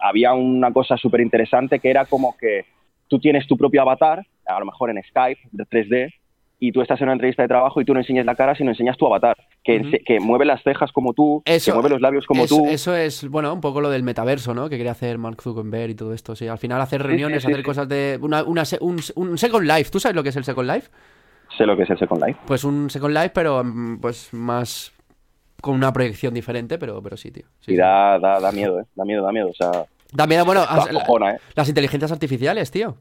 había 0.00 0.32
una 0.32 0.72
cosa 0.72 0.96
súper 0.96 1.20
interesante 1.20 1.78
que 1.78 1.90
era 1.90 2.04
como 2.04 2.36
que 2.36 2.64
tú 3.08 3.18
tienes 3.18 3.46
tu 3.46 3.56
propio 3.56 3.82
avatar, 3.82 4.24
a 4.46 4.60
lo 4.60 4.66
mejor 4.66 4.90
en 4.90 5.02
Skype, 5.02 5.40
de 5.52 5.64
3D, 5.66 6.14
y 6.62 6.72
tú 6.72 6.82
estás 6.82 7.00
en 7.00 7.06
una 7.06 7.14
entrevista 7.14 7.42
de 7.42 7.48
trabajo 7.48 7.80
y 7.80 7.86
tú 7.86 7.94
no 7.94 8.00
enseñas 8.00 8.26
la 8.26 8.34
cara, 8.34 8.54
sino 8.54 8.70
enseñas 8.70 8.98
tu 8.98 9.06
avatar, 9.06 9.34
que, 9.64 10.02
que 10.04 10.20
mueve 10.20 10.44
las 10.44 10.62
cejas 10.62 10.92
como 10.92 11.14
tú, 11.14 11.42
que 11.44 11.72
mueve 11.72 11.88
los 11.88 12.02
labios 12.02 12.26
como 12.26 12.46
tú. 12.46 12.66
Eso 12.66 12.94
es, 12.94 13.26
bueno, 13.28 13.52
un 13.52 13.62
poco 13.62 13.80
lo 13.80 13.88
del 13.88 14.02
metaverso, 14.02 14.52
¿no? 14.52 14.68
Que 14.68 14.76
quería 14.76 14.92
hacer 14.92 15.16
Mark 15.16 15.40
Zuckerberg 15.40 15.90
y 15.90 15.94
todo 15.94 16.12
esto. 16.12 16.36
Sí, 16.36 16.46
al 16.48 16.58
final 16.58 16.80
hacer 16.82 17.02
reuniones, 17.02 17.46
hacer 17.46 17.62
cosas 17.62 17.88
de... 17.88 18.18
Una, 18.20 18.44
un, 18.44 18.60
un, 19.14 19.38
Second 19.38 19.66
Life, 19.66 19.90
¿tú 19.90 19.98
sabes 19.98 20.14
lo 20.14 20.22
que 20.22 20.28
es 20.28 20.36
el 20.36 20.44
Second 20.44 20.70
Life? 20.70 20.90
Sé 21.56 21.66
lo 21.66 21.76
que 21.76 21.82
es 21.82 21.90
el 21.90 21.98
Second 21.98 22.24
Life. 22.24 22.40
Pues 22.46 22.64
un 22.64 22.90
Second 22.90 23.14
Life, 23.14 23.30
pero 23.30 23.62
mm, 23.64 24.00
pues 24.00 24.32
más 24.32 24.92
con 25.60 25.74
una 25.74 25.92
proyección 25.92 26.34
diferente, 26.34 26.78
pero, 26.78 27.02
pero 27.02 27.16
sí, 27.16 27.30
tío. 27.30 27.44
Sí, 27.60 27.76
da, 27.76 28.18
da, 28.18 28.40
da 28.40 28.52
miedo, 28.52 28.80
¿eh? 28.80 28.84
Da 28.94 29.04
miedo, 29.04 29.22
da 29.22 29.32
miedo, 29.32 29.48
o 29.48 29.54
sea... 29.54 29.84
Da 30.12 30.26
miedo, 30.26 30.44
bueno, 30.44 30.62
¿eh? 30.64 31.38
las 31.54 31.68
inteligencias 31.68 32.10
artificiales, 32.10 32.70
tío. 32.70 32.96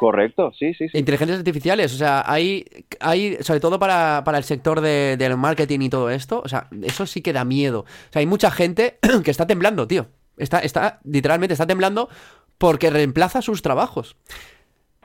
Correcto, 0.00 0.50
sí, 0.58 0.72
sí, 0.72 0.88
sí. 0.88 0.98
Inteligencias 0.98 1.38
artificiales, 1.38 1.94
o 1.94 1.98
sea, 1.98 2.24
hay, 2.26 2.64
hay 3.00 3.36
sobre 3.40 3.60
todo 3.60 3.78
para, 3.78 4.24
el 4.34 4.44
sector 4.44 4.80
del 4.80 5.36
marketing 5.36 5.80
y 5.80 5.90
todo 5.90 6.08
esto, 6.08 6.40
o 6.42 6.48
sea, 6.48 6.68
eso 6.82 7.06
sí 7.06 7.20
que 7.20 7.34
da 7.34 7.44
miedo. 7.44 7.80
O 7.80 8.12
sea, 8.12 8.20
hay 8.20 8.26
mucha 8.26 8.50
gente 8.50 8.98
que 9.24 9.30
está 9.30 9.46
temblando, 9.46 9.86
tío. 9.86 10.06
Está, 10.38 10.60
está, 10.60 11.00
literalmente 11.04 11.52
está 11.52 11.66
temblando 11.66 12.08
porque 12.56 12.88
reemplaza 12.88 13.42
sus 13.42 13.60
trabajos. 13.60 14.16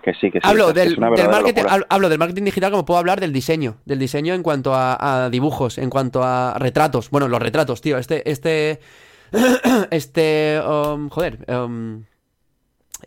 Que 0.05 0.13
sí, 0.13 0.29
que 0.29 0.39
sí. 0.39 0.47
Hablo, 0.47 0.71
del, 0.71 0.99
marketing, 0.99 1.63
hablo 1.89 2.09
del 2.09 2.19
marketing 2.19 2.43
digital 2.43 2.69
como 2.69 2.85
puedo 2.85 2.99
hablar 2.99 3.19
del 3.19 3.33
diseño. 3.33 3.77
Del 3.85 3.97
diseño 3.97 4.35
en 4.35 4.43
cuanto 4.43 4.71
a, 4.75 5.29
dibujos, 5.31 5.79
en 5.79 5.89
cuanto 5.89 6.21
a 6.23 6.59
retratos. 6.59 7.09
Bueno, 7.09 7.27
los 7.27 7.41
retratos, 7.41 7.81
tío. 7.81 7.97
Este, 7.97 8.29
este, 8.29 8.81
este, 9.89 10.61
um, 10.63 11.09
joder, 11.09 11.43
um, 11.51 12.03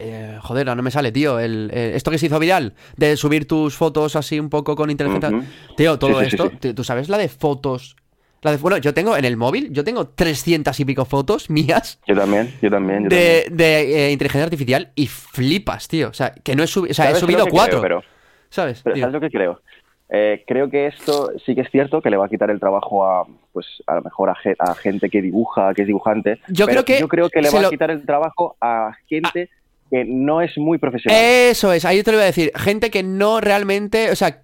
eh, 0.01 0.41
joder, 0.43 0.67
no 0.67 0.83
me 0.83 0.91
sale, 0.91 1.13
tío. 1.13 1.39
El, 1.39 1.71
eh, 1.73 1.93
esto 1.95 2.11
que 2.11 2.19
se 2.19 2.27
hizo 2.27 2.41
viral, 2.41 2.75
de 2.97 3.17
subir 3.17 3.47
tus 3.47 3.77
fotos 3.77 4.17
así 4.17 4.41
un 4.41 4.51
poco 4.51 4.75
con 4.75 4.91
inteligencia. 4.91 5.31
Tío, 5.77 6.01
todo 6.01 6.21
esto, 6.21 6.51
¿tú 6.75 6.83
sabes 6.83 7.09
la 7.09 7.17
de 7.19 7.29
fotos? 7.29 7.95
La 8.43 8.53
de, 8.53 8.57
bueno, 8.59 8.77
yo 8.79 8.95
tengo 8.95 9.17
en 9.17 9.25
el 9.25 9.37
móvil, 9.37 9.73
yo 9.73 9.85
tengo 9.85 10.09
300 10.09 10.79
y 10.79 10.85
pico 10.85 11.05
fotos 11.05 11.51
mías. 11.51 12.01
Yo 12.07 12.15
también, 12.15 12.53
yo 12.63 12.71
también. 12.71 13.09
de, 13.09 13.47
de 13.51 14.07
eh, 14.07 14.13
inteligencia 14.13 14.45
artificial 14.45 14.93
y 14.95 15.07
flipas, 15.07 15.89
tío. 15.89 16.09
O 16.09 16.15
sea, 16.15 16.33
que 16.33 16.55
no 16.55 16.63
he, 16.63 16.67
subido 16.67 16.93
o 16.93 16.95
sea, 16.95 17.11
he 17.11 17.15
subido 17.17 17.47
cuatro. 17.47 17.81
pero, 17.81 18.03
¿Sabes? 18.49 18.83
Pero, 18.83 18.97
¿Sabes 18.97 19.13
lo 19.13 19.21
que 19.21 19.31
creo? 19.31 19.61
creo 20.47 20.71
que 20.71 20.87
esto 20.87 21.33
sí 21.45 21.55
que 21.55 21.61
es 21.61 21.71
cierto 21.71 22.01
que 22.01 22.09
le 22.09 22.17
va 22.17 22.25
a 22.25 22.29
quitar 22.31 22.51
el 22.51 22.59
trabajo 22.59 23.05
a, 23.05 23.27
pues, 23.53 23.67
a 23.87 23.97
lo 23.97 24.03
mejor 24.03 24.31
a, 24.31 24.75
gente 24.75 25.11
que 25.11 25.21
dibuja, 25.21 25.75
que 25.75 25.83
es 25.83 25.89
dibujante. 25.89 26.41
Yo 26.49 26.67
creo 26.67 26.85
que. 26.85 27.01
Yo 27.01 27.09
creo 27.09 27.29
que 27.29 27.43
le 27.43 27.51
va 27.51 27.61
a 27.61 27.71
quitar 27.71 27.91
el 27.91 28.07
trabajo 28.07 28.57
a 28.61 28.93
gente 29.07 29.51
que 29.91 30.05
no 30.05 30.41
es 30.41 30.57
muy 30.57 30.79
profesional. 30.79 31.21
Eso 31.21 31.73
es, 31.73 31.85
ahí 31.85 32.03
te 32.03 32.13
lo 32.13 32.19
voy 32.19 32.25
a 32.25 32.27
decir. 32.27 32.53
Gente 32.55 32.91
que 32.91 33.03
no 33.03 33.41
realmente, 33.41 34.11
o 34.11 34.17
sea, 34.17 34.43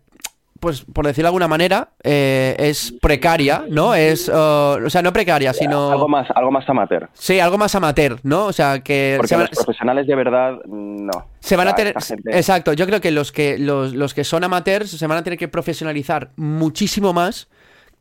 pues 0.64 0.80
por 0.80 1.06
decirlo 1.06 1.26
de 1.26 1.28
alguna 1.28 1.46
manera, 1.46 1.90
eh, 2.02 2.56
es 2.58 2.94
precaria, 3.00 3.64
¿no? 3.68 3.94
Es, 3.94 4.28
o 4.28 4.88
sea, 4.88 5.02
no 5.02 5.12
precaria, 5.12 5.52
sino... 5.52 5.92
Algo 5.92 6.08
más, 6.08 6.26
algo 6.34 6.50
más 6.50 6.68
amateur. 6.68 7.08
Sí, 7.12 7.38
algo 7.38 7.58
más 7.58 7.74
amateur, 7.74 8.18
¿no? 8.22 8.46
O 8.46 8.52
sea, 8.52 8.80
que... 8.80 9.16
Porque 9.18 9.36
los 9.36 9.50
profesionales 9.50 10.06
de 10.06 10.14
verdad, 10.14 10.58
no. 10.64 11.26
Se 11.40 11.54
van 11.56 11.68
a 11.68 11.74
tener... 11.74 11.94
Exacto, 12.26 12.72
yo 12.72 12.86
creo 12.86 13.00
que 13.00 13.10
los, 13.10 13.30
que 13.30 13.58
los, 13.58 13.92
los, 13.92 14.14
que 14.14 14.24
son 14.24 14.42
amateurs 14.42 14.90
se 14.90 15.06
van 15.06 15.18
a 15.18 15.22
tener 15.22 15.38
que 15.38 15.48
profesionalizar 15.48 16.30
muchísimo 16.36 17.12
más 17.12 17.48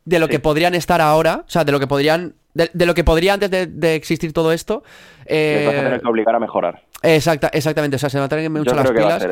de 0.06 0.18
lo 0.18 0.26
que 0.26 0.38
podrían 0.38 0.74
estar 0.74 1.02
ahora, 1.02 1.44
o 1.46 1.50
sea, 1.50 1.64
de 1.64 1.72
lo 1.72 1.78
que 1.78 1.86
podrían... 1.86 2.34
De, 2.54 2.86
lo 2.86 2.94
que 2.94 3.04
podría 3.04 3.34
antes 3.34 3.50
de, 3.50 3.94
existir 3.94 4.32
todo 4.32 4.52
esto. 4.52 4.84
Eh... 5.26 5.64
vas 5.66 5.74
a 5.74 5.82
tener 5.82 6.00
que 6.00 6.08
obligar 6.08 6.34
a 6.34 6.38
mejorar. 6.38 6.82
Exacta, 7.02 7.48
exactamente, 7.52 7.96
o 7.96 7.98
sea, 7.98 8.08
se 8.08 8.16
van 8.16 8.26
a 8.26 8.28
tener 8.28 8.48
mucho 8.48 8.74
las 8.74 8.90
pilas. 8.90 9.28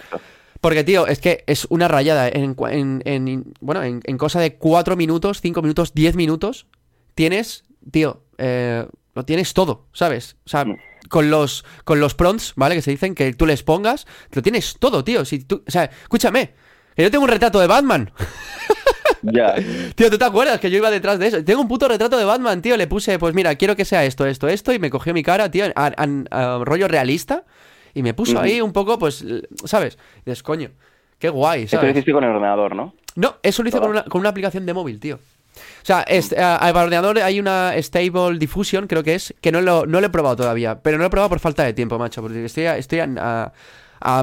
Porque, 0.63 0.85
tío, 0.85 1.09
es 1.09 1.19
que 1.19 1.43
es 1.49 1.67
una 1.71 1.89
rayada. 1.89 2.29
En, 2.29 2.55
en, 3.05 3.53
bueno, 3.61 3.83
en, 3.83 4.17
cosa 4.17 4.39
de 4.39 4.55
4 4.55 4.97
minutos, 4.97 5.41
5 5.41 5.61
minutos, 5.61 5.93
10 5.93 6.15
minutos, 6.15 6.69
tienes, 7.17 7.65
tío, 7.91 8.23
eh, 8.39 8.87
lo 9.13 9.25
tienes 9.25 9.55
todo, 9.55 9.89
¿sabes? 9.93 10.37
O 10.47 10.49
sea, 10.49 10.65
con 11.09 11.31
los, 11.31 11.65
con 11.83 11.99
los 11.99 12.15
prompts, 12.15 12.53
¿vale? 12.55 12.77
Que 12.77 12.83
se 12.83 12.93
dicen 12.93 13.17
que 13.17 13.35
tú 13.35 13.45
les 13.45 13.65
pongas, 13.65 14.07
lo 14.31 14.41
tienes 14.41 14.77
todo, 14.79 15.03
tío. 15.03 15.25
Si 15.25 15.41
tú, 15.41 15.65
o 15.67 15.71
sea, 15.71 15.91
escúchame, 16.03 16.55
que 16.95 17.03
yo 17.03 17.11
tengo 17.11 17.25
un 17.25 17.31
retrato 17.31 17.59
de 17.59 17.67
Batman. 17.67 18.13
Ya. 19.23 19.55
Tío, 19.95 20.11
¿tú 20.11 20.19
te 20.19 20.25
acuerdas 20.25 20.61
que 20.61 20.71
yo 20.71 20.79
iba 20.79 20.91
detrás 20.91 21.19
de 21.19 21.29
eso? 21.29 21.45
Tengo 21.45 21.61
un 21.61 21.69
puto 21.69 21.89
retrato 21.89 22.19
de 22.19 22.25
Batman, 22.25 22.61
tío. 22.61 22.77
Le 22.77 22.87
puse, 22.87 23.19
pues 23.19 23.35
mira, 23.35 23.55
quiero 23.55 23.77
que 23.77 23.85
sea 23.85 24.05
esto, 24.05 24.27
esto, 24.27 24.49
esto. 24.49 24.73
Y 24.73 24.79
me 24.79 24.91
cogió 24.91 25.15
mi 25.15 25.23
cara, 25.23 25.51
tío, 25.51 25.67
a, 25.75 26.61
rollo 26.65 26.89
realista. 26.89 27.45
Y 27.95 28.03
me 28.03 28.15
puso 28.15 28.41
ahí 28.41 28.61
un 28.61 28.73
poco, 28.73 28.99
pues, 28.99 29.25
¿sabes? 29.65 29.99
dices, 30.25 30.43
coño, 30.43 30.71
qué 31.19 31.29
guay, 31.29 31.69
¿sabes? 31.69 31.73
Esto 31.73 31.83
lo 31.83 31.91
hiciste 31.91 32.13
con 32.13 32.25
el 32.25 32.31
ordenador, 32.31 32.75
¿no? 32.75 32.95
No, 33.15 33.37
eso 33.43 33.63
lo 33.63 33.69
hice 33.69 33.79
con 33.79 33.91
una, 33.91 34.05
con 34.05 34.21
una 34.21 34.31
aplicación 34.31 34.65
de 34.65 34.73
móvil, 34.73 34.99
tío. 34.99 35.19
O 35.55 35.85
sea, 35.85 36.03
es, 36.03 36.33
al 36.33 36.75
ordenador 36.75 37.19
hay 37.19 37.39
una 37.39 37.75
Stable 37.77 38.39
Diffusion, 38.39 38.87
creo 38.87 39.03
que 39.03 39.15
es, 39.15 39.35
que 39.41 39.53
no 39.53 39.61
lo, 39.61 39.85
no 39.85 40.01
lo 40.01 40.07
he 40.07 40.11
probado 40.11 40.37
todavía. 40.37 40.81
Pero 40.81 40.97
no 40.97 41.03
lo 41.03 41.09
he 41.09 41.11
probado 41.11 41.29
por 41.29 41.41
falta 41.41 41.65
de 41.65 41.75
tiempo, 41.75 41.99
macho. 41.99 42.23
Porque 42.23 42.45
estoy, 42.45 42.65
estoy 42.65 43.01
a, 43.01 43.09
a 43.19 43.53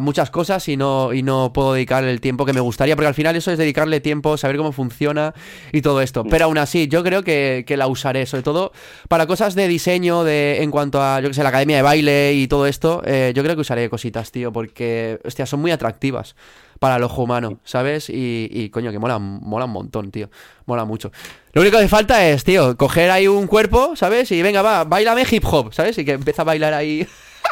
muchas 0.02 0.30
cosas 0.30 0.68
y 0.68 0.78
no, 0.78 1.14
y 1.14 1.24
no 1.24 1.54
puedo 1.54 1.74
dedicarle 1.74 2.12
el 2.12 2.22
tiempo 2.22 2.46
que 2.46 2.54
me 2.54 2.60
gustaría, 2.60 2.96
porque 2.96 3.08
al 3.08 3.14
final 3.14 3.36
eso 3.36 3.52
es 3.52 3.58
dedicarle 3.58 4.00
tiempo, 4.00 4.38
saber 4.38 4.58
cómo 4.58 4.72
funciona 4.72 5.34
y 5.72 5.82
todo 5.82 6.02
esto. 6.02 6.24
Pero 6.24 6.46
aún 6.46 6.58
así, 6.58 6.88
yo 6.88 7.04
creo 7.04 7.24
que, 7.24 7.66
la 7.78 7.88
usaré, 7.88 8.26
sobre 8.26 8.44
todo 8.44 8.74
para 9.08 9.26
cosas 9.26 9.56
de 9.56 9.68
diseño, 9.68 10.24
de 10.24 10.62
en 10.64 10.72
cuanto 10.72 11.02
a, 11.02 11.22
yo 11.22 11.30
que 11.30 11.34
sé, 11.34 11.44
la 11.44 11.50
academia 11.50 11.78
de 11.78 11.82
baile 11.82 12.34
y 12.34 12.48
todo 12.48 12.68
esto, 12.68 13.02
eh, 13.06 13.32
yo 13.34 13.42
creo 13.44 13.56
que 13.56 13.62
usaré 13.62 13.90
cositas, 13.90 14.32
tío, 14.32 14.52
porque, 14.52 15.20
hostia, 15.24 15.46
son 15.46 15.62
muy 15.62 15.72
atractivas 15.72 16.36
para 16.80 16.96
el 16.96 17.04
ojo 17.04 17.24
humano, 17.24 17.60
¿sabes? 17.64 18.10
Y, 18.10 18.70
coño, 18.70 18.92
que 18.92 19.00
mola, 19.00 19.20
mola 19.20 19.66
un 19.66 19.72
montón, 19.72 20.12
tío. 20.12 20.30
Mola 20.66 20.86
mucho. 20.86 21.12
Lo 21.54 21.62
único 21.62 21.78
que 21.78 21.88
falta 21.88 22.26
es, 22.28 22.44
tío, 22.44 22.78
coger 22.78 23.12
ahí 23.12 23.28
un 23.28 23.48
cuerpo, 23.48 23.96
¿sabes? 23.96 24.32
Y 24.32 24.42
venga, 24.42 24.62
va, 24.62 24.86
bailame 24.86 25.26
hip 25.30 25.44
hop, 25.46 25.74
¿sabes? 25.74 25.98
Y 25.98 26.06
que 26.06 26.14
empieza 26.14 26.44
a 26.44 26.46
bailar 26.46 26.74
ahí. 26.74 27.06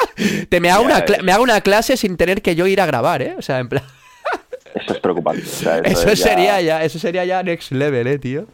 Te 0.48 0.60
me 0.60 0.70
hago, 0.70 0.84
una 0.84 1.04
me 1.22 1.32
hago 1.32 1.42
una 1.42 1.60
clase 1.60 1.96
sin 1.96 2.16
tener 2.16 2.42
que 2.42 2.54
yo 2.54 2.66
ir 2.66 2.80
a 2.80 2.86
grabar, 2.86 3.22
¿eh? 3.22 3.34
O 3.38 3.42
sea, 3.42 3.58
en 3.58 3.68
plan. 3.68 3.82
Eso 4.74 4.92
es 4.92 5.00
preocupante. 5.00 5.42
eso, 5.84 6.14
sería 6.14 6.60
ya, 6.60 6.84
eso 6.84 6.98
sería 6.98 7.24
ya 7.24 7.42
next 7.42 7.72
level, 7.72 8.06
¿eh, 8.06 8.18
tío? 8.18 8.46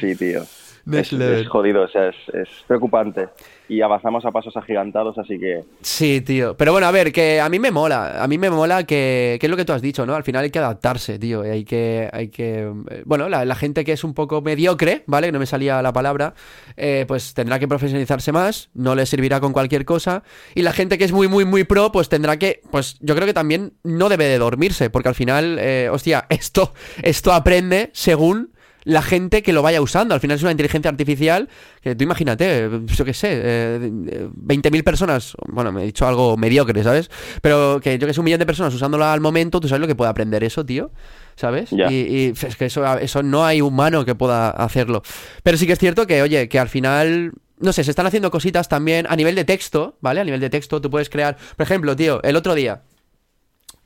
Sí, 0.00 0.14
tío. 0.16 0.44
es, 0.92 1.48
jodido, 1.48 1.82
o 1.82 1.88
sea, 1.88 2.08
es, 2.08 2.48
preocupante. 2.66 3.28
Y 3.68 3.80
avanzamos 3.80 4.24
a 4.24 4.30
pasos 4.30 4.56
agigantados, 4.56 5.18
así 5.18 5.38
que... 5.38 5.64
Sí, 5.80 6.20
tío. 6.20 6.56
Pero 6.56 6.72
bueno, 6.72 6.86
a 6.86 6.90
ver, 6.92 7.12
que 7.12 7.40
a 7.40 7.48
mí 7.48 7.58
me 7.58 7.70
mola. 7.70 8.22
A 8.22 8.28
mí 8.28 8.38
me 8.38 8.48
mola 8.48 8.84
que, 8.84 9.38
que 9.40 9.46
es 9.46 9.50
lo 9.50 9.56
que 9.56 9.64
tú 9.64 9.72
has 9.72 9.82
dicho, 9.82 10.06
¿no? 10.06 10.14
Al 10.14 10.22
final 10.22 10.44
hay 10.44 10.50
que 10.50 10.58
adaptarse, 10.58 11.18
tío. 11.18 11.42
Hay 11.42 11.64
que... 11.64 12.08
Hay 12.12 12.28
que 12.28 12.72
eh, 12.90 13.02
bueno, 13.04 13.28
la, 13.28 13.54
gente 13.56 13.84
que 13.84 13.92
es 13.92 14.04
un 14.04 14.14
poco 14.14 14.40
mediocre, 14.40 15.02
¿vale? 15.06 15.28
Que 15.28 15.32
no 15.32 15.38
me 15.38 15.46
salía 15.46 15.82
la 15.82 15.92
palabra, 15.92 16.34
eh, 16.76 17.04
pues 17.08 17.34
tendrá 17.34 17.58
que 17.58 17.66
profesionalizarse 17.66 18.32
más, 18.32 18.70
no 18.74 18.94
le 18.94 19.06
servirá 19.06 19.40
con 19.40 19.52
cualquier 19.52 19.84
cosa. 19.84 20.22
Y 20.54 20.62
la 20.62 20.72
gente 20.72 20.98
que 20.98 21.04
es 21.04 21.12
muy, 21.12 21.26
muy, 21.26 21.44
muy 21.44 21.64
pro, 21.64 21.90
pues 21.90 22.08
tendrá 22.08 22.38
que... 22.38 22.60
Pues 22.70 22.98
yo 23.00 23.14
creo 23.14 23.26
que 23.26 23.34
también 23.34 23.74
no 23.82 24.08
debe 24.08 24.26
de 24.26 24.38
dormirse, 24.38 24.90
porque 24.90 25.08
al 25.08 25.14
final, 25.14 25.58
eh, 25.58 25.88
hostia, 25.90 26.26
esto, 26.30 26.72
esto 27.02 27.32
aprende 27.32 27.90
según 27.92 28.55
la 28.86 29.02
gente 29.02 29.42
que 29.42 29.52
lo 29.52 29.62
vaya 29.62 29.82
usando. 29.82 30.14
Al 30.14 30.20
final 30.20 30.36
es 30.36 30.42
una 30.42 30.52
inteligencia 30.52 30.88
artificial 30.88 31.48
que 31.82 31.96
tú 31.96 32.04
imagínate, 32.04 32.70
yo 32.86 33.04
qué 33.04 33.12
sé, 33.12 33.40
eh, 33.42 33.78
20.000 33.80 34.84
personas, 34.84 35.36
bueno, 35.48 35.72
me 35.72 35.82
he 35.82 35.86
dicho 35.86 36.06
algo 36.06 36.36
mediocre, 36.36 36.82
¿sabes? 36.84 37.10
Pero 37.42 37.80
que 37.82 37.98
yo 37.98 38.06
que 38.06 38.14
sé, 38.14 38.20
un 38.20 38.24
millón 38.24 38.38
de 38.38 38.46
personas 38.46 38.72
usándola 38.72 39.12
al 39.12 39.20
momento, 39.20 39.58
tú 39.58 39.66
sabes 39.66 39.80
lo 39.80 39.88
que 39.88 39.96
puede 39.96 40.10
aprender 40.10 40.44
eso, 40.44 40.64
tío. 40.64 40.92
¿Sabes? 41.34 41.70
Y, 41.72 42.28
es 42.28 42.56
que 42.56 42.66
eso, 42.66 42.96
eso 42.98 43.22
no 43.22 43.44
hay 43.44 43.60
humano 43.60 44.04
que 44.06 44.14
pueda 44.14 44.50
hacerlo. 44.50 45.02
Pero 45.42 45.58
sí 45.58 45.66
que 45.66 45.74
es 45.74 45.78
cierto 45.78 46.06
que, 46.06 46.22
oye, 46.22 46.48
que 46.48 46.58
al 46.58 46.68
final 46.68 47.32
no 47.58 47.72
sé, 47.72 47.84
se 47.84 47.90
están 47.90 48.06
haciendo 48.06 48.30
cositas 48.30 48.68
también 48.68 49.06
a 49.08 49.16
nivel 49.16 49.34
de 49.34 49.44
texto, 49.44 49.96
¿vale? 50.00 50.20
A 50.20 50.24
nivel 50.24 50.40
de 50.40 50.48
texto 50.48 50.80
tú 50.80 50.90
puedes 50.90 51.10
crear, 51.10 51.36
por 51.56 51.64
ejemplo, 51.64 51.96
tío, 51.96 52.22
el 52.22 52.36
otro 52.36 52.54
día, 52.54 52.82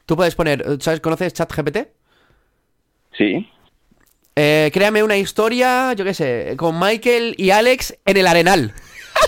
tú 0.07 0.15
puedes 0.15 0.35
poner, 0.35 0.65
¿sabes? 0.81 1.01
¿Conoces 1.01 1.33
ChatGPT? 1.33 1.79
Sí. 3.17 3.49
Eh, 4.37 4.71
créame 4.73 5.03
una 5.03 5.17
historia, 5.17 5.93
yo 5.95 6.05
qué 6.05 6.15
sé, 6.15 6.55
con 6.57 6.79
Michael 6.79 7.35
y 7.37 7.51
Alex 7.51 7.99
en 8.05 8.17
el 8.17 8.27
Arenal. 8.27 8.73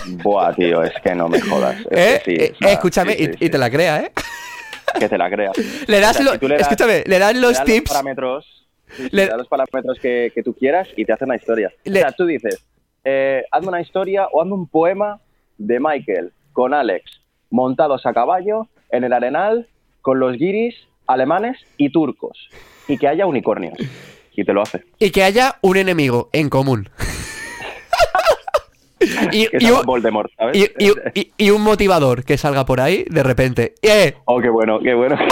Buah, 0.05 0.53
tío, 0.53 0.83
es 0.83 0.93
que 1.03 1.13
no 1.13 1.27
me 1.27 1.39
jodas. 1.41 1.77
¿Eh? 1.91 2.21
eh 2.25 2.53
escúchame, 2.61 3.15
y, 3.17 3.49
te 3.49 3.57
la 3.57 3.69
crea, 3.69 4.01
¿eh? 4.01 4.11
Que 4.99 5.09
te 5.09 5.17
la 5.17 5.29
crea. 5.29 5.51
Le 5.87 5.99
das, 5.99 6.19
escúchame, 6.19 7.03
le 7.05 7.19
das 7.19 7.35
los 7.35 7.63
tips. 7.63 7.89
Los 7.89 7.97
parámetros, 7.97 8.67
le... 9.11 9.27
das 9.27 9.37
los 9.37 9.47
parámetros 9.47 9.99
que, 9.99 10.31
tú 10.43 10.53
quieras 10.53 10.87
y 10.95 11.05
te 11.05 11.13
hace 11.13 11.25
una 11.25 11.35
historia. 11.35 11.71
O 11.85 11.91
sea, 11.91 12.11
tú 12.11 12.25
dices, 12.25 12.63
eh, 13.03 13.43
hazme 13.51 13.69
una 13.69 13.81
historia 13.81 14.27
o 14.31 14.41
hazme 14.41 14.53
un 14.53 14.67
poema 14.67 15.19
de 15.57 15.79
Michael 15.79 16.31
con 16.51 16.73
Alex 16.73 17.21
montados 17.49 18.05
a 18.05 18.13
caballo 18.13 18.67
en 18.89 19.03
el 19.03 19.13
Arenal 19.13 19.67
con 20.01 20.19
los 20.19 20.37
guiris 20.37 20.75
alemanes 21.07 21.57
y 21.77 21.91
turcos 21.91 22.49
y 22.87 22.97
que 22.97 23.07
haya 23.07 23.25
unicornios 23.25 23.77
y 24.35 24.43
te 24.43 24.53
lo 24.53 24.61
hace. 24.61 24.83
Y 24.99 25.11
que 25.11 25.23
haya 25.23 25.57
un 25.61 25.77
enemigo 25.77 26.29
en 26.33 26.49
común. 26.49 26.89
y, 29.31 29.47
un, 29.69 29.85
Voldemort, 29.85 30.31
¿sabes? 30.37 30.71
Y, 31.37 31.49
un 31.49 31.61
motivador 31.61 32.23
que 32.23 32.37
salga 32.37 32.65
por 32.65 32.81
ahí 32.81 33.05
de 33.09 33.23
repente. 33.23 33.75
¡Eh! 33.81 34.15
Oh, 34.25 34.39
qué 34.41 34.49
bueno, 34.49 34.79
qué 34.79 34.93
bueno. 34.93 35.17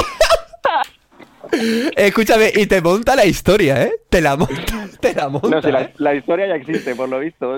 Escúchame, 1.97 2.51
y 2.55 2.65
te 2.65 2.81
monta 2.81 3.15
la 3.15 3.25
historia, 3.25 3.83
¿eh? 3.83 3.91
Te 4.09 4.21
la 4.21 4.37
monta, 4.37 4.87
te 4.99 5.13
la 5.13 5.27
monta. 5.27 5.49
No, 5.49 5.61
si 5.61 5.69
¿eh? 5.69 5.93
la, 5.97 6.15
historia 6.15 6.47
ya 6.47 6.55
existe, 6.55 6.95
por 6.95 7.09
lo 7.09 7.19
visto. 7.19 7.57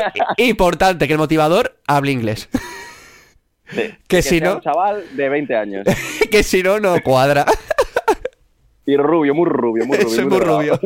importante 0.36 1.06
que 1.06 1.14
el 1.14 1.18
motivador 1.18 1.76
hable 1.86 2.12
inglés. 2.12 2.48
que, 3.74 3.96
que, 4.06 4.22
si 4.22 4.40
no. 4.40 4.56
Un 4.56 4.60
chaval 4.60 5.04
de 5.16 5.28
20 5.28 5.56
años. 5.56 5.86
que 6.30 6.42
si 6.42 6.62
no, 6.62 6.78
no 6.78 7.00
cuadra. 7.02 7.44
Y 8.88 8.96
rubio, 8.96 9.34
muy 9.34 9.44
rubio, 9.44 9.84
muy 9.84 9.98
rubio. 9.98 10.08
Soy 10.08 10.24
muy, 10.24 10.40
rubio. 10.40 10.80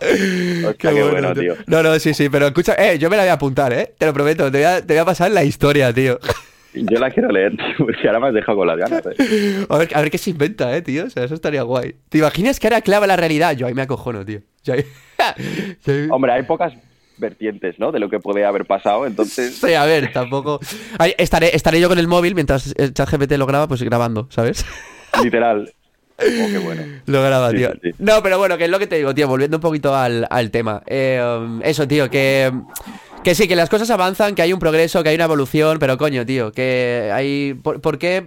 Qué, 0.78 1.02
bueno, 1.04 1.32
tío. 1.32 1.54
No, 1.68 1.80
no, 1.80 1.96
sí, 2.00 2.12
sí, 2.12 2.28
pero 2.28 2.48
escucha, 2.48 2.74
eh, 2.74 2.98
yo 2.98 3.08
me 3.08 3.16
la 3.16 3.22
voy 3.22 3.30
a 3.30 3.34
apuntar, 3.34 3.72
eh. 3.72 3.94
Te 3.96 4.04
lo 4.04 4.12
prometo, 4.12 4.50
te 4.50 4.58
voy 4.58 4.64
a, 4.64 4.84
te 4.84 4.94
voy 4.94 4.98
a 4.98 5.04
pasar 5.04 5.30
la 5.30 5.44
historia, 5.44 5.92
tío. 5.92 6.18
Yo 6.74 6.98
la 6.98 7.10
quiero 7.10 7.30
leer, 7.30 7.56
tío, 7.56 7.86
porque 7.86 8.06
ahora 8.06 8.20
me 8.20 8.28
has 8.28 8.34
dejado 8.34 8.58
con 8.58 8.66
las 8.66 8.76
ganas. 8.76 9.02
Eh. 9.06 9.64
A, 9.68 9.78
ver, 9.78 9.88
a 9.94 10.00
ver 10.02 10.10
qué 10.10 10.18
se 10.18 10.30
inventa, 10.30 10.76
eh, 10.76 10.82
tío. 10.82 11.04
O 11.06 11.10
sea, 11.10 11.24
eso 11.24 11.34
estaría 11.34 11.62
guay. 11.62 11.94
¿Te 12.10 12.18
imaginas 12.18 12.60
que 12.60 12.66
ahora 12.66 12.82
clava 12.82 13.06
la 13.06 13.16
realidad? 13.16 13.56
Yo 13.56 13.66
ahí 13.66 13.72
me 13.72 13.82
acojono, 13.82 14.26
tío. 14.26 14.40
Hombre, 16.10 16.32
hay 16.32 16.42
pocas 16.42 16.74
vertientes, 17.16 17.78
¿no? 17.78 17.92
De 17.92 18.00
lo 18.00 18.10
que 18.10 18.18
puede 18.18 18.44
haber 18.44 18.66
pasado, 18.66 19.06
entonces... 19.06 19.54
Sí, 19.54 19.72
a 19.72 19.86
ver, 19.86 20.12
tampoco... 20.12 20.60
estaré, 21.16 21.56
estaré 21.56 21.80
yo 21.80 21.88
con 21.88 21.98
el 21.98 22.08
móvil 22.08 22.34
mientras 22.34 22.74
el 22.76 22.92
chat 22.92 23.08
GPT 23.10 23.38
lo 23.38 23.46
graba, 23.46 23.68
pues 23.68 23.82
grabando, 23.82 24.26
¿sabes? 24.30 24.66
Literal. 25.22 25.72
Oh, 26.18 26.48
qué 26.50 26.58
bueno. 26.58 26.82
Lo 27.06 27.22
graba, 27.22 27.50
tío. 27.50 27.72
No, 27.98 28.22
pero 28.22 28.38
bueno, 28.38 28.56
que 28.56 28.64
es 28.64 28.70
lo 28.70 28.78
que 28.78 28.86
te 28.86 28.96
digo, 28.96 29.14
tío, 29.14 29.28
volviendo 29.28 29.58
un 29.58 29.60
poquito 29.60 29.94
al, 29.94 30.50
tema. 30.50 30.82
Eh, 30.86 31.20
eso, 31.62 31.86
tío, 31.86 32.08
que, 32.08 32.52
que 33.22 33.34
sí, 33.34 33.46
que 33.46 33.56
las 33.56 33.68
cosas 33.68 33.90
avanzan, 33.90 34.34
que 34.34 34.42
hay 34.42 34.52
un 34.52 34.58
progreso, 34.58 35.02
que 35.02 35.10
hay 35.10 35.14
una 35.16 35.24
evolución, 35.24 35.78
pero 35.78 35.98
coño, 35.98 36.24
tío, 36.24 36.52
que 36.52 37.10
hay... 37.12 37.54
¿Por, 37.54 37.98
qué 37.98 38.24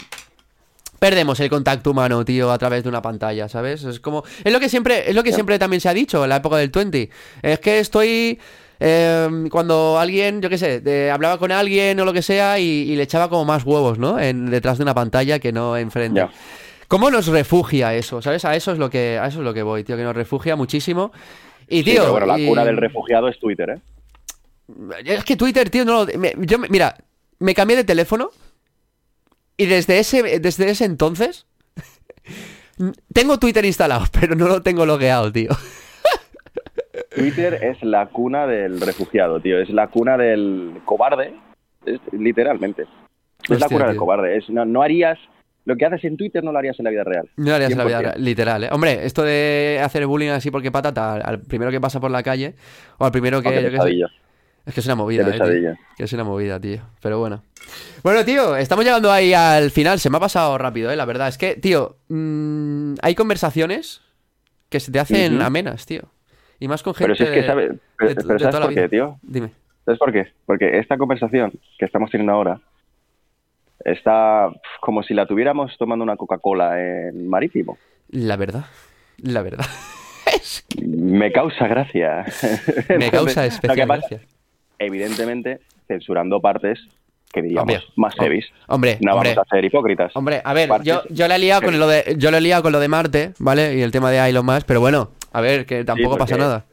perdemos 0.99 1.39
el 1.39 1.49
contacto 1.49 1.91
humano, 1.91 2.23
tío, 2.25 2.51
a 2.51 2.57
través 2.57 2.83
de 2.83 2.89
una 2.89 3.01
pantalla, 3.01 3.49
¿sabes? 3.49 3.83
Es 3.83 3.99
como... 3.99 4.23
Es 4.43 4.53
lo 4.53 4.59
que 4.59 4.69
siempre, 4.69 5.09
es 5.09 5.15
lo 5.15 5.23
que 5.23 5.33
siempre 5.33 5.57
también 5.57 5.81
se 5.81 5.89
ha 5.89 5.93
dicho 5.93 6.23
en 6.23 6.29
la 6.29 6.37
época 6.37 6.57
del 6.57 6.69
20. 6.69 7.09
Es 7.41 7.59
que 7.59 7.79
estoy... 7.79 8.39
Em, 8.81 9.49
cuando 9.49 9.99
alguien, 9.99 10.41
yo 10.41 10.49
qué 10.49 10.57
sé, 10.57 11.11
hablaba 11.11 11.37
con 11.37 11.51
alguien 11.51 11.99
o 11.99 12.05
lo 12.05 12.13
que 12.13 12.21
sea 12.21 12.59
y, 12.59 12.95
le 12.95 13.03
echaba 13.03 13.27
como 13.27 13.43
más 13.43 13.65
huevos, 13.65 13.97
¿no? 13.99 14.17
En, 14.17 14.49
detrás 14.49 14.77
de 14.77 14.83
una 14.83 14.93
pantalla 14.93 15.39
que 15.39 15.51
no 15.51 15.75
enfrente. 15.75 16.25
¿Cómo 16.89 17.11
nos 17.11 17.27
refugia 17.27 17.93
eso? 17.93 18.19
¿Sabes? 18.19 18.43
A 18.45 18.55
eso 18.55 18.71
es 18.71 18.79
lo 18.79 18.89
que, 18.89 19.19
a 19.19 19.27
eso 19.27 19.39
es 19.39 19.45
lo 19.45 19.53
que 19.53 19.61
voy, 19.61 19.83
tío, 19.83 19.95
que 19.95 20.03
nos 20.03 20.15
refugia 20.15 20.55
muchísimo. 20.55 21.11
Y, 21.67 21.83
tío. 21.83 22.11
bueno, 22.11 22.25
la 22.25 22.35
cura 22.35 22.65
del 22.65 22.77
refugiado 22.77 23.27
es 23.27 23.39
Twitter, 23.39 23.69
¿eh? 23.69 23.79
Es 25.05 25.23
que 25.23 25.35
Twitter, 25.35 25.69
tío, 25.69 25.85
no 25.85 26.05
lo. 26.05 26.11
yo, 26.11 26.57
mira, 26.57 26.95
me 27.37 27.53
cambié 27.53 27.77
de 27.77 27.83
teléfono. 27.83 28.31
Y 29.55 29.67
desde 29.67 29.99
ese, 29.99 30.39
desde 30.39 30.67
ese 30.67 30.85
entonces. 30.85 31.45
tengo 33.13 33.37
Twitter 33.37 33.63
instalado, 33.65 34.05
pero 34.19 34.33
no 34.33 34.47
lo 34.47 34.63
tengo 34.63 34.87
logueado, 34.87 35.31
tío. 35.31 35.51
Twitter 37.15 37.53
es 37.65 37.83
la 37.83 38.07
cuna 38.07 38.47
del 38.47 38.81
refugiado, 38.81 39.39
tío. 39.39 39.59
Es 39.59 39.69
la 39.69 39.89
cuna 39.89 40.17
del 40.17 40.81
cobarde. 40.85 41.35
literalmente. 42.13 42.87
Es 43.47 43.59
la 43.59 43.67
cuna 43.67 43.85
del 43.89 43.95
cobarde. 43.95 44.37
Es, 44.37 44.49
no 44.49 44.81
harías 44.81 45.19
lo 45.69 45.77
que 45.77 45.85
haces 45.85 46.03
en 46.05 46.17
Twitter 46.17 46.43
no 46.43 46.51
lo 46.51 46.57
harías 46.57 46.79
en 46.79 46.83
la 46.85 46.89
vida 46.89 47.03
real. 47.03 47.29
No 47.37 47.51
lo 47.51 47.55
harías 47.55 47.71
en 47.71 47.77
la 47.77 47.85
vida 47.85 48.01
real, 48.01 48.23
literal, 48.23 48.63
¿eh? 48.63 48.69
Hombre, 48.71 49.05
esto 49.05 49.21
de 49.21 49.79
hacer 49.83 50.03
bullying 50.07 50.29
así 50.29 50.49
porque 50.49 50.71
patata 50.71 51.13
al 51.13 51.41
primero 51.41 51.69
que 51.69 51.79
pasa 51.79 51.99
por 51.99 52.09
la 52.09 52.23
calle 52.23 52.55
o 52.97 53.05
al 53.05 53.11
primero 53.11 53.39
que... 53.39 53.49
es 54.65 54.73
que 54.73 54.79
es 54.79 54.85
una 54.87 54.95
movida, 54.95 55.29
eh, 55.29 55.75
Que 55.95 56.05
es 56.05 56.13
una 56.13 56.23
movida, 56.23 56.59
tío. 56.59 56.81
Pero 57.03 57.19
bueno. 57.19 57.43
Bueno, 58.01 58.25
tío, 58.25 58.55
estamos 58.55 58.83
llegando 58.83 59.11
ahí 59.11 59.31
al 59.31 59.69
final. 59.69 59.99
Se 59.99 60.09
me 60.09 60.17
ha 60.17 60.19
pasado 60.19 60.57
rápido, 60.57 60.89
eh, 60.89 60.95
la 60.95 61.05
verdad. 61.05 61.27
Es 61.27 61.37
que, 61.37 61.55
tío, 61.55 61.97
mm, 62.07 62.95
hay 63.03 63.13
conversaciones 63.13 64.01
que 64.69 64.79
se 64.79 64.91
te 64.91 64.99
hacen 64.99 65.39
amenas, 65.39 65.85
tío. 65.85 66.01
Y 66.59 66.67
más 66.67 66.81
con 66.81 66.95
gente. 66.95 67.13
Pero 67.15 67.29
es 67.29 67.35
que, 67.35 67.45
¿sabes? 67.45 67.71
Pero, 67.95 68.39
¿sabes 68.39 68.55
por 68.55 68.73
qué, 68.73 68.89
tío? 68.89 69.19
Dime. 69.21 69.51
¿Sabes 69.85 69.99
por 69.99 70.11
qué? 70.11 70.33
Porque 70.47 70.79
esta 70.79 70.97
conversación 70.97 71.51
que 71.77 71.85
estamos 71.85 72.09
teniendo 72.09 72.33
ahora 72.33 72.59
Está 73.85 74.49
como 74.81 75.03
si 75.03 75.13
la 75.13 75.25
tuviéramos 75.25 75.77
tomando 75.77 76.03
una 76.03 76.17
Coca-Cola 76.17 76.79
en 76.81 77.27
marítimo. 77.29 77.77
La 78.09 78.35
verdad, 78.35 78.65
la 79.17 79.41
verdad. 79.41 79.65
Me 80.85 81.31
causa 81.31 81.67
gracia. 81.67 82.25
Me 82.97 83.11
causa 83.11 83.45
especial 83.45 83.87
gracia. 83.87 84.21
Evidentemente, 84.77 85.59
censurando 85.87 86.39
partes 86.39 86.79
que 87.31 87.41
diríamos 87.41 87.91
más 87.95 88.15
heavy. 88.15 88.43
Hombre, 88.67 88.97
no 89.01 89.15
vamos 89.15 89.37
a 89.37 89.43
ser 89.45 89.63
hipócritas. 89.63 90.15
Hombre, 90.15 90.41
a 90.43 90.53
ver, 90.53 90.69
yo, 90.83 91.03
yo 91.09 91.27
le 91.27 91.35
he 91.35 91.39
liado 91.39 91.61
con 91.61 91.79
lo 91.79 91.87
de 91.87 92.15
yo 92.17 92.31
le 92.31 92.37
he 92.37 92.41
liado 92.41 92.63
con 92.63 92.71
lo 92.71 92.79
de 92.79 92.87
Marte, 92.87 93.33
¿vale? 93.39 93.75
Y 93.75 93.81
el 93.81 93.91
tema 93.91 94.09
de 94.09 94.17
Elon 94.29 94.45
Musk, 94.45 94.65
pero 94.65 94.79
bueno, 94.79 95.11
a 95.31 95.41
ver, 95.41 95.65
que 95.65 95.83
tampoco 95.83 96.17
pasa 96.17 96.37
nada. 96.37 96.65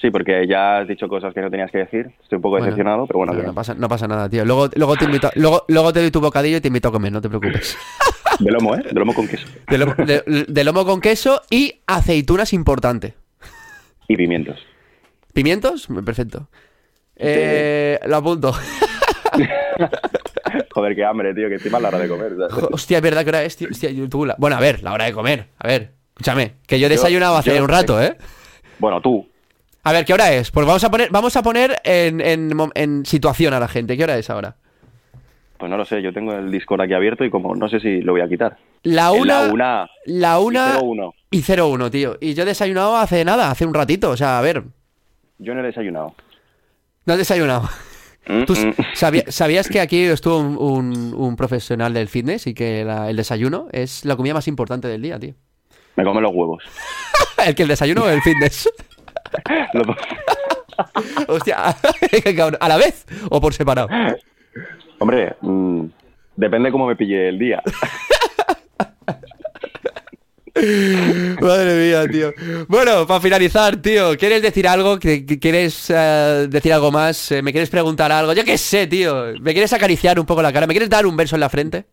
Sí, 0.00 0.10
porque 0.10 0.46
ya 0.46 0.78
has 0.78 0.88
dicho 0.88 1.08
cosas 1.08 1.34
que 1.34 1.40
no 1.40 1.50
tenías 1.50 1.70
que 1.70 1.78
decir. 1.78 2.12
Estoy 2.22 2.36
un 2.36 2.42
poco 2.42 2.56
decepcionado, 2.56 3.06
pero 3.06 3.18
bueno. 3.18 3.32
No, 3.32 3.52
pasa, 3.52 3.74
no 3.74 3.88
pasa 3.88 4.06
nada, 4.06 4.28
tío. 4.28 4.44
Luego, 4.44 4.68
luego, 4.76 4.96
te 4.96 5.06
invito, 5.06 5.30
luego, 5.34 5.64
luego 5.66 5.92
te 5.92 6.00
doy 6.00 6.10
tu 6.10 6.20
bocadillo 6.20 6.58
y 6.58 6.60
te 6.60 6.68
invito 6.68 6.88
a 6.88 6.92
comer, 6.92 7.10
no 7.10 7.20
te 7.20 7.28
preocupes. 7.28 7.76
De 8.38 8.52
lomo, 8.52 8.76
¿eh? 8.76 8.82
De 8.84 9.00
lomo 9.00 9.12
con 9.14 9.26
queso. 9.26 9.48
De 9.66 10.64
lomo, 10.64 10.84
con 10.84 11.00
queso 11.00 11.42
y 11.50 11.80
aceitunas 11.86 12.52
importante. 12.52 13.14
Y 14.06 14.16
pimientos. 14.16 14.60
¿Pimientos? 15.32 15.88
Perfecto. 16.04 16.48
Eh, 17.16 17.98
lo 18.06 18.16
apunto. 18.16 18.52
Joder, 20.70 20.94
qué 20.94 21.04
hambre, 21.04 21.34
tío, 21.34 21.48
que 21.48 21.54
encima 21.54 21.78
es 21.78 21.82
la 21.82 21.88
hora 21.88 21.98
de 21.98 22.08
comer. 22.08 22.34
Hostia, 22.70 22.98
es 22.98 23.02
verdad 23.02 23.24
que 23.24 23.30
hora 23.30 23.42
es, 23.42 23.56
tío. 23.56 23.68
Hostia, 23.70 23.90
Bueno, 24.38 24.56
a 24.56 24.60
ver, 24.60 24.84
la 24.84 24.92
hora 24.92 25.06
de 25.06 25.12
comer. 25.12 25.46
A 25.58 25.66
ver, 25.66 25.94
escúchame, 26.10 26.54
que 26.66 26.78
yo 26.78 26.88
desayunaba 26.88 27.40
hace 27.40 27.60
un 27.60 27.68
rato, 27.68 28.00
¿eh? 28.00 28.16
Bueno, 28.78 29.00
tú. 29.00 29.28
A 29.84 29.92
ver, 29.92 30.04
¿qué 30.04 30.12
hora 30.12 30.32
es? 30.32 30.50
Pues 30.50 30.66
vamos 30.66 30.84
a 30.84 30.90
poner, 30.90 31.08
vamos 31.10 31.36
a 31.36 31.42
poner 31.42 31.80
en, 31.84 33.04
situación 33.04 33.54
a 33.54 33.60
la 33.60 33.68
gente. 33.68 33.96
¿Qué 33.96 34.04
hora 34.04 34.18
es 34.18 34.28
ahora? 34.30 34.56
Pues 35.56 35.70
no 35.70 35.76
lo 35.76 35.84
sé, 35.84 36.02
yo 36.02 36.12
tengo 36.12 36.32
el 36.34 36.50
Discord 36.50 36.82
aquí 36.82 36.94
abierto 36.94 37.24
y 37.24 37.30
como 37.30 37.54
no 37.54 37.68
sé 37.68 37.80
si 37.80 38.00
lo 38.00 38.12
voy 38.12 38.20
a 38.20 38.28
quitar. 38.28 38.58
La 38.82 39.12
una. 39.12 39.44
La 39.44 39.52
una. 39.52 39.90
La 40.04 40.38
una. 40.38 40.78
Y 40.80 40.84
01. 40.84 41.14
Y 41.30 41.60
01, 41.60 41.90
tío. 41.90 42.16
Y 42.20 42.34
yo 42.34 42.42
he 42.44 42.46
desayunado 42.46 42.96
hace 42.96 43.24
nada, 43.24 43.50
hace 43.50 43.66
un 43.66 43.74
ratito. 43.74 44.10
O 44.10 44.16
sea, 44.16 44.38
a 44.38 44.42
ver. 44.42 44.62
Yo 45.38 45.54
no 45.54 45.60
he 45.60 45.64
desayunado. 45.64 46.14
¿No 47.06 47.12
has 47.14 47.18
desayunado? 47.18 47.68
Mm, 48.28 48.44
¿Tú 48.44 48.52
mm. 48.52 48.74
sabías 49.30 49.68
que 49.68 49.80
aquí 49.80 50.02
estuvo 50.02 50.38
un, 50.38 51.36
profesional 51.36 51.94
del 51.94 52.08
fitness 52.08 52.46
y 52.46 52.54
que 52.54 52.82
el 52.82 53.16
desayuno 53.16 53.68
es 53.72 54.04
la 54.04 54.16
comida 54.16 54.34
más 54.34 54.46
importante 54.48 54.86
del 54.86 55.02
día, 55.02 55.18
tío? 55.18 55.34
Me 55.96 56.04
come 56.04 56.20
los 56.20 56.32
huevos. 56.32 56.62
¿El 57.46 57.54
que 57.54 57.62
el 57.62 57.68
desayuno 57.68 58.04
o 58.04 58.08
el 58.08 58.20
fitness? 58.20 58.68
Hostia, 61.28 61.56
¿a 62.60 62.68
la 62.68 62.76
vez 62.76 63.06
o 63.30 63.40
por 63.40 63.52
separado? 63.52 63.88
Hombre, 64.98 65.36
mm, 65.40 65.84
depende 66.36 66.70
cómo 66.70 66.86
me 66.86 66.96
pille 66.96 67.28
el 67.28 67.38
día. 67.38 67.62
Madre 71.40 71.86
mía, 71.86 72.08
tío. 72.08 72.32
Bueno, 72.66 73.06
para 73.06 73.20
finalizar, 73.20 73.76
tío, 73.76 74.16
¿quieres 74.16 74.42
decir 74.42 74.66
algo? 74.66 74.98
¿Quieres 74.98 75.92
eh, 75.94 76.46
decir 76.48 76.72
algo 76.72 76.90
más? 76.90 77.30
Eh, 77.30 77.42
¿Me 77.42 77.52
quieres 77.52 77.70
preguntar 77.70 78.10
algo? 78.10 78.32
Yo 78.32 78.44
qué 78.44 78.58
sé, 78.58 78.88
tío. 78.88 79.34
¿Me 79.40 79.52
quieres 79.52 79.72
acariciar 79.72 80.18
un 80.18 80.26
poco 80.26 80.42
la 80.42 80.52
cara? 80.52 80.66
¿Me 80.66 80.72
quieres 80.72 80.90
dar 80.90 81.06
un 81.06 81.16
beso 81.16 81.36
en 81.36 81.40
la 81.40 81.48
frente? 81.48 81.84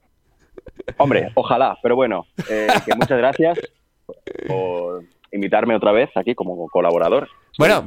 Hombre, 0.97 1.31
ojalá, 1.35 1.77
pero 1.81 1.95
bueno, 1.95 2.25
eh, 2.49 2.67
muchas 2.95 3.17
gracias 3.17 3.59
por 4.47 5.03
invitarme 5.35 5.75
otra 5.75 5.91
vez 5.91 6.09
aquí 6.15 6.33
como 6.33 6.67
colaborador. 6.69 7.29
Bueno, 7.57 7.85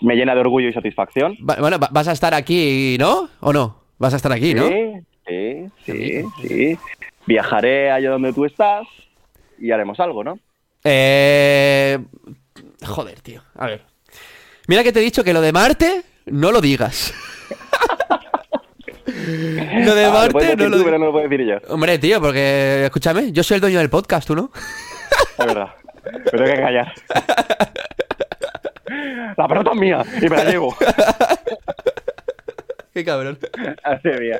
me 0.00 0.16
llena 0.16 0.34
de 0.34 0.40
orgullo 0.40 0.68
y 0.68 0.72
satisfacción. 0.72 1.36
bueno, 1.40 1.78
vas 1.90 2.08
a 2.08 2.12
estar 2.12 2.34
aquí, 2.34 2.96
¿no? 2.98 3.28
¿O 3.40 3.52
no? 3.52 3.76
Vas 3.98 4.14
a 4.14 4.16
estar 4.16 4.32
aquí, 4.32 4.54
¿no? 4.54 4.68
Sí, 5.26 5.68
sí, 5.84 6.22
sí, 6.42 6.78
Viajaré 7.26 7.90
allá 7.90 8.10
donde 8.10 8.32
tú 8.32 8.44
estás 8.44 8.86
y 9.58 9.70
haremos 9.70 9.98
algo, 10.00 10.24
¿no? 10.24 10.38
Eh... 10.82 11.98
Joder, 12.84 13.20
tío. 13.20 13.42
A 13.56 13.66
ver. 13.66 13.82
Mira 14.66 14.82
que 14.82 14.92
te 14.92 15.00
he 15.00 15.02
dicho 15.02 15.24
que 15.24 15.32
lo 15.32 15.40
de 15.40 15.52
Marte 15.52 16.02
no 16.26 16.52
lo 16.52 16.60
digas. 16.60 17.14
lo 19.06 19.94
de 19.94 20.04
ah, 20.04 20.10
Marte 20.12 20.56
no, 20.56 20.68
lo... 20.68 20.76
no 20.76 20.98
lo 20.98 21.12
puedo 21.12 21.28
decir 21.28 21.46
yo. 21.46 21.56
Hombre, 21.72 21.98
tío, 21.98 22.20
porque 22.20 22.84
escúchame, 22.84 23.32
yo 23.32 23.42
soy 23.42 23.56
el 23.56 23.60
dueño 23.62 23.78
del 23.78 23.90
podcast, 23.90 24.26
¿tú 24.26 24.36
no? 24.36 24.50
Es 25.38 25.46
verdad. 25.46 25.68
Me 26.18 26.30
tengo 26.30 26.44
que 26.44 26.60
callar. 26.60 26.92
La 29.36 29.48
pelota 29.48 29.70
es 29.72 29.80
mía 29.80 30.02
y 30.20 30.28
me 30.28 30.36
la 30.36 30.44
llevo. 30.44 30.76
Qué 32.92 33.04
cabrón. 33.04 33.38
Así 33.82 34.08
mía. 34.08 34.38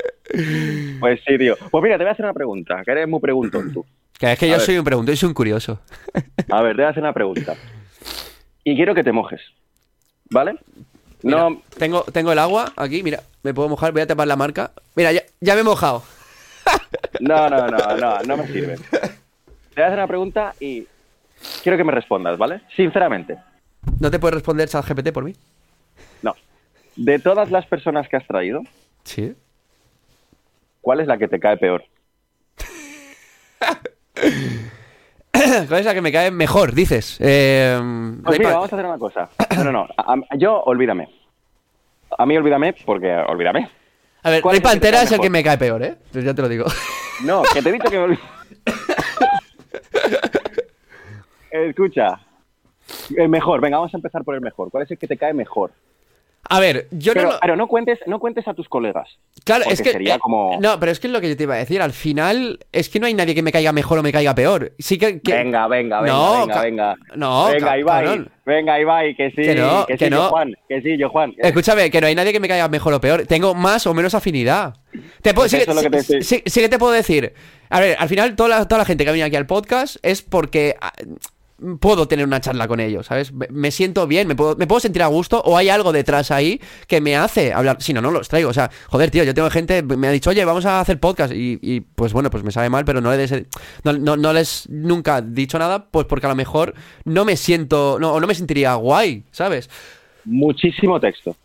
Pues 1.01 1.21
sí, 1.27 1.37
tío. 1.39 1.57
Pues 1.71 1.83
mira, 1.83 1.99
te 1.99 2.05
voy 2.05 2.11
a 2.11 2.13
hacer 2.13 2.25
una 2.25 2.35
pregunta, 2.35 2.83
que 2.85 2.93
eres 2.93 3.09
muy 3.09 3.21
preguntón 3.21 3.73
tú. 3.73 3.85
Que 4.19 4.33
es 4.33 4.39
que 4.39 4.49
yo 4.49 4.61
soy 4.61 4.79
un 4.79 4.85
preguntón, 4.85 5.17
soy 5.17 5.29
un 5.29 5.35
curioso. 5.35 5.81
A 6.51 6.63
ver, 6.63 6.77
te 6.77 6.83
voy 6.83 6.87
a 6.87 6.91
hacer 6.91 7.03
una 7.03 7.13
pregunta. 7.13 7.57
Y 8.63 8.77
quiero 8.77 8.95
que 8.95 9.03
te 9.03 9.13
mojes. 9.13 9.41
¿Vale? 10.31 10.57
no. 11.23 11.61
Tengo, 11.79 12.05
tengo 12.05 12.33
el 12.33 12.39
agua 12.39 12.73
aquí, 12.77 13.03
mira, 13.03 13.21
me 13.43 13.53
puedo 13.53 13.69
mojar, 13.69 13.93
voy 13.93 14.03
a 14.03 14.07
tapar 14.07 14.29
la 14.29 14.37
marca. 14.37 14.71
Mira, 14.95 15.13
ya, 15.13 15.23
ya 15.41 15.55
me 15.55 15.61
he 15.61 15.65
mojado. 15.65 16.03
No, 17.21 17.49
no, 17.49 17.67
no, 17.67 17.97
no, 17.97 18.23
no 18.23 18.37
me 18.37 18.47
sirve. 18.47 18.77
Te 18.77 19.01
voy 19.77 19.83
a 19.83 19.87
hacer 19.87 19.99
una 19.99 20.07
pregunta 20.07 20.55
y 20.61 20.87
quiero 21.63 21.79
que 21.79 21.85
me 21.85 21.93
respondas, 21.93 22.39
¿vale? 22.39 22.63
Sinceramente. 22.75 23.39
¿No 24.01 24.11
te 24.11 24.19
puedes 24.19 24.35
responder 24.35 24.69
GPT 24.69 25.13
por 25.13 25.25
mí? 25.25 25.35
No. 26.23 26.35
De 26.97 27.19
todas 27.19 27.51
las 27.51 27.67
personas 27.67 28.09
que 28.09 28.17
has 28.17 28.27
traído, 28.27 28.63
¿Sí? 29.05 29.35
¿cuál 30.81 31.01
es 31.01 31.07
la 31.07 31.19
que 31.19 31.29
te 31.29 31.41
cae 31.41 31.57
peor? 31.57 31.85
¿Cuál 35.69 35.81
es 35.81 35.87
la 35.87 35.95
que 35.95 36.01
me 36.01 36.13
cae 36.13 36.31
mejor, 36.31 36.73
dices? 36.73 37.19
Eh, 37.21 37.77
pues 38.25 38.39
mira, 38.39 38.53
vamos 38.53 38.73
a 38.73 38.77
hacer 38.77 38.87
una 38.87 38.99
cosa. 38.99 39.29
No, 39.57 39.65
no, 39.65 39.73
no. 39.73 39.89
yo, 40.37 40.63
olvídame. 40.63 41.09
A 42.17 42.25
mí, 42.25 42.37
olvídame, 42.37 42.75
porque 42.85 43.13
olvídame. 43.13 43.69
A 44.23 44.31
ver, 44.31 44.43
Rey 44.43 44.61
Pantera 44.61 45.03
es 45.03 45.13
el 45.13 45.21
que 45.21 45.29
me 45.29 45.43
cae 45.43 45.59
peor, 45.59 45.83
¿eh? 45.83 45.97
Ya 46.13 46.33
te 46.33 46.43
lo 46.43 46.49
digo. 46.49 46.65
No, 47.25 47.43
que 47.53 47.61
te 47.61 47.69
he 47.69 47.73
dicho 47.73 47.91
que 47.91 47.99
me 47.99 48.19
Escucha. 51.55 52.19
El 53.17 53.29
mejor, 53.29 53.61
venga, 53.61 53.79
vamos 53.79 53.95
a 53.95 53.97
empezar 53.97 54.25
por 54.25 54.35
el 54.35 54.41
mejor. 54.41 54.71
¿Cuál 54.71 54.83
es 54.83 54.91
el 54.91 54.99
que 54.99 55.07
te 55.07 55.17
cae 55.17 55.33
mejor? 55.33 55.71
A 56.51 56.61
ver, 56.61 56.89
yo 56.91 57.15
no. 57.15 57.31
Pero 57.41 57.57
no 57.57 57.69
cuentes, 57.69 58.01
no 58.07 58.19
cuentes 58.19 58.47
a 58.49 58.55
tus 58.55 58.69
colegas. 58.69 59.09
Claro, 59.45 59.65
es 59.71 59.81
que. 59.81 59.93
Sería 59.93 60.17
eh, 60.17 60.19
como... 60.19 60.59
No, 60.61 60.79
pero 60.79 60.93
es 60.93 61.01
que 61.01 61.07
es 61.07 61.13
lo 61.13 61.21
que 61.21 61.29
yo 61.29 61.37
te 61.37 61.45
iba 61.45 61.55
a 61.55 61.59
decir. 61.59 61.81
Al 61.81 61.93
final, 61.93 62.59
es 62.71 62.91
que 62.91 63.01
no 63.01 63.07
hay 63.07 63.15
nadie 63.15 63.35
que 63.35 63.43
me 63.43 63.53
caiga 63.53 63.73
mejor 63.73 63.99
o 63.99 64.03
me 64.03 64.13
caiga 64.13 64.35
peor. 64.35 64.73
Sí 64.79 64.99
que. 64.99 65.21
Venga, 65.25 65.69
venga, 65.69 66.01
venga, 66.01 66.13
no, 66.13 66.47
venga, 66.47 66.63
venga. 66.63 66.95
No, 67.15 67.47
venga, 67.47 67.79
Ibai. 67.79 68.27
Venga, 68.45 68.81
Ibai, 68.81 69.17
que 69.17 69.31
sí. 69.31 69.43
Que 69.43 69.55
no, 69.55 69.87
que, 69.87 69.97
sí, 69.97 70.11
no. 70.11 70.25
Yo, 70.25 70.29
Juan. 70.31 70.55
Que 70.69 70.83
sí, 70.83 70.99
yo, 70.99 71.09
Juan. 71.09 71.35
Escúchame, 71.39 71.91
que 71.91 72.01
no 72.01 72.09
hay 72.09 72.15
nadie 72.15 72.33
que 72.33 72.41
me 72.41 72.49
caiga 72.49 72.69
mejor 72.69 72.93
o 72.93 73.01
peor. 73.01 73.27
Tengo 73.27 73.55
más 73.55 73.87
o 73.87 73.95
menos 73.95 74.15
afinidad. 74.15 74.75
Te 75.23 75.33
puedo, 75.33 75.49
pues 75.49 76.07
sí, 76.07 76.23
sí, 76.23 76.43
sí, 76.45 76.61
que 76.61 76.69
te 76.69 76.79
puedo 76.79 76.93
decir. 76.93 77.33
A 77.71 77.81
ver, 77.81 77.97
al 77.99 78.09
final, 78.09 78.37
toda 78.37 78.51
la, 78.51 78.69
toda 78.69 78.81
la 78.81 78.85
gente 78.85 79.05
que 79.05 79.11
ha 79.11 79.13
venido 79.13 79.27
aquí 79.27 79.37
al 79.37 79.47
podcast 79.47 79.97
es 80.03 80.23
porque 80.23 80.77
ah, 80.81 80.93
puedo 81.81 82.09
tener 82.09 82.27
una 82.27 82.41
charla 82.41 82.67
con 82.67 82.81
ellos, 82.81 83.07
¿sabes? 83.07 83.33
Me 83.33 83.71
siento 83.71 84.07
bien, 84.07 84.27
me 84.27 84.35
puedo, 84.35 84.57
me 84.57 84.67
puedo 84.67 84.81
sentir 84.81 85.03
a 85.03 85.07
gusto 85.07 85.41
o 85.45 85.57
hay 85.57 85.69
algo 85.69 85.93
detrás 85.93 86.31
ahí 86.31 86.61
que 86.87 87.01
me 87.01 87.17
hace 87.17 87.53
hablar. 87.53 87.77
Si 87.81 87.93
no, 87.93 88.01
no 88.01 88.11
los 88.11 88.29
traigo. 88.29 88.51
O 88.51 88.53
sea, 88.53 88.71
joder, 88.89 89.11
tío, 89.11 89.25
yo 89.25 89.35
tengo 89.35 89.49
gente, 89.51 89.83
me 89.83 90.09
ha 90.09 90.11
dicho, 90.11 90.31
oye, 90.31 90.45
vamos 90.45 90.67
a 90.67 90.81
hacer 90.81 90.99
podcast 90.99 91.33
y, 91.35 91.81
pues 91.95 92.13
bueno, 92.13 92.31
pues 92.31 92.43
me 92.43 92.51
sabe 92.51 92.71
mal, 92.71 92.85
pero 92.85 93.01
no, 93.01 93.15
le 93.15 93.47
no, 93.85 94.17
no, 94.17 94.33
les 94.33 94.69
nunca 94.69 95.21
dicho 95.21 95.59
nada, 95.59 95.87
pues 95.91 96.07
porque 96.07 96.27
a 96.27 96.31
lo 96.31 96.37
mejor 96.37 96.75
no 97.05 97.25
me 97.25 97.37
siento, 97.37 97.99
no, 98.01 98.13
o 98.13 98.21
no 98.21 98.27
me 98.27 98.35
sentiría 98.35 98.75
guay, 98.75 99.25
¿sabes? 99.31 99.71
Muchísimo 100.25 100.99
texto. 101.01 101.37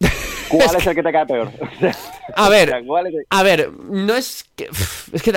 ¿Cuál 0.48 0.76
es, 0.76 0.86
el 0.86 0.94
que 0.94 1.02
te 1.02 1.12
cae 1.12 1.26
peor? 1.26 1.50
a 2.36 2.48
ver, 2.48 2.74
a 3.30 3.42
ver, 3.42 3.72
no 3.72 4.14
es 4.14 4.44
que. 4.54 4.68
Es 5.12 5.22
que. 5.22 5.32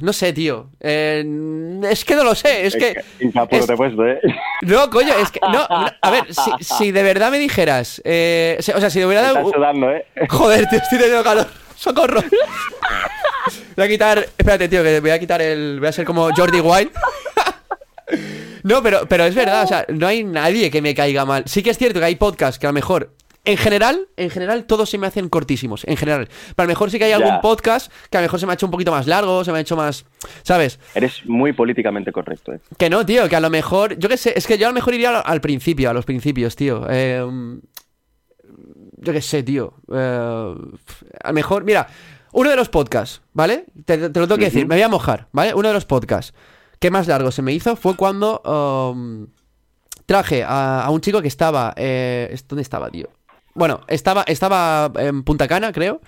No 0.00 0.12
sé, 0.12 0.32
tío. 0.32 0.70
Eh, 0.80 1.24
es 1.90 2.04
que 2.04 2.14
no 2.14 2.24
lo 2.24 2.34
sé. 2.34 2.66
Es, 2.66 2.76
que. 2.76 3.02
te 3.18 3.76
puesto, 3.76 4.06
¿eh? 4.06 4.20
No, 4.62 4.88
coño, 4.90 5.14
es 5.14 5.30
que. 5.30 5.40
No, 5.40 5.66
a 5.68 6.10
ver, 6.10 6.24
si, 6.60 6.92
de 6.92 7.02
verdad 7.02 7.30
me 7.30 7.38
dijeras. 7.38 8.00
Eh, 8.04 8.56
o 8.58 8.80
sea, 8.80 8.90
si 8.90 9.00
de 9.00 9.06
verdad. 9.06 9.36
Estás 9.36 9.52
sudando, 9.52 9.90
¿eh? 9.90 10.04
Joder, 10.28 10.66
tío, 10.68 10.78
estoy 10.78 10.98
teniendo 10.98 11.24
calor. 11.24 11.46
¡Socorro! 11.76 12.22
Voy 13.76 13.84
a 13.84 13.88
quitar. 13.88 14.18
Espérate, 14.18 14.68
tío, 14.68 14.82
que 14.82 15.00
voy 15.00 15.10
a 15.10 15.18
quitar 15.18 15.40
el. 15.42 15.78
Voy 15.78 15.88
a 15.88 15.92
ser 15.92 16.04
como 16.04 16.28
Jordi 16.34 16.60
White. 16.60 16.92
No, 18.62 18.82
pero, 18.82 19.06
pero 19.08 19.24
es 19.24 19.34
verdad, 19.34 19.64
o 19.64 19.66
sea, 19.66 19.84
no 19.88 20.06
hay 20.06 20.24
nadie 20.24 20.70
que 20.70 20.82
me 20.82 20.94
caiga 20.94 21.24
mal. 21.24 21.44
Sí 21.46 21.62
que 21.62 21.70
es 21.70 21.78
cierto 21.78 22.00
que 22.00 22.06
hay 22.06 22.16
podcasts 22.16 22.58
que 22.58 22.66
a 22.66 22.70
lo 22.70 22.74
mejor 22.74 23.12
en 23.48 23.56
general, 23.56 24.08
en 24.18 24.28
general, 24.28 24.66
todos 24.66 24.90
se 24.90 24.98
me 24.98 25.06
hacen 25.06 25.30
cortísimos. 25.30 25.82
En 25.86 25.96
general. 25.96 26.28
Pero 26.28 26.54
a 26.56 26.62
lo 26.64 26.68
mejor 26.68 26.90
sí 26.90 26.98
que 26.98 27.06
hay 27.06 27.12
algún 27.12 27.40
podcast 27.40 27.90
que 28.10 28.18
a 28.18 28.20
lo 28.20 28.26
mejor 28.26 28.38
se 28.38 28.44
me 28.44 28.52
ha 28.52 28.54
hecho 28.54 28.66
un 28.66 28.72
poquito 28.72 28.90
más 28.90 29.06
largo, 29.06 29.42
se 29.42 29.52
me 29.52 29.56
ha 29.56 29.60
hecho 29.62 29.74
más. 29.74 30.04
¿Sabes? 30.42 30.78
Eres 30.94 31.24
muy 31.24 31.54
políticamente 31.54 32.12
correcto, 32.12 32.52
¿eh? 32.52 32.60
Que 32.76 32.90
no, 32.90 33.06
tío, 33.06 33.26
que 33.26 33.36
a 33.36 33.40
lo 33.40 33.48
mejor. 33.48 33.98
Yo 33.98 34.10
qué 34.10 34.18
sé, 34.18 34.34
es 34.36 34.46
que 34.46 34.58
yo 34.58 34.66
a 34.66 34.68
lo 34.68 34.74
mejor 34.74 34.92
iría 34.92 35.18
al, 35.20 35.40
principio, 35.40 35.88
a 35.88 35.94
los 35.94 36.04
principios, 36.04 36.56
tío. 36.56 36.86
Eh, 36.90 37.24
yo 38.98 39.12
qué 39.14 39.22
sé, 39.22 39.42
tío. 39.42 39.72
Eh, 39.94 40.54
a 41.24 41.28
lo 41.28 41.32
mejor, 41.32 41.64
mira, 41.64 41.86
uno 42.32 42.50
de 42.50 42.56
los 42.56 42.68
podcasts, 42.68 43.22
¿vale? 43.32 43.64
Te, 43.86 43.96
lo 43.96 44.12
tengo 44.12 44.36
que 44.36 44.44
decir, 44.44 44.66
me 44.66 44.74
voy 44.74 44.82
a 44.82 44.88
mojar, 44.90 45.28
¿vale? 45.32 45.54
Uno 45.54 45.68
de 45.68 45.74
los 45.74 45.86
podcasts 45.86 46.34
que 46.78 46.90
más 46.90 47.08
largo 47.08 47.30
se 47.30 47.40
me 47.40 47.54
hizo 47.54 47.76
fue 47.76 47.96
cuando. 47.96 48.42
Um, 48.44 49.28
traje 50.08 50.42
a, 50.46 50.88
un 50.90 51.00
chico 51.02 51.20
que 51.20 51.28
estaba. 51.28 51.74
Eh, 51.76 52.36
¿Dónde 52.48 52.62
estaba, 52.62 52.90
tío? 52.90 53.08
Bueno, 53.58 53.80
estaba, 53.88 54.22
estaba 54.22 54.92
en 54.98 55.24
Punta 55.24 55.48
Cana, 55.48 55.72
creo. 55.72 56.00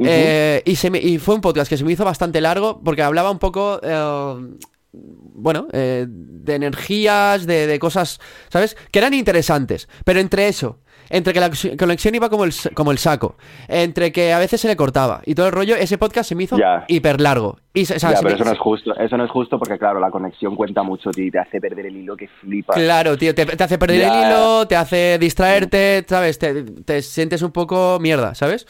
Eh, 0.00 0.62
y, 0.64 0.76
se 0.76 0.88
y 0.98 1.18
fue 1.18 1.34
un 1.34 1.40
podcast 1.40 1.68
que 1.68 1.76
se 1.76 1.84
me 1.84 1.92
hizo 1.92 2.04
bastante 2.04 2.40
largo 2.40 2.80
porque 2.82 3.02
hablaba 3.02 3.30
un 3.30 3.38
poco, 3.38 3.80
eh, 3.82 4.56
bueno, 4.92 5.68
eh, 5.72 6.06
de 6.08 6.54
energías, 6.54 7.46
de, 7.46 7.66
de, 7.66 7.78
cosas, 7.78 8.20
¿sabes? 8.48 8.76
Que 8.90 8.98
eran 8.98 9.14
interesantes. 9.14 9.88
Pero 10.04 10.20
entre 10.20 10.48
eso 10.48 10.78
entre 11.10 11.32
que 11.34 11.40
la 11.40 11.50
conexión 11.76 12.14
iba 12.14 12.30
como 12.30 12.44
el, 12.44 12.52
como 12.74 12.92
el 12.92 12.98
saco, 12.98 13.36
entre 13.68 14.12
que 14.12 14.32
a 14.32 14.38
veces 14.38 14.60
se 14.60 14.68
le 14.68 14.76
cortaba 14.76 15.20
y 15.26 15.34
todo 15.34 15.46
el 15.46 15.52
rollo, 15.52 15.74
ese 15.74 15.98
podcast 15.98 16.28
se 16.28 16.34
me 16.36 16.44
hizo 16.44 16.56
hiper 16.86 17.20
largo. 17.20 17.58
Y, 17.74 17.84
ya, 17.84 17.96
pero 18.22 18.34
eso 18.34 18.44
no 18.44 18.52
es 18.52 18.58
justo, 18.58 18.96
eso 18.96 19.16
no 19.16 19.24
es 19.24 19.30
justo 19.30 19.58
porque 19.58 19.76
claro, 19.78 20.00
la 20.00 20.10
conexión 20.10 20.56
cuenta 20.56 20.82
mucho 20.82 21.10
y 21.14 21.30
te 21.30 21.38
hace 21.38 21.60
perder 21.60 21.86
el 21.86 21.96
hilo 21.96 22.16
que 22.16 22.28
flipa. 22.28 22.74
Claro, 22.74 23.18
tío, 23.18 23.34
te, 23.34 23.42
hace 23.42 23.78
perder 23.78 24.02
el 24.02 24.28
hilo, 24.28 24.66
te 24.66 24.76
hace 24.76 25.18
distraerte, 25.18 26.04
¿sabes? 26.08 26.38
Te, 26.38 27.02
sientes 27.02 27.42
un 27.42 27.50
poco 27.50 27.98
mierda, 28.00 28.34
¿sabes? 28.34 28.66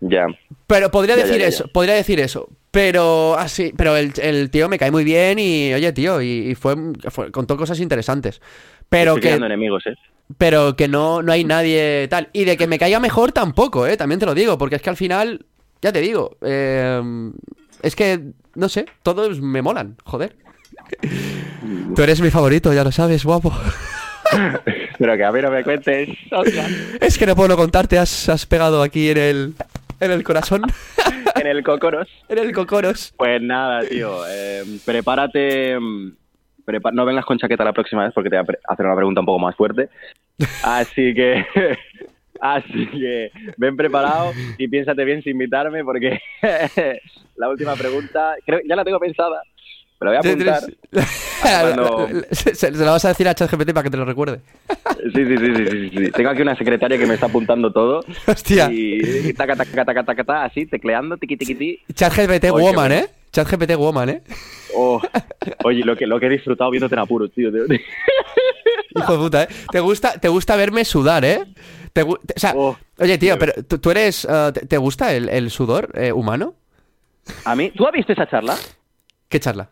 Ya. 0.00 0.26
Pero 0.66 0.90
podría 0.90 1.16
decir 1.16 1.40
eso, 1.42 1.66
podría 1.72 1.94
decir 1.94 2.20
eso. 2.20 2.48
Pero 2.78 3.36
así, 3.36 3.72
pero 3.76 3.96
el, 3.96 4.50
tío 4.50 4.68
me 4.68 4.78
cae 4.78 4.92
muy 4.92 5.02
bien 5.02 5.40
y, 5.40 5.74
oye, 5.74 5.92
tío, 5.92 6.22
y, 6.22 6.54
fue, 6.54 6.76
fue, 7.10 7.32
contó 7.32 7.56
cosas 7.56 7.80
interesantes. 7.80 8.40
Pero 8.88 9.16
que. 9.16 9.32
enemigos, 9.32 9.84
¿eh? 9.88 9.96
pero 10.36 10.76
que 10.76 10.86
no, 10.86 11.20
no 11.20 11.32
hay 11.32 11.42
nadie 11.42 12.06
tal. 12.08 12.28
Y 12.32 12.44
de 12.44 12.56
que 12.56 12.68
me 12.68 12.78
caiga 12.78 13.00
mejor 13.00 13.32
tampoco, 13.32 13.84
¿eh? 13.84 13.96
También 13.96 14.20
te 14.20 14.26
lo 14.26 14.32
digo, 14.32 14.58
porque 14.58 14.76
es 14.76 14.82
que 14.82 14.90
al 14.90 14.96
final, 14.96 15.44
ya 15.82 15.90
te 15.90 16.00
digo, 16.00 16.36
eh, 16.40 17.02
es 17.82 17.96
que, 17.96 18.20
no 18.54 18.68
sé, 18.68 18.86
todos 19.02 19.40
me 19.40 19.60
molan, 19.60 19.96
joder. 20.04 20.36
Tú 21.96 22.00
eres 22.00 22.20
mi 22.20 22.30
favorito, 22.30 22.72
ya 22.72 22.84
lo 22.84 22.92
sabes, 22.92 23.24
guapo. 23.24 23.52
Pero 25.00 25.16
que 25.16 25.24
a 25.24 25.32
ver, 25.32 25.42
no 25.42 25.50
me 25.50 25.64
cuentes. 25.64 26.10
Es 27.00 27.18
que 27.18 27.26
no 27.26 27.34
puedo 27.34 27.56
contarte, 27.56 27.98
has, 27.98 28.28
has 28.28 28.46
pegado 28.46 28.84
aquí 28.84 29.10
en 29.10 29.18
el, 29.18 29.54
en 30.00 30.10
el 30.10 30.24
corazón. 30.24 30.62
en 31.34 31.46
el 31.46 31.62
cocoros. 31.62 32.08
En 32.28 32.38
el 32.38 32.52
cocoros. 32.52 33.12
Pues 33.16 33.40
nada, 33.42 33.82
tío. 33.82 34.26
Eh, 34.28 34.62
prepárate. 34.84 35.78
Mm, 35.78 36.12
no 36.92 37.04
vengas 37.04 37.24
con 37.24 37.38
chaqueta 37.38 37.64
la 37.64 37.72
próxima 37.72 38.04
vez 38.04 38.12
porque 38.14 38.30
te 38.30 38.38
voy 38.38 38.54
a 38.68 38.72
hacer 38.72 38.86
una 38.86 38.96
pregunta 38.96 39.20
un 39.20 39.26
poco 39.26 39.38
más 39.38 39.56
fuerte. 39.56 39.88
Así 40.62 41.14
que. 41.14 41.46
Así 42.40 42.86
que 42.86 43.32
ven 43.56 43.76
preparado 43.76 44.32
y 44.58 44.68
piénsate 44.68 45.04
bien 45.04 45.22
sin 45.22 45.32
invitarme 45.32 45.84
porque 45.84 46.20
la 47.36 47.48
última 47.48 47.74
pregunta, 47.74 48.36
creo 48.46 48.60
ya 48.64 48.76
la 48.76 48.84
tengo 48.84 49.00
pensada, 49.00 49.42
pero 49.98 50.12
voy 50.12 50.16
a 50.16 50.20
apuntar. 50.20 50.62
se, 52.32 52.70
la 52.70 52.90
vas 52.92 53.04
a 53.04 53.08
decir 53.08 53.28
a 53.28 53.34
ChatGPT 53.34 53.72
para 53.72 53.82
que 53.82 53.90
te 53.90 53.96
lo 53.96 54.04
recuerde. 54.04 54.40
Sí, 55.12 55.24
sí, 55.26 55.36
sí, 55.36 55.54
sí, 55.56 55.90
sí, 55.90 56.10
Tengo 56.12 56.30
aquí 56.30 56.42
una 56.42 56.56
secretaria 56.56 56.96
que 56.96 57.06
me 57.06 57.14
está 57.14 57.26
apuntando 57.26 57.72
todo. 57.72 58.00
Hostia. 58.26 58.68
Y 58.70 59.32
taca, 59.34 59.56
taca, 59.56 59.84
taca, 59.84 60.04
taca, 60.04 60.24
taca, 60.24 60.44
así, 60.44 60.66
tecleando, 60.66 61.16
tiqui, 61.16 61.36
tiqui, 61.36 61.54
tiqui. 61.54 61.94
ChatGPT 61.94 62.50
Woman, 62.50 62.92
¿eh? 62.92 63.06
ChatGPT 63.32 63.74
Woman, 63.76 64.08
¿eh? 64.08 64.22
Oh, 64.74 65.00
oye, 65.64 65.84
lo 65.84 65.96
que, 65.96 66.06
lo 66.06 66.20
que 66.20 66.26
he 66.26 66.30
disfrutado 66.30 66.70
viéndote 66.70 66.94
en 66.94 67.00
apuros, 67.00 67.32
tío. 67.32 67.48
Hijo 67.48 69.12
de 69.12 69.18
puta, 69.18 69.42
¿eh? 69.44 69.48
Te 69.70 69.80
gusta, 69.80 70.18
te 70.18 70.28
gusta 70.28 70.56
verme 70.56 70.84
sudar, 70.84 71.24
¿eh? 71.24 71.40
o 72.04 72.18
sea, 72.36 72.52
oh, 72.56 72.76
oye, 72.98 73.18
tío, 73.18 73.36
pero 73.38 73.52
¿tú, 73.64 73.90
eres... 73.90 74.24
Uh, 74.24 74.52
te, 74.52 74.76
gusta 74.76 75.12
el, 75.14 75.28
el 75.28 75.50
sudor 75.50 75.90
eh, 75.94 76.12
humano? 76.12 76.54
A 77.44 77.56
mí... 77.56 77.72
¿Tú 77.76 77.86
has 77.86 77.92
visto 77.92 78.12
esa 78.12 78.28
charla? 78.28 78.56
¿Qué 79.28 79.40
charla? 79.40 79.70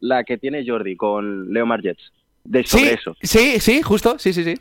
La 0.00 0.24
que 0.24 0.38
tiene 0.38 0.64
Jordi 0.66 0.96
con 0.96 1.52
Leo 1.52 1.66
Margets. 1.66 2.12
De 2.44 2.64
sobre 2.64 2.94
eso. 2.94 3.16
Sí, 3.22 3.60
sí, 3.60 3.82
justo, 3.82 4.18
sí, 4.18 4.32
sí, 4.32 4.44
sí. 4.44 4.54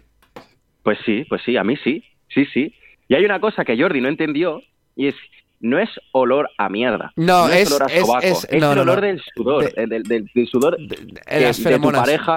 Pues 0.84 0.98
sí, 1.06 1.26
pues 1.30 1.42
sí, 1.46 1.58
a 1.58 1.64
mí 1.64 1.78
sí, 1.84 2.04
sí, 2.34 2.46
sí. 2.54 2.74
Y 3.08 3.16
hay 3.16 3.26
una 3.26 3.40
cosa 3.40 3.64
que 3.64 3.80
Jordi 3.80 4.02
no 4.02 4.10
entendió 4.10 4.62
y 4.96 5.08
es 5.08 5.16
no 5.60 5.80
es 5.80 5.90
olor 6.12 6.50
a 6.58 6.70
mierda. 6.70 7.12
No, 7.16 7.50
es, 7.50 7.72
olor 7.72 7.84
a 7.84 7.90
sobaco, 7.90 8.26
es, 8.26 8.48
el 8.50 8.64
olor 8.64 9.02
del 9.02 9.22
sudor, 9.36 9.74
del, 9.74 10.04
del, 10.04 10.48
sudor 10.48 10.78
de, 10.78 10.96
de, 10.96 11.80
tu 11.80 11.92
pareja. 11.92 12.36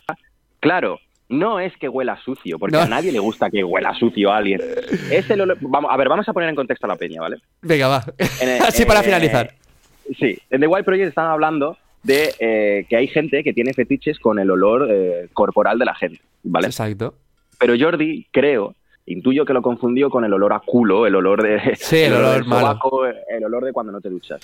Claro, 0.59 0.98
no 1.28 1.61
es 1.61 1.76
que 1.76 1.88
huela 1.88 2.18
sucio, 2.24 2.59
porque 2.59 2.76
a 2.76 2.86
nadie 2.86 3.12
le 3.12 3.18
gusta 3.18 3.51
que 3.51 3.62
huela 3.62 3.94
sucio 3.94 4.32
a 4.32 4.38
alguien. 4.38 4.61
Es 5.11 5.28
el 5.30 5.42
olor... 5.42 5.59
vamos, 5.61 5.90
a 5.92 5.96
ver, 5.96 6.09
vamos 6.09 6.28
a 6.28 6.32
poner 6.32 6.48
en 6.48 6.57
contexto 6.57 6.86
la 6.86 6.96
peña, 6.96 7.20
¿vale? 7.20 7.36
Venga, 7.62 7.88
va. 7.88 8.05
Así 8.66 8.84
para 8.84 9.03
finalizar. 9.03 9.55
Sí, 10.18 10.38
en 10.51 10.61
The 10.61 10.66
White 10.66 10.84
Project 10.84 11.09
están 11.09 11.26
hablando 11.26 11.76
de 12.03 12.34
eh, 12.38 12.86
que 12.88 12.96
hay 12.96 13.09
gente 13.09 13.44
que 13.44 13.53
tiene 13.53 13.74
fetiches 13.74 14.18
con 14.18 14.38
el 14.38 14.51
olor 14.51 14.88
eh, 14.90 15.28
corporal 15.32 15.78
de 15.78 15.84
la 15.84 15.94
gente, 15.94 16.20
¿vale? 16.42 16.66
Exacto. 16.66 17.14
Pero 17.59 17.74
Jordi, 17.78 18.26
creo, 18.30 18.74
intuyo 19.07 19.44
que 19.44 19.53
lo 19.53 19.62
confundió 19.62 20.09
con 20.09 20.24
el 20.24 20.32
olor 20.32 20.53
a 20.53 20.61
culo, 20.61 21.07
el 21.07 21.14
olor 21.14 21.42
de... 21.42 21.74
Sí, 21.76 21.98
el, 21.98 22.14
olor, 22.14 23.16
el 23.28 23.44
olor 23.44 23.64
de 23.64 23.72
cuando 23.72 23.92
no 23.92 24.01
te 24.01 24.09
duchas. 24.09 24.40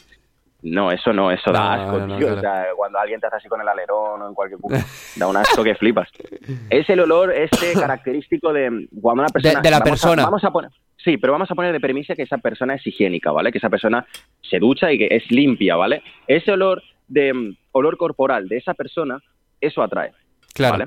No, 0.62 0.90
eso 0.90 1.12
no, 1.12 1.30
eso 1.30 1.52
da 1.52 1.74
asco, 1.74 2.16
tío. 2.16 2.34
O 2.34 2.40
sea, 2.40 2.66
cuando 2.76 2.98
alguien 2.98 3.20
te 3.20 3.26
hace 3.26 3.36
así 3.36 3.48
con 3.48 3.60
el 3.60 3.68
alerón 3.68 4.22
o 4.22 4.28
en 4.28 4.34
cualquier 4.34 4.58
punto, 4.58 4.78
da 5.14 5.28
un 5.28 5.36
asco 5.36 5.62
que 5.62 5.74
flipas. 5.76 6.08
Es 6.70 6.88
el 6.90 7.00
olor 7.00 7.32
este 7.32 7.72
característico 7.74 8.52
de 8.52 8.88
cuando 9.00 9.22
una 9.22 9.28
persona... 9.28 9.60
De, 9.60 9.70
la 9.70 9.80
persona. 9.80 10.24
vamos 10.24 10.44
a 10.44 10.50
poner... 10.50 10.70
Sí, 10.96 11.18
pero 11.18 11.32
vamos 11.32 11.48
a 11.50 11.54
poner 11.54 11.72
de 11.72 11.78
premisa 11.78 12.16
que 12.16 12.22
esa 12.22 12.38
persona 12.38 12.74
es 12.74 12.86
higiénica, 12.86 13.30
¿vale? 13.30 13.52
Que 13.52 13.58
esa 13.58 13.70
persona 13.70 14.04
se 14.42 14.58
ducha 14.58 14.90
y 14.90 14.98
que 14.98 15.08
es 15.10 15.30
limpia, 15.30 15.76
¿vale? 15.76 16.02
Ese 16.26 16.50
olor 16.50 16.82
de 17.08 17.32
mm, 17.32 17.56
olor 17.72 17.96
corporal 17.96 18.48
de 18.48 18.58
esa 18.58 18.74
persona, 18.74 19.22
eso 19.60 19.82
atrae. 19.82 20.12
Claro. 20.54 20.86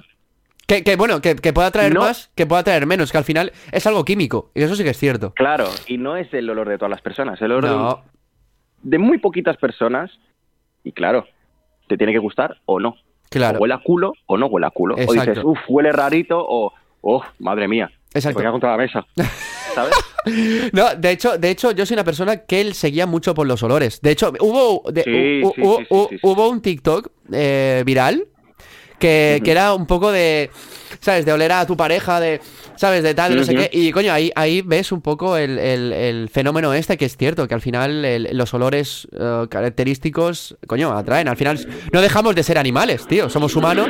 Que, 0.68 0.96
bueno, 0.96 1.20
que, 1.20 1.36
pueda 1.36 1.68
atraer 1.68 1.96
más, 1.96 2.30
que 2.36 2.46
pueda 2.46 2.62
atraer 2.62 2.86
menos, 2.86 3.12
que 3.12 3.18
al 3.18 3.24
final 3.24 3.52
es 3.72 3.88
algo 3.88 4.06
químico, 4.06 4.52
y 4.54 4.62
eso 4.62 4.76
sí 4.76 4.84
que 4.84 4.92
es 4.92 4.98
cierto. 4.98 5.34
Claro, 5.34 5.68
y 5.88 5.98
no 5.98 6.16
es 6.16 6.32
el 6.32 6.48
olor 6.48 6.70
de 6.70 6.78
todas 6.78 6.92
las 6.92 7.02
personas, 7.02 7.42
el 7.42 7.52
olor 7.54 8.02
de, 8.84 9.00
muy 9.00 9.18
poquitas 9.18 9.58
personas, 9.58 10.12
y 10.84 10.92
claro, 10.92 11.26
te 11.88 11.98
tiene 11.98 12.14
que 12.14 12.20
gustar 12.20 12.62
o 12.66 12.80
no. 12.80 12.98
Claro. 13.32 13.58
O 13.58 13.62
huele 13.62 13.74
a 13.74 13.80
culo 13.80 14.14
o 14.28 14.38
no 14.38 14.46
huele 14.46 14.68
a 14.68 14.70
culo. 14.70 14.94
O 14.94 15.14
dices, 15.14 15.40
uff, 15.44 15.58
huele 15.68 15.92
rarito, 15.92 16.38
o, 16.40 16.72
oh, 17.02 17.24
madre 17.40 17.68
mía, 17.68 17.92
Exacto. 18.14 18.42
Voy 18.42 18.52
contra 18.52 18.72
la 18.72 18.78
mesa. 18.78 19.06
¿Sabes? 19.80 20.72
no, 20.74 20.96
de 20.96 21.12
hecho, 21.12 21.38
de 21.38 21.50
hecho, 21.50 21.72
yo 21.72 21.86
soy 21.86 21.96
una 21.96 22.04
persona 22.04 22.38
que 22.38 22.62
él 22.62 22.74
seguía 22.74 23.06
mucho 23.06 23.34
por 23.34 23.48
los 23.48 23.64
olores. 23.64 24.02
De 24.02 24.12
hecho, 24.12 24.34
hubo, 24.40 24.84
hubo 26.24 26.50
un 26.50 26.62
TikTok 26.62 27.12
eh, 27.32 27.84
viral 27.86 28.28
que, 29.00 29.42
era 29.46 29.74
un 29.74 29.86
poco 29.86 30.12
de, 30.12 30.52
¿sabes? 31.00 31.26
De 31.26 31.34
oler 31.34 31.52
a 31.52 31.66
tu 31.66 31.76
pareja, 31.76 32.20
de, 32.20 32.42
¿sabes? 32.76 33.02
De 33.02 33.14
tal, 33.14 33.36
no 33.36 33.44
sé 33.44 33.56
qué. 33.56 33.70
Y 33.72 33.92
coño, 33.92 34.14
ahí, 34.14 34.32
ahí 34.36 34.62
ves 34.62 34.92
un 34.92 35.02
poco 35.02 35.38
el, 35.38 36.30
fenómeno 36.32 36.74
este, 36.74 36.98
que 36.98 37.06
es 37.06 37.18
cierto, 37.18 37.48
que 37.48 37.54
al 37.54 37.62
final 37.62 38.28
los 38.34 38.54
olores 38.54 39.08
eh, 39.18 39.46
característicos, 39.50 40.58
coño, 40.68 40.92
atraen. 40.92 41.28
Al 41.28 41.38
final 41.38 41.66
no 41.92 42.02
dejamos 42.02 42.36
de 42.36 42.44
ser 42.44 42.58
animales, 42.58 43.08
tío. 43.08 43.30
Somos 43.30 43.56
humanos. 43.56 43.88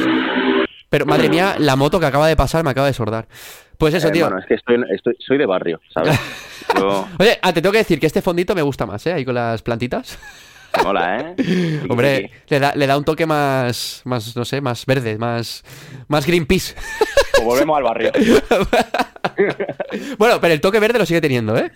Pero 0.90 1.06
madre 1.06 1.30
mía, 1.30 1.56
la 1.60 1.76
moto 1.76 2.00
que 2.00 2.08
acaba 2.08 2.28
de 2.28 2.36
pasar 2.36 2.64
me 2.64 2.72
acaba 2.72 2.88
de 2.88 2.94
sordar. 2.94 3.28
Pues 3.80 3.94
eso, 3.94 4.10
eh, 4.10 4.12
tío. 4.12 4.26
Bueno, 4.26 4.42
es 4.42 4.46
que 4.46 4.56
estoy, 4.56 4.78
soy 5.26 5.38
de 5.38 5.46
barrio, 5.46 5.80
¿sabes? 5.94 6.20
Oye, 7.18 7.40
ah, 7.42 7.54
te 7.54 7.62
tengo 7.62 7.72
que 7.72 7.78
decir 7.78 7.98
que 7.98 8.08
este 8.08 8.22
fondito 8.22 8.54
me 8.54 8.62
gusta 8.62 8.86
más, 8.86 9.08
¿eh? 9.08 9.14
Ahí 9.14 9.24
con 9.24 9.34
las 9.34 9.62
plantitas. 9.62 10.20
Hola, 10.86 11.34
¿eh? 11.38 11.82
Hombre, 11.90 12.30
le 12.50 12.60
da, 12.60 12.76
le 12.76 12.86
da 12.86 12.98
un 12.98 13.06
toque 13.06 13.26
más, 13.26 14.02
más, 14.04 14.36
no 14.36 14.44
sé, 14.44 14.60
más 14.60 14.86
verde, 14.86 15.18
más, 15.18 15.64
más 16.10 16.28
Greenpeace. 16.28 16.76
Pues 17.32 17.46
volvemos 17.46 17.78
al 17.78 17.84
barrio. 17.84 18.12
bueno, 20.18 20.42
pero 20.42 20.54
el 20.54 20.60
toque 20.60 20.82
verde 20.82 21.00
lo 21.00 21.06
sigue 21.06 21.22
teniendo, 21.22 21.58
¿eh? 21.58 21.72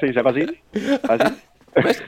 Sí, 0.00 0.12
¿se 0.12 0.20
así? 0.20 0.60
¿Así? 1.08 1.34
¿Ves? 1.76 2.02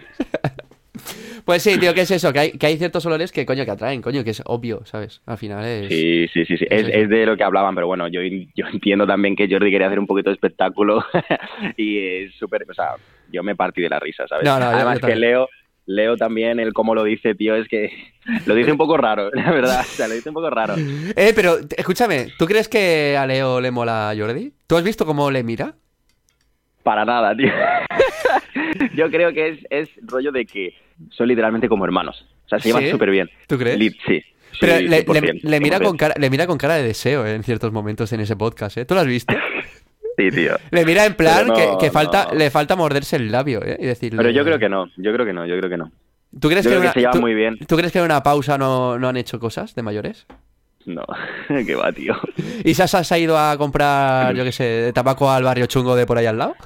Pues 1.45 1.63
sí, 1.63 1.79
tío, 1.79 1.93
¿qué 1.93 2.03
es 2.03 2.11
eso? 2.11 2.33
Que 2.33 2.39
hay, 2.39 2.53
que 2.53 2.67
hay 2.67 2.79
ciertos 2.79 3.05
olores 3.05 3.31
que, 3.31 3.45
coño, 3.45 3.65
que 3.67 3.71
atraen, 3.71 4.01
coño, 4.01 4.25
que 4.25 4.31
es 4.31 4.43
obvio, 4.47 4.85
¿sabes? 4.87 5.21
Al 5.27 5.37
final 5.37 5.65
es... 5.65 5.89
Sí, 5.89 6.27
sí, 6.33 6.45
sí, 6.47 6.57
sí. 6.57 6.67
Es, 6.71 7.09
de 7.09 7.27
lo 7.27 7.37
que 7.37 7.45
hablaban, 7.45 7.75
pero 7.75 7.87
bueno, 7.87 8.09
yo, 8.09 8.21
yo 8.23 8.67
entiendo 8.73 9.07
también 9.07 9.37
que 9.37 9.47
Jordi 9.49 9.71
quería 9.71 9.89
hacer 9.89 9.99
un 9.99 10.07
poquito 10.07 10.31
de 10.31 10.35
espectáculo 10.35 11.05
y 11.77 11.99
es 11.99 12.35
súper... 12.37 12.65
O 12.69 12.73
sea, 12.75 12.95
yo 13.31 13.43
me 13.43 13.55
partí 13.55 13.83
de 13.83 13.91
la 13.91 14.01
risa, 14.01 14.27
¿sabes? 14.27 14.49
Además 14.49 15.01
que 15.01 15.17
Leo... 15.17 15.49
Leo 15.87 16.17
también, 16.17 16.61
el 16.61 16.73
cómo 16.73 16.95
lo 16.95 17.05
dice, 17.05 17.35
tío, 17.35 17.55
es 17.57 17.69
que 17.69 17.93
lo 18.47 18.55
dice 18.55 18.73
un 18.73 18.79
poco 18.79 18.97
raro, 18.97 19.31
la 19.35 19.51
verdad. 19.53 19.81
O 19.81 19.85
sea, 19.85 20.09
lo 20.09 20.15
dice 20.15 20.31
un 20.31 20.35
poco 20.35 20.49
raro. 20.49 20.77
Eh, 20.79 21.33
pero 21.35 21.59
escúchame, 21.77 22.29
¿tú 22.39 22.47
crees 22.47 22.69
que 22.69 23.19
a 23.19 23.27
Leo 23.27 23.61
le 23.61 23.71
mola 23.71 24.09
a 24.09 24.17
Jordi? 24.17 24.51
¿Tú 24.67 24.77
has 24.77 24.83
visto 24.83 25.05
cómo 25.05 25.31
le 25.31 25.43
mira? 25.43 25.75
Para 26.83 27.05
nada, 27.05 27.37
tío. 27.37 27.53
Yo 28.95 29.11
creo 29.11 29.33
que 29.35 29.49
es, 29.49 29.59
es 29.69 29.91
rollo 30.07 30.33
de 30.33 30.47
que 30.47 30.75
son 31.11 31.29
literalmente 31.29 31.69
como 31.69 31.85
hermanos. 31.85 32.27
O 32.47 32.49
sea, 32.49 32.59
se 32.59 32.69
llevan 32.69 32.91
súper 32.91 33.11
bien. 33.11 33.31
¿Tú 33.47 33.59
crees? 33.59 33.79
sí. 34.07 34.23
Pero 34.61 34.79
le, 34.79 35.61
mira 35.61 35.81
con 35.81 35.97
cara, 35.97 36.15
le 36.17 36.31
mira 36.31 36.47
con 36.47 36.59
cara 36.59 36.77
de 36.77 36.85
deseo 36.85 37.27
eh, 37.27 37.35
en 37.35 37.43
ciertos 37.43 37.73
momentos 37.73 38.13
en 38.13 38.21
ese 38.21 38.37
podcast, 38.37 38.77
¿eh? 38.79 38.85
¿Tú 38.85 38.95
lo 38.95 39.01
has 39.01 39.07
visto? 39.07 39.35
Sí, 40.17 40.31
tío. 40.31 40.55
Le 40.71 40.85
mira 40.85 41.07
en 41.07 41.15
plan 41.15 41.49
que, 41.81 41.91
falta, 41.91 42.33
le 42.33 42.49
falta 42.49 42.77
morderse 42.77 43.17
el 43.17 43.33
labio, 43.33 43.61
¿eh? 43.65 43.77
Y 43.81 43.87
decirle, 43.87 44.19
Pero 44.19 44.31
yo 44.31 44.45
creo 44.45 44.61
que 44.61 44.69
no, 44.69 44.87
yo 44.97 45.13
creo 45.13 45.27
que 45.27 45.33
no, 45.33 45.45
yo 45.45 45.59
creo 45.59 45.69
que 45.69 45.77
no. 45.77 45.91
¿Tú 46.39 46.49
crees 46.49 46.65
que, 46.65 47.11
se 47.13 47.19
muy 47.19 47.35
bien? 47.35 47.59
¿Tú 47.67 47.77
crees 47.77 47.93
que 47.93 47.99
en 47.99 48.05
una 48.05 48.23
pausa 48.23 48.57
no, 48.57 48.97
no 48.97 49.09
han 49.09 49.17
hecho 49.17 49.41
cosas 49.41 49.75
de 49.75 49.83
mayores? 49.83 50.29
No, 50.87 51.05
qué 51.67 51.75
va, 51.75 51.93
tío. 51.93 52.15
¿Y 52.65 52.75
Sasa 52.75 53.03
se 53.05 53.15
ha 53.15 53.19
ido 53.19 53.39
a 53.39 53.57
comprar, 53.57 54.35
yo 54.35 54.45
qué 54.45 54.53
sé, 54.53 54.93
tabaco 54.95 55.31
al 55.31 55.43
barrio 55.43 55.67
chungo 55.67 55.97
de 55.97 56.07
por 56.07 56.19
ahí 56.19 56.27
al 56.27 56.39
lado? 56.39 56.55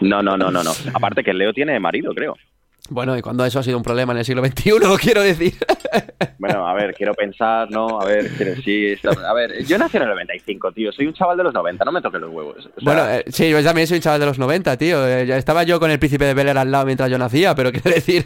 No, 0.00 0.22
no, 0.22 0.36
no, 0.36 0.50
no, 0.50 0.62
no. 0.62 0.70
Aparte 0.92 1.22
que 1.24 1.32
Leo 1.32 1.54
tiene 1.54 1.80
marido, 1.80 2.12
creo. 2.14 2.36
Bueno, 2.90 3.16
y 3.16 3.22
cuando 3.22 3.46
eso 3.46 3.58
ha 3.58 3.62
sido 3.62 3.78
un 3.78 3.82
problema 3.82 4.12
en 4.12 4.18
el 4.18 4.24
siglo 4.26 4.44
XXI, 4.44 4.72
quiero 5.00 5.22
decir. 5.22 5.54
Bueno, 6.38 6.66
a 6.68 6.74
ver, 6.74 6.94
quiero 6.94 7.14
pensar, 7.14 7.70
¿no? 7.70 7.98
A 7.98 8.04
ver, 8.04 8.28
sí, 8.62 8.94
a 9.26 9.32
ver, 9.32 9.64
yo 9.64 9.78
nací 9.78 9.96
en 9.96 10.02
el 10.02 10.10
95, 10.10 10.72
tío, 10.72 10.92
soy 10.92 11.06
un 11.06 11.14
chaval 11.14 11.38
de 11.38 11.44
los 11.44 11.54
90, 11.54 11.82
no 11.84 11.92
me 11.92 12.02
toques 12.02 12.20
los 12.20 12.30
huevos. 12.30 12.68
bueno, 12.82 13.08
eh, 13.08 13.24
sí, 13.28 13.48
yo 13.48 13.62
también 13.62 13.86
soy 13.86 13.96
un 13.96 14.02
chaval 14.02 14.20
de 14.20 14.26
los 14.26 14.38
90, 14.38 14.76
tío. 14.76 15.06
Eh, 15.06 15.34
estaba 15.36 15.62
yo 15.62 15.80
con 15.80 15.90
el 15.90 15.98
príncipe 15.98 16.26
de 16.26 16.34
Bel 16.34 16.56
al 16.56 16.70
lado 16.70 16.84
mientras 16.84 17.10
yo 17.10 17.16
nacía, 17.16 17.54
pero 17.54 17.72
quiero 17.72 17.90
decir... 17.90 18.24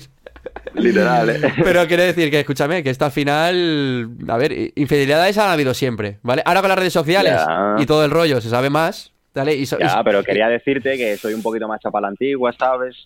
Literal, 0.74 1.30
¿eh? 1.30 1.40
Pero 1.64 1.86
quiero 1.86 2.02
decir 2.04 2.30
que, 2.30 2.40
escúchame, 2.40 2.82
que 2.82 2.90
esto 2.90 3.04
al 3.04 3.10
final... 3.10 4.10
A 4.28 4.36
ver, 4.36 4.52
infidelidades 4.76 5.36
han 5.38 5.50
habido 5.50 5.74
siempre, 5.74 6.18
¿vale? 6.22 6.42
Ahora 6.44 6.60
con 6.60 6.68
las 6.68 6.78
redes 6.78 6.92
sociales 6.92 7.40
y 7.78 7.86
todo 7.86 8.04
el 8.04 8.10
rollo 8.10 8.40
se 8.40 8.48
sabe 8.48 8.70
más, 8.70 9.12
¿vale? 9.34 9.54
Y 9.54 9.64
ya, 9.64 10.02
pero 10.04 10.22
quería 10.22 10.48
decirte 10.48 10.96
que 10.96 11.16
soy 11.16 11.34
un 11.34 11.42
poquito 11.42 11.66
más 11.66 11.80
chapal 11.80 12.04
antigua, 12.04 12.52
¿sabes? 12.52 13.04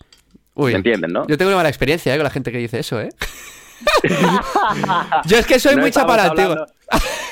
Uy, 0.55 0.73
entienden, 0.73 1.11
no? 1.11 1.25
Yo 1.27 1.37
tengo 1.37 1.49
una 1.49 1.57
mala 1.57 1.69
experiencia 1.69 2.13
¿eh? 2.13 2.17
con 2.17 2.23
la 2.23 2.29
gente 2.29 2.51
que 2.51 2.57
dice 2.57 2.79
eso, 2.79 3.01
¿eh? 3.01 3.09
yo 5.25 5.37
es 5.37 5.45
que 5.45 5.59
soy 5.59 5.75
muy 5.75 5.91
chaparativo. 5.91 6.55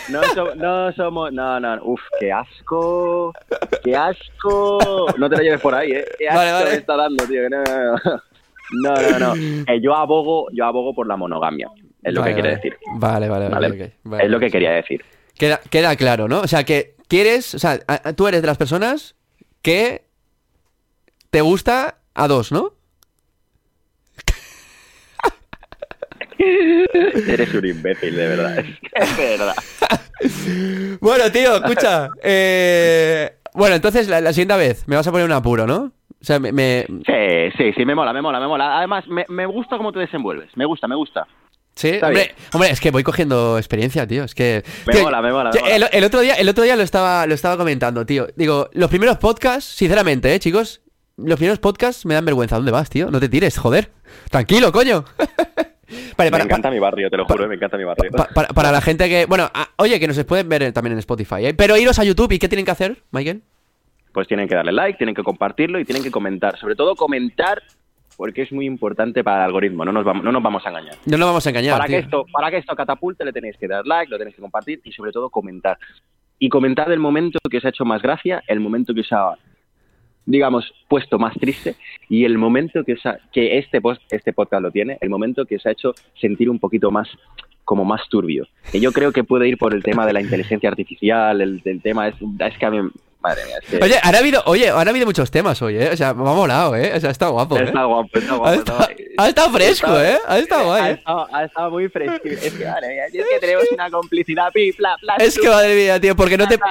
No, 0.09 0.21
no, 0.55 0.91
somos. 0.93 1.31
No, 1.31 1.59
no. 1.59 1.79
Uf, 1.83 2.01
qué 2.19 2.31
asco. 2.31 3.33
Qué 3.83 3.95
asco. 3.95 5.07
No 5.17 5.29
te 5.29 5.37
lo 5.37 5.43
lleves 5.43 5.61
por 5.61 5.75
ahí, 5.75 5.91
¿eh? 5.91 6.05
Qué 6.17 6.27
asco 6.27 6.39
vale, 6.39 6.51
vale. 6.51 6.75
está 6.75 6.97
dando, 6.97 7.25
tío. 7.25 7.41
No, 7.49 8.95
no, 8.95 9.19
no. 9.19 9.35
Eh, 9.67 9.81
yo, 9.81 9.95
abogo, 9.95 10.47
yo 10.51 10.65
abogo 10.65 10.93
por 10.93 11.07
la 11.07 11.17
monogamia. 11.17 11.69
Es 12.01 12.13
lo 12.13 12.23
que 12.23 12.33
quiere 12.33 12.55
decir. 12.55 12.75
Vale, 12.95 13.29
vale, 13.29 13.49
vale. 13.49 13.93
Es 14.19 14.29
lo 14.29 14.39
que 14.39 14.49
quería 14.49 14.71
decir. 14.71 15.03
Queda, 15.37 15.59
queda 15.69 15.95
claro, 15.95 16.27
¿no? 16.27 16.41
O 16.41 16.47
sea 16.47 16.63
que 16.63 16.95
quieres, 17.07 17.55
o 17.55 17.59
sea, 17.59 17.79
tú 18.15 18.27
eres 18.27 18.41
de 18.41 18.47
las 18.47 18.57
personas 18.57 19.15
que 19.61 20.05
te 21.29 21.41
gusta 21.41 21.97
a 22.13 22.27
dos, 22.27 22.51
¿no? 22.51 22.73
Eres 27.27 27.53
un 27.53 27.65
imbécil, 27.65 28.15
de 28.15 28.27
verdad. 28.27 28.65
Es 28.93 29.17
verdad. 29.17 29.55
bueno, 30.99 31.31
tío, 31.31 31.55
escucha. 31.55 32.09
Eh, 32.21 33.31
bueno, 33.53 33.75
entonces 33.75 34.07
la, 34.07 34.31
siguiente 34.33 34.55
vez 34.55 34.87
me 34.87 34.95
vas 34.95 35.07
a 35.07 35.11
poner 35.11 35.25
un 35.25 35.31
apuro, 35.31 35.65
¿no? 35.65 35.91
O 36.21 36.23
sea, 36.23 36.39
me, 36.39 36.85
Sí, 36.87 37.57
sí, 37.57 37.73
sí, 37.75 37.85
me 37.85 37.95
mola, 37.95 38.13
me 38.13 38.21
mola, 38.21 38.39
me 38.39 38.47
mola. 38.47 38.77
Además, 38.77 39.07
me, 39.07 39.25
me 39.29 39.45
gusta 39.45 39.77
cómo 39.77 39.91
te 39.91 39.99
desenvuelves. 39.99 40.55
Me 40.55 40.65
gusta, 40.65 40.87
me 40.87 40.95
gusta. 40.95 41.27
Sí, 41.75 41.99
hombre, 42.01 42.35
hombre, 42.53 42.69
es 42.69 42.79
que 42.79 42.91
voy 42.91 43.03
cogiendo 43.03 43.57
experiencia, 43.57 44.05
tío. 44.05 44.23
Es 44.23 44.35
que. 44.35 44.63
Me 44.85 45.01
mola, 45.01 45.21
me 45.21 45.31
mola. 45.31 45.51
El, 45.51 46.03
otro 46.03 46.19
día, 46.19 46.35
el 46.35 46.49
otro 46.49 46.63
día 46.63 46.75
lo 46.75 46.83
estaba, 46.83 47.25
lo 47.25 47.33
estaba 47.33 47.57
comentando, 47.57 48.05
tío. 48.05 48.27
Digo, 48.35 48.69
los 48.73 48.89
primeros 48.89 49.17
podcasts, 49.17 49.75
sinceramente, 49.75 50.33
eh, 50.33 50.39
chicos. 50.39 50.81
Los 51.17 51.37
primeros 51.37 51.59
podcasts 51.59 52.05
me 52.05 52.13
dan 52.13 52.25
vergüenza. 52.25 52.55
¿Dónde 52.55 52.71
vas, 52.71 52.89
tío? 52.89 53.11
No 53.11 53.19
te 53.19 53.29
tires, 53.29 53.57
joder. 53.57 53.91
Tranquilo, 54.29 54.71
coño. 54.71 55.05
me 56.17 56.25
encanta 56.25 56.69
mi 56.69 56.79
barrio, 56.79 57.09
te 57.09 57.17
lo 57.17 57.25
juro, 57.25 57.47
me 57.47 57.55
encanta 57.55 57.77
mi 57.77 57.83
barrio. 57.83 58.11
para, 58.53 58.71
la 58.71 58.81
gente 58.81 59.09
que. 59.09 59.25
Bueno, 59.25 59.49
oye, 59.77 59.99
que 59.99 60.07
nos 60.07 60.23
pueden 60.23 60.49
ver 60.49 60.71
también 60.73 60.93
en 60.93 60.99
Spotify, 60.99 61.47
¿eh? 61.47 61.53
Pero 61.53 61.77
iros 61.77 61.99
a 61.99 62.03
YouTube 62.03 62.31
y 62.31 62.39
¿qué 62.39 62.47
tienen 62.47 62.65
que 62.65 62.71
hacer, 62.71 62.97
Michael? 63.11 63.41
Pues 64.13 64.27
tienen 64.27 64.47
que 64.47 64.55
darle 64.55 64.71
like, 64.71 64.97
tienen 64.97 65.15
que 65.15 65.23
compartirlo 65.23 65.79
y 65.79 65.85
tienen 65.85 66.03
que 66.03 66.11
comentar. 66.11 66.57
Sobre 66.57 66.75
todo 66.75 66.95
comentar 66.95 67.61
porque 68.17 68.43
es 68.43 68.51
muy 68.51 68.65
importante 68.65 69.23
para 69.23 69.37
el 69.37 69.43
algoritmo, 69.45 69.83
no 69.85 69.91
nos 69.91 70.03
vamos, 70.03 70.23
no 70.23 70.31
nos 70.31 70.43
vamos 70.43 70.65
a 70.65 70.69
engañar. 70.69 70.95
No 71.05 71.17
nos 71.17 71.27
vamos 71.27 71.45
a 71.45 71.49
engañar. 71.49 71.77
Para, 71.77 71.87
que 71.87 71.97
esto, 71.97 72.25
para 72.31 72.51
que 72.51 72.57
esto 72.57 72.75
catapulte 72.75 73.25
le 73.25 73.33
tenéis 73.33 73.57
que 73.57 73.67
dar 73.67 73.85
like, 73.85 74.11
lo 74.11 74.17
tenéis 74.17 74.35
que 74.35 74.41
compartir 74.41 74.81
y 74.83 74.91
sobre 74.91 75.11
todo 75.11 75.29
comentar. 75.29 75.77
Y 76.37 76.49
comentar 76.49 76.91
el 76.91 76.99
momento 76.99 77.39
que 77.49 77.57
os 77.57 77.65
ha 77.65 77.69
hecho 77.69 77.85
más 77.85 78.01
gracia, 78.01 78.43
el 78.47 78.59
momento 78.59 78.93
que 78.93 79.01
os 79.01 79.11
ha, 79.11 79.35
digamos, 80.31 80.73
puesto 80.87 81.19
más 81.19 81.33
triste 81.35 81.75
y 82.09 82.25
el 82.25 82.37
momento 82.37 82.83
que, 82.83 82.93
os 82.93 83.01
que 83.31 83.57
este, 83.57 83.81
post, 83.81 84.01
este 84.11 84.33
podcast 84.33 84.63
lo 84.63 84.71
tiene, 84.71 84.97
el 85.01 85.09
momento 85.09 85.45
que 85.45 85.57
os 85.57 85.65
ha 85.65 85.71
hecho 85.71 85.93
sentir 86.19 86.49
un 86.49 86.59
poquito 86.59 86.91
más 86.91 87.09
como 87.63 87.85
más 87.85 88.01
turbio. 88.09 88.47
Que 88.71 88.79
yo 88.79 88.91
creo 88.91 89.11
que 89.11 89.23
puede 89.23 89.47
ir 89.47 89.57
por 89.57 89.73
el 89.73 89.83
tema 89.83 90.05
de 90.05 90.13
la 90.13 90.21
inteligencia 90.21 90.69
artificial, 90.69 91.41
el, 91.41 91.61
el 91.63 91.81
tema 91.81 92.07
es, 92.07 92.15
es 92.39 92.57
que 92.57 92.65
a 92.65 92.71
mí 92.71 92.79
Madre 93.21 93.43
mía, 93.45 93.79
Oye, 93.81 93.99
han 94.01 94.15
habido, 94.15 94.41
oye, 94.47 94.69
han 94.69 94.87
habido 94.87 95.05
muchos 95.05 95.29
temas 95.29 95.61
hoy, 95.61 95.77
¿eh? 95.77 95.89
O 95.93 95.97
sea, 95.97 96.13
me 96.15 96.27
ha 96.27 96.33
molado, 96.33 96.75
¿eh? 96.75 96.91
O 96.95 96.99
sea, 96.99 97.09
ha 97.09 97.11
estado 97.11 97.33
guapo, 97.33 97.55
¿eh? 97.55 97.65
Está 97.65 97.83
guapo, 97.83 98.09
está 98.13 98.35
guapo. 98.35 98.73
Ha 99.17 99.27
estado, 99.27 99.51
fresco, 99.51 100.01
¿eh? 100.01 100.17
Ha 100.27 100.39
estado 100.39 100.65
guay. 100.65 100.81
Ha 100.81 100.89
¿eh? 100.89 100.93
estado, 100.93 101.27
ha 101.31 101.43
estado 101.45 101.69
muy 101.69 101.87
fresco. 101.89 102.27
Es 102.27 102.53
que, 102.53 102.65
madre 102.65 102.89
mía, 102.89 103.05
es 103.05 103.13
que 103.13 103.39
tenemos 103.39 103.65
una 103.71 103.91
complicidad, 103.91 104.51
pi, 104.51 104.71
bla, 104.71 104.95
bla, 105.01 105.15
Es 105.17 105.37
que, 105.37 105.47
madre 105.47 105.75
mía, 105.75 105.99
tío, 105.99 106.15
porque 106.15 106.37
no 106.37 106.47
te... 106.47 106.57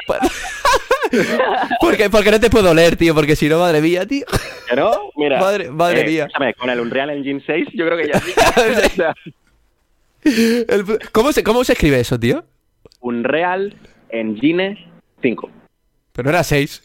porque, 1.80 2.10
porque 2.10 2.30
no 2.32 2.40
te 2.40 2.50
puedo 2.50 2.74
leer, 2.74 2.96
tío, 2.96 3.14
porque 3.14 3.36
si 3.36 3.48
no, 3.48 3.60
madre 3.60 3.80
mía, 3.80 4.04
tío. 4.06 4.26
¿Pero? 4.68 5.12
Mira. 5.16 5.38
Madre, 5.38 5.70
madre 5.70 6.00
eh, 6.00 6.06
mía. 6.06 6.28
con 6.58 6.68
el 6.70 6.80
Unreal 6.80 7.10
Engine 7.10 7.42
6, 7.46 7.68
yo 7.74 7.86
creo 7.86 7.98
que 7.98 8.08
ya 8.08 8.20
sí. 8.20 8.32
¿Cómo, 11.12 11.32
se, 11.32 11.44
¿Cómo 11.44 11.64
se 11.64 11.74
escribe 11.74 12.00
eso, 12.00 12.18
tío? 12.18 12.44
Unreal 13.00 13.74
Engine 14.10 14.76
5. 15.22 15.59
Pero 16.12 16.30
era 16.30 16.42
6. 16.42 16.82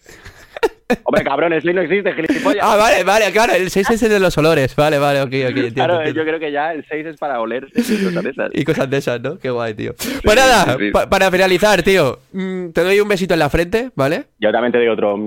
Hombre, 1.03 1.23
cabrón, 1.23 1.53
el 1.53 1.61
6 1.61 1.75
no 1.75 1.81
existe, 1.81 2.13
gilipollas. 2.13 2.63
Ah, 2.63 2.75
vale, 2.75 3.03
vale, 3.03 3.31
claro, 3.31 3.53
el 3.53 3.69
6 3.71 3.89
es 3.89 4.03
el 4.03 4.09
de 4.09 4.19
los 4.19 4.37
olores. 4.37 4.75
Vale, 4.75 4.99
vale, 4.99 5.21
ok, 5.21 5.33
ok. 5.49 5.73
claro, 5.73 6.07
yo 6.09 6.23
creo 6.23 6.39
que 6.39 6.51
ya 6.51 6.73
el 6.73 6.85
6 6.87 7.07
es 7.07 7.17
para 7.17 7.39
oler 7.41 7.67
y 7.73 8.03
cosas 8.03 8.23
de 8.23 8.29
esas. 8.29 8.49
Y 8.53 8.63
cosas 8.63 8.89
de 8.89 8.97
esas, 8.97 9.21
¿no? 9.21 9.39
Qué 9.39 9.49
guay, 9.49 9.73
tío. 9.73 9.95
pues 10.23 10.35
nada, 10.35 10.77
para 11.09 11.31
finalizar, 11.31 11.81
tío, 11.81 12.19
mm, 12.31 12.69
te 12.69 12.83
doy 12.83 12.99
un 12.99 13.07
besito 13.07 13.33
en 13.33 13.39
la 13.39 13.49
frente, 13.49 13.89
¿vale? 13.95 14.25
Yo 14.39 14.51
también 14.51 14.71
te 14.71 14.77
doy 14.77 14.87
otro. 14.87 15.17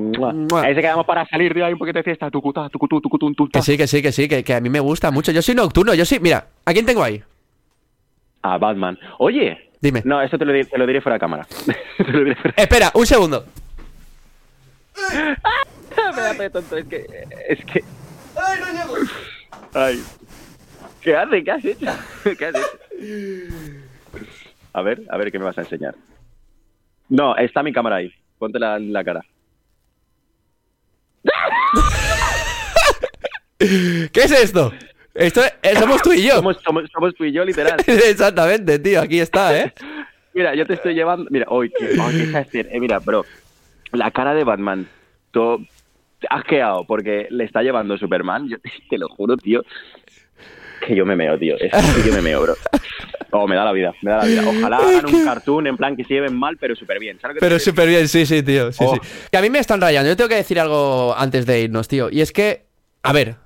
Ahí 0.62 0.74
se 0.74 0.80
quedamos 0.80 1.06
para 1.06 1.26
salir, 1.26 1.52
tío, 1.54 1.66
hay 1.66 1.72
un 1.72 1.78
poquito 1.78 1.98
de 1.98 2.04
fiesta. 2.04 2.30
Tucuta, 2.30 2.68
tucutu, 2.68 3.00
tucutu, 3.00 3.34
tucuta. 3.34 3.58
Que 3.58 3.64
sí, 3.64 3.76
que 3.76 3.86
sí, 3.88 4.00
que 4.00 4.12
sí, 4.12 4.28
que, 4.28 4.44
que 4.44 4.54
a 4.54 4.60
mí 4.60 4.68
me 4.68 4.80
gusta 4.80 5.10
mucho. 5.10 5.32
Yo 5.32 5.42
soy 5.42 5.56
nocturno, 5.56 5.92
yo 5.94 6.04
sí. 6.04 6.18
Mira, 6.20 6.46
¿a 6.64 6.72
quién 6.72 6.86
tengo 6.86 7.02
ahí? 7.02 7.20
A 8.42 8.58
Batman. 8.58 8.96
Oye. 9.18 9.70
Dime. 9.80 10.02
No, 10.04 10.20
eso 10.20 10.36
te 10.38 10.44
lo, 10.44 10.52
te 10.52 10.78
lo 10.78 10.86
diré 10.86 11.00
fuera 11.00 11.14
de 11.14 11.20
cámara. 11.20 11.46
te 11.96 12.12
lo 12.12 12.20
diré 12.20 12.36
fuera. 12.36 12.54
Espera, 12.56 12.90
un 12.94 13.06
segundo. 13.06 13.44
me 16.16 16.22
da 16.22 16.50
tonto, 16.50 16.76
es 16.76 16.86
que. 16.86 17.06
Es 17.48 17.64
que. 17.64 17.84
¡Ay, 18.36 18.60
no 18.60 18.66
llego! 18.72 18.94
Ay. 19.74 20.02
¿Qué 21.00 21.16
hace? 21.16 21.44
¿Qué 21.44 21.50
has 21.50 21.64
hecho? 21.64 21.86
¿Qué 22.38 22.46
has 22.46 22.54
hecho? 22.54 22.68
A 24.72 24.82
ver, 24.82 25.02
a 25.08 25.16
ver 25.16 25.32
qué 25.32 25.38
me 25.38 25.44
vas 25.44 25.58
a 25.58 25.62
enseñar. 25.62 25.94
No, 27.08 27.36
está 27.36 27.62
mi 27.62 27.72
cámara 27.72 27.96
ahí. 27.96 28.12
Ponte 28.38 28.58
la, 28.58 28.78
la 28.78 29.04
cara. 29.04 29.24
¿Qué 33.58 34.10
es 34.14 34.30
esto? 34.30 34.72
Esto 35.14 35.40
somos 35.78 36.02
tú 36.02 36.12
y 36.12 36.22
yo. 36.22 36.36
Somos, 36.36 36.58
somos, 36.62 37.14
tú 37.14 37.24
y 37.24 37.32
yo, 37.32 37.44
literal. 37.44 37.80
Exactamente, 37.86 38.78
tío. 38.78 39.00
Aquí 39.00 39.18
está, 39.18 39.58
¿eh? 39.58 39.72
Mira, 40.32 40.54
yo 40.54 40.64
te 40.64 40.74
estoy 40.74 40.94
llevando. 40.94 41.28
Mira, 41.30 41.46
hoy, 41.48 41.72
qué, 41.76 41.88
qué 42.52 42.60
eh, 42.60 42.80
mira, 42.80 43.00
bro. 43.00 43.24
La 43.92 44.10
cara 44.10 44.34
de 44.34 44.44
Batman. 44.44 44.88
Todo, 45.30 45.60
asqueado 46.28 46.84
porque 46.84 47.28
le 47.30 47.44
está 47.44 47.62
llevando 47.62 47.96
Superman. 47.96 48.48
Yo 48.48 48.56
te 48.90 48.98
lo 48.98 49.08
juro, 49.08 49.36
tío. 49.36 49.62
Que 50.86 50.94
yo 50.94 51.04
me 51.04 51.16
meo, 51.16 51.38
tío. 51.38 51.56
Es 51.58 51.72
que 51.72 52.08
yo 52.08 52.14
me 52.14 52.22
meo, 52.22 52.42
bro. 52.42 52.54
Oh, 53.30 53.46
me 53.46 53.56
da 53.56 53.64
la 53.64 53.72
vida, 53.72 53.92
me 54.00 54.10
da 54.10 54.18
la 54.18 54.24
vida. 54.24 54.42
Ojalá 54.46 54.78
hagan 54.78 55.14
un 55.14 55.24
cartoon 55.24 55.66
en 55.66 55.76
plan 55.76 55.96
que 55.96 56.04
se 56.04 56.14
lleven 56.14 56.36
mal, 56.36 56.56
pero 56.56 56.74
súper 56.74 56.98
bien. 56.98 57.18
Pero 57.40 57.58
súper 57.58 57.88
bien, 57.88 58.08
sí, 58.08 58.24
sí, 58.24 58.42
tío. 58.42 58.72
Sí, 58.72 58.84
sí. 58.84 58.98
Oh. 58.98 59.28
Que 59.30 59.36
a 59.36 59.42
mí 59.42 59.50
me 59.50 59.58
están 59.58 59.80
rayando. 59.80 60.08
Yo 60.08 60.16
tengo 60.16 60.28
que 60.28 60.36
decir 60.36 60.58
algo 60.58 61.14
antes 61.16 61.44
de 61.44 61.60
irnos, 61.60 61.88
tío. 61.88 62.08
Y 62.10 62.20
es 62.20 62.32
que, 62.32 62.64
a 63.02 63.12
ver, 63.12 63.36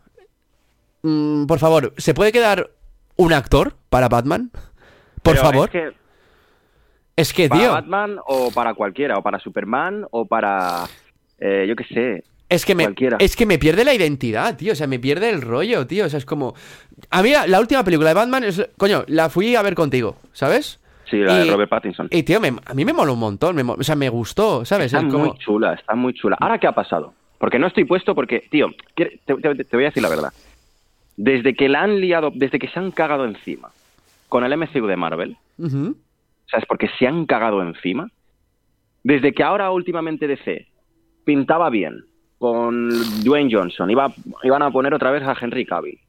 mm, 1.03 1.47
por 1.47 1.59
favor, 1.59 1.95
¿se 1.97 2.14
puede 2.14 2.32
quedar 2.32 2.70
un 3.16 3.32
actor 3.32 3.74
para 3.88 4.09
Batman? 4.09 4.51
Por 5.22 5.36
favor. 5.36 5.70
Es 5.72 5.72
que, 5.72 6.01
es 7.16 7.32
que 7.32 7.48
¿Para 7.48 7.70
Batman 7.70 8.18
o 8.26 8.50
para 8.52 8.74
cualquiera? 8.74 9.18
¿O 9.18 9.22
para 9.22 9.38
Superman 9.38 10.06
o 10.10 10.24
para... 10.24 10.84
Eh, 11.38 11.66
yo 11.68 11.74
qué 11.74 11.84
sé, 11.84 12.24
es 12.52 12.66
que, 12.66 12.74
me, 12.74 12.86
es 13.18 13.34
que 13.34 13.46
me 13.46 13.58
pierde 13.58 13.82
la 13.82 13.94
identidad, 13.94 14.56
tío. 14.58 14.72
O 14.72 14.76
sea, 14.76 14.86
me 14.86 14.98
pierde 14.98 15.30
el 15.30 15.40
rollo, 15.40 15.86
tío. 15.86 16.04
O 16.04 16.08
sea, 16.10 16.18
es 16.18 16.26
como. 16.26 16.54
A 17.08 17.22
mí, 17.22 17.32
la, 17.46 17.58
última 17.58 17.82
película 17.82 18.10
de 18.10 18.14
Batman 18.14 18.44
es. 18.44 18.68
Coño, 18.76 19.04
la 19.06 19.30
fui 19.30 19.56
a 19.56 19.62
ver 19.62 19.74
contigo, 19.74 20.16
¿sabes? 20.32 20.78
Sí, 21.06 21.16
la 21.16 21.38
de 21.38 21.50
Robert 21.50 21.70
Pattinson. 21.70 22.08
Y, 22.10 22.24
tío, 22.24 22.38
a 22.38 22.74
mí 22.74 22.84
me 22.84 22.92
mola 22.92 23.12
un 23.12 23.18
montón. 23.18 23.58
o 23.58 23.82
sea, 23.82 23.96
me 23.96 24.10
gustó, 24.10 24.66
¿sabes? 24.66 24.92
Está 24.92 25.00
muy 25.02 25.32
chula, 25.38 25.72
está 25.72 25.94
muy 25.94 26.12
chula. 26.12 26.36
¿Ahora 26.40 26.58
qué 26.58 26.66
ha 26.66 26.72
pasado? 26.72 27.14
Porque 27.38 27.58
no 27.58 27.66
estoy 27.66 27.84
puesto 27.84 28.14
porque, 28.14 28.46
tío, 28.50 28.68
te, 28.94 29.08
voy 29.32 29.84
a 29.84 29.88
decir 29.88 30.02
la 30.02 30.10
verdad. 30.10 30.32
Desde 31.16 31.54
que 31.54 31.70
la 31.70 31.82
han 31.82 32.00
liado, 32.00 32.32
desde 32.34 32.58
que 32.58 32.68
se 32.68 32.78
han 32.78 32.90
cagado 32.90 33.24
encima 33.24 33.70
con 34.28 34.44
el 34.44 34.56
MCU 34.56 34.86
de 34.86 34.96
Marvel, 34.96 35.36
¿sabes? 36.51 36.66
Porque 36.66 36.88
se 36.99 37.07
han 37.07 37.26
cagado 37.26 37.62
encima. 37.62 38.09
Desde 39.05 39.32
que 39.32 39.43
ahora 39.43 39.70
últimamente 39.70 40.26
DC 40.26 40.68
pintaba 41.24 41.70
bien, 41.70 42.05
con 42.43 42.88
Dwayne 43.22 43.49
Johnson. 43.55 43.88
Iba, 43.88 44.12
iban 44.43 44.62
a 44.62 44.70
poner 44.72 44.93
otra 44.93 45.12
vez 45.12 45.22
a 45.22 45.36
Henry 45.40 45.64
Cavill. 45.64 46.01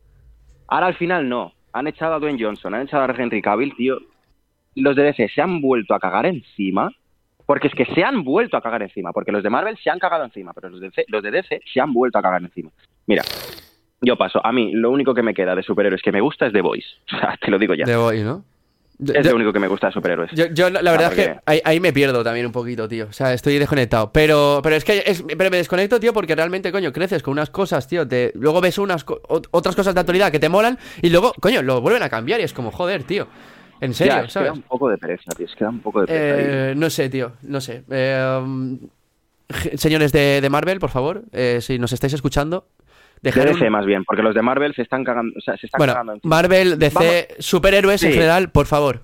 Ahora 0.67 0.87
al 0.87 0.95
final 0.95 1.29
no. 1.29 1.53
Han 1.73 1.85
echado 1.85 2.15
a 2.15 2.19
Dwayne 2.19 2.43
Johnson, 2.43 2.73
han 2.73 2.81
echado 2.81 3.03
a 3.03 3.15
Henry 3.15 3.39
Cavill, 3.39 3.75
tío. 3.75 3.99
Los 4.73 4.95
de 4.95 5.03
DC 5.03 5.29
se 5.29 5.41
han 5.43 5.61
vuelto 5.61 5.93
a 5.93 5.99
cagar 5.99 6.25
encima. 6.25 6.89
Porque 7.45 7.67
es 7.67 7.75
que 7.75 7.85
se 7.85 8.03
han 8.03 8.23
vuelto 8.23 8.57
a 8.57 8.61
cagar 8.61 8.81
encima. 8.81 9.11
Porque 9.11 9.31
los 9.31 9.43
de 9.43 9.51
Marvel 9.51 9.77
se 9.77 9.91
han 9.91 9.99
cagado 9.99 10.23
encima. 10.23 10.53
Pero 10.53 10.69
los 10.69 10.79
de 10.79 10.87
DC, 10.87 11.05
los 11.09 11.21
de 11.21 11.29
DC 11.29 11.61
se 11.71 11.79
han 11.79 11.93
vuelto 11.93 12.17
a 12.17 12.23
cagar 12.23 12.41
encima. 12.41 12.71
Mira, 13.05 13.21
yo 14.01 14.17
paso. 14.17 14.43
A 14.43 14.51
mí 14.51 14.71
lo 14.71 14.89
único 14.89 15.13
que 15.13 15.21
me 15.21 15.35
queda 15.35 15.53
de 15.53 15.61
superhéroes 15.61 16.01
que 16.01 16.11
me 16.11 16.21
gusta 16.21 16.47
es 16.47 16.53
The 16.53 16.61
Voice. 16.61 16.87
O 17.13 17.19
sea, 17.19 17.37
te 17.39 17.51
lo 17.51 17.59
digo 17.59 17.75
ya. 17.75 17.85
The 17.85 17.95
Voice, 17.95 18.23
¿no? 18.23 18.43
Es 19.13 19.25
lo 19.25 19.35
único 19.35 19.51
que 19.51 19.59
me 19.59 19.67
gusta 19.67 19.87
de 19.87 19.93
superhéroes. 19.93 20.31
Yo, 20.31 20.69
la, 20.69 20.91
verdad 20.91 21.13
es 21.13 21.25
que 21.25 21.61
ahí, 21.63 21.79
me 21.79 21.93
pierdo 21.93 22.23
también 22.23 22.45
un 22.45 22.51
poquito, 22.51 22.87
tío. 22.87 23.07
O 23.09 23.13
sea, 23.13 23.33
estoy 23.33 23.57
desconectado. 23.57 24.11
Pero, 24.11 24.59
pero 24.63 24.75
es 24.75 24.83
que 24.83 25.03
pero 25.37 25.49
me 25.49 25.57
desconecto, 25.57 25.99
tío, 25.99 26.13
porque 26.13 26.35
realmente, 26.35 26.71
coño, 26.71 26.91
creces 26.91 27.23
con 27.23 27.33
unas 27.33 27.49
cosas, 27.49 27.87
tío. 27.87 28.07
Te, 28.07 28.31
luego 28.35 28.61
ves 28.61 28.77
unas 28.77 29.05
otras 29.51 29.75
cosas 29.75 29.93
de 29.93 29.99
actualidad 29.99 30.31
que 30.31 30.39
te 30.39 30.49
molan 30.49 30.77
y 31.01 31.09
luego, 31.09 31.33
coño, 31.39 31.61
lo 31.61 31.81
vuelven 31.81 32.03
a 32.03 32.09
cambiar 32.09 32.39
y 32.39 32.43
es 32.43 32.53
como, 32.53 32.71
joder, 32.71 33.03
tío. 33.03 33.27
En 33.81 33.93
serio, 33.93 34.13
ya, 34.13 34.21
es 34.21 34.33
¿sabes? 34.33 34.51
un 34.51 34.61
poco 34.61 34.89
de 34.89 34.97
pereza, 34.97 35.31
tío. 35.35 35.45
Es 35.45 35.55
que 35.55 35.63
da 35.63 35.69
un 35.69 35.81
poco 35.81 36.01
de 36.01 36.07
pereza. 36.07 36.71
Eh, 36.71 36.75
no 36.75 36.89
sé, 36.89 37.09
tío. 37.09 37.33
No 37.41 37.59
sé. 37.59 37.83
Eh, 37.89 38.41
señores 39.75 40.11
de, 40.11 40.47
Marvel, 40.49 40.79
por 40.79 40.89
favor, 40.89 41.23
eh, 41.31 41.59
si 41.61 41.79
nos 41.79 41.91
estáis 41.91 42.13
escuchando, 42.13 42.67
Dejar 43.23 43.47
DC 43.47 43.69
más 43.69 43.85
bien, 43.85 44.03
porque 44.05 44.21
los 44.21 44.35
de 44.35 44.41
Marvel 44.41 44.75
se 44.75 44.83
están 44.83 45.03
cagando. 45.03 45.33
O 45.35 45.41
sea, 45.41 45.57
se 45.57 45.65
están 45.65 45.79
bueno, 45.79 45.93
cagando 45.93 46.19
Marvel, 46.23 46.77
DC, 46.77 47.35
superhéroes 47.39 48.03
en 48.03 48.11
general, 48.11 48.51
por 48.51 48.67
favor 48.67 49.01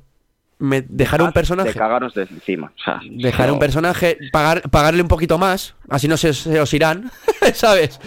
dejar 0.60 1.22
un 1.22 1.32
personaje. 1.32 1.70
De 1.70 1.76
cagaros 1.76 2.14
de 2.14 2.24
encima. 2.24 2.72
dejar 3.10 3.52
un 3.52 3.60
personaje, 3.60 4.18
pagar, 4.32 4.70
pagarle 4.70 5.02
un 5.02 5.08
poquito 5.08 5.38
más, 5.38 5.76
así 5.90 6.08
no 6.08 6.18
se, 6.18 6.60
os 6.60 6.74
irán, 6.74 7.10
¿sabes? 7.54 8.00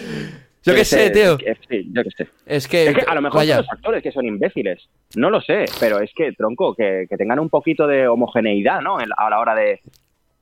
Yo 0.63 0.73
qué 0.73 0.85
sé, 0.85 1.09
tío. 1.09 1.37
sí, 1.67 1.89
yo 1.91 2.03
qué 2.03 2.09
sé. 2.15 2.29
Es 2.45 2.67
que, 2.67 2.95
a 3.05 3.15
lo 3.15 3.21
mejor 3.21 3.45
son 3.45 3.57
los 3.57 3.71
actores 3.71 4.01
que 4.01 4.11
son 4.11 4.25
imbéciles. 4.25 4.87
No 5.15 5.29
lo 5.29 5.41
sé, 5.41 5.65
pero 5.79 5.99
es 5.99 6.11
que, 6.15 6.31
tronco, 6.33 6.73
que, 6.73 7.05
tengan 7.17 7.39
un 7.39 7.49
poquito 7.49 7.85
de 7.85 8.07
homogeneidad, 8.07 8.81
¿no? 8.81 8.97
A 8.97 9.29
la 9.29 9.39
hora 9.39 9.55
de, 9.55 9.81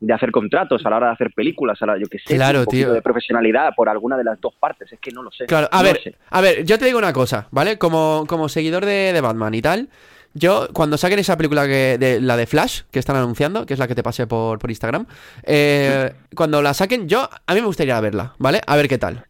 de 0.01 0.13
hacer 0.13 0.31
contratos, 0.31 0.83
a 0.85 0.89
la 0.89 0.97
hora 0.97 1.07
de 1.07 1.13
hacer 1.13 1.31
películas, 1.31 1.81
a 1.81 1.85
la 1.85 1.97
yo 1.97 2.07
que 2.07 2.17
sé, 2.19 2.35
claro, 2.35 2.61
un 2.61 2.65
tío. 2.65 2.91
de 2.91 3.01
profesionalidad 3.03 3.73
por 3.75 3.87
alguna 3.87 4.17
de 4.17 4.23
las 4.23 4.41
dos 4.41 4.55
partes, 4.55 4.91
es 4.91 4.99
que 4.99 5.11
no 5.11 5.21
lo 5.21 5.31
sé. 5.31 5.45
Claro, 5.45 5.69
a 5.71 5.83
ver, 5.83 6.15
a 6.29 6.41
ver, 6.41 6.65
yo 6.65 6.79
te 6.79 6.85
digo 6.85 6.97
una 6.97 7.13
cosa, 7.13 7.47
¿vale? 7.51 7.77
Como, 7.77 8.25
como 8.27 8.49
seguidor 8.49 8.83
de, 8.83 9.13
de 9.13 9.21
Batman 9.21 9.53
y 9.53 9.61
tal, 9.61 9.89
yo, 10.33 10.69
cuando 10.73 10.97
saquen 10.97 11.19
esa 11.19 11.37
película 11.37 11.67
que 11.67 11.97
de, 11.99 12.19
la 12.19 12.35
de 12.35 12.47
Flash, 12.47 12.81
que 12.89 12.99
están 12.99 13.15
anunciando, 13.15 13.65
que 13.65 13.73
es 13.73 13.79
la 13.79 13.87
que 13.87 13.95
te 13.95 14.01
pasé 14.01 14.27
por, 14.27 14.57
por 14.57 14.71
Instagram, 14.71 15.05
eh, 15.43 16.11
cuando 16.35 16.61
la 16.61 16.73
saquen, 16.73 17.07
yo, 17.07 17.29
a 17.45 17.53
mí 17.53 17.59
me 17.59 17.67
gustaría 17.67 17.99
verla, 17.99 18.33
¿vale? 18.39 18.61
A 18.65 18.75
ver 18.75 18.87
qué 18.87 18.97
tal. 18.97 19.25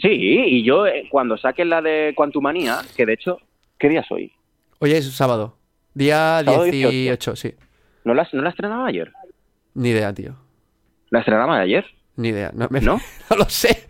Sí, 0.00 0.08
y 0.10 0.64
yo 0.64 0.86
eh, 0.86 1.06
cuando 1.10 1.38
saquen 1.38 1.70
la 1.70 1.80
de 1.80 2.12
Quantumania, 2.16 2.80
que 2.96 3.06
de 3.06 3.14
hecho, 3.14 3.38
¿qué 3.78 3.88
día 3.88 4.00
es 4.00 4.10
hoy? 4.10 4.32
Hoy 4.80 4.92
es 4.92 5.10
sábado, 5.12 5.56
día 5.94 6.42
18, 6.42 7.36
sí. 7.36 7.54
¿No 8.04 8.12
la, 8.12 8.28
¿No 8.32 8.42
la 8.42 8.50
estrenaba 8.50 8.86
ayer? 8.86 9.12
Ni 9.74 9.90
idea, 9.90 10.12
tío. 10.12 10.36
¿La 11.10 11.20
estrenaba 11.20 11.58
ayer? 11.58 11.84
Ni 12.16 12.28
idea, 12.28 12.50
no, 12.54 12.68
¿No? 12.70 13.00
no 13.30 13.36
lo 13.36 13.48
sé. 13.48 13.88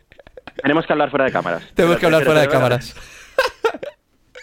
Tenemos 0.62 0.86
que 0.86 0.92
hablar 0.92 1.10
fuera 1.10 1.24
de 1.24 1.32
cámaras. 1.32 1.62
Tenemos 1.74 1.98
que 1.98 2.06
hablar 2.06 2.24
fuera 2.24 2.40
de 2.40 2.48
cámaras. 2.48 2.94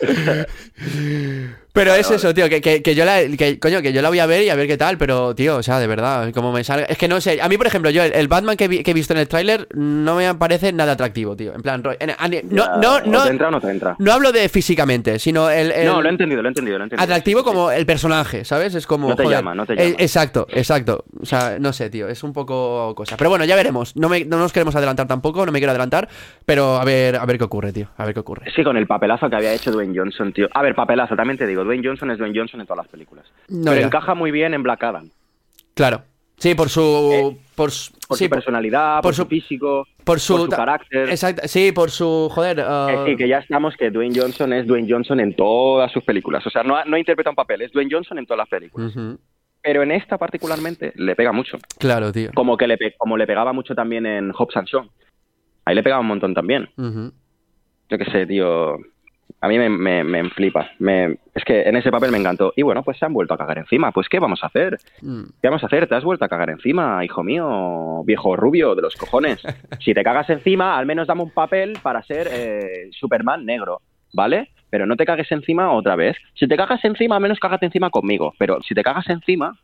Pero 1.73 1.93
es 1.93 2.09
eso, 2.09 2.33
tío, 2.33 2.49
que, 2.49 2.61
que, 2.61 2.95
yo 2.95 3.05
la, 3.05 3.19
que, 3.37 3.59
coño, 3.59 3.81
que 3.81 3.93
yo 3.93 4.01
la 4.01 4.09
voy 4.09 4.19
a 4.19 4.25
ver 4.25 4.43
y 4.43 4.49
a 4.49 4.55
ver 4.55 4.67
qué 4.67 4.77
tal, 4.77 4.97
pero, 4.97 5.35
tío, 5.35 5.57
o 5.57 5.63
sea, 5.63 5.79
de 5.79 5.87
verdad, 5.87 6.31
como 6.33 6.51
me 6.51 6.63
salga... 6.63 6.85
Es 6.85 6.97
que 6.97 7.07
no 7.07 7.21
sé, 7.21 7.41
a 7.41 7.47
mí, 7.47 7.57
por 7.57 7.67
ejemplo, 7.67 7.89
yo, 7.91 8.03
el, 8.03 8.27
Batman 8.27 8.57
que, 8.57 8.65
he 8.65 8.93
visto 8.93 9.13
en 9.13 9.19
el 9.19 9.27
tráiler 9.27 9.67
no 9.75 10.15
me 10.15 10.33
parece 10.35 10.73
nada 10.73 10.93
atractivo, 10.93 11.35
tío. 11.35 11.53
En 11.53 11.61
plan, 11.61 11.83
no, 11.83 11.91
no, 12.81 12.99
no, 13.01 13.23
te 13.23 13.29
entra 13.29 13.47
o 13.49 13.51
no 13.51 13.61
te 13.61 13.69
entra? 13.69 13.95
No 13.99 14.11
hablo 14.11 14.31
de 14.31 14.49
físicamente, 14.49 15.19
sino 15.19 15.49
el... 15.49 15.71
no, 15.85 16.01
lo 16.01 16.07
he 16.07 16.11
entendido, 16.11 16.41
lo 16.41 16.47
he 16.47 16.51
entendido, 16.51 16.77
lo 16.77 16.83
he 16.83 16.85
entendido. 16.85 17.03
Atractivo 17.03 17.43
como 17.43 17.71
el 17.71 17.85
personaje, 17.85 18.45
¿sabes? 18.45 18.73
Es 18.73 18.87
como... 18.87 19.09
No 19.09 19.15
te 19.15 19.27
llama, 19.27 19.53
no 19.53 19.65
te 19.65 19.75
llama. 19.75 19.95
exacto, 19.99 20.47
exacto. 20.49 21.05
O 21.21 21.25
sea, 21.25 21.57
no 21.59 21.71
sé, 21.71 21.89
tío, 21.89 22.07
es 22.07 22.23
un 22.23 22.33
poco 22.33 22.93
cosa. 22.95 23.15
Pero 23.17 23.29
bueno, 23.29 23.45
ya 23.45 23.55
veremos. 23.55 23.95
No, 23.95 24.09
me, 24.09 24.25
no 24.25 24.37
nos 24.37 24.53
queremos 24.53 24.75
adelantar 24.75 25.07
tampoco, 25.07 25.45
no 25.45 25.51
me 25.51 25.59
quiero 25.59 25.71
adelantar, 25.71 26.09
pero 26.45 26.77
a 26.77 26.85
ver, 26.85 27.15
a 27.15 27.25
ver 27.25 27.37
qué 27.37 27.43
ocurre, 27.43 27.71
tío. 27.71 27.87
A 27.97 28.05
ver 28.05 28.13
qué 28.13 28.19
ocurre. 28.19 28.51
Sí, 28.55 28.63
con 28.63 28.77
el 28.77 28.87
papelazo 28.87 29.29
que 29.29 29.35
había 29.35 29.53
hecho 29.53 29.71
Dwayne 29.71 29.97
Johnson, 29.97 30.33
tío. 30.33 30.47
A 30.53 30.61
ver, 30.61 30.75
papelazo, 30.75 31.15
también 31.15 31.37
te 31.37 31.45
digo, 31.45 31.58
Dwayne 31.63 31.87
Johnson 31.87 32.11
es 32.11 32.17
Dwayne 32.17 32.37
Johnson 32.37 32.61
en 32.61 32.67
todas 32.67 32.85
las 32.85 32.91
películas. 32.91 33.25
pero 33.47 33.81
encaja 33.81 34.15
muy 34.15 34.31
bien 34.31 34.53
en 34.53 34.63
Black 34.63 34.83
Adam. 34.83 35.09
Claro. 35.73 36.03
Sí, 36.39 36.55
por 36.55 36.69
su. 36.69 36.81
Eh, 36.81 37.37
por, 37.53 37.69
su 37.69 38.29
personalidad, 38.29 39.01
por, 39.01 39.13
su 39.13 39.25
físico, 39.25 39.85
por 40.05 40.21
su, 40.21 40.47
carácter. 40.47 41.09
Exacto, 41.09 41.47
sí, 41.47 41.73
por 41.73 41.91
su. 41.91 42.29
Joder. 42.31 42.59
Uh... 42.59 43.05
sí, 43.05 43.17
que 43.17 43.27
ya 43.27 43.39
estamos 43.39 43.75
que 43.75 43.91
Dwayne 43.91 44.17
Johnson 44.17 44.53
es 44.53 44.65
Dwayne 44.65 44.87
Johnson 44.89 45.19
en 45.19 45.35
todas 45.35 45.91
sus 45.91 46.03
películas. 46.03 46.45
O 46.47 46.49
sea, 46.49 46.63
no, 46.63 46.83
no 46.85 46.97
interpreta 46.97 47.29
un 47.29 47.35
papel, 47.35 47.61
es 47.61 47.71
Dwayne 47.73 47.91
Johnson 47.91 48.17
en 48.17 48.25
todas 48.25 48.39
las 48.39 48.47
películas. 48.47 48.93
Pero 49.61 49.83
en 49.83 49.91
esta 49.91 50.17
particularmente 50.17 50.93
le 50.95 51.15
pega 51.17 51.33
mucho. 51.33 51.57
Claro, 51.77 52.13
tío. 52.13 52.31
Como 52.33 52.55
que 52.55 52.67
le, 52.67 52.77
como 52.97 53.17
le 53.17 53.27
pegaba 53.27 53.51
mucho 53.51 53.75
también 53.75 54.05
en 54.05 54.31
Hobbs 54.31 54.55
and 54.55 54.67
Shaw. 54.67 54.89
Ahí 55.65 55.75
le 55.75 55.83
pegaba 55.83 55.99
un 55.99 56.07
montón 56.07 56.33
también. 56.33 56.69
Yo 56.77 57.97
qué 57.97 58.05
sé, 58.05 58.25
tío 58.25 58.77
a 59.41 59.47
mí 59.47 59.57
me, 59.57 60.03
me, 60.03 60.29
flipa. 60.31 60.71
Me, 60.79 61.17
es 61.33 61.43
que 61.45 61.61
en 61.61 61.77
ese 61.77 61.91
papel 61.91 62.11
me 62.11 62.17
encantó. 62.17 62.51
Y 62.55 62.61
bueno, 62.61 62.83
pues 62.83 62.97
se 62.97 63.05
han 63.05 63.13
vuelto 63.13 63.33
a 63.33 63.37
cagar 63.37 63.57
encima. 63.57 63.91
Pues 63.91 64.09
¿qué 64.09 64.19
vamos 64.19 64.43
a 64.43 64.47
hacer? 64.47 64.77
Mm. 65.01 65.23
¿Qué 65.41 65.47
vamos 65.47 65.63
a 65.63 65.67
hacer? 65.67 65.87
Te 65.87 65.95
has 65.95 66.03
vuelto 66.03 66.25
a 66.25 66.29
cagar 66.29 66.49
encima, 66.49 67.03
hijo 67.05 67.23
mío, 67.23 68.03
viejo 68.05 68.35
rubio 68.35 68.75
de 68.75 68.81
los 68.81 68.95
cojones. 68.95 69.41
si 69.79 69.93
te 69.93 70.03
cagas 70.03 70.29
encima, 70.29 70.77
al 70.77 70.85
menos 70.85 71.07
dame 71.07 71.23
un 71.23 71.31
papel 71.31 71.77
para 71.81 72.03
ser 72.03 72.27
eh, 72.31 72.89
Superman 72.91 73.45
negro, 73.45 73.81
¿vale? 74.13 74.49
Pero 74.69 74.85
no 74.85 74.97
te 74.97 75.05
cagues 75.05 75.31
encima 75.31 75.71
otra 75.71 75.95
vez. 75.95 76.17
Si 76.33 76.47
te 76.47 76.57
cagas 76.57 76.83
encima, 76.83 77.15
al 77.15 77.21
menos 77.21 77.39
cágate 77.39 77.65
encima 77.65 77.89
conmigo. 77.89 78.33
Pero 78.37 78.61
si 78.61 78.75
te 78.75 78.83
cagas 78.83 79.09
encima, 79.09 79.57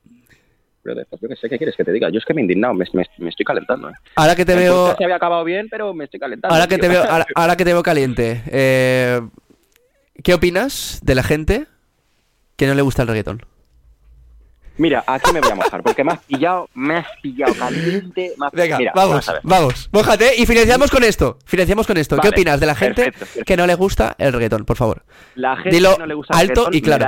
pero 0.85 1.01
yo 1.19 1.27
qué 1.27 1.35
sé, 1.35 1.49
¿qué 1.49 1.57
quieres 1.57 1.75
que 1.75 1.83
te 1.83 1.91
diga? 1.91 2.09
Yo 2.11 2.19
es 2.19 2.25
que 2.25 2.33
me 2.35 2.41
he 2.41 2.43
indignado, 2.43 2.75
me, 2.75 2.83
estoy 2.83 3.43
calentando. 3.43 3.89
¿eh? 3.89 3.93
Ahora 4.15 4.35
que 4.35 4.45
te 4.45 4.55
veo... 4.55 4.95
Se 4.95 5.03
había 5.03 5.15
acabado 5.15 5.43
bien, 5.43 5.67
pero 5.67 5.95
me 5.95 6.03
estoy 6.03 6.19
calentando. 6.19 6.53
Ahora 6.53 6.67
que, 6.67 6.77
te 6.77 6.87
veo, 6.87 7.03
ahora, 7.35 7.55
que 7.55 7.65
te 7.65 7.73
veo 7.73 7.81
caliente, 7.81 8.43
eh, 8.51 9.19
¿Qué 10.25 10.33
opinas 10.33 11.01
de 11.03 11.13
la 11.13 11.21
gente 11.21 11.67
que 12.55 12.65
no 12.65 12.73
le 12.73 12.81
gusta 12.81 13.03
el 13.03 13.09
reggaetón? 13.09 13.45
Mira, 14.75 15.03
aquí 15.05 15.31
me 15.31 15.39
voy 15.39 15.51
a 15.51 15.55
mojar, 15.55 15.83
porque 15.83 16.03
me 16.03 16.13
has 16.13 16.23
pillado, 16.23 16.67
me 16.73 16.97
has 16.97 17.05
pillado 17.21 17.53
caliente. 17.53 18.33
Venga, 18.51 18.79
vamos, 18.95 19.31
vamos, 19.43 19.87
mójate 19.93 20.33
y 20.35 20.47
financiamos 20.47 20.89
con 20.89 21.03
esto. 21.03 21.37
Financiamos 21.45 21.85
con 21.85 21.97
esto. 21.97 22.17
¿Qué 22.17 22.29
opinas 22.29 22.59
de 22.59 22.65
la 22.65 22.73
gente 22.73 23.13
que 23.45 23.55
no 23.55 23.67
le 23.67 23.75
gusta 23.75 24.15
el 24.17 24.33
reggaetón, 24.33 24.65
por 24.65 24.77
favor? 24.77 25.03
La 25.35 25.57
gente 25.57 25.69
Dilo 25.69 25.93
que 25.93 25.99
no 25.99 26.07
le 26.07 26.15
gusta 26.15 26.41
el 26.41 26.49
alto 26.49 26.69
y 26.71 26.81
claro 26.81 27.05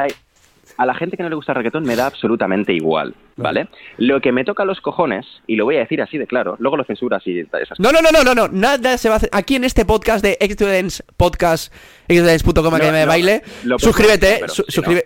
a 0.78 0.86
la 0.86 0.94
gente 0.94 1.18
que 1.18 1.24
no 1.24 1.30
le 1.30 1.36
gusta 1.36 1.52
el 1.52 1.58
reggaetón 1.58 1.84
me 1.84 1.96
da 1.96 2.06
absolutamente 2.06 2.72
igual, 2.72 3.16
¿vale? 3.36 3.68
Lo 3.98 4.22
que 4.22 4.32
me 4.32 4.46
toca 4.46 4.64
los 4.64 4.80
cojones, 4.80 5.26
y 5.48 5.56
lo 5.56 5.66
voy 5.66 5.78
a 5.78 5.80
decir 5.80 6.02
así 6.02 6.18
de 6.18 6.28
claro, 6.28 6.56
luego 6.60 6.78
lo 6.78 6.84
censuras 6.84 7.22
y 7.26 7.40
esas 7.40 7.80
No, 7.80 7.92
no, 7.92 8.02
no, 8.02 8.12
no, 8.12 8.24
no, 8.24 8.36
no, 8.36 8.48
nada 8.48 8.98
se 8.98 9.10
va 9.10 9.16
a 9.16 9.18
hacer. 9.18 9.30
Aquí 9.32 9.56
en 9.56 9.64
este 9.64 9.86
podcast 9.86 10.24
de 10.24 10.38
Xtudents 10.40 11.04
Podcast, 11.18 11.74
xtudents.com 12.08 12.78
no, 12.78 12.92
de 12.92 13.06
baile, 13.06 13.42
suscríbete, 13.78 14.42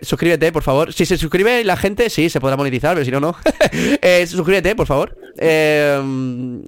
suscríbete, 0.02 0.52
por 0.52 0.62
favor. 0.62 0.92
Si 0.92 1.06
se 1.06 1.16
suscribe 1.16 1.64
la 1.64 1.76
gente, 1.76 2.10
sí, 2.10 2.28
se 2.28 2.40
podrá 2.40 2.56
monetizar, 2.56 2.94
pero 2.94 3.04
si 3.04 3.10
no, 3.10 3.20
no. 3.20 3.34
eh, 4.02 4.26
suscríbete, 4.26 4.76
por 4.76 4.86
favor. 4.86 5.16
Eh, 5.38 6.60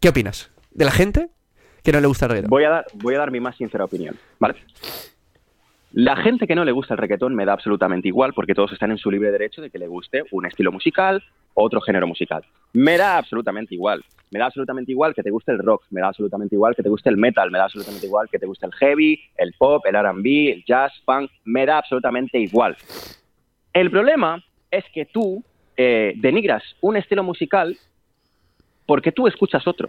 ¿Qué 0.00 0.08
opinas 0.08 0.50
de 0.72 0.84
la 0.84 0.90
gente 0.90 1.28
que 1.84 1.92
no 1.92 2.00
le 2.00 2.06
gusta 2.08 2.26
el 2.26 2.30
reggaetón? 2.30 2.50
Voy 2.50 2.64
a 2.64 2.70
dar, 2.70 2.86
voy 2.94 3.14
a 3.14 3.18
dar 3.18 3.30
mi 3.30 3.38
más 3.38 3.56
sincera 3.56 3.84
opinión, 3.84 4.16
¿vale? 4.38 4.56
La 5.92 6.14
gente 6.14 6.46
que 6.46 6.54
no 6.54 6.64
le 6.64 6.70
gusta 6.70 6.94
el 6.94 6.98
reggaetón 6.98 7.34
me 7.34 7.44
da 7.44 7.52
absolutamente 7.52 8.06
igual 8.06 8.32
porque 8.32 8.54
todos 8.54 8.72
están 8.72 8.92
en 8.92 8.98
su 8.98 9.10
libre 9.10 9.32
derecho 9.32 9.60
de 9.60 9.70
que 9.70 9.78
le 9.78 9.88
guste 9.88 10.22
un 10.30 10.46
estilo 10.46 10.70
musical 10.70 11.20
o 11.54 11.64
otro 11.64 11.80
género 11.80 12.06
musical. 12.06 12.44
Me 12.72 12.96
da 12.96 13.18
absolutamente 13.18 13.74
igual. 13.74 14.04
Me 14.30 14.38
da 14.38 14.46
absolutamente 14.46 14.92
igual 14.92 15.14
que 15.14 15.24
te 15.24 15.30
guste 15.30 15.50
el 15.50 15.58
rock, 15.58 15.82
me 15.90 16.00
da 16.00 16.08
absolutamente 16.08 16.54
igual 16.54 16.76
que 16.76 16.84
te 16.84 16.88
guste 16.88 17.10
el 17.10 17.16
metal, 17.16 17.50
me 17.50 17.58
da 17.58 17.64
absolutamente 17.64 18.06
igual 18.06 18.28
que 18.30 18.38
te 18.38 18.46
guste 18.46 18.66
el 18.66 18.72
heavy, 18.74 19.20
el 19.36 19.52
pop, 19.58 19.84
el 19.84 19.94
RB, 19.94 20.52
el 20.52 20.64
jazz, 20.64 20.92
funk, 21.04 21.28
me 21.44 21.66
da 21.66 21.78
absolutamente 21.78 22.38
igual. 22.38 22.76
El 23.72 23.90
problema 23.90 24.40
es 24.70 24.84
que 24.94 25.06
tú 25.06 25.42
eh, 25.76 26.12
denigras 26.16 26.62
un 26.80 26.96
estilo 26.96 27.24
musical 27.24 27.76
porque 28.86 29.10
tú 29.10 29.26
escuchas 29.26 29.66
otro. 29.66 29.88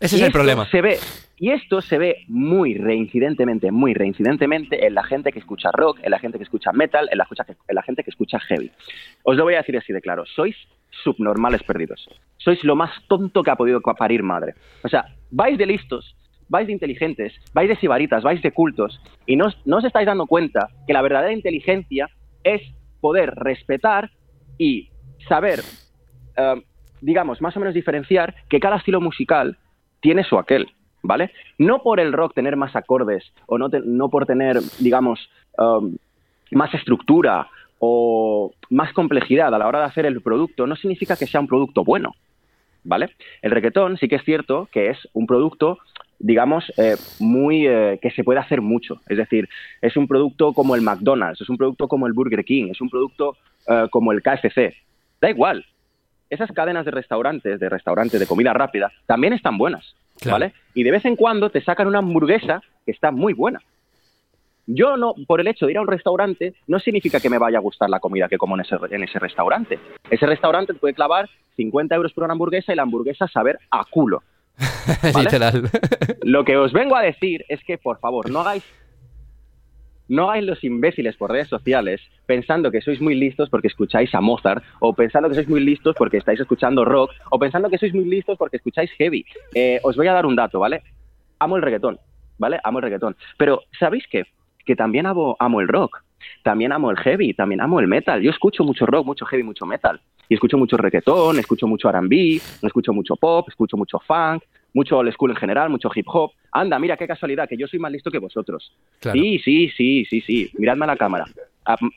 Ese 0.00 0.16
es 0.16 0.22
el 0.22 0.32
problema. 0.32 0.66
Se 0.70 0.80
ve, 0.80 0.98
y 1.36 1.50
esto 1.50 1.80
se 1.80 1.98
ve 1.98 2.24
muy 2.28 2.74
reincidentemente, 2.74 3.70
muy 3.70 3.94
reincidentemente 3.94 4.86
en 4.86 4.94
la 4.94 5.04
gente 5.04 5.32
que 5.32 5.38
escucha 5.38 5.70
rock, 5.72 5.98
en 6.02 6.10
la 6.10 6.18
gente 6.18 6.38
que 6.38 6.44
escucha 6.44 6.72
metal, 6.72 7.08
en 7.10 7.18
la, 7.18 7.26
en 7.46 7.74
la 7.74 7.82
gente 7.82 8.02
que 8.02 8.10
escucha 8.10 8.38
heavy. 8.40 8.70
Os 9.22 9.36
lo 9.36 9.44
voy 9.44 9.54
a 9.54 9.58
decir 9.58 9.76
así 9.76 9.92
de 9.92 10.00
claro, 10.00 10.24
sois 10.26 10.56
subnormales 11.02 11.62
perdidos. 11.62 12.08
Sois 12.38 12.62
lo 12.64 12.76
más 12.76 12.90
tonto 13.08 13.42
que 13.42 13.50
ha 13.50 13.56
podido 13.56 13.80
parir 13.80 14.22
madre. 14.22 14.54
O 14.82 14.88
sea, 14.88 15.06
vais 15.30 15.58
de 15.58 15.66
listos, 15.66 16.16
vais 16.48 16.66
de 16.66 16.72
inteligentes, 16.72 17.32
vais 17.52 17.68
de 17.68 17.76
sibaritas, 17.76 18.22
vais 18.22 18.42
de 18.42 18.52
cultos, 18.52 19.00
y 19.26 19.36
no, 19.36 19.46
os 19.46 19.84
estáis 19.84 20.06
dando 20.06 20.26
cuenta 20.26 20.68
que 20.86 20.92
la 20.92 21.02
verdadera 21.02 21.32
inteligencia 21.32 22.08
es 22.42 22.62
poder 23.00 23.34
respetar 23.34 24.10
y 24.58 24.90
saber, 25.28 25.60
eh, 26.36 26.62
digamos, 27.00 27.40
más 27.40 27.56
o 27.56 27.60
menos 27.60 27.74
diferenciar 27.74 28.34
que 28.48 28.60
cada 28.60 28.76
estilo 28.76 29.00
musical 29.00 29.58
tiene 30.04 30.22
su 30.22 30.38
aquel, 30.38 30.68
¿vale? 31.02 31.30
No 31.56 31.82
por 31.82 31.98
el 31.98 32.12
rock 32.12 32.34
tener 32.34 32.56
más 32.56 32.76
acordes 32.76 33.24
o 33.46 33.56
no, 33.56 33.70
no 33.86 34.10
por 34.10 34.26
tener, 34.26 34.60
digamos, 34.78 35.30
um, 35.56 35.96
más 36.50 36.74
estructura 36.74 37.48
o 37.78 38.52
más 38.68 38.92
complejidad 38.92 39.54
a 39.54 39.58
la 39.58 39.66
hora 39.66 39.78
de 39.78 39.86
hacer 39.86 40.04
el 40.04 40.20
producto, 40.20 40.66
no 40.66 40.76
significa 40.76 41.16
que 41.16 41.26
sea 41.26 41.40
un 41.40 41.46
producto 41.46 41.84
bueno, 41.84 42.14
¿vale? 42.84 43.08
El 43.40 43.50
reggaetón 43.50 43.96
sí 43.96 44.06
que 44.06 44.16
es 44.16 44.24
cierto 44.24 44.68
que 44.70 44.90
es 44.90 44.98
un 45.14 45.26
producto 45.26 45.78
digamos, 46.18 46.64
eh, 46.78 46.96
muy 47.18 47.66
eh, 47.66 47.98
que 48.00 48.10
se 48.10 48.24
puede 48.24 48.40
hacer 48.40 48.62
mucho. 48.62 49.00
Es 49.08 49.18
decir, 49.18 49.48
es 49.82 49.96
un 49.96 50.06
producto 50.06 50.52
como 50.52 50.74
el 50.74 50.80
McDonald's, 50.80 51.40
es 51.40 51.50
un 51.50 51.58
producto 51.58 51.88
como 51.88 52.06
el 52.06 52.12
Burger 52.12 52.44
King, 52.44 52.68
es 52.70 52.80
un 52.80 52.88
producto 52.88 53.36
eh, 53.68 53.88
como 53.90 54.12
el 54.12 54.22
KFC. 54.22 54.74
Da 55.20 55.28
igual, 55.28 55.66
esas 56.30 56.50
cadenas 56.52 56.84
de 56.84 56.90
restaurantes, 56.90 57.60
de 57.60 57.68
restaurantes 57.68 58.18
de 58.20 58.26
comida 58.26 58.52
rápida, 58.52 58.92
también 59.06 59.32
están 59.32 59.58
buenas, 59.58 59.94
¿vale? 60.24 60.52
Y 60.74 60.82
de 60.82 60.90
vez 60.90 61.04
en 61.04 61.16
cuando 61.16 61.50
te 61.50 61.62
sacan 61.62 61.86
una 61.86 61.98
hamburguesa 61.98 62.62
que 62.84 62.92
está 62.92 63.10
muy 63.10 63.32
buena. 63.32 63.60
Yo 64.66 64.96
no, 64.96 65.14
por 65.26 65.40
el 65.40 65.48
hecho 65.48 65.66
de 65.66 65.72
ir 65.72 65.78
a 65.78 65.82
un 65.82 65.88
restaurante, 65.88 66.54
no 66.66 66.78
significa 66.78 67.20
que 67.20 67.28
me 67.28 67.38
vaya 67.38 67.58
a 67.58 67.60
gustar 67.60 67.90
la 67.90 68.00
comida 68.00 68.28
que 68.28 68.38
como 68.38 68.54
en 68.54 68.62
ese, 68.62 68.76
en 68.90 69.04
ese 69.04 69.18
restaurante. 69.18 69.78
Ese 70.08 70.26
restaurante 70.26 70.72
te 70.72 70.78
puede 70.78 70.94
clavar 70.94 71.28
50 71.56 71.94
euros 71.94 72.12
por 72.12 72.24
una 72.24 72.32
hamburguesa 72.32 72.72
y 72.72 72.76
la 72.76 72.82
hamburguesa 72.82 73.28
saber 73.28 73.58
a 73.70 73.84
culo. 73.84 74.22
Literal. 75.18 75.68
Lo 76.22 76.44
que 76.44 76.56
os 76.56 76.72
vengo 76.72 76.96
a 76.96 77.02
decir 77.02 77.44
es 77.48 77.62
que, 77.64 77.76
por 77.76 77.98
favor, 77.98 78.30
no 78.30 78.40
hagáis 78.40 78.64
no 80.08 80.30
hagáis 80.30 80.44
los 80.44 80.62
imbéciles 80.64 81.16
por 81.16 81.30
redes 81.30 81.48
sociales 81.48 82.00
pensando 82.26 82.70
que 82.70 82.80
sois 82.80 83.00
muy 83.00 83.14
listos 83.14 83.48
porque 83.50 83.68
escucháis 83.68 84.14
a 84.14 84.20
Mozart, 84.20 84.62
o 84.80 84.94
pensando 84.94 85.28
que 85.28 85.34
sois 85.34 85.48
muy 85.48 85.60
listos 85.60 85.94
porque 85.96 86.18
estáis 86.18 86.40
escuchando 86.40 86.84
rock, 86.84 87.10
o 87.30 87.38
pensando 87.38 87.68
que 87.70 87.78
sois 87.78 87.94
muy 87.94 88.04
listos 88.04 88.36
porque 88.38 88.56
escucháis 88.56 88.90
heavy. 88.92 89.24
Eh, 89.54 89.80
os 89.82 89.96
voy 89.96 90.06
a 90.08 90.12
dar 90.12 90.26
un 90.26 90.36
dato, 90.36 90.58
¿vale? 90.60 90.82
Amo 91.38 91.56
el 91.56 91.62
reggaetón, 91.62 91.98
¿vale? 92.38 92.60
Amo 92.64 92.78
el 92.78 92.84
reggaetón. 92.84 93.16
Pero, 93.36 93.62
¿sabéis 93.78 94.04
qué? 94.10 94.24
Que 94.64 94.76
también 94.76 95.06
amo, 95.06 95.36
el 95.60 95.68
rock, 95.68 96.02
también 96.42 96.72
amo 96.72 96.90
el 96.90 96.96
heavy, 96.96 97.34
también 97.34 97.60
amo 97.60 97.80
el 97.80 97.88
metal. 97.88 98.22
Yo 98.22 98.30
escucho 98.30 98.64
mucho 98.64 98.86
rock, 98.86 99.06
mucho 99.06 99.26
heavy, 99.26 99.42
mucho 99.42 99.66
metal. 99.66 100.00
Y 100.28 100.34
escucho 100.34 100.56
mucho 100.56 100.76
reggaetón, 100.78 101.38
escucho 101.38 101.66
mucho 101.66 101.90
R&B, 101.90 102.40
escucho 102.62 102.94
mucho 102.94 103.16
pop, 103.16 103.46
escucho 103.48 103.76
mucho 103.76 103.98
funk, 103.98 104.42
mucho 104.72 104.98
old 104.98 105.12
school 105.12 105.30
en 105.30 105.36
general, 105.36 105.70
mucho 105.70 105.90
hip 105.94 106.06
hop. 106.08 106.32
Anda, 106.56 106.78
mira 106.78 106.96
qué 106.96 107.08
casualidad, 107.08 107.48
que 107.48 107.56
yo 107.56 107.66
soy 107.66 107.80
más 107.80 107.90
listo 107.90 108.12
que 108.12 108.18
vosotros. 108.18 108.72
Sí, 109.00 109.40
sí, 109.44 109.70
sí, 109.76 110.04
sí, 110.08 110.20
sí. 110.20 110.50
Miradme 110.56 110.84
a 110.84 110.88
la 110.88 110.96
cámara. 110.96 111.24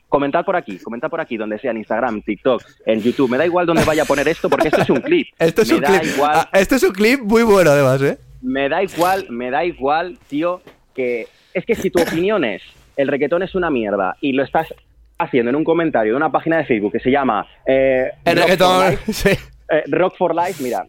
comentad 0.08 0.44
por 0.44 0.56
aquí, 0.56 0.78
comentad 0.78 1.08
por 1.08 1.20
aquí, 1.20 1.36
donde 1.36 1.60
sea, 1.60 1.70
en 1.70 1.76
Instagram, 1.76 2.22
TikTok, 2.22 2.62
en 2.84 3.00
YouTube. 3.00 3.30
Me 3.30 3.38
da 3.38 3.46
igual 3.46 3.66
dónde 3.66 3.84
vaya 3.84 4.02
a 4.02 4.06
poner 4.06 4.26
esto 4.26 4.50
porque 4.50 4.66
esto 4.66 4.82
es 4.82 4.90
un 4.90 5.00
clip. 5.00 5.28
esto 5.38 5.62
es 5.62 5.70
un 5.70 5.80
clip. 5.80 6.02
Ah, 6.22 6.50
esto 6.52 6.74
es 6.74 6.82
un 6.82 6.90
clip 6.90 7.20
muy 7.20 7.44
bueno, 7.44 7.70
además, 7.70 8.02
¿eh? 8.02 8.18
Me 8.42 8.68
da 8.68 8.82
igual, 8.82 9.26
me 9.30 9.50
da 9.50 9.64
igual, 9.64 10.18
tío, 10.26 10.60
que 10.92 11.28
es 11.54 11.64
que 11.64 11.76
si 11.76 11.90
tu 11.90 12.02
opinión 12.02 12.44
es 12.44 12.62
el 12.96 13.06
reggaetón 13.06 13.44
es 13.44 13.54
una 13.54 13.70
mierda 13.70 14.16
y 14.20 14.32
lo 14.32 14.42
estás 14.42 14.74
haciendo 15.18 15.50
en 15.50 15.56
un 15.56 15.64
comentario 15.64 16.12
de 16.12 16.16
una 16.16 16.32
página 16.32 16.58
de 16.58 16.64
Facebook 16.64 16.92
que 16.92 17.00
se 17.00 17.10
llama 17.10 17.46
eh, 17.64 18.10
el 18.24 18.36
Rock 18.36 18.44
reggaetón, 18.44 18.80
for 18.80 18.90
Life, 18.90 19.12
sí. 19.12 19.30
Eh, 19.70 19.82
Rock 19.86 20.16
for 20.16 20.34
Life, 20.34 20.62
mira, 20.62 20.84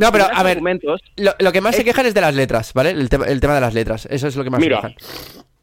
no, 0.00 0.10
pero 0.12 0.24
a 0.32 0.42
ver, 0.42 0.60
lo, 0.62 1.52
que 1.52 1.60
más 1.60 1.76
se 1.76 1.84
quejan 1.84 2.06
es 2.06 2.14
de 2.14 2.22
las 2.22 2.34
letras, 2.34 2.72
¿vale? 2.72 2.90
El, 2.90 3.10
tema 3.10 3.26
de 3.26 3.60
las 3.60 3.74
letras, 3.74 4.06
eso 4.06 4.28
es 4.28 4.36
lo 4.36 4.42
que 4.42 4.50
más 4.50 4.62
se 4.62 4.68
quejan. 4.68 4.94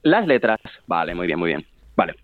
Las 0.03 0.27
letras, 0.27 0.59
vale, 0.85 1.15
muy 1.15 1.25
bien, 1.25 1.39
muy 1.39 1.47
bien. 1.49 1.65
Vale. 1.95 2.15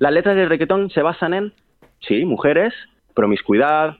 Las 0.00 0.12
letras 0.12 0.34
del 0.34 0.48
reggaetón 0.48 0.90
se 0.90 1.00
basan 1.00 1.34
en, 1.34 1.52
sí, 2.00 2.24
mujeres, 2.24 2.74
promiscuidad, 3.14 3.96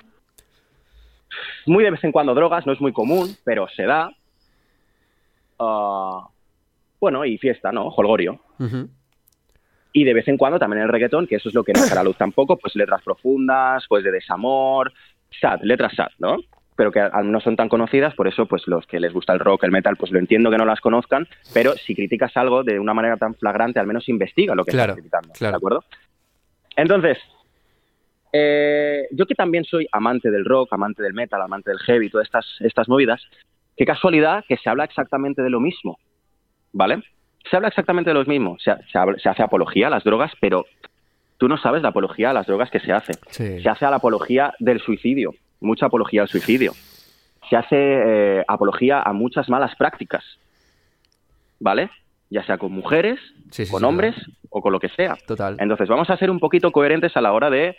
muy 1.66 1.84
de 1.84 1.92
vez 1.92 2.02
en 2.02 2.10
cuando 2.10 2.34
drogas, 2.34 2.66
no 2.66 2.72
es 2.72 2.80
muy 2.80 2.92
común, 2.92 3.36
pero 3.44 3.68
se 3.68 3.84
da. 3.84 4.10
Ah, 5.60 6.26
bueno, 7.00 7.24
y 7.24 7.38
fiesta, 7.38 7.70
¿no? 7.70 7.86
Holgorio. 7.88 8.40
Y 9.92 10.04
de 10.04 10.14
vez 10.14 10.26
en 10.26 10.36
cuando 10.36 10.58
también 10.58 10.82
el 10.82 10.88
reggaetón, 10.88 11.28
que 11.28 11.36
eso 11.36 11.48
es 11.48 11.54
lo 11.54 11.62
que 11.62 11.72
no 11.72 11.80
a 11.82 11.94
la 11.94 12.02
luz 12.02 12.16
tampoco, 12.16 12.56
pues 12.56 12.74
letras 12.74 13.02
profundas, 13.04 13.84
pues 13.88 14.02
de 14.02 14.10
desamor, 14.10 14.92
sad, 15.40 15.60
letras 15.62 15.94
sad, 15.94 16.10
¿no? 16.18 16.36
Pero 16.78 16.92
que 16.92 17.02
no 17.24 17.40
son 17.40 17.56
tan 17.56 17.68
conocidas, 17.68 18.14
por 18.14 18.28
eso 18.28 18.46
pues 18.46 18.68
los 18.68 18.86
que 18.86 19.00
les 19.00 19.12
gusta 19.12 19.32
el 19.32 19.40
rock, 19.40 19.64
el 19.64 19.72
metal, 19.72 19.96
pues 19.96 20.12
lo 20.12 20.20
entiendo 20.20 20.48
que 20.48 20.56
no 20.56 20.64
las 20.64 20.80
conozcan, 20.80 21.26
pero 21.52 21.72
si 21.72 21.92
criticas 21.92 22.36
algo 22.36 22.62
de 22.62 22.78
una 22.78 22.94
manera 22.94 23.16
tan 23.16 23.34
flagrante, 23.34 23.80
al 23.80 23.88
menos 23.88 24.08
investiga 24.08 24.54
lo 24.54 24.64
que 24.64 24.70
estás 24.70 24.94
criticando, 24.94 25.32
¿de 25.40 25.48
acuerdo? 25.48 25.82
Entonces, 26.76 27.18
eh, 28.32 29.08
yo 29.10 29.26
que 29.26 29.34
también 29.34 29.64
soy 29.64 29.88
amante 29.90 30.30
del 30.30 30.44
rock, 30.44 30.72
amante 30.72 31.02
del 31.02 31.14
metal, 31.14 31.42
amante 31.42 31.72
del 31.72 31.80
heavy, 31.80 32.10
todas 32.10 32.26
estas, 32.28 32.46
estas 32.60 32.88
movidas, 32.88 33.20
qué 33.76 33.84
casualidad 33.84 34.44
que 34.46 34.56
se 34.56 34.70
habla 34.70 34.84
exactamente 34.84 35.42
de 35.42 35.50
lo 35.50 35.58
mismo, 35.58 35.98
¿vale? 36.72 37.02
Se 37.50 37.56
habla 37.56 37.66
exactamente 37.66 38.10
de 38.10 38.14
lo 38.14 38.24
mismo, 38.24 38.56
se, 38.60 38.72
se, 38.92 39.28
hace 39.28 39.42
apología 39.42 39.88
a 39.88 39.90
las 39.90 40.04
drogas, 40.04 40.30
pero 40.40 40.64
tú 41.38 41.48
no 41.48 41.58
sabes 41.58 41.82
la 41.82 41.88
apología 41.88 42.30
a 42.30 42.34
las 42.34 42.46
drogas 42.46 42.70
que 42.70 42.78
se 42.78 42.92
hace. 42.92 43.14
Se 43.30 43.68
hace 43.68 43.84
a 43.84 43.90
la 43.90 43.96
apología 43.96 44.54
del 44.60 44.78
suicidio, 44.78 45.34
mucha 45.60 45.86
apología 45.86 46.22
al 46.22 46.28
suicidio. 46.28 46.72
Se 47.48 47.56
hace 47.56 47.76
eh, 47.76 48.44
apología 48.46 49.02
a 49.02 49.12
muchas 49.12 49.48
malas 49.48 49.74
prácticas, 49.76 50.24
¿vale? 51.58 51.90
Ya 52.30 52.44
sea 52.44 52.58
con 52.58 52.72
mujeres, 52.72 53.18
con 53.70 53.84
hombres 53.84 54.14
o 54.50 54.60
con 54.60 54.72
lo 54.72 54.80
que 54.80 54.90
sea. 54.90 55.16
Total. 55.26 55.56
Entonces 55.58 55.88
vamos 55.88 56.10
a 56.10 56.16
ser 56.18 56.30
un 56.30 56.38
poquito 56.38 56.70
coherentes 56.70 57.16
a 57.16 57.20
la 57.20 57.32
hora 57.32 57.48
de 57.48 57.76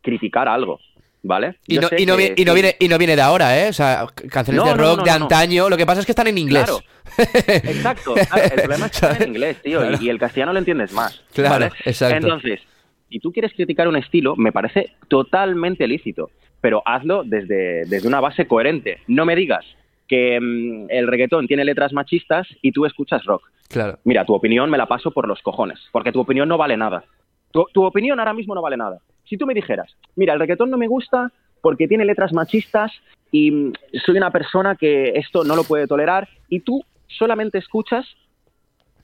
criticar 0.00 0.48
algo. 0.48 0.80
¿Vale? 1.24 1.60
Y 1.68 1.78
no, 1.78 1.88
y, 1.96 2.04
no 2.04 2.16
viene, 2.16 2.34
y 2.80 2.88
no 2.88 2.98
viene 2.98 3.14
de 3.14 3.22
ahora, 3.22 3.56
¿eh? 3.56 3.68
O 3.68 3.72
sea, 3.72 4.08
canciones 4.28 4.64
de 4.64 4.74
rock 4.74 5.04
de 5.04 5.10
antaño, 5.12 5.70
lo 5.70 5.76
que 5.76 5.86
pasa 5.86 6.00
es 6.00 6.06
que 6.06 6.10
están 6.10 6.26
en 6.26 6.36
inglés. 6.36 6.64
Claro, 6.64 6.80
exacto. 7.16 8.16
el 8.16 8.50
problema 8.56 8.86
es 8.86 8.90
que 8.90 9.06
están 9.06 9.22
en 9.22 9.28
inglés, 9.28 9.62
tío, 9.62 9.82
y, 10.00 10.08
el 10.08 10.18
castellano 10.18 10.52
lo 10.52 10.58
entiendes 10.58 10.92
más. 10.92 11.22
Claro, 11.32 11.66
exacto. 11.84 12.16
Entonces, 12.16 12.60
si 13.08 13.20
tú 13.20 13.30
quieres 13.30 13.52
criticar 13.52 13.86
un 13.86 13.94
estilo, 13.94 14.34
me 14.34 14.50
parece 14.50 14.96
totalmente 15.06 15.86
lícito 15.86 16.30
pero 16.62 16.80
hazlo 16.86 17.24
desde, 17.24 17.84
desde 17.84 18.08
una 18.08 18.20
base 18.20 18.46
coherente. 18.46 19.00
No 19.08 19.26
me 19.26 19.36
digas 19.36 19.66
que 20.08 20.40
mm, 20.40 20.86
el 20.88 21.08
reggaetón 21.08 21.46
tiene 21.46 21.64
letras 21.64 21.92
machistas 21.92 22.46
y 22.62 22.72
tú 22.72 22.86
escuchas 22.86 23.24
rock. 23.24 23.50
Claro. 23.68 23.98
Mira, 24.04 24.24
tu 24.24 24.32
opinión 24.32 24.70
me 24.70 24.78
la 24.78 24.86
paso 24.86 25.10
por 25.10 25.28
los 25.28 25.42
cojones, 25.42 25.80
porque 25.90 26.12
tu 26.12 26.20
opinión 26.20 26.48
no 26.48 26.56
vale 26.56 26.76
nada. 26.76 27.04
Tu, 27.50 27.66
tu 27.74 27.84
opinión 27.84 28.18
ahora 28.20 28.32
mismo 28.32 28.54
no 28.54 28.62
vale 28.62 28.76
nada. 28.76 29.00
Si 29.24 29.36
tú 29.36 29.44
me 29.44 29.54
dijeras, 29.54 29.94
mira, 30.14 30.32
el 30.32 30.40
reggaetón 30.40 30.70
no 30.70 30.78
me 30.78 30.86
gusta 30.86 31.32
porque 31.60 31.88
tiene 31.88 32.04
letras 32.04 32.32
machistas 32.32 32.92
y 33.32 33.50
mm, 33.50 33.72
soy 34.06 34.16
una 34.16 34.30
persona 34.30 34.76
que 34.76 35.12
esto 35.16 35.42
no 35.42 35.56
lo 35.56 35.64
puede 35.64 35.88
tolerar 35.88 36.28
y 36.48 36.60
tú 36.60 36.80
solamente 37.08 37.58
escuchas 37.58 38.06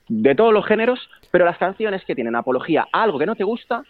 de 0.07 0.33
todos 0.33 0.53
los 0.53 0.65
géneros, 0.65 1.09
pero 1.29 1.43
las 1.43 1.57
canciones 1.57 2.05
que 2.05 2.15
tienen 2.15 2.35
apología 2.35 2.87
a 2.93 3.03
algo 3.03 3.19
que 3.19 3.25
no 3.25 3.35
te 3.35 3.43
gusta, 3.43 3.83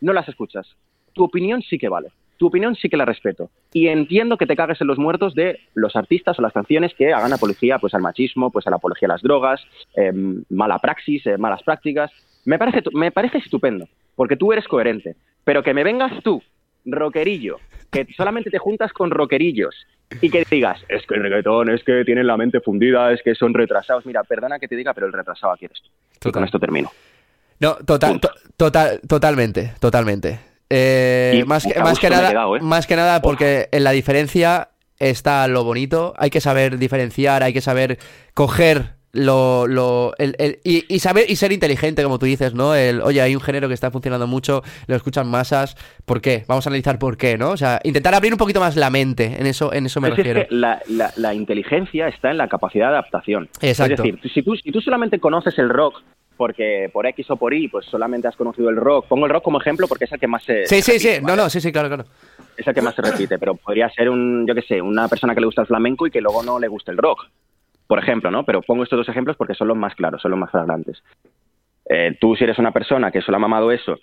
no 0.00 0.12
las 0.12 0.28
escuchas. 0.28 0.66
Tu 1.12 1.22
opinión 1.22 1.62
sí 1.62 1.78
que 1.78 1.88
vale 1.88 2.08
tu 2.36 2.46
opinión 2.46 2.74
sí 2.74 2.88
que 2.88 2.96
la 2.96 3.04
respeto. 3.04 3.50
Y 3.72 3.88
entiendo 3.88 4.36
que 4.36 4.46
te 4.46 4.56
cagues 4.56 4.80
en 4.80 4.86
los 4.86 4.98
muertos 4.98 5.34
de 5.34 5.60
los 5.74 5.94
artistas 5.96 6.38
o 6.38 6.42
las 6.42 6.52
canciones 6.52 6.92
que 6.94 7.12
hagan 7.12 7.32
apología 7.32 7.78
pues, 7.78 7.94
al 7.94 8.02
machismo, 8.02 8.50
pues 8.50 8.66
a 8.66 8.70
la 8.70 8.76
apología 8.76 9.06
a 9.06 9.12
las 9.12 9.22
drogas, 9.22 9.60
em, 9.94 10.42
mala 10.50 10.78
praxis, 10.78 11.26
eh, 11.26 11.38
malas 11.38 11.62
prácticas. 11.62 12.10
Me 12.44 12.58
parece, 12.58 12.82
me 12.92 13.12
parece 13.12 13.38
estupendo, 13.38 13.86
porque 14.16 14.36
tú 14.36 14.52
eres 14.52 14.66
coherente. 14.66 15.16
Pero 15.44 15.62
que 15.62 15.74
me 15.74 15.84
vengas 15.84 16.22
tú, 16.22 16.42
rockerillo, 16.84 17.58
que 17.90 18.06
solamente 18.16 18.50
te 18.50 18.58
juntas 18.58 18.92
con 18.92 19.10
rockerillos 19.10 19.74
y 20.20 20.30
que 20.30 20.44
digas, 20.50 20.84
es 20.88 21.06
que 21.06 21.14
el 21.14 21.22
reggaetón, 21.22 21.70
es 21.70 21.82
que 21.84 22.04
tienen 22.04 22.26
la 22.26 22.36
mente 22.36 22.60
fundida, 22.60 23.12
es 23.12 23.22
que 23.22 23.34
son 23.34 23.54
retrasados. 23.54 24.04
Mira, 24.06 24.22
perdona 24.24 24.58
que 24.58 24.68
te 24.68 24.76
diga, 24.76 24.94
pero 24.94 25.06
el 25.06 25.12
retrasado 25.12 25.52
aquí 25.52 25.66
eres 25.66 25.80
tú. 25.82 26.28
Y 26.28 26.32
con 26.32 26.44
esto 26.44 26.58
termino. 26.58 26.90
No, 27.60 27.76
total, 27.76 28.20
total, 28.56 29.00
totalmente, 29.06 29.72
totalmente. 29.80 30.51
Eh, 30.74 31.44
más, 31.46 31.66
que, 31.66 31.78
más, 31.80 31.98
que 31.98 32.08
nada, 32.08 32.30
¿eh? 32.30 32.60
más 32.62 32.86
que 32.86 32.96
nada 32.96 33.20
porque 33.20 33.68
en 33.72 33.84
la 33.84 33.90
diferencia 33.90 34.70
está 34.98 35.46
lo 35.48 35.64
bonito, 35.64 36.14
hay 36.16 36.30
que 36.30 36.40
saber 36.40 36.78
diferenciar, 36.78 37.42
hay 37.42 37.52
que 37.52 37.60
saber 37.60 37.98
coger 38.32 38.94
lo, 39.12 39.66
lo 39.66 40.14
el, 40.16 40.58
y, 40.64 40.98
saber 40.98 41.26
y 41.28 41.36
ser 41.36 41.52
inteligente 41.52 42.02
como 42.02 42.18
tú 42.18 42.24
dices 42.24 42.54
no 42.54 42.74
el 42.74 43.02
oye 43.02 43.20
hay 43.20 43.34
un 43.34 43.42
género 43.42 43.68
que 43.68 43.74
está 43.74 43.90
funcionando 43.90 44.26
mucho 44.26 44.62
lo 44.86 44.96
escuchan 44.96 45.28
masas 45.28 45.76
¿por 46.06 46.22
qué? 46.22 46.44
vamos 46.48 46.66
a 46.66 46.70
analizar 46.70 46.98
por 46.98 47.18
qué 47.18 47.36
no 47.36 47.50
o 47.50 47.56
sea 47.58 47.78
intentar 47.84 48.14
abrir 48.14 48.32
un 48.32 48.38
poquito 48.38 48.58
más 48.58 48.74
la 48.74 48.88
mente 48.88 49.36
en 49.38 49.46
eso 49.46 49.70
en 49.74 49.84
eso 49.84 50.00
me 50.00 50.08
refiero 50.08 50.46
la, 50.48 50.80
la, 51.16 51.34
inteligencia 51.34 52.08
está 52.08 52.30
en 52.30 52.38
la 52.38 52.48
capacidad 52.48 52.86
de 52.86 52.92
adaptación 52.92 53.50
Exacto. 53.60 54.02
es 54.02 54.14
decir 54.14 54.32
si 54.32 54.42
tú, 54.42 54.56
si 54.56 54.72
tú 54.72 54.80
solamente 54.80 55.20
conoces 55.20 55.58
el 55.58 55.68
rock 55.68 56.02
porque 56.42 56.90
por 56.92 57.06
X 57.06 57.30
o 57.30 57.36
por 57.36 57.54
Y, 57.54 57.68
pues 57.68 57.86
solamente 57.86 58.26
has 58.26 58.34
conocido 58.34 58.68
el 58.68 58.74
rock. 58.74 59.06
Pongo 59.06 59.26
el 59.26 59.32
rock 59.32 59.44
como 59.44 59.60
ejemplo 59.60 59.86
porque 59.86 60.06
es 60.06 60.12
el 60.12 60.18
que 60.18 60.26
más 60.26 60.42
se. 60.42 60.66
Sí, 60.66 60.82
sí, 60.82 60.98
sí, 60.98 61.20
no, 61.22 61.36
no, 61.36 61.48
sí, 61.48 61.60
sí, 61.60 61.70
claro, 61.70 61.86
claro. 61.86 62.04
Es 62.56 62.66
el 62.66 62.74
que 62.74 62.82
más 62.82 62.96
se 62.96 63.02
repite, 63.02 63.38
pero 63.38 63.54
podría 63.54 63.88
ser 63.90 64.10
un, 64.10 64.44
yo 64.44 64.52
qué 64.52 64.62
sé, 64.62 64.82
una 64.82 65.06
persona 65.06 65.36
que 65.36 65.40
le 65.40 65.46
gusta 65.46 65.60
el 65.60 65.68
flamenco 65.68 66.04
y 66.04 66.10
que 66.10 66.20
luego 66.20 66.42
no 66.42 66.58
le 66.58 66.66
gusta 66.66 66.90
el 66.90 66.98
rock, 66.98 67.28
por 67.86 68.00
ejemplo, 68.00 68.32
¿no? 68.32 68.44
Pero 68.44 68.60
pongo 68.60 68.82
estos 68.82 68.96
dos 68.96 69.08
ejemplos 69.08 69.36
porque 69.36 69.54
son 69.54 69.68
los 69.68 69.76
más 69.76 69.94
claros, 69.94 70.20
son 70.20 70.32
los 70.32 70.40
más 70.40 70.50
flagrantes. 70.50 71.00
Eh, 71.88 72.18
tú, 72.20 72.34
si 72.34 72.42
eres 72.42 72.58
una 72.58 72.72
persona 72.72 73.12
que 73.12 73.22
solo 73.22 73.36
ha 73.36 73.40
mamado 73.40 73.70
eso 73.70 74.00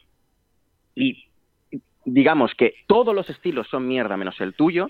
y 0.95 1.25
digamos 2.05 2.53
que 2.57 2.73
todos 2.87 3.13
los 3.13 3.29
estilos 3.29 3.67
son 3.67 3.85
mierda 3.85 4.15
menos 4.15 4.39
el 4.39 4.53
tuyo, 4.53 4.87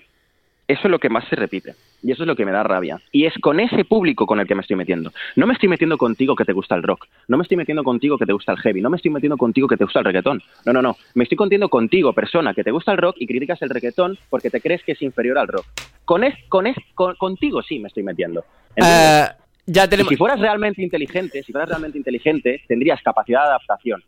eso 0.70 0.82
es 0.84 0.90
lo 0.90 0.98
que 1.00 1.08
más 1.08 1.24
se 1.28 1.34
repite. 1.34 1.74
Y 2.02 2.12
eso 2.12 2.22
es 2.22 2.26
lo 2.26 2.36
que 2.36 2.44
me 2.44 2.52
da 2.52 2.62
rabia. 2.62 3.00
Y 3.10 3.26
es 3.26 3.34
con 3.40 3.58
ese 3.58 3.84
público 3.84 4.24
con 4.24 4.38
el 4.38 4.46
que 4.46 4.54
me 4.54 4.62
estoy 4.62 4.76
metiendo. 4.76 5.12
No 5.34 5.46
me 5.46 5.54
estoy 5.54 5.68
metiendo 5.68 5.98
contigo 5.98 6.36
que 6.36 6.44
te 6.44 6.52
gusta 6.52 6.76
el 6.76 6.82
rock. 6.82 7.08
No 7.26 7.36
me 7.36 7.42
estoy 7.42 7.56
metiendo 7.56 7.82
contigo 7.82 8.16
que 8.16 8.24
te 8.24 8.32
gusta 8.32 8.52
el 8.52 8.58
heavy. 8.58 8.80
No 8.80 8.88
me 8.88 8.96
estoy 8.96 9.10
metiendo 9.10 9.36
contigo 9.36 9.66
que 9.66 9.76
te 9.76 9.84
gusta 9.84 9.98
el 9.98 10.04
reggaetón. 10.04 10.40
No, 10.64 10.72
no, 10.72 10.80
no. 10.80 10.96
Me 11.14 11.24
estoy 11.24 11.36
metiendo 11.38 11.68
contigo, 11.68 12.12
persona, 12.12 12.54
que 12.54 12.62
te 12.62 12.70
gusta 12.70 12.92
el 12.92 12.98
rock 12.98 13.16
y 13.18 13.26
criticas 13.26 13.60
el 13.62 13.70
reggaetón 13.70 14.16
porque 14.28 14.48
te 14.48 14.60
crees 14.60 14.82
que 14.84 14.92
es 14.92 15.02
inferior 15.02 15.38
al 15.38 15.48
rock. 15.48 15.66
Con 16.04 16.22
es, 16.22 16.34
con 16.48 16.66
es, 16.66 16.76
contigo 16.94 17.62
sí 17.62 17.80
me 17.80 17.88
estoy 17.88 18.04
metiendo. 18.04 18.44
Eh, 18.76 19.24
ya 19.66 19.88
tenemos... 19.88 20.08
si 20.08 20.16
fueras 20.16 20.38
realmente 20.38 20.82
inteligente, 20.82 21.42
si 21.42 21.52
fueras 21.52 21.68
realmente 21.68 21.98
inteligente, 21.98 22.62
tendrías 22.68 23.02
capacidad 23.02 23.42
de 23.42 23.48
adaptación. 23.48 24.04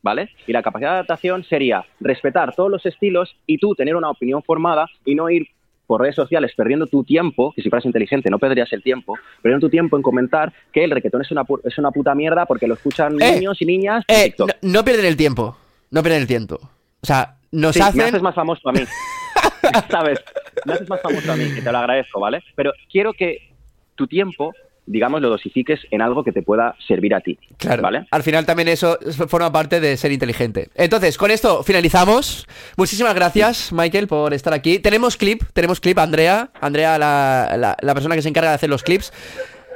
¿Vale? 0.00 0.30
Y 0.46 0.52
la 0.52 0.62
capacidad 0.62 0.90
de 0.90 0.94
adaptación 0.94 1.44
sería 1.44 1.84
respetar 2.00 2.54
todos 2.54 2.70
los 2.70 2.86
estilos 2.86 3.36
y 3.46 3.58
tú 3.58 3.74
tener 3.74 3.96
una 3.96 4.08
opinión 4.08 4.42
formada 4.44 4.86
y 5.04 5.16
no 5.16 5.28
ir 5.28 5.48
por 5.88 6.02
redes 6.02 6.16
sociales 6.16 6.52
perdiendo 6.54 6.86
tu 6.86 7.02
tiempo, 7.02 7.50
que 7.56 7.62
si 7.62 7.70
fueras 7.70 7.86
inteligente 7.86 8.28
no 8.28 8.38
perderías 8.38 8.70
el 8.74 8.82
tiempo, 8.82 9.18
perdiendo 9.42 9.66
tu 9.66 9.70
tiempo 9.70 9.96
en 9.96 10.02
comentar 10.02 10.52
que 10.70 10.84
el 10.84 10.90
reggaetón 10.90 11.22
es 11.22 11.30
una, 11.30 11.44
es 11.64 11.78
una 11.78 11.90
puta 11.90 12.14
mierda 12.14 12.44
porque 12.44 12.66
lo 12.66 12.74
escuchan 12.74 13.20
eh, 13.20 13.36
niños 13.36 13.56
y 13.62 13.64
niñas. 13.64 14.04
Eh, 14.06 14.34
no, 14.60 14.84
pierden 14.84 15.06
el 15.06 15.16
tiempo, 15.16 15.56
no 15.90 16.02
pierden 16.02 16.20
el 16.20 16.28
tiempo. 16.28 16.56
O 17.00 17.06
sea, 17.06 17.36
nos 17.52 17.74
hacen... 17.80 17.96
Me 17.96 18.04
haces 18.04 18.20
más 18.20 18.34
famoso 18.34 18.68
a 18.68 18.72
mí. 18.72 18.80
¿Sabes? 19.90 20.20
Me 20.66 20.74
haces 20.74 20.90
más 20.90 21.00
famoso 21.00 21.32
a 21.32 21.36
mí, 21.36 21.54
que 21.54 21.62
te 21.62 21.72
lo 21.72 21.78
agradezco, 21.78 22.20
¿vale? 22.20 22.44
Pero 22.54 22.72
quiero 22.92 23.14
que 23.14 23.50
tu 23.94 24.06
tiempo 24.06 24.52
digamos, 24.88 25.20
lo 25.20 25.28
dosifiques 25.28 25.80
en 25.90 26.02
algo 26.02 26.24
que 26.24 26.32
te 26.32 26.42
pueda 26.42 26.74
servir 26.86 27.14
a 27.14 27.20
ti. 27.20 27.38
Claro. 27.58 27.82
¿vale? 27.82 28.06
Al 28.10 28.22
final 28.22 28.46
también 28.46 28.68
eso 28.68 28.98
forma 29.28 29.52
parte 29.52 29.80
de 29.80 29.96
ser 29.96 30.12
inteligente. 30.12 30.68
Entonces, 30.74 31.16
con 31.16 31.30
esto 31.30 31.62
finalizamos. 31.62 32.46
Muchísimas 32.76 33.14
gracias, 33.14 33.72
Michael, 33.72 34.08
por 34.08 34.34
estar 34.34 34.52
aquí. 34.52 34.78
Tenemos 34.78 35.16
clip, 35.16 35.42
tenemos 35.52 35.80
clip, 35.80 35.98
Andrea. 35.98 36.50
Andrea, 36.60 36.98
la, 36.98 37.76
la 37.80 37.94
persona 37.94 38.14
que 38.14 38.22
se 38.22 38.28
encarga 38.28 38.50
de 38.50 38.54
hacer 38.56 38.70
los 38.70 38.82
clips. 38.82 39.12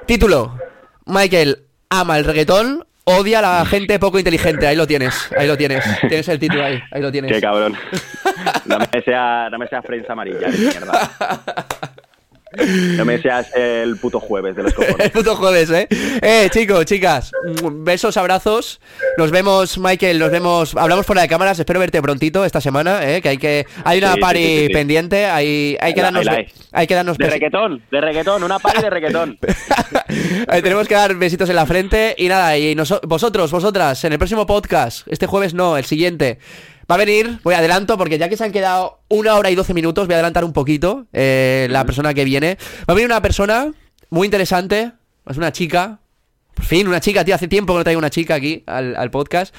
Título: 0.07 0.59
Michael 1.07 1.59
ama 1.91 2.19
el 2.19 2.25
reggaetón 2.25 2.87
odia 3.05 3.41
a 3.41 3.43
la 3.43 3.65
gente 3.67 3.99
poco 3.99 4.19
inteligente. 4.19 4.67
Ahí 4.67 4.77
lo 4.77 4.87
tienes, 4.87 5.31
ahí 5.37 5.47
lo 5.47 5.57
tienes. 5.57 5.85
Tienes 6.01 6.29
el 6.29 6.39
título 6.39 6.65
ahí, 6.65 6.81
ahí 6.91 7.03
lo 7.03 7.11
tienes. 7.11 7.33
Qué 7.33 7.41
cabrón. 7.41 7.77
No 8.65 8.79
me 8.79 9.03
sea, 9.03 9.49
no 9.51 9.59
me 9.59 9.67
sea 9.67 9.83
prensa 9.83 10.13
amarilla, 10.13 10.49
de 10.49 10.59
mierda. 10.59 11.11
No 12.97 13.05
me 13.05 13.21
seas 13.21 13.55
el 13.55 13.97
puto 13.97 14.21
jueves 14.21 14.55
de 14.57 14.65
los 14.65 14.75
cojones. 14.75 15.07
el 15.07 15.11
puto 15.11 15.37
jueves, 15.37 15.71
¿eh? 15.71 15.89
Eh, 16.21 16.49
chicos, 16.51 16.85
chicas, 16.85 17.33
besos, 17.73 18.17
abrazos. 18.17 18.81
Nos 19.17 19.31
vemos, 19.31 19.79
Michael, 19.79 20.19
nos 20.19 20.31
vemos. 20.31 20.77
Hablamos 20.77 21.07
fuera 21.07 21.23
de 21.23 21.29
cámaras. 21.29 21.59
Espero 21.59 21.81
verte 21.81 22.03
prontito 22.03 22.45
esta 22.45 22.61
semana, 22.61 23.09
¿eh? 23.09 23.23
Que 23.23 23.31
hay 23.31 23.39
que. 23.39 23.67
Hay 23.85 23.99
una 23.99 24.17
party 24.17 24.69
pendiente. 24.73 25.27
Hay, 25.27 25.77
hay 25.81 25.95
que 25.95 26.03
darnos. 26.03 26.27
Hay 26.73 26.87
que 26.87 26.95
darnos. 26.95 27.19
De 27.19 27.29
reggaetón, 27.29 27.83
de 27.91 28.01
reggaetón, 28.01 28.43
una 28.43 28.59
party 28.59 28.83
de 28.83 28.91
reggaetón. 28.91 29.39
tenemos 30.63 30.89
que 30.89 30.95
dar 30.95 31.15
besitos 31.15 31.49
en 31.49 31.57
la 31.57 31.67
frente. 31.67 32.15
Y 32.19 32.29
nada, 32.29 32.57
y 32.57 32.75
vosotros, 33.05 33.51
vosotras, 33.51 34.05
en 34.05 34.13
el 34.13 34.19
próximo 34.19 34.47
podcast, 34.47 35.07
este 35.09 35.27
jueves 35.27 35.55
no, 35.55 35.77
el 35.77 35.85
siguiente. 35.85 36.39
Va 36.91 36.97
a 36.97 36.99
venir, 36.99 37.39
voy 37.43 37.55
adelanto, 37.55 37.97
porque 37.97 38.19
ya 38.19 38.29
que 38.29 38.37
se 38.37 38.45
han 38.45 38.53
quedado 38.53 39.01
una 39.09 39.37
hora 39.37 39.51
y 39.51 39.55
doce 39.55 39.75
minutos, 39.75 40.07
voy 40.07 40.15
a 40.15 40.17
adelantar 40.17 40.45
un 40.45 40.53
poquito 40.53 41.07
eh, 41.13 41.69
la 41.71 41.85
persona 41.85 42.13
que 42.15 42.25
viene. 42.25 42.59
Va 42.81 42.93
a 42.93 42.95
venir 42.95 43.07
una 43.07 43.23
persona 43.23 43.73
muy 44.11 44.27
interesante, 44.27 44.93
es 45.29 45.37
una 45.37 45.53
chica, 45.53 46.01
por 46.55 46.65
fin, 46.65 46.89
una 46.89 47.01
chica, 47.01 47.25
tío, 47.25 47.35
hace 47.35 47.49
tiempo 47.49 47.73
que 47.73 47.79
no 47.79 47.85
traigo 47.85 47.99
una 47.99 48.11
chica 48.11 48.35
aquí 48.35 48.63
al, 48.67 49.11
podcast. 49.11 49.55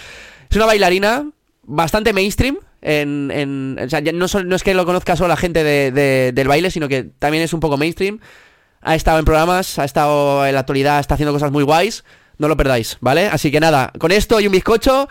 Es 0.50 0.56
una 0.56 0.66
bailarina 0.66 1.30
bastante 1.64 2.14
mainstream, 2.14 2.58
en, 2.82 3.80
o 3.80 3.90
sea, 3.90 4.02
no, 4.02 4.28
no, 4.44 4.56
es 4.56 4.64
que 4.64 4.74
lo 4.74 4.86
conozca 4.86 5.16
solo 5.16 5.30
la 5.30 5.38
gente 5.38 5.64
del 5.64 6.48
baile, 6.48 6.70
sino 6.70 6.88
que 6.88 7.04
también 7.04 7.44
es 7.44 7.54
un 7.54 7.60
poco 7.62 7.78
mainstream. 7.78 8.20
Ha 8.82 8.96
estado 8.96 9.18
en 9.18 9.26
programas, 9.26 9.80
ha 9.80 9.86
estado 9.86 10.46
en 10.46 10.54
la 10.54 10.60
actualidad, 10.60 11.00
está 11.00 11.14
haciendo 11.14 11.32
cosas 11.32 11.52
muy 11.52 11.64
guays. 11.64 12.04
No 12.38 12.48
lo 12.48 12.58
perdáis, 12.58 12.98
¿vale? 13.00 13.28
Así 13.28 13.52
que 13.52 13.60
nada, 13.60 13.94
con 13.98 14.12
esto 14.12 14.40
y 14.40 14.48
un 14.48 14.52
bizcocho. 14.52 15.08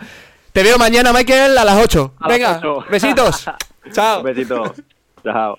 Te 0.53 0.61
veo 0.61 0.77
mañana, 0.77 1.11
Michael, 1.11 1.57
a 1.57 1.65
las 1.65 1.83
8. 1.83 2.13
Venga, 2.27 2.61
besitos. 2.89 3.45
Chao. 3.91 4.21
besito. 4.23 4.73
Chao. 5.23 5.57